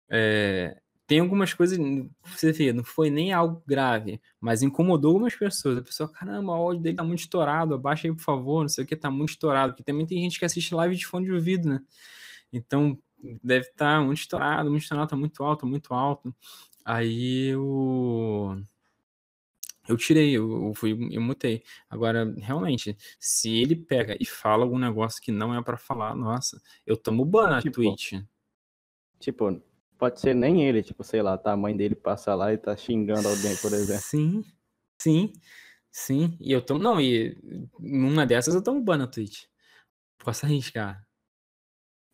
É, 0.09 0.79
tem 1.07 1.19
algumas 1.19 1.53
coisas, 1.53 1.77
você 2.23 2.51
vê, 2.51 2.73
não 2.73 2.83
foi 2.83 3.09
nem 3.09 3.33
algo 3.33 3.63
grave, 3.67 4.21
mas 4.39 4.61
incomodou 4.63 5.11
algumas 5.11 5.35
pessoas. 5.35 5.77
A 5.77 5.81
pessoa, 5.81 6.09
caramba, 6.09 6.51
o 6.51 6.55
áudio 6.55 6.81
dele 6.81 6.97
tá 6.97 7.03
muito 7.03 7.19
estourado, 7.21 7.75
abaixa 7.75 8.07
aí, 8.07 8.13
por 8.13 8.21
favor, 8.21 8.61
não 8.61 8.69
sei 8.69 8.83
o 8.83 8.87
que, 8.87 8.95
tá 8.95 9.11
muito 9.11 9.29
estourado. 9.29 9.73
Porque 9.73 9.83
também 9.83 10.05
tem 10.05 10.19
gente 10.21 10.39
que 10.39 10.45
assiste 10.45 10.75
live 10.75 10.95
de 10.95 11.05
fone 11.05 11.25
de 11.25 11.33
ouvido, 11.33 11.69
né? 11.69 11.81
Então, 12.53 12.97
deve 13.43 13.67
estar 13.67 13.97
tá 13.97 14.01
muito 14.01 14.19
estourado, 14.19 14.69
muito 14.69 14.83
estourado, 14.83 15.09
tá 15.09 15.15
muito 15.15 15.43
alto, 15.43 15.65
muito 15.65 15.93
alto. 15.93 16.33
Aí. 16.85 17.47
Eu 17.47 18.63
eu 19.87 19.97
tirei, 19.97 20.31
eu, 20.31 20.67
eu 20.67 20.73
fui, 20.73 20.91
eu 21.11 21.21
mutei. 21.21 21.61
Agora, 21.89 22.33
realmente, 22.37 22.97
se 23.19 23.49
ele 23.49 23.75
pega 23.75 24.15
e 24.19 24.25
fala 24.25 24.63
algum 24.63 24.79
negócio 24.79 25.21
que 25.21 25.31
não 25.31 25.53
é 25.53 25.61
para 25.61 25.77
falar, 25.77 26.15
nossa, 26.15 26.61
eu 26.85 26.95
tomo 26.95 27.25
ban 27.25 27.49
na 27.49 27.61
tipo, 27.61 27.75
Twitch. 27.75 28.13
Tipo, 29.19 29.61
pode 29.97 30.21
ser 30.21 30.33
nem 30.33 30.63
ele, 30.63 30.81
tipo, 30.81 31.03
sei 31.03 31.21
lá, 31.21 31.37
tá, 31.37 31.51
a 31.51 31.57
mãe 31.57 31.75
dele 31.75 31.95
passa 31.95 32.33
lá 32.33 32.53
e 32.53 32.57
tá 32.57 32.75
xingando 32.77 33.27
alguém, 33.27 33.55
por 33.57 33.73
exemplo. 33.73 34.01
Sim, 34.01 34.43
sim, 35.01 35.33
sim. 35.91 36.37
E 36.39 36.53
eu 36.53 36.61
tomo, 36.61 36.81
não, 36.81 37.01
e 37.01 37.37
numa 37.77 38.25
dessas 38.25 38.55
eu 38.55 38.63
tomo 38.63 38.81
ban 38.81 38.97
na 38.97 39.07
Twitch. 39.07 39.43
Posso 40.17 40.45
arriscar. 40.45 41.05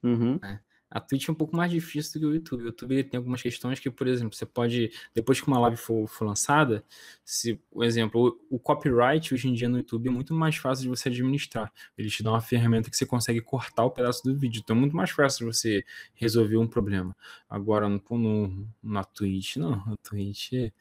Uhum. 0.03 0.39
É. 0.43 0.59
A 0.91 0.99
Twitch 0.99 1.29
é 1.29 1.31
um 1.31 1.35
pouco 1.35 1.55
mais 1.55 1.69
difícil 1.69 2.13
do 2.13 2.19
que 2.19 2.25
o 2.25 2.33
YouTube. 2.33 2.63
O 2.63 2.65
YouTube 2.67 3.03
tem 3.03 3.17
algumas 3.19 3.41
questões 3.41 3.79
que, 3.79 3.91
por 3.91 4.07
exemplo, 4.07 4.35
você 4.35 4.45
pode, 4.45 4.91
depois 5.13 5.39
que 5.39 5.47
uma 5.47 5.59
live 5.59 5.77
for, 5.77 6.07
for 6.07 6.25
lançada, 6.25 6.83
se, 7.23 7.55
por 7.69 7.83
exemplo, 7.85 8.39
o, 8.49 8.55
o, 8.55 8.59
copyright 8.59 9.31
hoje 9.33 9.47
em 9.47 9.53
dia 9.53 9.69
no 9.69 9.77
YouTube 9.77 10.07
é 10.07 10.11
muito 10.11 10.33
mais 10.33 10.55
fácil 10.55 10.83
de 10.83 10.89
você 10.89 11.09
administrar. 11.09 11.71
Ele 11.95 12.09
te 12.09 12.23
dá 12.23 12.31
uma 12.31 12.41
ferramenta 12.41 12.89
que 12.89 12.97
você 12.97 13.05
consegue 13.05 13.39
cortar 13.39 13.85
o 13.85 13.91
pedaço 13.91 14.23
do 14.23 14.35
vídeo. 14.35 14.61
Então 14.63 14.75
é 14.75 14.79
muito 14.79 14.95
mais 14.95 15.11
fácil 15.11 15.45
de 15.45 15.53
você 15.53 15.85
resolver 16.15 16.57
um 16.57 16.67
problema. 16.67 17.15
Agora, 17.47 17.87
no, 17.87 18.01
no, 18.09 18.67
na 18.81 19.03
Twitch, 19.03 19.57
não. 19.57 19.85
Na 19.85 19.95
Twitch 19.97 20.53
é, 20.53 20.71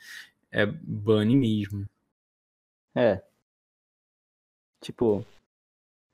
é 0.50 0.66
mesmo. 0.66 1.86
É. 2.94 3.22
Tipo, 4.80 5.24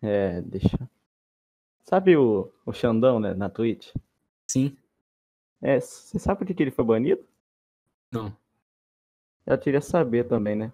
é, 0.03 0.41
deixa 0.43 0.89
Sabe 1.85 2.17
o, 2.17 2.53
o 2.65 2.73
Xandão, 2.73 3.21
né, 3.21 3.35
na 3.35 3.51
Twitch? 3.51 3.93
Sim. 4.51 4.77
É, 5.63 5.79
você 5.79 6.19
sabe 6.19 6.39
por 6.39 6.47
que 6.47 6.63
ele 6.63 6.71
foi 6.71 6.85
banido? 6.85 7.25
Não. 8.11 8.35
Eu 9.47 9.59
queria 9.59 9.81
saber 9.81 10.25
também, 10.25 10.57
né? 10.57 10.73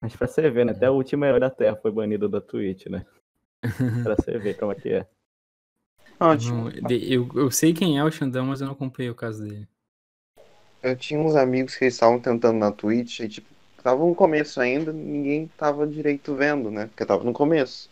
Mas 0.00 0.14
pra 0.14 0.26
você 0.26 0.48
ver, 0.50 0.64
né? 0.64 0.72
Até 0.72 0.90
o 0.90 0.94
último 0.94 1.24
herói 1.24 1.40
da 1.40 1.50
Terra 1.50 1.76
foi 1.76 1.90
banido 1.90 2.28
da 2.28 2.40
Twitch, 2.40 2.86
né? 2.86 3.06
pra 4.04 4.16
você 4.16 4.38
ver 4.38 4.58
como 4.58 4.72
é 4.72 4.74
que 4.74 4.88
é. 4.90 5.06
Ótimo. 6.20 6.68
eu, 6.70 7.28
eu 7.34 7.50
sei 7.50 7.72
quem 7.72 7.98
é 7.98 8.04
o 8.04 8.10
Xandão, 8.10 8.46
mas 8.46 8.60
eu 8.60 8.66
não 8.66 8.74
acompanhei 8.74 9.10
o 9.10 9.14
caso 9.14 9.44
dele. 9.44 9.68
Eu 10.82 10.96
tinha 10.96 11.20
uns 11.20 11.36
amigos 11.36 11.76
que 11.76 11.84
estavam 11.84 12.20
tentando 12.20 12.58
na 12.58 12.72
Twitch 12.72 13.20
e, 13.20 13.28
tipo, 13.28 13.48
tava 13.82 14.04
no 14.04 14.14
começo 14.14 14.60
ainda, 14.60 14.92
ninguém 14.92 15.48
tava 15.56 15.86
direito 15.86 16.34
vendo, 16.34 16.70
né? 16.70 16.86
Porque 16.86 17.04
tava 17.04 17.22
no 17.22 17.32
começo. 17.32 17.88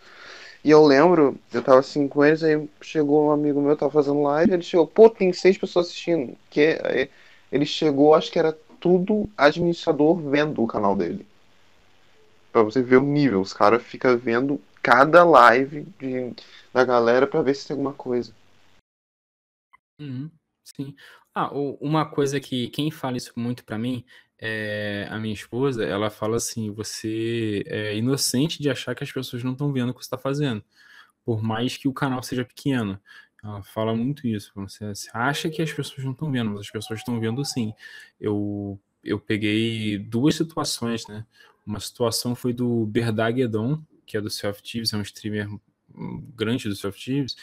E 0.65 0.71
eu 0.71 0.85
lembro, 0.85 1.39
eu 1.53 1.63
tava 1.63 1.79
assim 1.81 2.09
com 2.09 2.25
eles, 2.25 2.43
aí 2.43 2.69
chegou 2.81 3.29
um 3.29 3.31
amigo 3.31 3.61
meu, 3.61 3.77
tava 3.77 3.93
fazendo 3.93 4.23
live, 4.23 4.53
ele 4.53 4.63
chegou, 4.63 4.87
pô, 4.87 5.09
tem 5.09 5.33
seis 5.33 5.57
pessoas 5.57 5.87
assistindo. 5.87 6.37
Que 6.51 6.79
aí 6.85 7.11
ele 7.53 7.65
chegou, 7.65 8.15
acho 8.15 8.31
que 8.31 8.39
era 8.39 8.53
tudo 8.81 9.29
administrador 9.37 10.17
vendo 10.17 10.63
o 10.63 10.67
canal 10.67 10.97
dele. 10.97 11.27
Pra 12.53 12.63
você 12.63 12.83
ver 12.83 12.97
o 12.97 13.03
nível, 13.03 13.41
os 13.41 13.53
caras 13.53 13.83
ficam 13.83 14.17
vendo 14.17 14.61
cada 14.83 15.25
live 15.25 15.87
de, 15.99 16.33
da 16.73 16.85
galera 16.85 17.27
pra 17.27 17.43
ver 17.43 17.55
se 17.55 17.67
tem 17.67 17.75
alguma 17.75 17.93
coisa. 17.93 18.33
Uhum, 20.01 20.31
sim. 20.65 20.95
Ah, 21.35 21.51
uma 21.53 22.09
coisa 22.09 22.41
que 22.41 22.69
quem 22.71 22.91
fala 22.91 23.17
isso 23.17 23.33
muito 23.37 23.65
pra 23.65 23.79
mim 23.79 24.05
é, 24.39 25.07
a 25.11 25.19
minha 25.19 25.35
esposa, 25.35 25.85
ela 25.85 26.11
fala 26.11 26.37
assim: 26.37 26.71
você 26.71 27.65
é 27.67 27.97
inocente 27.97 28.63
de 28.63 28.71
achar 28.71 28.95
que 28.95 29.05
as 29.05 29.13
pessoas 29.13 29.43
não 29.43 29.53
estão 29.53 29.73
vendo 29.73 29.91
o 29.91 29.95
que 29.95 30.01
você 30.01 30.07
está 30.07 30.19
fazendo, 30.19 30.63
por 31.25 31.43
mais 31.43 31.77
que 31.77 31.89
o 31.89 31.93
canal 31.93 32.23
seja 32.23 32.45
pequeno. 32.45 33.01
Ela 33.43 33.63
fala 33.63 33.95
muito 33.95 34.27
isso. 34.27 34.53
Você, 34.57 34.95
você 34.95 35.11
acha 35.13 35.49
que 35.49 35.63
as 35.63 35.73
pessoas 35.73 36.05
não 36.05 36.13
estão 36.13 36.31
vendo, 36.31 36.51
mas 36.51 36.61
as 36.61 36.71
pessoas 36.71 37.01
estão 37.01 37.21
vendo 37.21 37.45
sim. 37.45 37.73
Eu, 38.21 38.81
eu 39.05 39.21
peguei 39.21 39.99
duas 39.99 40.35
situações, 40.35 41.07
né? 41.07 41.25
Uma 41.65 41.81
situação 41.81 42.35
foi 42.35 42.53
do 42.53 42.87
Berdaguedon, 42.87 43.83
que 44.05 44.17
é 44.17 44.21
do 44.21 44.31
Self 44.31 44.63
Thieves, 44.63 44.93
é 44.93 44.97
um 44.97 45.03
streamer 45.03 45.49
grande 46.35 46.69
do 46.69 46.77
Self 46.77 46.99
Thieves. 47.03 47.37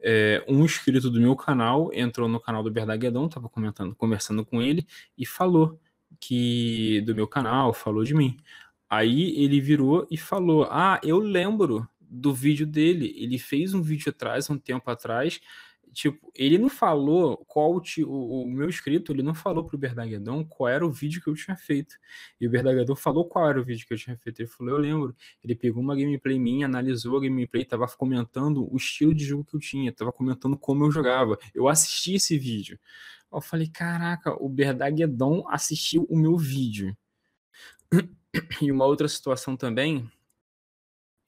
É, 0.00 0.44
um 0.48 0.64
inscrito 0.64 1.10
do 1.10 1.20
meu 1.20 1.34
canal 1.36 1.90
entrou 1.92 2.28
no 2.28 2.40
canal 2.40 2.62
do 2.62 2.70
Berdaguedon, 2.70 3.26
estava 3.26 3.48
comentando, 3.48 3.94
conversando 3.94 4.44
com 4.44 4.62
ele 4.62 4.86
e 5.16 5.26
falou 5.26 5.78
que 6.20 7.00
do 7.02 7.14
meu 7.14 7.26
canal, 7.26 7.72
falou 7.72 8.04
de 8.04 8.14
mim. 8.14 8.36
Aí 8.88 9.34
ele 9.42 9.60
virou 9.60 10.06
e 10.10 10.16
falou: 10.16 10.66
Ah, 10.70 11.00
eu 11.02 11.18
lembro 11.18 11.88
do 12.00 12.32
vídeo 12.34 12.66
dele. 12.66 13.14
Ele 13.16 13.38
fez 13.38 13.74
um 13.74 13.82
vídeo 13.82 14.10
atrás, 14.10 14.48
um 14.50 14.58
tempo 14.58 14.90
atrás. 14.90 15.40
Tipo, 15.92 16.30
ele 16.34 16.58
não 16.58 16.68
falou 16.68 17.38
qual 17.46 17.72
o, 17.74 18.42
o 18.42 18.46
meu 18.46 18.68
inscrito, 18.68 19.12
ele 19.12 19.22
não 19.22 19.34
falou 19.34 19.64
pro 19.64 19.78
Berdaguedon 19.78 20.44
qual 20.44 20.68
era 20.68 20.86
o 20.86 20.92
vídeo 20.92 21.20
que 21.22 21.28
eu 21.28 21.34
tinha 21.34 21.56
feito. 21.56 21.96
E 22.40 22.46
o 22.46 22.50
Berdaguedon 22.50 22.94
falou 22.94 23.24
qual 23.24 23.48
era 23.48 23.60
o 23.60 23.64
vídeo 23.64 23.86
que 23.86 23.94
eu 23.94 23.98
tinha 23.98 24.16
feito. 24.16 24.40
Ele 24.40 24.48
falou, 24.48 24.74
eu 24.74 24.78
lembro. 24.78 25.16
Ele 25.42 25.54
pegou 25.54 25.82
uma 25.82 25.96
gameplay 25.96 26.38
minha, 26.38 26.66
analisou 26.66 27.16
a 27.16 27.20
gameplay, 27.20 27.64
tava 27.64 27.86
comentando 27.88 28.72
o 28.72 28.76
estilo 28.76 29.14
de 29.14 29.24
jogo 29.24 29.44
que 29.44 29.56
eu 29.56 29.60
tinha, 29.60 29.92
tava 29.92 30.12
comentando 30.12 30.56
como 30.56 30.84
eu 30.84 30.90
jogava. 30.90 31.38
Eu 31.54 31.68
assisti 31.68 32.14
esse 32.14 32.38
vídeo. 32.38 32.78
Eu 33.32 33.40
falei, 33.40 33.68
caraca, 33.68 34.32
o 34.42 34.48
Berdaguedon 34.48 35.46
assistiu 35.48 36.06
o 36.08 36.16
meu 36.16 36.36
vídeo. 36.36 36.96
E 38.60 38.70
uma 38.70 38.84
outra 38.84 39.08
situação 39.08 39.56
também, 39.56 40.08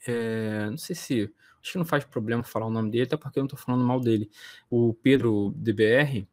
é, 0.06 0.68
não 0.68 0.76
sei 0.76 0.94
se, 0.94 1.34
acho 1.62 1.72
que 1.72 1.78
não 1.78 1.84
faz 1.84 2.04
problema 2.04 2.42
falar 2.42 2.66
o 2.66 2.70
nome 2.70 2.90
dele, 2.90 3.04
até 3.04 3.16
porque 3.16 3.38
eu 3.38 3.42
não 3.42 3.48
tô 3.48 3.56
falando 3.56 3.82
mal 3.82 3.98
dele. 3.98 4.30
O 4.68 4.92
Pedro 4.92 5.52
DBR, 5.56 6.28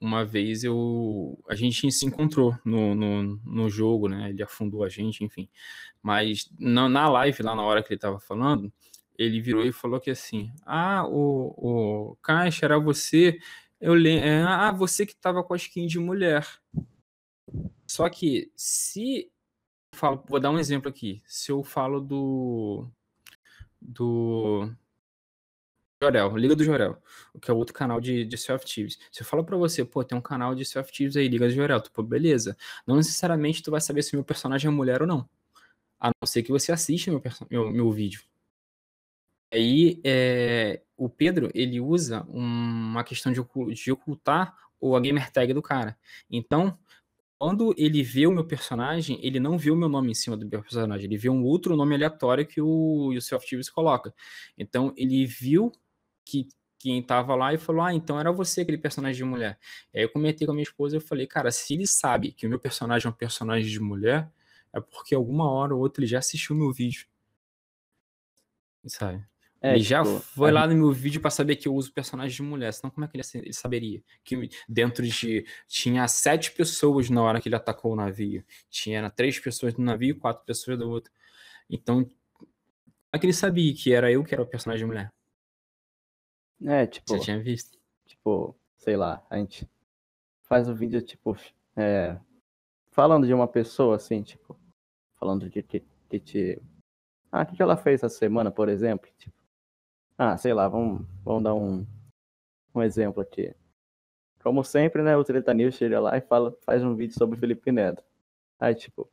uma 0.00 0.24
vez 0.24 0.64
eu, 0.64 1.38
a 1.48 1.54
gente 1.54 1.90
se 1.92 2.06
encontrou 2.06 2.56
no, 2.64 2.94
no, 2.94 3.22
no 3.44 3.70
jogo, 3.70 4.08
né? 4.08 4.30
Ele 4.30 4.42
afundou 4.42 4.82
a 4.82 4.88
gente, 4.88 5.22
enfim. 5.22 5.48
Mas 6.02 6.50
na, 6.58 6.88
na 6.88 7.08
live, 7.08 7.42
lá 7.42 7.54
na 7.54 7.62
hora 7.62 7.82
que 7.82 7.92
ele 7.92 8.00
tava 8.00 8.18
falando, 8.18 8.72
ele 9.18 9.40
virou 9.40 9.64
e 9.64 9.72
falou 9.72 10.00
que 10.00 10.10
assim: 10.10 10.50
Ah, 10.64 11.06
o, 11.06 12.10
o 12.12 12.16
Caixa 12.22 12.64
era 12.64 12.78
você 12.78 13.38
Eu 13.80 13.94
lembro. 13.94 14.28
É, 14.28 14.42
ah, 14.42 14.72
você 14.72 15.06
que 15.06 15.16
tava 15.16 15.42
com 15.42 15.54
a 15.54 15.56
skin 15.56 15.86
de 15.86 15.98
mulher. 15.98 16.46
Só 17.86 18.08
que 18.08 18.52
se. 18.54 19.32
Falo, 19.94 20.22
vou 20.28 20.38
dar 20.38 20.50
um 20.50 20.58
exemplo 20.58 20.88
aqui. 20.88 21.22
Se 21.26 21.50
eu 21.50 21.62
falo 21.64 22.00
do. 22.00 22.86
Do. 23.80 24.70
Jorel, 26.02 26.34
Liga 26.38 26.56
do 26.56 26.64
Jorel, 26.64 26.96
que 27.42 27.50
é 27.50 27.54
outro 27.54 27.74
canal 27.74 28.00
de, 28.00 28.24
de 28.24 28.36
self-tives. 28.38 28.98
Se 29.12 29.20
eu 29.20 29.26
falo 29.26 29.44
pra 29.44 29.56
você, 29.58 29.84
pô, 29.84 30.02
tem 30.02 30.16
um 30.16 30.20
canal 30.20 30.54
de 30.54 30.64
self-tives 30.64 31.14
aí, 31.14 31.28
Liga 31.28 31.46
do 31.46 31.52
Jorel, 31.52 31.78
tu, 31.80 31.92
pô, 31.92 32.02
beleza. 32.02 32.56
Não 32.86 32.96
necessariamente 32.96 33.62
tu 33.62 33.70
vai 33.70 33.82
saber 33.82 34.02
se 34.02 34.16
meu 34.16 34.24
personagem 34.24 34.68
é 34.68 34.70
mulher 34.70 35.02
ou 35.02 35.06
não. 35.06 35.28
A 36.00 36.08
não 36.08 36.26
ser 36.26 36.42
que 36.42 36.50
você 36.50 36.72
assista 36.72 37.10
meu, 37.10 37.22
meu, 37.50 37.70
meu 37.70 37.92
vídeo. 37.92 38.22
Aí, 39.52 40.00
é, 40.04 40.82
o 40.96 41.08
Pedro, 41.08 41.50
ele 41.54 41.80
usa 41.80 42.22
uma 42.28 43.02
questão 43.04 43.32
de, 43.32 43.40
de 43.74 43.92
ocultar 43.92 44.54
o 44.80 44.96
a 44.96 45.00
gamer 45.00 45.30
tag 45.30 45.52
do 45.52 45.62
cara. 45.62 45.96
Então, 46.30 46.78
quando 47.38 47.74
ele 47.76 48.02
vê 48.02 48.26
o 48.26 48.32
meu 48.32 48.44
personagem, 48.44 49.18
ele 49.22 49.40
não 49.40 49.58
vê 49.58 49.70
o 49.70 49.76
meu 49.76 49.88
nome 49.88 50.10
em 50.10 50.14
cima 50.14 50.36
do 50.36 50.46
meu 50.46 50.62
personagem, 50.62 51.06
ele 51.06 51.16
vê 51.16 51.30
um 51.30 51.42
outro 51.44 51.76
nome 51.76 51.94
aleatório 51.94 52.46
que 52.46 52.60
o, 52.60 53.08
o 53.08 53.20
Self-Tives 53.20 53.70
coloca. 53.70 54.14
Então, 54.58 54.92
ele 54.96 55.26
viu 55.26 55.72
que 56.24 56.48
quem 56.80 57.02
tava 57.02 57.34
lá 57.34 57.52
e 57.54 57.58
falou: 57.58 57.82
Ah, 57.82 57.94
então 57.94 58.18
era 58.18 58.32
você 58.32 58.62
aquele 58.62 58.78
personagem 58.78 59.16
de 59.16 59.24
mulher. 59.24 59.58
Aí 59.94 60.02
eu 60.02 60.08
comentei 60.10 60.46
com 60.46 60.52
a 60.52 60.54
minha 60.54 60.64
esposa 60.64 60.96
e 60.96 61.00
falei: 61.00 61.26
Cara, 61.26 61.50
se 61.52 61.74
ele 61.74 61.86
sabe 61.86 62.32
que 62.32 62.46
o 62.46 62.50
meu 62.50 62.58
personagem 62.58 63.06
é 63.06 63.10
um 63.10 63.14
personagem 63.14 63.70
de 63.70 63.80
mulher, 63.80 64.30
é 64.72 64.80
porque 64.80 65.14
alguma 65.14 65.50
hora 65.50 65.74
ou 65.74 65.80
outra 65.80 66.02
ele 66.02 66.10
já 66.10 66.18
assistiu 66.18 66.56
meu 66.56 66.72
vídeo. 66.72 67.06
Sabe? 68.86 69.29
É, 69.62 69.74
ele 69.74 69.82
já 69.82 70.02
tipo, 70.02 70.20
foi 70.20 70.50
lá 70.50 70.66
no 70.66 70.74
meu 70.74 70.90
vídeo 70.90 71.20
para 71.20 71.30
saber 71.30 71.56
que 71.56 71.68
eu 71.68 71.74
uso 71.74 71.92
personagem 71.92 72.34
de 72.34 72.42
mulher, 72.42 72.72
senão 72.72 72.90
como 72.90 73.04
é 73.04 73.08
que 73.08 73.16
ele, 73.16 73.24
ele, 73.34 73.52
saberia? 73.52 74.02
Que 74.24 74.48
dentro 74.66 75.06
de. 75.06 75.46
Tinha 75.68 76.08
sete 76.08 76.50
pessoas 76.52 77.10
na 77.10 77.22
hora 77.22 77.40
que 77.40 77.48
ele 77.48 77.56
atacou 77.56 77.92
o 77.92 77.96
navio. 77.96 78.42
Tinha 78.70 79.10
três 79.10 79.38
pessoas 79.38 79.74
no 79.74 79.84
navio 79.84 80.18
quatro 80.18 80.44
pessoas 80.46 80.78
do 80.78 80.88
outro. 80.88 81.12
Então, 81.68 82.08
é 83.12 83.18
que 83.18 83.26
ele 83.26 83.34
sabia 83.34 83.74
que 83.74 83.92
era 83.92 84.10
eu 84.10 84.24
que 84.24 84.34
era 84.34 84.42
o 84.42 84.46
personagem 84.46 84.86
de 84.86 84.90
mulher? 84.90 85.12
É, 86.64 86.86
tipo. 86.86 87.08
Você 87.08 87.20
tinha 87.20 87.38
visto? 87.38 87.78
Tipo, 88.06 88.56
sei 88.78 88.96
lá, 88.96 89.22
a 89.28 89.36
gente 89.36 89.68
faz 90.44 90.68
um 90.68 90.74
vídeo, 90.74 91.02
tipo, 91.02 91.36
é, 91.76 92.18
falando 92.90 93.26
de 93.26 93.34
uma 93.34 93.46
pessoa, 93.46 93.96
assim, 93.96 94.22
tipo, 94.22 94.58
falando 95.16 95.50
de 95.50 95.62
que, 95.62 95.82
que 96.08 96.18
te. 96.18 96.62
Ah, 97.30 97.42
o 97.42 97.46
que, 97.46 97.56
que 97.56 97.62
ela 97.62 97.76
fez 97.76 98.02
essa 98.02 98.08
semana, 98.08 98.50
por 98.50 98.68
exemplo? 98.68 99.08
Tipo, 99.18 99.39
ah, 100.22 100.36
sei 100.36 100.52
lá, 100.52 100.68
vamos, 100.68 101.06
vamos 101.24 101.42
dar 101.42 101.54
um, 101.54 101.86
um 102.74 102.82
exemplo 102.82 103.22
aqui. 103.22 103.54
Como 104.42 104.62
sempre, 104.62 105.02
né, 105.02 105.16
o 105.16 105.24
Treta 105.24 105.54
News 105.54 105.76
chega 105.76 105.98
lá 105.98 106.14
e 106.14 106.20
fala, 106.20 106.54
faz 106.60 106.84
um 106.84 106.94
vídeo 106.94 107.16
sobre 107.16 107.38
o 107.38 107.40
Felipe 107.40 107.72
Neto. 107.72 108.04
Aí, 108.58 108.74
tipo, 108.74 109.10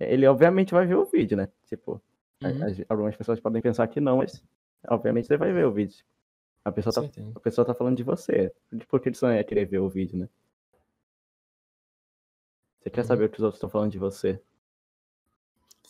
ele 0.00 0.26
obviamente 0.26 0.72
vai 0.72 0.84
ver 0.84 0.96
o 0.96 1.04
vídeo, 1.04 1.36
né? 1.36 1.48
Tipo, 1.64 2.02
uhum. 2.42 2.84
algumas 2.88 3.14
pessoas 3.14 3.38
podem 3.38 3.62
pensar 3.62 3.86
que 3.86 4.00
não, 4.00 4.16
mas 4.16 4.42
obviamente 4.88 5.28
você 5.28 5.36
vai 5.36 5.52
ver 5.52 5.64
o 5.64 5.72
vídeo. 5.72 6.04
A 6.64 6.72
pessoa, 6.72 6.92
tá, 6.92 7.02
a 7.36 7.40
pessoa 7.40 7.64
tá 7.64 7.72
falando 7.72 7.96
de 7.96 8.02
você. 8.02 8.52
Por 8.88 9.00
que 9.00 9.10
eles 9.10 9.20
não 9.20 9.32
ia 9.32 9.44
querer 9.44 9.64
ver 9.64 9.78
o 9.78 9.88
vídeo, 9.88 10.18
né? 10.18 10.28
Você 12.80 12.90
quer 12.90 13.02
uhum. 13.02 13.06
saber 13.06 13.26
o 13.26 13.28
que 13.28 13.38
os 13.38 13.44
outros 13.44 13.58
estão 13.58 13.70
falando 13.70 13.92
de 13.92 13.98
você. 13.98 14.42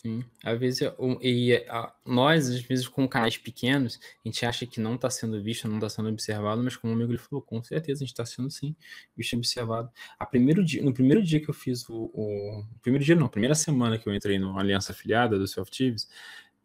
Sim, 0.01 0.25
às 0.43 0.59
vezes, 0.59 0.81
e 1.21 1.53
a, 1.69 1.93
nós, 2.03 2.49
às 2.49 2.59
vezes, 2.61 2.87
com 2.87 3.07
canais 3.07 3.37
pequenos, 3.37 3.99
a 4.25 4.27
gente 4.27 4.43
acha 4.43 4.65
que 4.65 4.79
não 4.79 4.95
está 4.95 5.11
sendo 5.11 5.39
visto, 5.43 5.67
não 5.67 5.75
está 5.75 5.89
sendo 5.89 6.09
observado, 6.09 6.63
mas 6.63 6.75
como 6.75 6.91
o 6.91 6.95
amigo 6.95 7.11
ele 7.11 7.19
falou, 7.19 7.39
com 7.39 7.61
certeza 7.61 8.03
a 8.03 8.05
gente 8.07 8.13
está 8.13 8.25
sendo 8.25 8.49
sim 8.49 8.75
visto 9.15 9.33
e 9.33 9.35
observado. 9.35 9.91
A 10.17 10.25
primeiro 10.25 10.65
dia, 10.65 10.81
no 10.81 10.91
primeiro 10.91 11.21
dia 11.21 11.39
que 11.39 11.47
eu 11.47 11.53
fiz 11.53 11.87
o, 11.87 12.09
o. 12.15 12.65
Primeiro 12.81 13.05
dia 13.05 13.15
não, 13.15 13.27
primeira 13.27 13.53
semana 13.53 13.99
que 13.99 14.09
eu 14.09 14.15
entrei 14.15 14.39
no 14.39 14.57
Aliança 14.57 14.91
Afiliada 14.91 15.37
do 15.37 15.47
Self 15.47 15.69
Tives, 15.69 16.09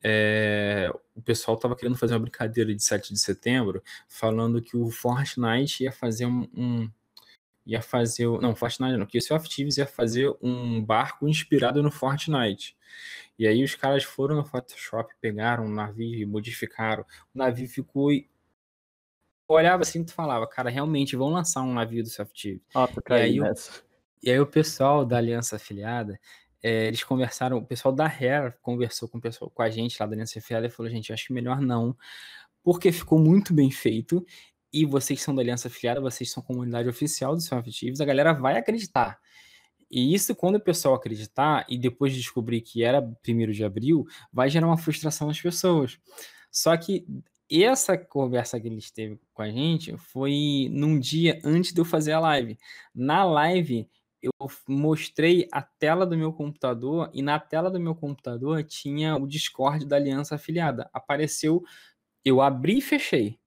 é, 0.03 0.91
o 1.15 1.21
pessoal 1.21 1.59
estava 1.59 1.77
querendo 1.77 1.99
fazer 1.99 2.15
uma 2.15 2.21
brincadeira 2.21 2.75
de 2.75 2.83
7 2.83 3.13
de 3.13 3.21
setembro, 3.21 3.83
falando 4.09 4.63
que 4.63 4.79
o 4.79 4.91
Fortnite 4.91 5.85
ia 5.85 5.93
fazer 5.93 6.25
um, 6.25 6.49
um 6.55 6.91
ia 7.67 7.83
fazer. 7.83 8.27
Não, 8.41 8.55
Fortnite 8.55 8.97
não, 8.97 9.07
que 9.07 9.19
o 9.19 9.23
Self 9.23 9.49
Tives 9.49 9.77
ia 9.77 9.87
fazer 9.87 10.35
um 10.41 10.83
barco 10.83 11.29
inspirado 11.29 11.83
no 11.83 11.91
Fortnite. 11.91 12.77
E 13.39 13.47
aí 13.47 13.63
os 13.63 13.75
caras 13.75 14.05
foram 14.05 14.37
no 14.37 14.45
Photoshop, 14.45 15.13
pegaram 15.21 15.67
um 15.67 15.73
navio 15.73 16.21
e 16.21 16.25
modificaram. 16.25 17.05
O 17.35 17.39
navio 17.39 17.69
ficou. 17.69 18.11
Olhava 19.49 19.83
assim 19.83 20.01
e 20.01 20.05
tu 20.05 20.13
falava, 20.13 20.47
cara, 20.47 20.71
realmente 20.71 21.15
vão 21.15 21.29
lançar 21.29 21.63
um 21.63 21.73
navio 21.73 22.03
do 22.03 22.09
Soft 22.09 22.59
Ah, 22.75 22.89
e, 23.11 23.13
aí, 23.13 23.41
o, 23.41 23.45
e 24.23 24.31
aí 24.31 24.41
o 24.41 24.47
pessoal 24.47 25.05
da 25.05 25.19
Aliança 25.19 25.55
Afiliada, 25.55 26.19
é, 26.61 26.87
eles 26.87 27.05
conversaram, 27.05 27.59
o 27.59 27.65
pessoal 27.65 27.95
da 27.95 28.07
Hair 28.07 28.57
conversou 28.61 29.09
com, 29.09 29.19
o 29.19 29.21
pessoal, 29.21 29.49
com 29.49 29.63
a 29.63 29.71
gente 29.71 29.97
lá 30.01 30.07
da 30.07 30.15
Aliança 30.15 30.41
Afiliada 30.41 30.67
e 30.67 30.71
falou, 30.71 30.91
gente, 30.91 31.13
acho 31.13 31.29
que 31.29 31.33
melhor 31.33 31.61
não, 31.61 31.97
porque 32.65 32.91
ficou 32.91 33.21
muito 33.21 33.55
bem 33.55 33.71
feito. 33.71 34.27
E 34.73 34.85
vocês 34.85 35.23
são 35.23 35.35
da 35.35 35.43
Aliança 35.43 35.69
Afiliada, 35.69 36.01
vocês 36.01 36.31
são 36.31 36.43
comunidade 36.43 36.89
oficial 36.89 37.35
do 37.35 37.41
Soft 37.41 37.69
a 38.01 38.05
galera 38.05 38.33
vai 38.33 38.57
acreditar. 38.57 39.19
E 39.91 40.15
isso, 40.15 40.35
quando 40.35 40.57
o 40.57 40.61
pessoal 40.61 40.95
acreditar 40.95 41.65
e 41.69 41.79
depois 41.79 42.15
descobrir 42.15 42.61
que 42.61 42.83
era 42.83 43.01
primeiro 43.23 43.53
de 43.53 43.65
abril, 43.65 44.05
vai 44.33 44.51
gerar 44.51 44.67
uma 44.67 44.77
frustração 44.77 45.29
nas 45.29 45.41
pessoas. 45.41 45.99
Só 46.51 46.77
que 46.77 47.07
essa 47.51 47.97
conversa 47.97 48.61
que 48.61 48.67
eles 48.67 48.91
teve 48.91 49.21
com 49.33 49.43
a 49.43 49.51
gente 49.51 49.97
foi 49.97 50.69
num 50.73 50.99
dia 50.99 51.41
antes 51.45 51.73
de 51.73 51.81
eu 51.81 51.85
fazer 51.85 52.13
a 52.13 52.21
live. 52.21 52.59
Na 52.93 53.25
live, 53.25 53.89
eu 54.21 54.33
mostrei 54.67 55.49
a 55.53 55.63
tela 55.63 56.05
do 56.05 56.17
meu 56.17 56.33
computador 56.33 57.09
e 57.15 57.23
na 57.23 57.39
tela 57.39 57.71
do 57.71 57.79
meu 57.79 57.95
computador 57.95 58.65
tinha 58.65 59.17
o 59.17 59.27
Discord 59.27 59.85
da 59.87 59.97
Aliança 59.97 60.35
Afiliada. 60.35 60.91
Apareceu, 60.93 61.63
eu 62.25 62.41
abri 62.41 62.79
e 62.79 62.83
fechei. 62.83 63.39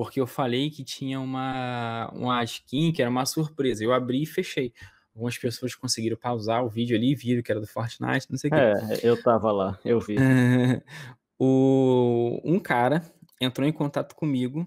Porque 0.00 0.18
eu 0.18 0.26
falei 0.26 0.70
que 0.70 0.82
tinha 0.82 1.20
uma, 1.20 2.10
uma 2.14 2.42
skin 2.42 2.90
que 2.90 3.02
era 3.02 3.10
uma 3.10 3.26
surpresa. 3.26 3.84
Eu 3.84 3.92
abri 3.92 4.22
e 4.22 4.26
fechei. 4.26 4.72
Algumas 5.14 5.36
pessoas 5.36 5.74
conseguiram 5.74 6.16
pausar 6.16 6.64
o 6.64 6.70
vídeo 6.70 6.96
ali 6.96 7.12
e 7.12 7.14
viram 7.14 7.42
que 7.42 7.52
era 7.52 7.60
do 7.60 7.66
Fortnite, 7.66 8.26
não 8.30 8.38
sei 8.38 8.48
o 8.48 8.54
que. 8.54 8.58
É, 8.58 9.00
eu 9.02 9.22
tava 9.22 9.52
lá, 9.52 9.78
eu 9.84 10.00
vi. 10.00 10.16
o, 11.38 12.40
um 12.42 12.58
cara 12.58 13.04
entrou 13.38 13.68
em 13.68 13.72
contato 13.72 14.14
comigo 14.14 14.66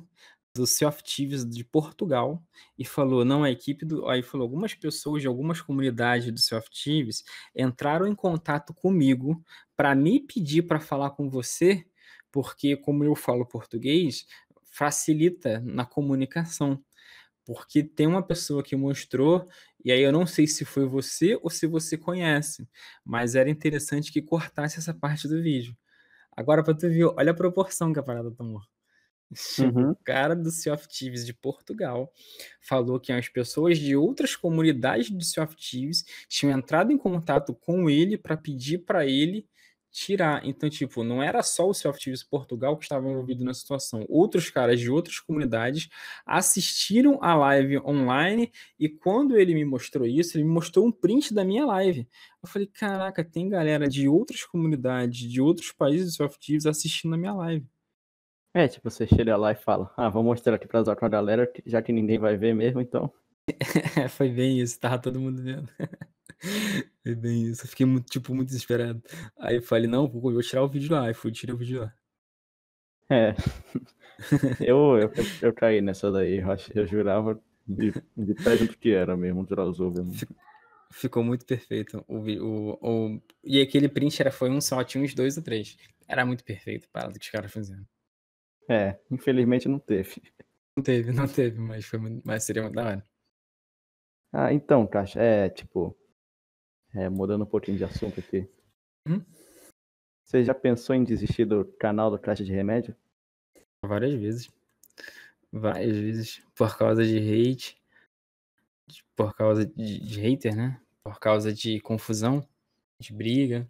do 0.55 0.67
Self-Tives 0.67 1.49
de 1.49 1.63
Portugal 1.63 2.39
e 2.77 2.85
falou, 2.85 3.25
não, 3.25 3.43
a 3.43 3.49
equipe 3.49 3.87
do... 3.87 4.07
Aí 4.07 4.21
falou, 4.21 4.45
algumas 4.45 4.75
pessoas 4.75 5.23
de 5.23 5.27
algumas 5.27 5.59
comunidades 5.61 6.31
do 6.31 6.39
Self-Tives 6.39 7.23
entraram 7.55 8.05
em 8.05 8.13
contato 8.13 8.71
comigo 8.71 9.43
para 9.75 9.95
me 9.95 10.19
pedir 10.19 10.61
para 10.61 10.79
falar 10.79 11.09
com 11.09 11.27
você, 11.27 11.83
porque 12.33 12.75
como 12.75 13.03
eu 13.03 13.15
falo 13.15 13.45
português, 13.45 14.27
facilita 14.73 15.59
na 15.61 15.85
comunicação 15.85 16.83
porque 17.45 17.83
tem 17.83 18.07
uma 18.07 18.25
pessoa 18.25 18.63
que 18.63 18.75
mostrou, 18.75 19.47
e 19.83 19.91
aí 19.91 20.01
eu 20.01 20.11
não 20.11 20.25
sei 20.25 20.47
se 20.47 20.63
foi 20.63 20.85
você 20.85 21.37
ou 21.41 21.49
se 21.49 21.67
você 21.67 21.97
conhece, 21.97 22.67
mas 23.03 23.35
era 23.35 23.49
interessante 23.49 24.11
que 24.11 24.21
cortasse 24.21 24.79
essa 24.79 24.93
parte 24.93 25.27
do 25.27 25.41
vídeo. 25.41 25.75
Agora, 26.35 26.63
para 26.63 26.73
tu 26.73 26.89
ver, 26.89 27.05
olha 27.05 27.31
a 27.31 27.35
proporção 27.35 27.91
que 27.91 27.99
a 27.99 28.03
parada 28.03 28.31
tomou. 28.31 28.61
Uhum. 29.59 29.91
O 29.91 29.95
cara 30.03 30.35
do 30.35 30.51
Sea 30.51 30.73
of 30.73 30.87
Thieves 30.87 31.25
de 31.25 31.33
Portugal 31.33 32.11
falou 32.61 32.99
que 32.99 33.11
as 33.11 33.27
pessoas 33.27 33.79
de 33.79 33.95
outras 33.95 34.35
comunidades 34.35 35.09
do 35.09 35.23
Sea 35.23 35.43
of 35.43 35.55
Thieves 35.55 36.03
tinham 36.29 36.57
entrado 36.57 36.91
em 36.91 36.97
contato 36.97 37.53
com 37.53 37.89
ele 37.89 38.17
para 38.17 38.37
pedir 38.37 38.79
para 38.79 39.05
ele 39.05 39.47
tirar. 39.93 40.45
Então, 40.45 40.69
tipo, 40.69 41.03
não 41.03 41.21
era 41.21 41.43
só 41.43 41.69
o 41.69 41.73
Self-Tives 41.73 42.23
Portugal 42.23 42.75
que 42.75 42.83
estava 42.83 43.07
envolvido 43.07 43.45
na 43.45 43.53
situação. 43.53 44.05
Outros 44.09 44.49
caras 44.49 44.79
de 44.79 44.89
outras 44.89 45.19
comunidades 45.19 45.87
assistiram 46.25 47.19
a 47.21 47.35
live 47.35 47.77
online 47.79 48.51
e 48.79 48.89
quando 48.89 49.37
ele 49.37 49.53
me 49.53 49.63
mostrou 49.63 50.05
isso, 50.05 50.35
ele 50.35 50.43
me 50.43 50.49
mostrou 50.49 50.85
um 50.85 50.91
print 50.91 51.33
da 51.33 51.45
minha 51.45 51.65
live. 51.65 52.07
Eu 52.41 52.49
falei, 52.49 52.67
caraca, 52.67 53.23
tem 53.23 53.47
galera 53.47 53.87
de 53.87 54.09
outras 54.09 54.43
comunidades, 54.43 55.29
de 55.29 55.39
outros 55.39 55.71
países 55.71 56.07
do 56.07 56.15
Self-Tives 56.17 56.65
assistindo 56.65 57.13
a 57.13 57.17
minha 57.17 57.33
live. 57.33 57.65
É, 58.55 58.67
tipo, 58.67 58.89
você 58.89 59.07
chega 59.07 59.37
lá 59.37 59.51
e 59.51 59.55
fala, 59.55 59.91
ah, 59.95 60.09
vou 60.09 60.23
mostrar 60.23 60.55
aqui 60.55 60.67
pra 60.67 60.79
outra 60.79 61.09
galera, 61.09 61.51
já 61.65 61.81
que 61.81 61.91
ninguém 61.91 62.19
vai 62.19 62.35
ver 62.35 62.53
mesmo, 62.53 62.81
então. 62.81 63.11
Foi 64.09 64.29
bem 64.29 64.59
isso, 64.59 64.79
tava 64.79 64.99
todo 64.99 65.19
mundo 65.19 65.41
vendo. 65.41 65.69
É 67.05 67.15
bem 67.15 67.47
isso. 67.49 67.65
Eu 67.65 67.69
fiquei 67.69 67.85
muito, 67.85 68.09
tipo, 68.09 68.33
muito 68.33 68.47
desesperado. 68.47 69.01
Aí 69.37 69.57
eu 69.57 69.61
falei, 69.61 69.87
não, 69.87 70.07
vou 70.07 70.41
tirar 70.41 70.63
o 70.63 70.67
vídeo 70.67 70.93
lá. 70.93 71.07
Aí 71.07 71.13
fui 71.13 71.31
tirar 71.31 71.53
o 71.53 71.57
vídeo 71.57 71.81
lá. 71.81 71.93
É. 73.09 73.35
eu, 74.61 74.97
eu, 74.97 75.11
eu 75.41 75.53
caí 75.53 75.81
nessa 75.81 76.11
daí. 76.11 76.37
Eu, 76.37 76.47
eu 76.75 76.87
jurava 76.87 77.41
de, 77.67 77.91
de 78.15 78.33
pé 78.35 78.57
junto 78.57 78.77
que 78.77 78.91
era 78.91 79.15
mesmo, 79.15 79.45
tirar 79.45 79.65
os 79.65 79.79
ovos. 79.79 80.23
Ficou 80.91 81.23
muito 81.23 81.45
perfeito. 81.45 82.03
O, 82.07 82.19
o, 82.19 82.79
o, 82.81 83.21
e 83.43 83.61
aquele 83.61 83.89
print 83.89 84.21
era, 84.21 84.31
foi 84.31 84.49
um 84.49 84.61
só, 84.61 84.83
tinha 84.83 85.03
uns 85.03 85.13
dois 85.13 85.37
ou 85.37 85.43
três. 85.43 85.75
Era 86.07 86.25
muito 86.25 86.43
perfeito 86.43 86.87
para 86.91 87.09
o 87.09 87.13
que 87.13 87.19
os 87.19 87.29
caras 87.29 87.51
fizeram. 87.51 87.85
É, 88.69 88.97
infelizmente 89.11 89.67
não 89.67 89.79
teve. 89.79 90.21
Não 90.75 90.83
teve, 90.83 91.11
não 91.11 91.27
teve, 91.27 91.59
mas, 91.59 91.85
foi 91.85 91.99
mas 92.23 92.43
seria 92.43 92.63
muito 92.63 92.75
da 92.75 92.85
hora. 92.85 93.03
Ah, 94.31 94.51
então, 94.51 94.87
Caixa, 94.87 95.21
é 95.21 95.49
tipo. 95.49 95.95
É, 96.93 97.09
mudando 97.09 97.43
um 97.43 97.47
pouquinho 97.47 97.77
de 97.77 97.83
assunto 97.83 98.19
aqui. 98.19 98.47
Hum? 99.07 99.21
Você 100.23 100.43
já 100.43 100.53
pensou 100.53 100.95
em 100.95 101.03
desistir 101.03 101.45
do 101.45 101.65
canal 101.79 102.11
do 102.11 102.19
Caixa 102.19 102.43
de 102.43 102.51
Remédio? 102.51 102.95
Várias 103.83 104.13
vezes. 104.13 104.51
Várias 105.51 105.95
vezes. 105.95 106.43
Por 106.55 106.77
causa 106.77 107.03
de 107.03 107.17
hate. 107.17 107.81
Por 109.15 109.35
causa 109.35 109.65
de, 109.65 109.99
de 109.99 110.19
hater, 110.19 110.55
né? 110.55 110.79
Por 111.03 111.19
causa 111.19 111.53
de 111.53 111.79
confusão, 111.81 112.47
de 112.99 113.13
briga. 113.13 113.67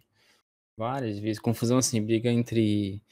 Várias 0.76 1.18
vezes. 1.18 1.40
Confusão 1.40 1.78
assim, 1.78 2.02
briga 2.02 2.30
entre 2.30 3.02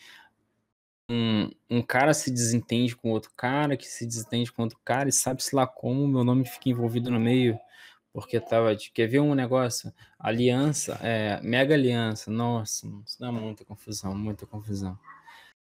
um, 1.11 1.51
um 1.69 1.83
cara 1.83 2.15
se 2.15 2.31
desentende 2.31 2.97
com 2.97 3.11
outro 3.11 3.31
cara, 3.37 3.77
que 3.77 3.87
se 3.87 4.07
desentende 4.07 4.51
com 4.51 4.63
outro 4.63 4.79
cara, 4.85 5.09
e 5.09 5.13
sabe-se 5.13 5.55
lá 5.55 5.67
como 5.67 6.09
meu 6.09 6.25
nome 6.25 6.47
fica 6.47 6.71
envolvido 6.71 7.11
no 7.11 7.21
meio, 7.21 7.59
porque 8.13 8.41
tava. 8.41 8.75
de- 8.77 8.91
Quer 8.93 9.07
ver 9.09 9.21
um 9.21 9.35
negócio? 9.35 9.93
Aliança, 10.19 10.99
é, 11.03 11.41
mega 11.43 11.75
aliança. 11.75 12.31
Nossa, 12.31 12.87
isso 13.07 13.19
dá 13.21 13.33
muita 13.33 13.65
confusão, 13.65 14.15
muita 14.15 14.47
confusão. 14.47 14.99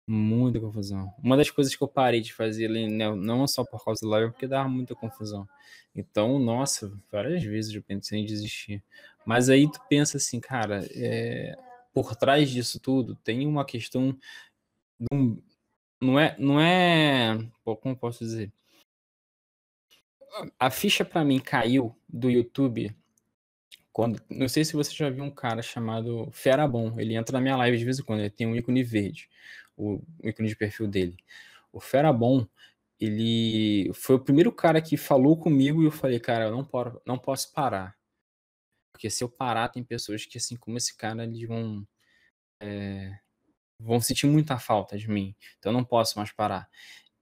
Muita 0.07 0.59
confusão. 0.59 1.11
Uma 1.23 1.35
das 1.37 1.49
coisas 1.49 1.75
que 1.75 1.83
eu 1.83 1.87
parei 1.87 2.21
de 2.21 2.31
fazer 2.33 2.65
ali, 2.67 2.87
né, 2.87 3.13
não 3.15 3.47
só 3.47 3.63
por 3.65 3.83
causa 3.83 4.01
do 4.01 4.09
live, 4.09 4.31
porque 4.31 4.47
dava 4.47 4.69
muita 4.69 4.93
confusão. 4.95 5.47
Então, 5.95 6.37
nossa, 6.39 6.91
várias 7.11 7.43
vezes 7.43 7.73
eu 7.73 7.81
pensei 7.83 8.19
em 8.19 8.25
desistir. 8.25 8.83
Mas 9.25 9.49
aí 9.49 9.69
tu 9.71 9.79
pensa 9.89 10.17
assim, 10.17 10.39
cara, 10.39 10.85
é, 10.91 11.55
por 11.93 12.15
trás 12.15 12.51
disso 12.51 12.79
tudo 12.79 13.15
tem 13.15 13.47
uma 13.47 13.65
questão 13.65 14.15
um- 15.11 15.41
não 16.01 16.19
é, 16.19 16.35
não 16.39 16.59
é, 16.59 17.37
como 17.81 17.95
posso 17.97 18.19
dizer? 18.23 18.51
A 20.59 20.69
ficha 20.69 21.05
pra 21.05 21.23
mim 21.23 21.39
caiu 21.39 21.95
do 22.09 22.29
YouTube 22.29 22.95
quando, 23.95 24.21
não 24.29 24.49
sei 24.49 24.65
se 24.65 24.73
você 24.73 24.93
já 24.93 25.09
viu 25.09 25.23
um 25.23 25.31
cara 25.31 25.61
chamado 25.61 26.29
Ferabon, 26.33 26.99
ele 26.99 27.15
entra 27.15 27.37
na 27.37 27.41
minha 27.41 27.55
live 27.55 27.77
de 27.77 27.85
vez 27.85 27.97
em 27.97 28.03
quando, 28.03 28.19
ele 28.19 28.29
tem 28.29 28.45
um 28.45 28.53
ícone 28.53 28.83
verde, 28.83 29.29
o, 29.77 30.01
o 30.21 30.27
ícone 30.27 30.49
de 30.49 30.55
perfil 30.57 30.85
dele. 30.85 31.15
O 31.71 31.79
Ferabon, 31.79 32.45
ele 32.99 33.89
foi 33.93 34.17
o 34.17 34.19
primeiro 34.19 34.51
cara 34.51 34.81
que 34.81 34.97
falou 34.97 35.37
comigo 35.37 35.81
e 35.81 35.85
eu 35.85 35.91
falei, 35.91 36.19
cara, 36.19 36.45
eu 36.45 36.51
não, 36.51 36.65
poro, 36.65 37.01
não 37.05 37.17
posso 37.17 37.53
parar. 37.53 37.95
Porque 38.91 39.09
se 39.09 39.23
eu 39.23 39.29
parar, 39.29 39.69
tem 39.69 39.81
pessoas 39.81 40.25
que, 40.25 40.37
assim 40.37 40.57
como 40.57 40.75
esse 40.77 40.97
cara, 40.97 41.23
eles 41.23 41.47
vão 41.47 41.87
é, 42.59 43.17
vão 43.79 44.01
sentir 44.01 44.27
muita 44.27 44.59
falta 44.59 44.97
de 44.97 45.09
mim. 45.09 45.33
Então 45.57 45.71
eu 45.71 45.77
não 45.77 45.85
posso 45.85 46.17
mais 46.19 46.33
parar. 46.33 46.69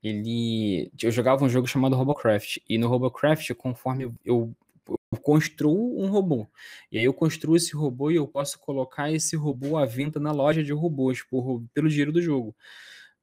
Ele. 0.03 0.91
Eu 1.01 1.11
jogava 1.11 1.45
um 1.45 1.49
jogo 1.49 1.67
chamado 1.67 1.95
Robocraft. 1.95 2.57
E 2.67 2.77
no 2.77 2.87
Robocraft, 2.87 3.53
conforme 3.53 4.03
eu, 4.25 4.53
eu 4.85 5.17
construo 5.21 5.99
um 5.99 6.07
robô. 6.07 6.47
E 6.91 6.97
aí 6.97 7.05
eu 7.05 7.13
construo 7.13 7.55
esse 7.55 7.75
robô 7.75 8.11
e 8.11 8.15
eu 8.15 8.27
posso 8.27 8.59
colocar 8.59 9.11
esse 9.11 9.35
robô 9.35 9.77
à 9.77 9.85
venda 9.85 10.19
na 10.19 10.31
loja 10.31 10.63
de 10.63 10.73
robôs 10.73 11.21
por, 11.23 11.63
pelo 11.73 11.89
dinheiro 11.89 12.11
do 12.11 12.21
jogo. 12.21 12.55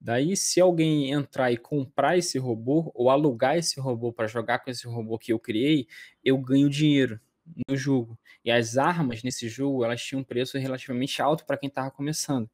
Daí, 0.01 0.35
se 0.35 0.59
alguém 0.61 1.12
entrar 1.12 1.52
e 1.52 1.59
comprar 1.59 2.16
esse 2.16 2.39
robô 2.39 2.90
ou 2.94 3.11
alugar 3.11 3.59
esse 3.59 3.78
robô 3.78 4.12
para 4.12 4.27
jogar 4.27 4.61
com 4.61 4.70
esse 4.70 4.86
robô 4.86 5.19
que 5.19 5.32
eu 5.32 5.39
criei, 5.39 5.86
eu 6.24 6.39
ganho 6.39 6.70
dinheiro 6.70 7.20
no 7.69 7.77
jogo. 7.77 8.19
E 8.45 8.51
as 8.51 8.77
armas 8.77 9.23
nesse 9.23 9.49
jogo, 9.49 9.85
elas 9.85 10.03
tinham 10.03 10.21
um 10.21 10.25
preço 10.25 10.59
relativamente 10.59 11.21
alto 11.21 11.45
para 11.45 11.57
quem 11.57 11.69
estava 11.69 11.91
começando. 11.91 12.49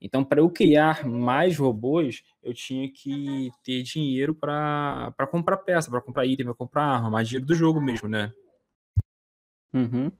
Então, 0.00 0.24
para 0.24 0.40
eu 0.40 0.50
criar 0.50 1.06
mais 1.06 1.56
robôs, 1.56 2.22
eu 2.42 2.52
tinha 2.52 2.90
que 2.90 3.50
ter 3.62 3.82
dinheiro 3.82 4.34
para 4.34 5.12
comprar 5.30 5.56
peça, 5.58 5.90
para 5.90 6.00
comprar 6.00 6.26
item, 6.26 6.46
para 6.46 6.54
comprar 6.54 6.84
arma, 6.84 7.10
mais 7.10 7.28
dinheiro 7.28 7.46
do 7.46 7.54
jogo 7.54 7.80
mesmo, 7.80 8.08
né? 8.08 8.32
Uhum. 9.72 10.12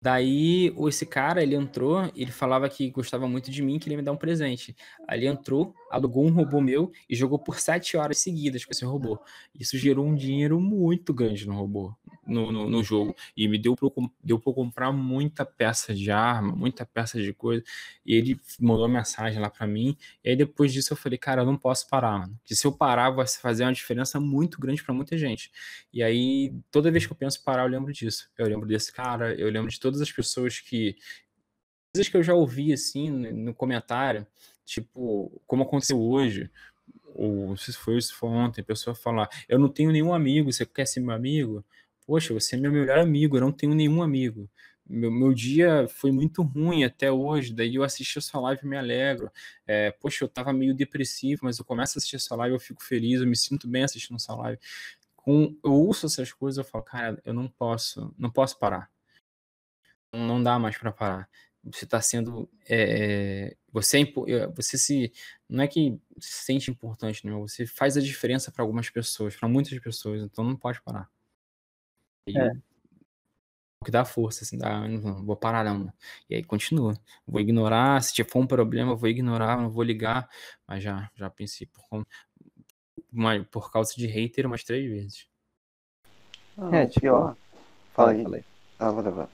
Daí, 0.00 0.72
esse 0.86 1.06
cara, 1.06 1.42
ele 1.42 1.56
entrou, 1.56 2.12
ele 2.14 2.30
falava 2.30 2.68
que 2.68 2.90
gostava 2.90 3.26
muito 3.26 3.50
de 3.50 3.62
mim, 3.62 3.78
que 3.78 3.88
ele 3.88 3.94
ia 3.94 3.98
me 3.98 4.04
dar 4.04 4.12
um 4.12 4.16
presente. 4.16 4.76
Aí 5.08 5.18
ele 5.18 5.26
entrou, 5.26 5.74
alugou 5.90 6.24
um 6.24 6.30
robô 6.30 6.60
meu 6.60 6.92
e 7.08 7.16
jogou 7.16 7.38
por 7.38 7.58
sete 7.58 7.96
horas 7.96 8.18
seguidas 8.18 8.64
com 8.64 8.70
esse 8.70 8.84
robô. 8.84 9.18
Isso 9.58 9.76
gerou 9.76 10.06
um 10.06 10.14
dinheiro 10.14 10.60
muito 10.60 11.12
grande 11.12 11.48
no 11.48 11.54
robô, 11.54 11.92
no, 12.26 12.50
no, 12.50 12.68
no 12.68 12.82
jogo. 12.82 13.14
E 13.36 13.48
me 13.48 13.58
deu 13.58 13.76
para 13.76 13.88
deu 14.22 14.38
pra 14.38 14.52
comprar 14.52 14.92
muita 14.92 15.44
peça 15.44 15.94
de 15.94 16.10
arma, 16.10 16.54
muita 16.54 16.84
peça 16.84 17.20
de 17.20 17.32
coisa. 17.32 17.62
E 18.04 18.14
ele 18.14 18.40
mandou 18.60 18.88
mensagem 18.88 19.40
lá 19.40 19.48
para 19.48 19.66
mim. 19.66 19.96
E 20.24 20.30
aí 20.30 20.36
depois 20.36 20.72
disso 20.72 20.92
eu 20.92 20.96
falei, 20.96 21.18
cara, 21.18 21.42
eu 21.42 21.46
não 21.46 21.56
posso 21.56 21.88
parar, 21.88 22.18
mano. 22.18 22.36
Porque 22.38 22.54
se 22.54 22.66
eu 22.66 22.72
parar, 22.72 23.10
vai 23.10 23.26
fazer 23.26 23.64
uma 23.64 23.72
diferença 23.72 24.18
muito 24.20 24.60
grande 24.60 24.82
para 24.82 24.94
muita 24.94 25.16
gente. 25.16 25.50
E 25.92 26.02
aí, 26.02 26.54
toda 26.70 26.90
vez 26.90 27.06
que 27.06 27.12
eu 27.12 27.16
penso 27.16 27.42
parar, 27.42 27.62
eu 27.62 27.68
lembro 27.68 27.92
disso. 27.92 28.28
Eu 28.36 28.46
lembro 28.46 28.66
desse 28.66 28.92
cara, 28.92 29.34
eu 29.34 29.50
lembro 29.50 29.70
de 29.70 29.80
todas 29.80 30.00
as 30.00 30.10
pessoas 30.10 30.60
que. 30.60 30.96
Coisas 31.94 32.10
que 32.10 32.16
eu 32.16 32.22
já 32.22 32.34
ouvi 32.34 32.72
assim 32.72 33.10
no 33.10 33.54
comentário, 33.54 34.26
tipo, 34.66 35.40
como 35.46 35.62
aconteceu 35.62 35.98
hoje, 35.98 36.50
ou 37.14 37.56
se 37.56 37.72
foi 37.72 37.96
isso 37.96 38.14
foi 38.14 38.28
ontem, 38.28 38.60
a 38.60 38.64
pessoa 38.64 38.94
falar: 38.94 39.28
Eu 39.48 39.58
não 39.58 39.68
tenho 39.68 39.90
nenhum 39.90 40.12
amigo, 40.12 40.52
você 40.52 40.66
quer 40.66 40.86
ser 40.86 41.00
meu 41.00 41.14
amigo? 41.14 41.64
Poxa, 42.06 42.32
você 42.34 42.56
é 42.56 42.58
meu 42.58 42.72
melhor 42.72 42.98
amigo, 42.98 43.36
eu 43.36 43.40
não 43.40 43.52
tenho 43.52 43.74
nenhum 43.74 44.02
amigo. 44.02 44.48
Meu, 44.88 45.10
meu 45.10 45.34
dia 45.34 45.88
foi 45.88 46.12
muito 46.12 46.42
ruim 46.42 46.84
até 46.84 47.10
hoje, 47.10 47.52
daí 47.52 47.74
eu 47.74 47.82
assisti 47.82 48.18
a 48.18 48.22
sua 48.22 48.40
live 48.42 48.60
e 48.64 48.68
me 48.68 48.76
alegro. 48.76 49.30
É, 49.66 49.90
poxa, 49.90 50.24
eu 50.24 50.28
tava 50.28 50.52
meio 50.52 50.74
depressivo, 50.74 51.40
mas 51.44 51.58
eu 51.58 51.64
começo 51.64 51.96
a 51.96 51.98
assistir 51.98 52.16
a 52.16 52.18
sua 52.20 52.36
live, 52.38 52.54
eu 52.54 52.60
fico 52.60 52.82
feliz, 52.84 53.20
eu 53.20 53.26
me 53.26 53.36
sinto 53.36 53.68
bem 53.68 53.82
assistindo 53.84 54.16
a 54.16 54.18
sua 54.20 54.36
live. 54.36 54.60
Com, 55.16 55.56
eu 55.64 55.72
ouço 55.72 56.06
essas 56.06 56.32
coisas, 56.32 56.58
eu 56.58 56.64
falo, 56.64 56.84
cara, 56.84 57.20
eu 57.24 57.34
não 57.34 57.48
posso, 57.48 58.14
não 58.18 58.30
posso 58.30 58.58
parar 58.58 58.90
não 60.12 60.42
dá 60.42 60.58
mais 60.58 60.76
para 60.78 60.92
parar. 60.92 61.28
Você 61.64 61.84
está 61.84 62.00
sendo. 62.00 62.48
É, 62.68 63.56
você, 63.72 64.02
é, 64.28 64.46
você 64.48 64.78
se. 64.78 65.12
Não 65.48 65.64
é 65.64 65.68
que 65.68 65.98
se 66.18 66.44
sente 66.44 66.70
importante, 66.70 67.26
não. 67.26 67.42
Você 67.42 67.66
faz 67.66 67.96
a 67.96 68.00
diferença 68.00 68.50
para 68.52 68.62
algumas 68.62 68.88
pessoas, 68.90 69.36
para 69.36 69.48
muitas 69.48 69.78
pessoas, 69.80 70.22
então 70.22 70.44
não 70.44 70.56
pode 70.56 70.80
parar. 70.82 71.08
É. 72.28 72.50
O 73.80 73.84
que 73.84 73.90
dá 73.90 74.04
força, 74.04 74.42
assim, 74.42 74.58
dá, 74.58 74.86
não 74.88 75.24
vou 75.24 75.36
parar, 75.36 75.62
não. 75.64 75.92
E 76.28 76.34
aí 76.34 76.42
continua. 76.42 76.94
Vou 77.26 77.40
ignorar, 77.40 78.02
se 78.02 78.24
for 78.24 78.40
um 78.40 78.46
problema, 78.46 78.96
vou 78.96 79.08
ignorar, 79.08 79.60
não 79.60 79.70
vou 79.70 79.84
ligar. 79.84 80.28
Mas 80.66 80.82
já, 80.82 81.10
já 81.14 81.30
pensei 81.30 81.68
por, 81.68 82.06
por 83.50 83.70
causa 83.70 83.94
de 83.94 84.06
hater 84.06 84.46
umas 84.46 84.64
três 84.64 84.90
vezes. 84.90 85.28
Ah, 86.58 86.76
é, 86.76 86.86
tipo, 86.86 87.00
pior. 87.00 87.36
Fala 87.92 88.12
aí. 88.12 88.22
Falei. 88.22 88.44
Ah, 88.78 88.90
vou 88.90 89.02
levar. 89.02 89.30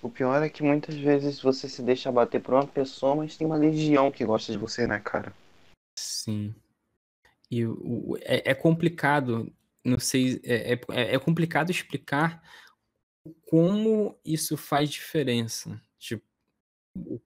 O 0.00 0.08
pior 0.08 0.42
é 0.42 0.48
que 0.48 0.62
muitas 0.62 0.94
vezes 0.94 1.40
você 1.40 1.68
se 1.68 1.82
deixa 1.82 2.10
bater 2.10 2.40
por 2.40 2.54
uma 2.54 2.66
pessoa, 2.66 3.14
mas 3.14 3.36
tem 3.36 3.46
uma 3.46 3.56
legião 3.56 4.10
que 4.10 4.24
gosta 4.24 4.52
de 4.52 4.58
você, 4.58 4.86
né, 4.86 4.98
cara? 4.98 5.32
Sim. 5.98 6.54
E 7.50 7.64
o, 7.66 8.16
é, 8.22 8.50
é 8.50 8.54
complicado, 8.54 9.52
não 9.86 9.98
sei, 9.98 10.40
é, 10.44 10.74
é, 10.74 11.14
é 11.14 11.18
complicado 11.18 11.70
explicar 11.70 12.42
como 13.48 14.18
isso 14.24 14.56
faz 14.56 14.90
diferença. 14.90 15.80
Tipo, 15.98 16.24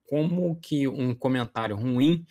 como 0.09 0.57
que 0.61 0.87
um 0.89 1.15
comentário 1.15 1.77
ruim 1.77 2.27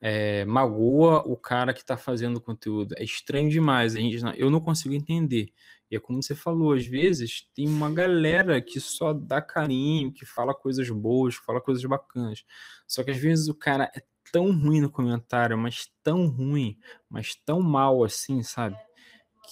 é, 0.00 0.44
magoa 0.44 1.22
o 1.26 1.36
cara 1.36 1.72
que 1.72 1.80
está 1.80 1.96
fazendo 1.96 2.36
o 2.36 2.40
conteúdo. 2.40 2.94
É 2.98 3.04
estranho 3.04 3.48
demais. 3.48 3.94
A 3.94 4.00
gente, 4.00 4.22
eu 4.36 4.50
não 4.50 4.60
consigo 4.60 4.94
entender. 4.94 5.52
E 5.90 5.96
é 5.96 6.00
como 6.00 6.22
você 6.22 6.34
falou, 6.34 6.72
às 6.72 6.86
vezes 6.86 7.48
tem 7.54 7.68
uma 7.68 7.90
galera 7.90 8.60
que 8.60 8.80
só 8.80 9.12
dá 9.12 9.40
carinho, 9.40 10.12
que 10.12 10.24
fala 10.24 10.54
coisas 10.54 10.88
boas, 10.90 11.38
que 11.38 11.44
fala 11.44 11.60
coisas 11.60 11.84
bacanas. 11.84 12.44
Só 12.86 13.04
que 13.04 13.10
às 13.10 13.18
vezes 13.18 13.48
o 13.48 13.54
cara 13.54 13.90
é 13.94 14.02
tão 14.32 14.50
ruim 14.50 14.80
no 14.80 14.90
comentário, 14.90 15.56
mas 15.56 15.92
tão 16.02 16.26
ruim, 16.26 16.78
mas 17.08 17.34
tão 17.34 17.60
mal 17.60 18.02
assim, 18.02 18.42
sabe? 18.42 18.76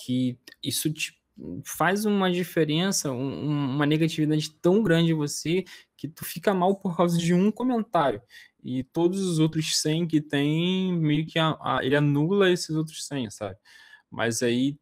Que 0.05 0.39
isso 0.62 0.93
te 0.93 1.20
faz 1.64 2.05
uma 2.05 2.31
diferença, 2.31 3.10
um, 3.10 3.74
uma 3.74 3.86
negatividade 3.86 4.51
tão 4.60 4.82
grande 4.82 5.12
em 5.12 5.14
você 5.14 5.64
que 5.97 6.09
tu 6.09 6.24
fica 6.24 6.52
mal 6.52 6.77
por 6.77 6.97
causa 6.97 7.18
de 7.18 7.32
um 7.35 7.51
comentário. 7.51 8.22
E 8.62 8.85
todos 8.85 9.20
os 9.20 9.39
outros 9.39 9.77
100 9.78 10.06
que 10.06 10.20
tem, 10.20 10.93
meio 10.93 11.27
que 11.27 11.39
a, 11.39 11.56
a, 11.60 11.81
ele 11.82 11.97
anula 11.97 12.51
esses 12.51 12.77
outros 12.77 13.06
100, 13.06 13.31
sabe? 13.31 13.56
Mas 14.10 14.43
aí 14.43 14.78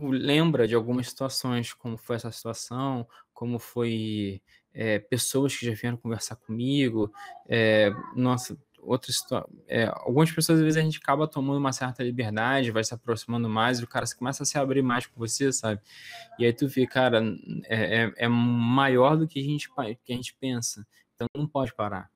lembra 0.00 0.66
de 0.66 0.74
algumas 0.74 1.08
situações, 1.08 1.72
como 1.72 1.96
foi 1.96 2.16
essa 2.16 2.30
situação, 2.32 3.06
como 3.32 3.58
foi 3.58 4.42
é, 4.72 4.98
pessoas 4.98 5.56
que 5.56 5.66
já 5.66 5.72
vieram 5.74 5.96
conversar 5.96 6.36
comigo, 6.36 7.12
é, 7.48 7.90
nossa, 8.16 8.58
outras 8.84 9.24
é, 9.66 9.86
algumas 9.86 10.30
pessoas 10.30 10.58
às 10.58 10.64
vezes 10.64 10.76
a 10.76 10.82
gente 10.82 10.98
acaba 10.98 11.26
tomando 11.26 11.58
uma 11.58 11.72
certa 11.72 12.02
liberdade, 12.02 12.70
vai 12.70 12.84
se 12.84 12.94
aproximando 12.94 13.48
mais, 13.48 13.80
e 13.80 13.84
o 13.84 13.88
cara 13.88 14.06
começa 14.16 14.42
a 14.42 14.46
se 14.46 14.58
abrir 14.58 14.82
mais 14.82 15.06
com 15.06 15.18
você, 15.18 15.52
sabe? 15.52 15.80
E 16.38 16.44
aí 16.44 16.52
tu 16.52 16.68
vê, 16.68 16.86
cara, 16.86 17.22
é, 17.66 18.04
é, 18.04 18.12
é 18.16 18.28
maior 18.28 19.16
do 19.16 19.26
que 19.26 19.40
a 19.40 19.42
gente 19.42 19.68
que 20.04 20.12
a 20.12 20.16
gente 20.16 20.34
pensa, 20.40 20.86
então 21.14 21.26
não 21.36 21.46
pode 21.46 21.74
parar. 21.74 22.10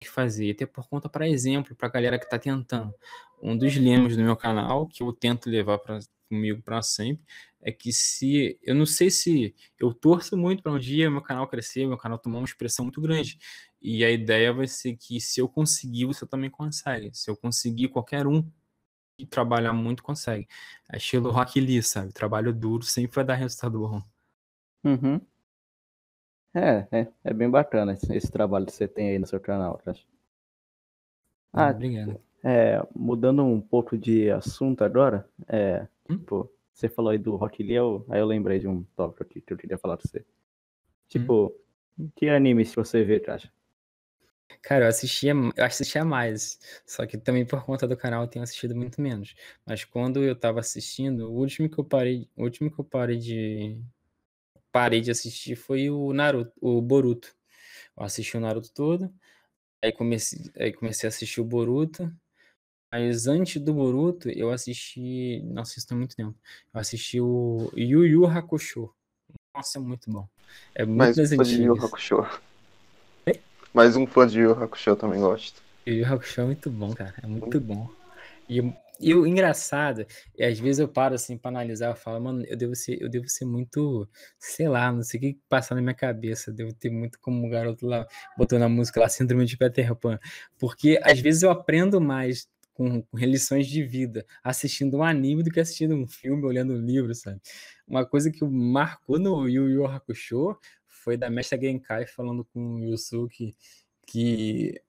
que 0.00 0.08
fazer, 0.08 0.52
até 0.52 0.66
por 0.66 0.88
conta, 0.88 1.08
para 1.08 1.28
exemplo, 1.28 1.74
para 1.76 1.88
a 1.88 1.90
galera 1.90 2.18
que 2.18 2.24
está 2.24 2.38
tentando. 2.38 2.94
Um 3.42 3.56
dos 3.56 3.76
lemas 3.76 4.16
do 4.16 4.22
meu 4.22 4.36
canal, 4.36 4.86
que 4.86 5.02
eu 5.02 5.12
tento 5.12 5.50
levar 5.50 5.78
pra, 5.78 5.98
comigo 6.28 6.62
para 6.62 6.80
sempre, 6.80 7.24
é 7.62 7.70
que 7.70 7.92
se. 7.92 8.58
Eu 8.62 8.74
não 8.74 8.86
sei 8.86 9.10
se. 9.10 9.54
Eu 9.78 9.92
torço 9.92 10.36
muito 10.36 10.62
para 10.62 10.72
um 10.72 10.78
dia 10.78 11.10
meu 11.10 11.22
canal 11.22 11.46
crescer, 11.46 11.86
meu 11.86 11.98
canal 11.98 12.18
tomar 12.18 12.38
uma 12.38 12.44
expressão 12.44 12.84
muito 12.84 13.00
grande. 13.00 13.38
E 13.80 14.04
a 14.04 14.10
ideia 14.10 14.52
vai 14.52 14.66
ser 14.66 14.96
que 14.96 15.20
se 15.20 15.40
eu 15.40 15.48
conseguir, 15.48 16.06
você 16.06 16.26
também 16.26 16.50
consegue. 16.50 17.10
Se 17.14 17.30
eu 17.30 17.36
conseguir, 17.36 17.88
qualquer 17.88 18.26
um 18.26 18.42
que 19.18 19.26
trabalhar 19.26 19.72
muito 19.72 20.02
consegue. 20.02 20.48
É 20.90 20.96
estilo 20.96 21.30
Rock 21.30 21.60
Lee, 21.60 21.82
sabe? 21.82 22.12
Trabalho 22.12 22.52
duro 22.52 22.84
sempre 22.84 23.16
vai 23.16 23.24
dar 23.24 23.34
resultado 23.34 23.78
bom. 23.78 24.02
Uhum. 24.84 25.20
É, 26.54 26.88
é, 26.90 27.08
é 27.22 27.32
bem 27.32 27.48
bacana 27.48 27.92
esse, 27.92 28.12
esse 28.14 28.30
trabalho 28.30 28.66
que 28.66 28.72
você 28.72 28.88
tem 28.88 29.10
aí 29.10 29.18
no 29.18 29.26
seu 29.26 29.38
canal, 29.38 29.78
cara. 29.84 29.98
Ah, 31.52 31.70
Obrigado. 31.70 32.20
É, 32.42 32.82
mudando 32.94 33.44
um 33.44 33.60
pouco 33.60 33.98
de 33.98 34.30
assunto 34.30 34.82
agora, 34.82 35.28
é, 35.46 35.86
hum? 36.08 36.16
tipo, 36.16 36.50
você 36.72 36.88
falou 36.88 37.10
aí 37.10 37.18
do 37.18 37.36
Rock 37.36 37.62
Lee, 37.62 37.74
eu, 37.74 38.04
aí 38.08 38.20
eu 38.20 38.26
lembrei 38.26 38.58
de 38.58 38.68
um 38.68 38.82
tópico 38.96 39.22
aqui 39.22 39.40
que 39.40 39.52
eu 39.52 39.56
queria 39.56 39.78
falar 39.78 39.96
pra 39.96 40.08
você. 40.08 40.24
Tipo, 41.08 41.54
hum. 41.98 42.08
que 42.14 42.28
animes 42.28 42.74
você 42.74 43.04
vê, 43.04 43.20
Caixa? 43.20 43.52
Cara, 44.62 44.84
eu 44.84 44.88
assistia, 44.88 45.32
eu 45.56 45.64
assistia 45.64 46.04
mais, 46.04 46.58
só 46.86 47.06
que 47.06 47.16
também 47.16 47.46
por 47.46 47.64
conta 47.64 47.86
do 47.86 47.96
canal 47.96 48.22
eu 48.22 48.28
tenho 48.28 48.42
assistido 48.42 48.74
muito 48.74 49.00
menos. 49.00 49.34
Mas 49.64 49.84
quando 49.84 50.22
eu 50.22 50.34
tava 50.36 50.60
assistindo, 50.60 51.30
o 51.30 51.34
último 51.34 51.68
que 51.68 51.78
eu 51.78 51.84
parei, 51.84 52.28
o 52.36 52.42
último 52.42 52.70
que 52.70 52.78
eu 52.78 52.84
parei 52.84 53.18
de 53.18 53.80
parei 54.72 55.00
de 55.00 55.10
assistir 55.10 55.56
foi 55.56 55.90
o 55.90 56.12
Naruto, 56.12 56.52
o 56.60 56.80
Boruto. 56.82 57.34
Eu 57.96 58.04
assisti 58.04 58.36
o 58.36 58.40
Naruto 58.40 58.72
todo, 58.72 59.12
aí 59.82 59.92
comecei, 59.92 60.50
aí 60.56 60.72
comecei 60.72 61.08
a 61.08 61.10
assistir 61.10 61.40
o 61.40 61.44
Boruto. 61.44 62.12
Mas 62.92 63.28
antes 63.28 63.62
do 63.62 63.72
Boruto, 63.72 64.28
eu 64.28 64.50
assisti. 64.50 65.40
Nossa, 65.44 65.78
isso 65.78 65.86
tem 65.86 65.96
muito 65.96 66.16
tempo. 66.16 66.34
Eu 66.74 66.80
assisti 66.80 67.20
o 67.20 67.70
Yu 67.76 68.04
Yu 68.04 68.26
Hakusho. 68.26 68.90
Nossa, 69.54 69.78
é 69.78 69.80
muito 69.80 70.10
bom. 70.10 70.28
É 70.74 70.84
muito 70.84 70.98
Mais 70.98 71.18
um 71.18 71.36
fã 71.36 71.42
de 71.44 71.62
Yu 71.62 71.84
Hakusho. 71.84 72.26
Mais 73.72 73.96
um 73.96 74.06
fã 74.06 74.26
de 74.26 74.40
Yu 74.40 74.52
Hakusho 74.52 74.96
também 74.96 75.20
gosto. 75.20 75.62
Yu 75.86 75.98
Yu 75.98 76.06
Hakusho 76.06 76.40
é 76.40 76.44
muito 76.46 76.68
bom, 76.68 76.92
cara. 76.92 77.14
É 77.22 77.26
muito 77.28 77.60
bom. 77.60 77.88
E 78.48 78.60
e 79.02 79.14
o 79.14 79.26
engraçado, 79.26 80.06
e 80.36 80.44
às 80.44 80.60
vezes 80.60 80.78
eu 80.78 80.86
paro 80.86 81.14
assim 81.14 81.38
para 81.38 81.50
analisar, 81.50 81.88
eu 81.88 81.96
falo, 81.96 82.22
mano, 82.22 82.44
eu 82.46 82.54
devo 82.54 82.76
ser, 82.76 83.00
eu 83.00 83.08
devo 83.08 83.26
ser 83.30 83.46
muito, 83.46 84.06
sei 84.38 84.68
lá, 84.68 84.92
não 84.92 85.02
sei 85.02 85.16
o 85.16 85.20
que 85.22 85.38
passa 85.48 85.74
na 85.74 85.80
minha 85.80 85.94
cabeça, 85.94 86.50
eu 86.50 86.54
devo 86.54 86.74
ter 86.74 86.90
muito 86.90 87.18
como 87.18 87.46
um 87.46 87.48
garoto 87.48 87.86
lá 87.86 88.06
botando 88.36 88.64
a 88.64 88.68
música 88.68 89.00
lá, 89.00 89.08
síndrome 89.08 89.46
de 89.46 89.56
Peter 89.56 89.94
Pan, 89.94 90.18
porque 90.58 91.00
às 91.02 91.18
vezes 91.18 91.42
eu 91.42 91.50
aprendo 91.50 91.98
mais 91.98 92.46
com, 92.80 93.02
com 93.02 93.18
lições 93.18 93.66
de 93.66 93.82
vida 93.84 94.24
assistindo 94.42 94.96
um 94.96 95.02
anime 95.02 95.42
do 95.42 95.50
que 95.50 95.60
assistindo 95.60 95.94
um 95.94 96.06
filme, 96.06 96.46
olhando 96.46 96.72
um 96.72 96.80
livro, 96.80 97.14
sabe? 97.14 97.38
Uma 97.86 98.06
coisa 98.06 98.30
que 98.30 98.42
marcou 98.42 99.18
no 99.18 99.46
Yu 99.46 99.68
Yu 99.68 99.84
Hakusho 99.84 100.56
foi 100.86 101.14
da 101.18 101.28
Mestra 101.28 101.60
Genkai 101.60 102.06
falando 102.06 102.42
com 102.42 102.76
o 102.76 102.84
Yusuke 102.84 103.54
que 104.06 104.80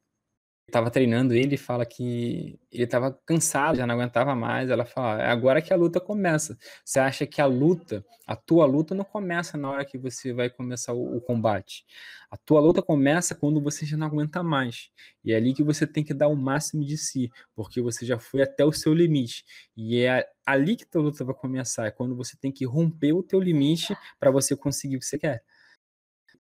estava 0.71 0.89
treinando 0.89 1.33
ele 1.33 1.57
fala 1.57 1.85
que 1.85 2.57
ele 2.71 2.83
estava 2.83 3.11
cansado, 3.25 3.75
já 3.75 3.85
não 3.85 3.95
aguentava 3.95 4.33
mais. 4.33 4.69
Ela 4.69 4.85
fala: 4.85 5.21
é 5.21 5.27
agora 5.29 5.61
que 5.61 5.73
a 5.73 5.75
luta 5.75 5.99
começa. 5.99 6.57
Você 6.83 6.99
acha 6.99 7.27
que 7.27 7.41
a 7.41 7.45
luta, 7.45 8.03
a 8.25 8.35
tua 8.35 8.65
luta 8.65 8.95
não 8.95 9.03
começa 9.03 9.57
na 9.57 9.69
hora 9.69 9.85
que 9.85 9.97
você 9.97 10.33
vai 10.33 10.49
começar 10.49 10.93
o, 10.93 11.17
o, 11.17 11.21
combate. 11.21 11.85
A 12.29 12.37
tua 12.37 12.61
luta 12.61 12.81
começa 12.81 13.35
quando 13.35 13.61
você 13.61 13.85
já 13.85 13.97
não 13.97 14.07
aguenta 14.07 14.41
mais. 14.41 14.89
E 15.23 15.33
é 15.33 15.35
ali 15.35 15.53
que 15.53 15.63
você 15.63 15.85
tem 15.85 16.03
que 16.03 16.13
dar 16.13 16.29
o 16.29 16.35
máximo 16.35 16.83
de 16.85 16.97
si, 16.97 17.29
porque 17.53 17.81
você 17.81 18.05
já 18.05 18.17
foi 18.17 18.41
até 18.41 18.63
o 18.65 18.71
seu 18.71 18.93
limite. 18.93 19.43
E 19.75 20.01
é 20.01 20.25
ali 20.45 20.75
que 20.77 20.85
a 20.85 20.87
tua 20.87 21.01
luta 21.01 21.23
vai 21.25 21.35
começar. 21.35 21.87
É 21.87 21.91
quando 21.91 22.15
você 22.15 22.37
tem 22.37 22.51
que 22.51 22.65
romper 22.65 23.13
o 23.13 23.21
teu 23.21 23.39
limite 23.39 23.95
para 24.19 24.31
você 24.31 24.55
conseguir 24.55 24.95
o 24.95 24.99
que 24.99 25.05
você 25.05 25.19
quer 25.19 25.43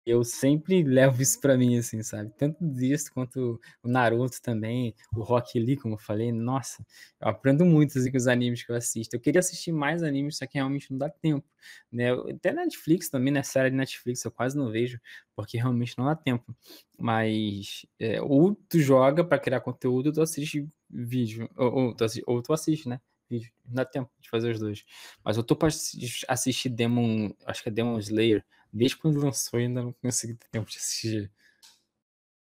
eu 0.07 0.23
sempre 0.23 0.83
levo 0.87 1.21
isso 1.21 1.39
para 1.41 1.57
mim, 1.57 1.77
assim, 1.77 2.01
sabe? 2.01 2.31
Tanto 2.37 2.57
disso 2.65 3.11
quanto 3.13 3.59
o 3.83 3.87
Naruto 3.87 4.41
também, 4.41 4.95
o 5.15 5.21
Rock 5.21 5.59
Lee, 5.59 5.75
como 5.75 5.95
eu 5.95 5.99
falei, 5.99 6.31
nossa, 6.31 6.85
eu 7.19 7.27
aprendo 7.27 7.65
muito 7.65 7.97
assim, 7.97 8.09
com 8.09 8.17
os 8.17 8.27
animes 8.27 8.63
que 8.63 8.71
eu 8.71 8.75
assisto. 8.75 9.15
Eu 9.15 9.19
queria 9.19 9.39
assistir 9.39 9.71
mais 9.71 10.01
animes, 10.03 10.37
só 10.37 10.47
que 10.47 10.57
realmente 10.57 10.89
não 10.91 10.97
dá 10.97 11.09
tempo, 11.09 11.45
né? 11.91 12.11
Até 12.13 12.53
Netflix 12.53 13.09
também, 13.09 13.33
né? 13.33 13.43
Série 13.43 13.69
de 13.69 13.75
Netflix 13.75 14.23
eu 14.23 14.31
quase 14.31 14.57
não 14.57 14.71
vejo, 14.71 14.99
porque 15.35 15.57
realmente 15.57 15.97
não 15.97 16.05
dá 16.05 16.15
tempo. 16.15 16.55
Mas 16.97 17.85
é, 17.99 18.21
ou 18.21 18.55
tu 18.69 18.79
joga 18.79 19.23
para 19.23 19.39
criar 19.39 19.61
conteúdo, 19.61 20.07
ou 20.07 20.13
tu 20.13 20.21
assiste 20.21 20.67
vídeo, 20.89 21.49
ou, 21.57 21.73
ou, 21.73 21.95
tu 21.95 22.03
assiste, 22.05 22.23
ou 22.25 22.41
tu 22.41 22.53
assiste, 22.53 22.87
né? 22.87 23.01
Vídeo. 23.29 23.51
Não 23.65 23.75
dá 23.75 23.85
tempo 23.85 24.09
de 24.21 24.29
fazer 24.29 24.51
os 24.51 24.59
dois. 24.59 24.85
Mas 25.23 25.35
eu 25.37 25.43
tô 25.43 25.55
pra 25.55 25.67
assistir 25.67 26.69
Demon, 26.69 27.31
acho 27.45 27.61
que 27.61 27.69
é 27.69 27.71
Demon 27.71 27.99
Slayer, 27.99 28.43
Desde 28.71 28.97
quando 28.97 29.19
lançou, 29.19 29.59
ainda 29.59 29.81
não 29.81 29.93
consegui 29.93 30.35
ter 30.35 30.47
tempo 30.49 30.69
de 30.69 30.77
assistir. 30.77 31.31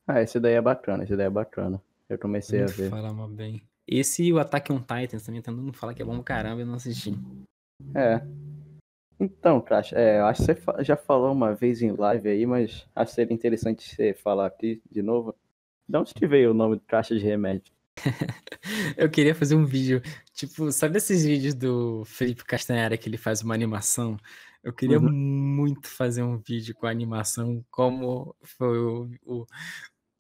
Ah, 0.06 0.20
esse 0.20 0.38
daí 0.40 0.54
é 0.54 0.60
bacana, 0.60 1.04
esse 1.04 1.16
daí 1.16 1.26
é 1.26 1.30
bacana. 1.30 1.80
Eu 2.08 2.18
comecei 2.18 2.60
não 2.60 2.66
a 2.66 2.70
ver. 2.70 2.90
Fala 2.90 3.28
bem. 3.28 3.62
Esse 3.86 4.24
e 4.24 4.32
o 4.32 4.38
Attack 4.38 4.72
on 4.72 4.80
Titans 4.80 5.24
também, 5.24 5.42
todo 5.42 5.56
mundo 5.56 5.76
fala 5.76 5.94
que 5.94 6.02
é 6.02 6.04
bom 6.04 6.22
caramba 6.22 6.60
e 6.60 6.62
eu 6.62 6.66
não 6.66 6.74
assisti. 6.74 7.12
É. 7.94 8.22
Então, 9.18 9.60
Caixa, 9.60 9.96
é, 9.96 10.20
acho 10.20 10.44
que 10.44 10.54
você 10.54 10.84
já 10.84 10.96
falou 10.96 11.32
uma 11.32 11.54
vez 11.54 11.80
em 11.80 11.92
live 11.92 12.28
aí, 12.28 12.44
mas 12.44 12.86
acho 12.94 13.10
que 13.10 13.14
seria 13.14 13.34
interessante 13.34 13.88
você 13.88 14.12
falar 14.12 14.46
aqui 14.46 14.82
de 14.90 15.00
novo. 15.00 15.34
De 15.88 15.96
onde 15.96 16.14
que 16.14 16.26
veio 16.26 16.50
o 16.50 16.54
nome 16.54 16.76
do 16.76 16.82
Caixa 16.82 17.14
de 17.14 17.24
Remédio? 17.24 17.72
eu 18.96 19.08
queria 19.10 19.34
fazer 19.34 19.54
um 19.54 19.64
vídeo, 19.64 20.02
tipo, 20.32 20.72
sabe 20.72 20.96
esses 20.96 21.24
vídeos 21.24 21.54
do 21.54 22.04
Felipe 22.04 22.44
Castanhara 22.44 22.96
que 22.96 23.08
ele 23.08 23.16
faz 23.16 23.42
uma 23.42 23.54
animação 23.54 24.16
eu 24.62 24.72
queria 24.72 24.98
uhum. 24.98 25.10
muito 25.10 25.88
fazer 25.88 26.22
um 26.22 26.38
vídeo 26.38 26.74
com 26.74 26.86
a 26.86 26.90
animação, 26.90 27.64
como 27.70 28.34
foi 28.42 28.78
o, 28.78 29.10
o, 29.24 29.46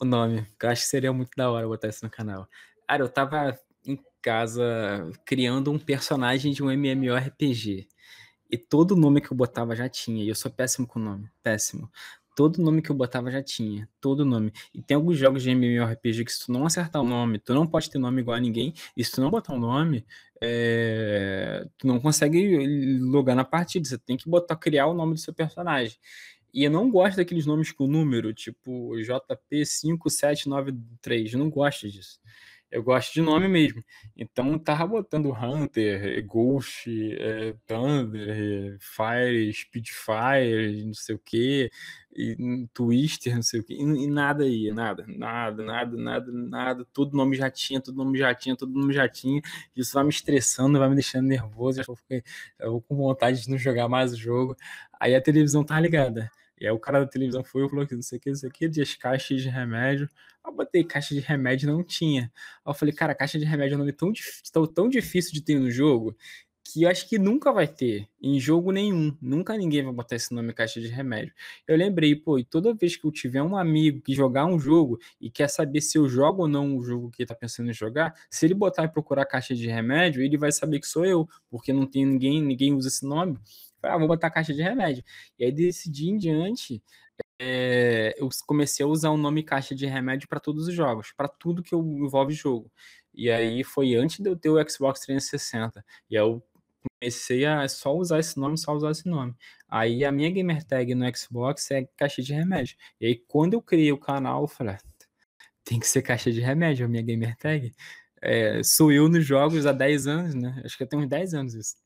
o 0.00 0.04
nome. 0.04 0.46
Eu 0.60 0.68
acho 0.68 0.82
que 0.82 0.88
seria 0.88 1.12
muito 1.12 1.30
da 1.36 1.50
hora 1.50 1.66
botar 1.66 1.88
isso 1.88 2.04
no 2.04 2.10
canal. 2.10 2.48
Cara, 2.88 3.04
eu 3.04 3.08
tava 3.08 3.58
em 3.86 3.98
casa 4.20 5.10
criando 5.24 5.70
um 5.70 5.78
personagem 5.78 6.52
de 6.52 6.62
um 6.62 6.70
MMORPG. 6.70 7.88
E 8.50 8.58
todo 8.58 8.96
nome 8.96 9.20
que 9.20 9.32
eu 9.32 9.36
botava 9.36 9.74
já 9.74 9.88
tinha. 9.88 10.22
E 10.24 10.28
eu 10.28 10.34
sou 10.34 10.50
péssimo 10.50 10.86
com 10.86 10.98
nome. 10.98 11.30
Péssimo. 11.42 11.90
Todo 12.34 12.62
nome 12.62 12.80
que 12.82 12.90
eu 12.90 12.96
botava 12.96 13.30
já 13.30 13.42
tinha. 13.42 13.88
Todo 14.00 14.24
nome. 14.24 14.52
E 14.74 14.80
tem 14.82 14.94
alguns 14.94 15.18
jogos 15.18 15.42
de 15.42 15.50
MMORPG 15.50 16.24
que 16.24 16.32
se 16.32 16.46
tu 16.46 16.52
não 16.52 16.64
acertar 16.64 17.02
o 17.02 17.06
nome, 17.06 17.38
tu 17.38 17.52
não 17.54 17.66
pode 17.66 17.90
ter 17.90 17.98
nome 17.98 18.22
igual 18.22 18.36
a 18.36 18.40
ninguém. 18.40 18.72
E 18.96 19.04
se 19.04 19.12
tu 19.12 19.20
não 19.20 19.30
botar 19.30 19.52
o 19.52 19.56
um 19.56 19.60
nome, 19.60 20.06
é... 20.40 21.66
tu 21.78 21.86
não 21.86 22.00
consegue 22.00 22.98
logar 22.98 23.36
na 23.36 23.44
partida. 23.44 23.86
Você 23.86 23.98
tem 23.98 24.16
que 24.16 24.28
botar, 24.28 24.56
criar 24.56 24.86
o 24.86 24.94
nome 24.94 25.14
do 25.14 25.20
seu 25.20 25.34
personagem. 25.34 25.96
E 26.54 26.64
eu 26.64 26.70
não 26.70 26.90
gosto 26.90 27.16
daqueles 27.16 27.46
nomes 27.46 27.72
com 27.72 27.86
número, 27.86 28.34
tipo 28.34 28.92
JP5793. 28.96 31.32
Eu 31.32 31.38
não 31.38 31.48
gosto 31.48 31.90
disso. 31.90 32.20
Eu 32.72 32.82
gosto 32.82 33.12
de 33.12 33.20
nome 33.20 33.46
mesmo. 33.48 33.84
Então 34.16 34.58
tava 34.58 34.86
botando 34.86 35.30
Hunter, 35.30 36.26
Ghost, 36.26 36.88
é, 37.20 37.54
Thunder, 37.66 38.78
Fire, 38.80 39.52
Speedfire, 39.52 40.82
não 40.86 40.94
sei 40.94 41.14
o 41.14 41.18
que, 41.18 41.70
Twister, 42.72 43.34
não 43.34 43.42
sei 43.42 43.60
o 43.60 43.64
que, 43.64 43.74
e, 43.74 43.82
e, 43.82 44.06
nada 44.06 44.44
aí, 44.44 44.72
nada, 44.72 45.04
nada, 45.06 45.62
nada, 45.62 45.96
nada, 45.98 46.32
nada. 46.32 46.86
Todo 46.94 47.14
nome 47.14 47.36
já 47.36 47.50
tinha, 47.50 47.78
todo 47.78 47.94
nome 47.94 48.18
já 48.18 48.34
tinha, 48.34 48.56
todo 48.56 48.72
nome 48.72 48.94
já 48.94 49.06
tinha. 49.06 49.42
Isso 49.76 49.92
vai 49.92 50.04
me 50.04 50.10
estressando, 50.10 50.78
vai 50.78 50.88
me 50.88 50.94
deixando 50.94 51.26
nervoso. 51.28 51.82
Eu, 51.86 51.94
fiquei, 51.94 52.22
eu 52.58 52.72
vou 52.72 52.80
com 52.80 52.96
vontade 52.96 53.42
de 53.42 53.50
não 53.50 53.58
jogar 53.58 53.86
mais 53.86 54.14
o 54.14 54.16
jogo. 54.16 54.56
Aí 54.98 55.14
a 55.14 55.20
televisão 55.20 55.62
tá 55.62 55.78
ligada. 55.78 56.30
E 56.62 56.66
aí 56.66 56.72
o 56.72 56.78
cara 56.78 57.00
da 57.00 57.06
televisão 57.06 57.42
foi 57.42 57.66
e 57.66 57.68
falou 57.68 57.84
que 57.84 57.94
não 57.96 58.02
sei 58.02 58.18
o 58.18 58.20
que, 58.20 58.30
não 58.30 58.36
sei 58.36 58.48
o 58.48 58.52
que, 58.52 58.80
as 58.80 58.94
caixas 58.94 59.42
de 59.42 59.48
remédio. 59.48 60.08
Eu 60.46 60.52
botei 60.54 60.84
caixa 60.84 61.12
de 61.12 61.20
remédio 61.20 61.68
não 61.68 61.82
tinha. 61.82 62.30
Aí 62.64 62.70
eu 62.70 62.74
falei, 62.74 62.94
cara, 62.94 63.16
caixa 63.16 63.36
de 63.36 63.44
remédio 63.44 63.74
é 63.74 63.76
um 63.76 63.80
nome 63.80 63.92
tão, 63.92 64.12
tão, 64.52 64.66
tão 64.66 64.88
difícil 64.88 65.32
de 65.32 65.42
ter 65.42 65.58
no 65.58 65.68
jogo 65.72 66.16
que 66.64 66.84
eu 66.84 66.88
acho 66.88 67.08
que 67.08 67.18
nunca 67.18 67.52
vai 67.52 67.66
ter 67.66 68.08
em 68.22 68.38
jogo 68.38 68.70
nenhum. 68.70 69.16
Nunca 69.20 69.56
ninguém 69.56 69.82
vai 69.82 69.92
botar 69.92 70.14
esse 70.14 70.32
nome 70.32 70.52
caixa 70.52 70.80
de 70.80 70.86
remédio. 70.86 71.34
Eu 71.66 71.76
lembrei, 71.76 72.14
pô, 72.14 72.38
e 72.38 72.44
toda 72.44 72.72
vez 72.72 72.96
que 72.96 73.04
eu 73.04 73.10
tiver 73.10 73.42
um 73.42 73.56
amigo 73.56 74.00
que 74.00 74.14
jogar 74.14 74.46
um 74.46 74.56
jogo 74.58 75.00
e 75.20 75.28
quer 75.28 75.48
saber 75.48 75.80
se 75.80 75.98
eu 75.98 76.08
jogo 76.08 76.42
ou 76.42 76.48
não 76.48 76.76
o 76.76 76.84
jogo 76.84 77.10
que 77.10 77.22
ele 77.22 77.26
tá 77.26 77.34
pensando 77.34 77.70
em 77.70 77.74
jogar, 77.74 78.14
se 78.30 78.46
ele 78.46 78.54
botar 78.54 78.84
e 78.84 78.88
procurar 78.88 79.26
caixa 79.26 79.52
de 79.52 79.66
remédio, 79.66 80.22
ele 80.22 80.38
vai 80.38 80.52
saber 80.52 80.78
que 80.78 80.86
sou 80.86 81.04
eu, 81.04 81.28
porque 81.50 81.72
não 81.72 81.86
tem 81.86 82.06
ninguém, 82.06 82.40
ninguém 82.40 82.72
usa 82.72 82.86
esse 82.86 83.04
nome. 83.04 83.36
Ah, 83.82 83.98
vou 83.98 84.08
botar 84.08 84.30
caixa 84.30 84.54
de 84.54 84.62
remédio. 84.62 85.04
E 85.38 85.44
aí, 85.44 85.52
desse 85.52 85.90
dia 85.90 86.10
em 86.10 86.16
diante, 86.16 86.82
é, 87.40 88.14
eu 88.18 88.28
comecei 88.46 88.84
a 88.84 88.88
usar 88.88 89.10
o 89.10 89.16
nome 89.16 89.42
caixa 89.42 89.74
de 89.74 89.86
remédio 89.86 90.28
para 90.28 90.40
todos 90.40 90.68
os 90.68 90.74
jogos, 90.74 91.12
para 91.16 91.28
tudo 91.28 91.62
que 91.62 91.74
envolve 91.74 92.32
jogo. 92.32 92.70
E 93.14 93.30
aí 93.30 93.64
foi 93.64 93.94
antes 93.94 94.20
de 94.20 94.28
eu 94.30 94.36
ter 94.36 94.48
o 94.50 94.70
Xbox 94.70 95.00
360. 95.00 95.84
E 96.10 96.14
eu 96.14 96.42
comecei 97.00 97.44
a 97.46 97.68
só 97.68 97.94
usar 97.96 98.18
esse 98.20 98.38
nome, 98.38 98.58
só 98.58 98.72
usar 98.74 98.90
esse 98.92 99.08
nome. 99.08 99.34
Aí 99.68 100.04
a 100.04 100.12
minha 100.12 100.30
gamer 100.30 100.64
tag 100.64 100.94
no 100.94 101.04
Xbox 101.16 101.70
é 101.70 101.84
caixa 101.96 102.22
de 102.22 102.32
remédio. 102.32 102.76
E 103.00 103.06
aí 103.06 103.16
quando 103.28 103.54
eu 103.54 103.62
criei 103.62 103.92
o 103.92 103.98
canal, 103.98 104.42
eu 104.42 104.48
falei, 104.48 104.74
ah, 104.74 104.78
Tem 105.64 105.80
que 105.80 105.88
ser 105.88 106.02
caixa 106.02 106.32
de 106.32 106.40
remédio, 106.40 106.86
a 106.86 106.88
minha 106.88 107.02
gamer 107.02 107.36
tag. 107.36 107.72
É, 108.22 108.62
sou 108.64 108.92
eu 108.92 109.08
nos 109.08 109.24
jogos 109.26 109.66
há 109.66 109.72
10 109.72 110.06
anos, 110.06 110.34
né? 110.34 110.62
Acho 110.64 110.78
que 110.78 110.86
tenho 110.86 111.02
uns 111.02 111.08
10 111.08 111.34
anos 111.34 111.54
isso. 111.54 111.76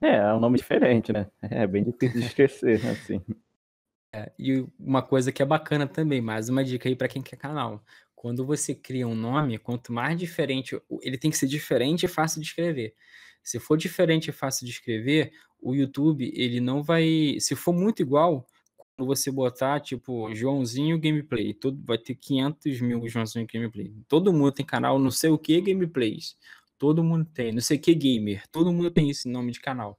É, 0.00 0.16
é 0.16 0.34
um 0.34 0.40
nome 0.40 0.58
diferente, 0.58 1.12
né? 1.12 1.26
É 1.42 1.66
bem 1.66 1.84
difícil 1.84 2.20
de 2.20 2.26
esquecer, 2.26 2.86
assim. 2.86 3.20
É, 4.14 4.32
e 4.38 4.64
uma 4.78 5.02
coisa 5.02 5.30
que 5.30 5.42
é 5.42 5.46
bacana 5.46 5.86
também, 5.86 6.20
mais 6.20 6.48
uma 6.48 6.64
dica 6.64 6.88
aí 6.88 6.96
para 6.96 7.08
quem 7.08 7.20
quer 7.22 7.36
canal. 7.36 7.84
Quando 8.14 8.44
você 8.44 8.74
cria 8.74 9.06
um 9.06 9.14
nome, 9.14 9.58
quanto 9.58 9.92
mais 9.92 10.18
diferente, 10.18 10.80
ele 11.02 11.18
tem 11.18 11.30
que 11.30 11.36
ser 11.36 11.46
diferente 11.46 12.04
e 12.04 12.08
fácil 12.08 12.40
de 12.40 12.46
escrever. 12.46 12.94
Se 13.42 13.60
for 13.60 13.76
diferente 13.76 14.28
e 14.28 14.32
fácil 14.32 14.66
de 14.66 14.72
escrever, 14.72 15.32
o 15.60 15.74
YouTube, 15.74 16.30
ele 16.34 16.60
não 16.60 16.82
vai. 16.82 17.36
Se 17.40 17.54
for 17.54 17.72
muito 17.72 18.02
igual, 18.02 18.46
quando 18.96 19.06
você 19.06 19.30
botar, 19.30 19.80
tipo, 19.80 20.34
Joãozinho 20.34 20.98
Gameplay, 20.98 21.54
todo, 21.54 21.80
vai 21.84 21.98
ter 21.98 22.14
500 22.14 22.80
mil 22.80 23.08
Joãozinho 23.08 23.46
Gameplay. 23.52 23.94
Todo 24.08 24.32
mundo 24.32 24.52
tem 24.52 24.66
canal, 24.66 24.98
não 24.98 25.10
sei 25.10 25.30
o 25.30 25.38
que 25.38 25.60
Gameplays. 25.60 26.36
Todo 26.78 27.02
mundo 27.02 27.24
tem, 27.24 27.52
não 27.52 27.60
sei 27.60 27.76
o 27.76 27.80
que 27.80 27.94
Gamer. 27.94 28.46
Todo 28.50 28.72
mundo 28.72 28.90
tem 28.90 29.10
esse 29.10 29.28
nome 29.28 29.52
de 29.52 29.60
canal. 29.60 29.98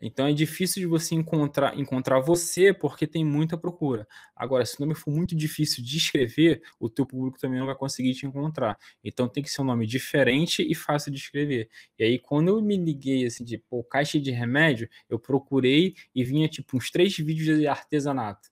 Então 0.00 0.26
é 0.26 0.32
difícil 0.32 0.80
de 0.80 0.86
você 0.86 1.14
encontrar, 1.14 1.76
encontrar 1.76 2.20
você 2.20 2.72
porque 2.72 3.06
tem 3.06 3.24
muita 3.24 3.58
procura. 3.58 4.06
Agora, 4.34 4.64
se 4.64 4.76
o 4.78 4.80
nome 4.80 4.94
for 4.94 5.10
muito 5.10 5.34
difícil 5.34 5.82
de 5.82 5.96
escrever, 5.96 6.62
o 6.78 6.88
teu 6.88 7.04
público 7.04 7.38
também 7.38 7.58
não 7.58 7.66
vai 7.66 7.74
conseguir 7.74 8.14
te 8.14 8.26
encontrar. 8.26 8.78
Então 9.02 9.28
tem 9.28 9.42
que 9.42 9.50
ser 9.50 9.62
um 9.62 9.64
nome 9.64 9.86
diferente 9.86 10.62
e 10.62 10.74
fácil 10.74 11.10
de 11.10 11.18
escrever. 11.18 11.68
E 11.98 12.04
aí, 12.04 12.18
quando 12.18 12.48
eu 12.48 12.62
me 12.62 12.76
liguei 12.76 13.26
assim, 13.26 13.44
de 13.44 13.58
pô, 13.58 13.82
caixa 13.82 14.20
de 14.20 14.30
remédio, 14.30 14.88
eu 15.08 15.18
procurei 15.18 15.94
e 16.14 16.22
vinha 16.22 16.48
tipo 16.48 16.76
uns 16.76 16.90
três 16.90 17.16
vídeos 17.16 17.58
de 17.58 17.66
artesanato 17.66 18.48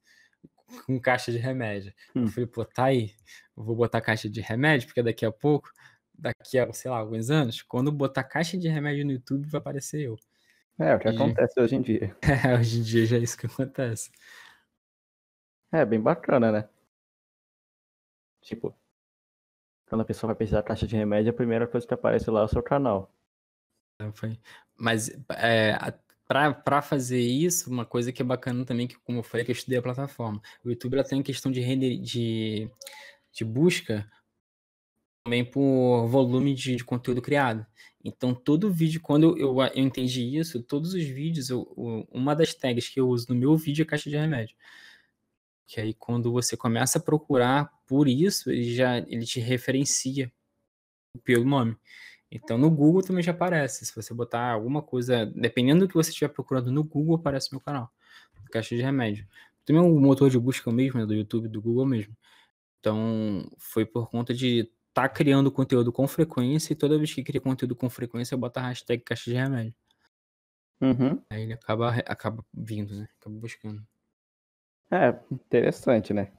com 0.85 1.01
caixa 1.01 1.31
de 1.31 1.39
remédio. 1.39 1.93
Hum. 2.15 2.23
Eu 2.23 2.29
falei, 2.29 2.47
pô, 2.47 2.65
tá 2.65 2.85
aí, 2.87 3.13
eu 3.57 3.63
vou 3.63 3.77
botar 3.77 4.01
caixa 4.01 4.29
de 4.29 4.41
remédio, 4.41 4.89
porque 4.89 5.03
daqui 5.03 5.25
a 5.25 5.31
pouco, 5.31 5.71
daqui 6.19 6.59
a, 6.59 6.73
sei 6.73 6.91
lá, 6.91 6.99
alguns 6.99 7.31
anos, 7.31 7.63
quando 7.63 7.93
botar 7.93 8.25
caixa 8.25 8.57
de 8.57 8.69
remédio 8.69 9.05
no 9.05 9.13
YouTube, 9.13 9.49
vai 9.49 9.59
aparecer 9.59 10.03
eu. 10.03 10.17
É, 10.79 10.95
o 10.95 10.99
que 10.99 11.09
acontece 11.09 11.59
hoje 11.61 11.77
em 11.77 11.83
dia. 11.83 12.17
É, 12.47 12.59
hoje 12.59 12.81
em 12.81 12.83
dia 12.83 13.07
já 13.07 13.17
é 13.17 13.21
isso 13.21 13.37
que 13.37 13.47
acontece. 13.47 14.11
É, 15.73 15.85
bem 15.85 16.01
bacana, 16.01 16.53
né? 16.53 16.69
Tipo, 18.43 18.75
quando 19.89 20.03
a 20.03 20.05
pessoa 20.05 20.29
vai 20.29 20.37
precisar 20.37 20.61
de 20.61 20.67
caixa 20.67 20.87
de 20.87 20.97
remédio, 20.97 21.31
a 21.31 21.35
primeira 21.35 21.67
coisa 21.67 21.87
que 21.87 21.95
aparece 21.95 22.31
lá 22.31 22.41
é 22.43 22.45
o 22.45 22.49
seu 22.49 22.63
canal. 22.63 23.11
Foi. 24.13 24.39
Mas 24.77 25.09
é, 25.31 25.77
para 26.27 26.83
fazer 26.83 27.21
isso, 27.21 27.71
uma 27.71 27.87
coisa 27.87 28.13
que 28.13 28.21
é 28.21 28.25
bacana 28.25 28.65
também, 28.65 28.87
que 28.87 28.99
como 28.99 29.19
eu 29.19 29.23
falei, 29.23 29.45
que 29.45 29.51
eu 29.51 29.55
estudei 29.55 29.79
a 29.79 29.83
plataforma. 29.83 30.41
O 30.65 30.69
YouTube 30.69 30.95
ela 30.95 31.05
tem 31.05 31.23
questão 31.23 31.51
de, 31.51 31.61
render, 31.61 31.99
de, 31.99 32.71
de 33.33 33.45
busca 33.45 34.11
também 35.27 35.45
por 35.45 36.07
volume 36.07 36.55
de, 36.55 36.77
de, 36.77 36.85
conteúdo 36.85 37.21
criado. 37.21 37.67
Então, 38.05 38.33
todo 38.33 38.73
vídeo, 38.73 39.01
quando 39.01 39.37
eu, 39.37 39.61
eu 39.61 39.71
entendi 39.75 40.39
isso, 40.39 40.63
todos 40.63 40.95
os 40.95 41.03
vídeos, 41.03 41.51
eu, 41.51 41.67
uma 42.13 42.35
das 42.35 42.55
tags 42.55 42.89
que 42.89 43.01
eu 43.01 43.09
uso 43.09 43.27
no 43.31 43.35
meu 43.35 43.57
vídeo 43.57 43.83
é 43.83 43.85
caixa 43.85 44.09
de 44.09 44.17
remédio. 44.17 44.57
Que 45.67 45.81
aí, 45.81 45.93
quando 45.93 46.31
você 46.31 46.57
começa 46.57 46.99
a 46.99 47.03
procurar 47.03 47.73
por 47.89 48.07
isso, 48.07 48.51
ele 48.53 48.73
já 48.73 48.99
ele 48.99 49.27
te 49.27 49.41
referencia 49.41 50.33
pelo 51.25 51.45
nome. 51.45 51.77
Então, 52.31 52.57
no 52.57 52.71
Google 52.71 53.03
também 53.03 53.23
já 53.23 53.33
aparece. 53.33 53.85
Se 53.85 53.95
você 53.97 54.15
botar 54.15 54.53
alguma 54.53 54.81
coisa, 54.81 55.27
dependendo 55.27 55.81
do 55.81 55.89
que 55.89 55.95
você 55.95 56.11
estiver 56.11 56.29
procurando 56.29 56.71
no 56.71 56.85
Google, 56.85 57.17
aparece 57.17 57.49
meu 57.51 57.61
canal, 57.61 57.91
caixa 58.53 58.77
de 58.77 58.83
remédio. 58.83 59.27
Também 59.65 59.83
o 59.83 60.01
motor 60.01 60.31
de 60.31 60.39
busca 60.39 60.71
mesmo, 60.71 61.01
né, 61.01 61.07
do 61.07 61.15
YouTube, 61.15 61.49
do 61.49 61.61
Google 61.61 61.87
mesmo. 61.87 62.17
Então, 62.79 63.51
foi 63.59 63.85
por 63.85 64.09
conta 64.09 64.33
de 64.33 64.71
tá 64.97 65.07
criando 65.11 65.53
conteúdo 65.53 65.93
com 65.93 66.09
frequência 66.09 66.73
e 66.73 66.77
toda 66.77 66.97
vez 66.97 67.13
que 67.13 67.23
cria 67.23 67.39
conteúdo 67.39 67.77
com 67.77 67.91
frequência 67.91 68.35
eu 68.35 68.39
boto 68.39 68.59
a 68.59 68.63
hashtag 68.63 69.03
caixa 69.05 69.31
de 69.31 69.37
remédio. 69.37 69.75
Uhum. 70.81 71.23
Aí 71.29 71.43
ele 71.43 71.53
acaba, 71.53 71.91
acaba 71.91 72.43
vindo, 72.53 72.95
né? 72.97 73.07
Acaba 73.21 73.37
buscando. 73.37 73.87
É, 74.91 75.15
interessante, 75.31 76.15
né? 76.15 76.33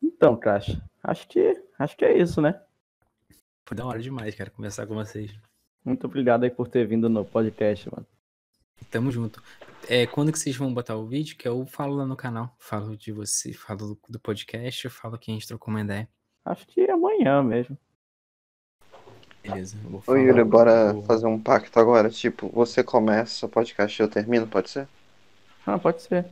Então, 0.00 0.36
Caixa, 0.36 0.80
acho 1.02 1.26
que, 1.26 1.60
acho 1.76 1.96
que 1.96 2.04
é 2.04 2.16
isso, 2.16 2.40
né? 2.40 2.62
Foi 3.66 3.76
da 3.76 3.84
hora 3.84 4.00
demais, 4.00 4.32
cara, 4.36 4.48
conversar 4.48 4.86
com 4.86 4.94
vocês. 4.94 5.36
Muito 5.84 6.06
obrigado 6.06 6.44
aí 6.44 6.50
por 6.50 6.68
ter 6.68 6.86
vindo 6.86 7.08
no 7.08 7.24
podcast, 7.24 7.90
mano. 7.92 8.06
Tamo 8.92 9.10
junto. 9.10 9.42
É, 9.88 10.06
quando 10.06 10.30
que 10.30 10.38
vocês 10.38 10.56
vão 10.56 10.72
botar 10.72 10.94
o 10.94 11.08
vídeo? 11.08 11.36
Que 11.36 11.48
eu 11.48 11.66
falo 11.66 11.96
lá 11.96 12.06
no 12.06 12.16
canal. 12.16 12.54
Falo 12.60 12.96
de 12.96 13.10
você, 13.10 13.52
falo 13.52 13.98
do, 14.08 14.20
podcast, 14.20 14.84
eu 14.84 14.90
falo 14.90 15.18
que 15.18 15.32
a 15.32 15.34
gente 15.34 15.48
trocou 15.48 15.74
uma 15.74 15.80
ideia. 15.80 16.08
Acho 16.48 16.66
que 16.66 16.90
amanhã 16.90 17.42
mesmo. 17.42 17.76
Beleza. 19.42 19.76
Ô 20.06 20.14
Yuri, 20.14 20.42
bora 20.44 20.94
fazer 21.06 21.26
um 21.26 21.38
pacto 21.38 21.78
agora. 21.78 22.08
Tipo, 22.08 22.48
você 22.48 22.82
começa 22.82 23.44
o 23.44 23.48
podcast 23.50 24.00
e 24.00 24.02
eu 24.02 24.08
termino, 24.08 24.46
pode 24.46 24.70
ser? 24.70 24.88
Ah, 25.66 25.78
pode 25.78 26.00
ser. 26.00 26.24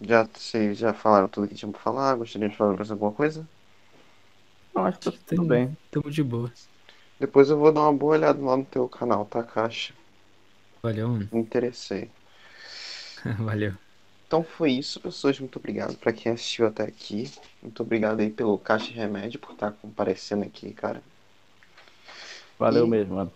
Já, 0.00 0.24
vocês 0.24 0.76
já 0.76 0.92
falaram 0.92 1.28
tudo 1.28 1.46
que 1.46 1.54
tinham 1.54 1.70
pra 1.70 1.80
falar? 1.80 2.16
Gostaria 2.16 2.48
de 2.48 2.56
falar 2.56 2.74
mais 2.74 2.90
alguma 2.90 3.12
coisa? 3.12 3.46
Não, 4.74 4.86
acho 4.86 4.98
que 4.98 5.10
tá 5.10 5.16
tudo 5.24 5.44
bem. 5.44 5.76
Tamo 5.92 6.10
de 6.10 6.24
boa. 6.24 6.52
Depois 7.20 7.50
eu 7.50 7.58
vou 7.58 7.70
dar 7.70 7.82
uma 7.82 7.92
boa 7.92 8.14
olhada 8.14 8.44
lá 8.44 8.56
no 8.56 8.64
teu 8.64 8.88
canal, 8.88 9.24
tá, 9.24 9.44
Caixa? 9.44 9.94
Valeu, 10.82 11.08
mano. 11.08 11.28
Me 11.32 11.40
interessei. 11.40 12.10
Valeu. 13.38 13.74
Então 14.34 14.42
foi 14.42 14.72
isso, 14.72 14.98
pessoas. 15.00 15.38
Muito 15.38 15.60
obrigado 15.60 15.96
para 15.96 16.12
quem 16.12 16.32
assistiu 16.32 16.66
até 16.66 16.82
aqui. 16.82 17.30
Muito 17.62 17.80
obrigado 17.84 18.18
aí 18.18 18.28
pelo 18.28 18.58
Caixa 18.58 18.86
de 18.86 18.94
Remédio 18.94 19.38
por 19.38 19.52
estar 19.52 19.70
tá 19.70 19.76
comparecendo 19.80 20.42
aqui, 20.42 20.72
cara. 20.72 21.00
Valeu 22.58 22.84
e 22.84 22.90
mesmo, 22.90 23.14
mano. 23.14 23.32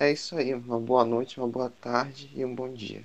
É 0.00 0.10
isso 0.10 0.36
aí. 0.36 0.52
Uma 0.54 0.80
boa 0.80 1.04
noite, 1.04 1.38
uma 1.38 1.46
boa 1.46 1.70
tarde 1.70 2.28
e 2.34 2.44
um 2.44 2.52
bom 2.52 2.72
dia. 2.72 3.04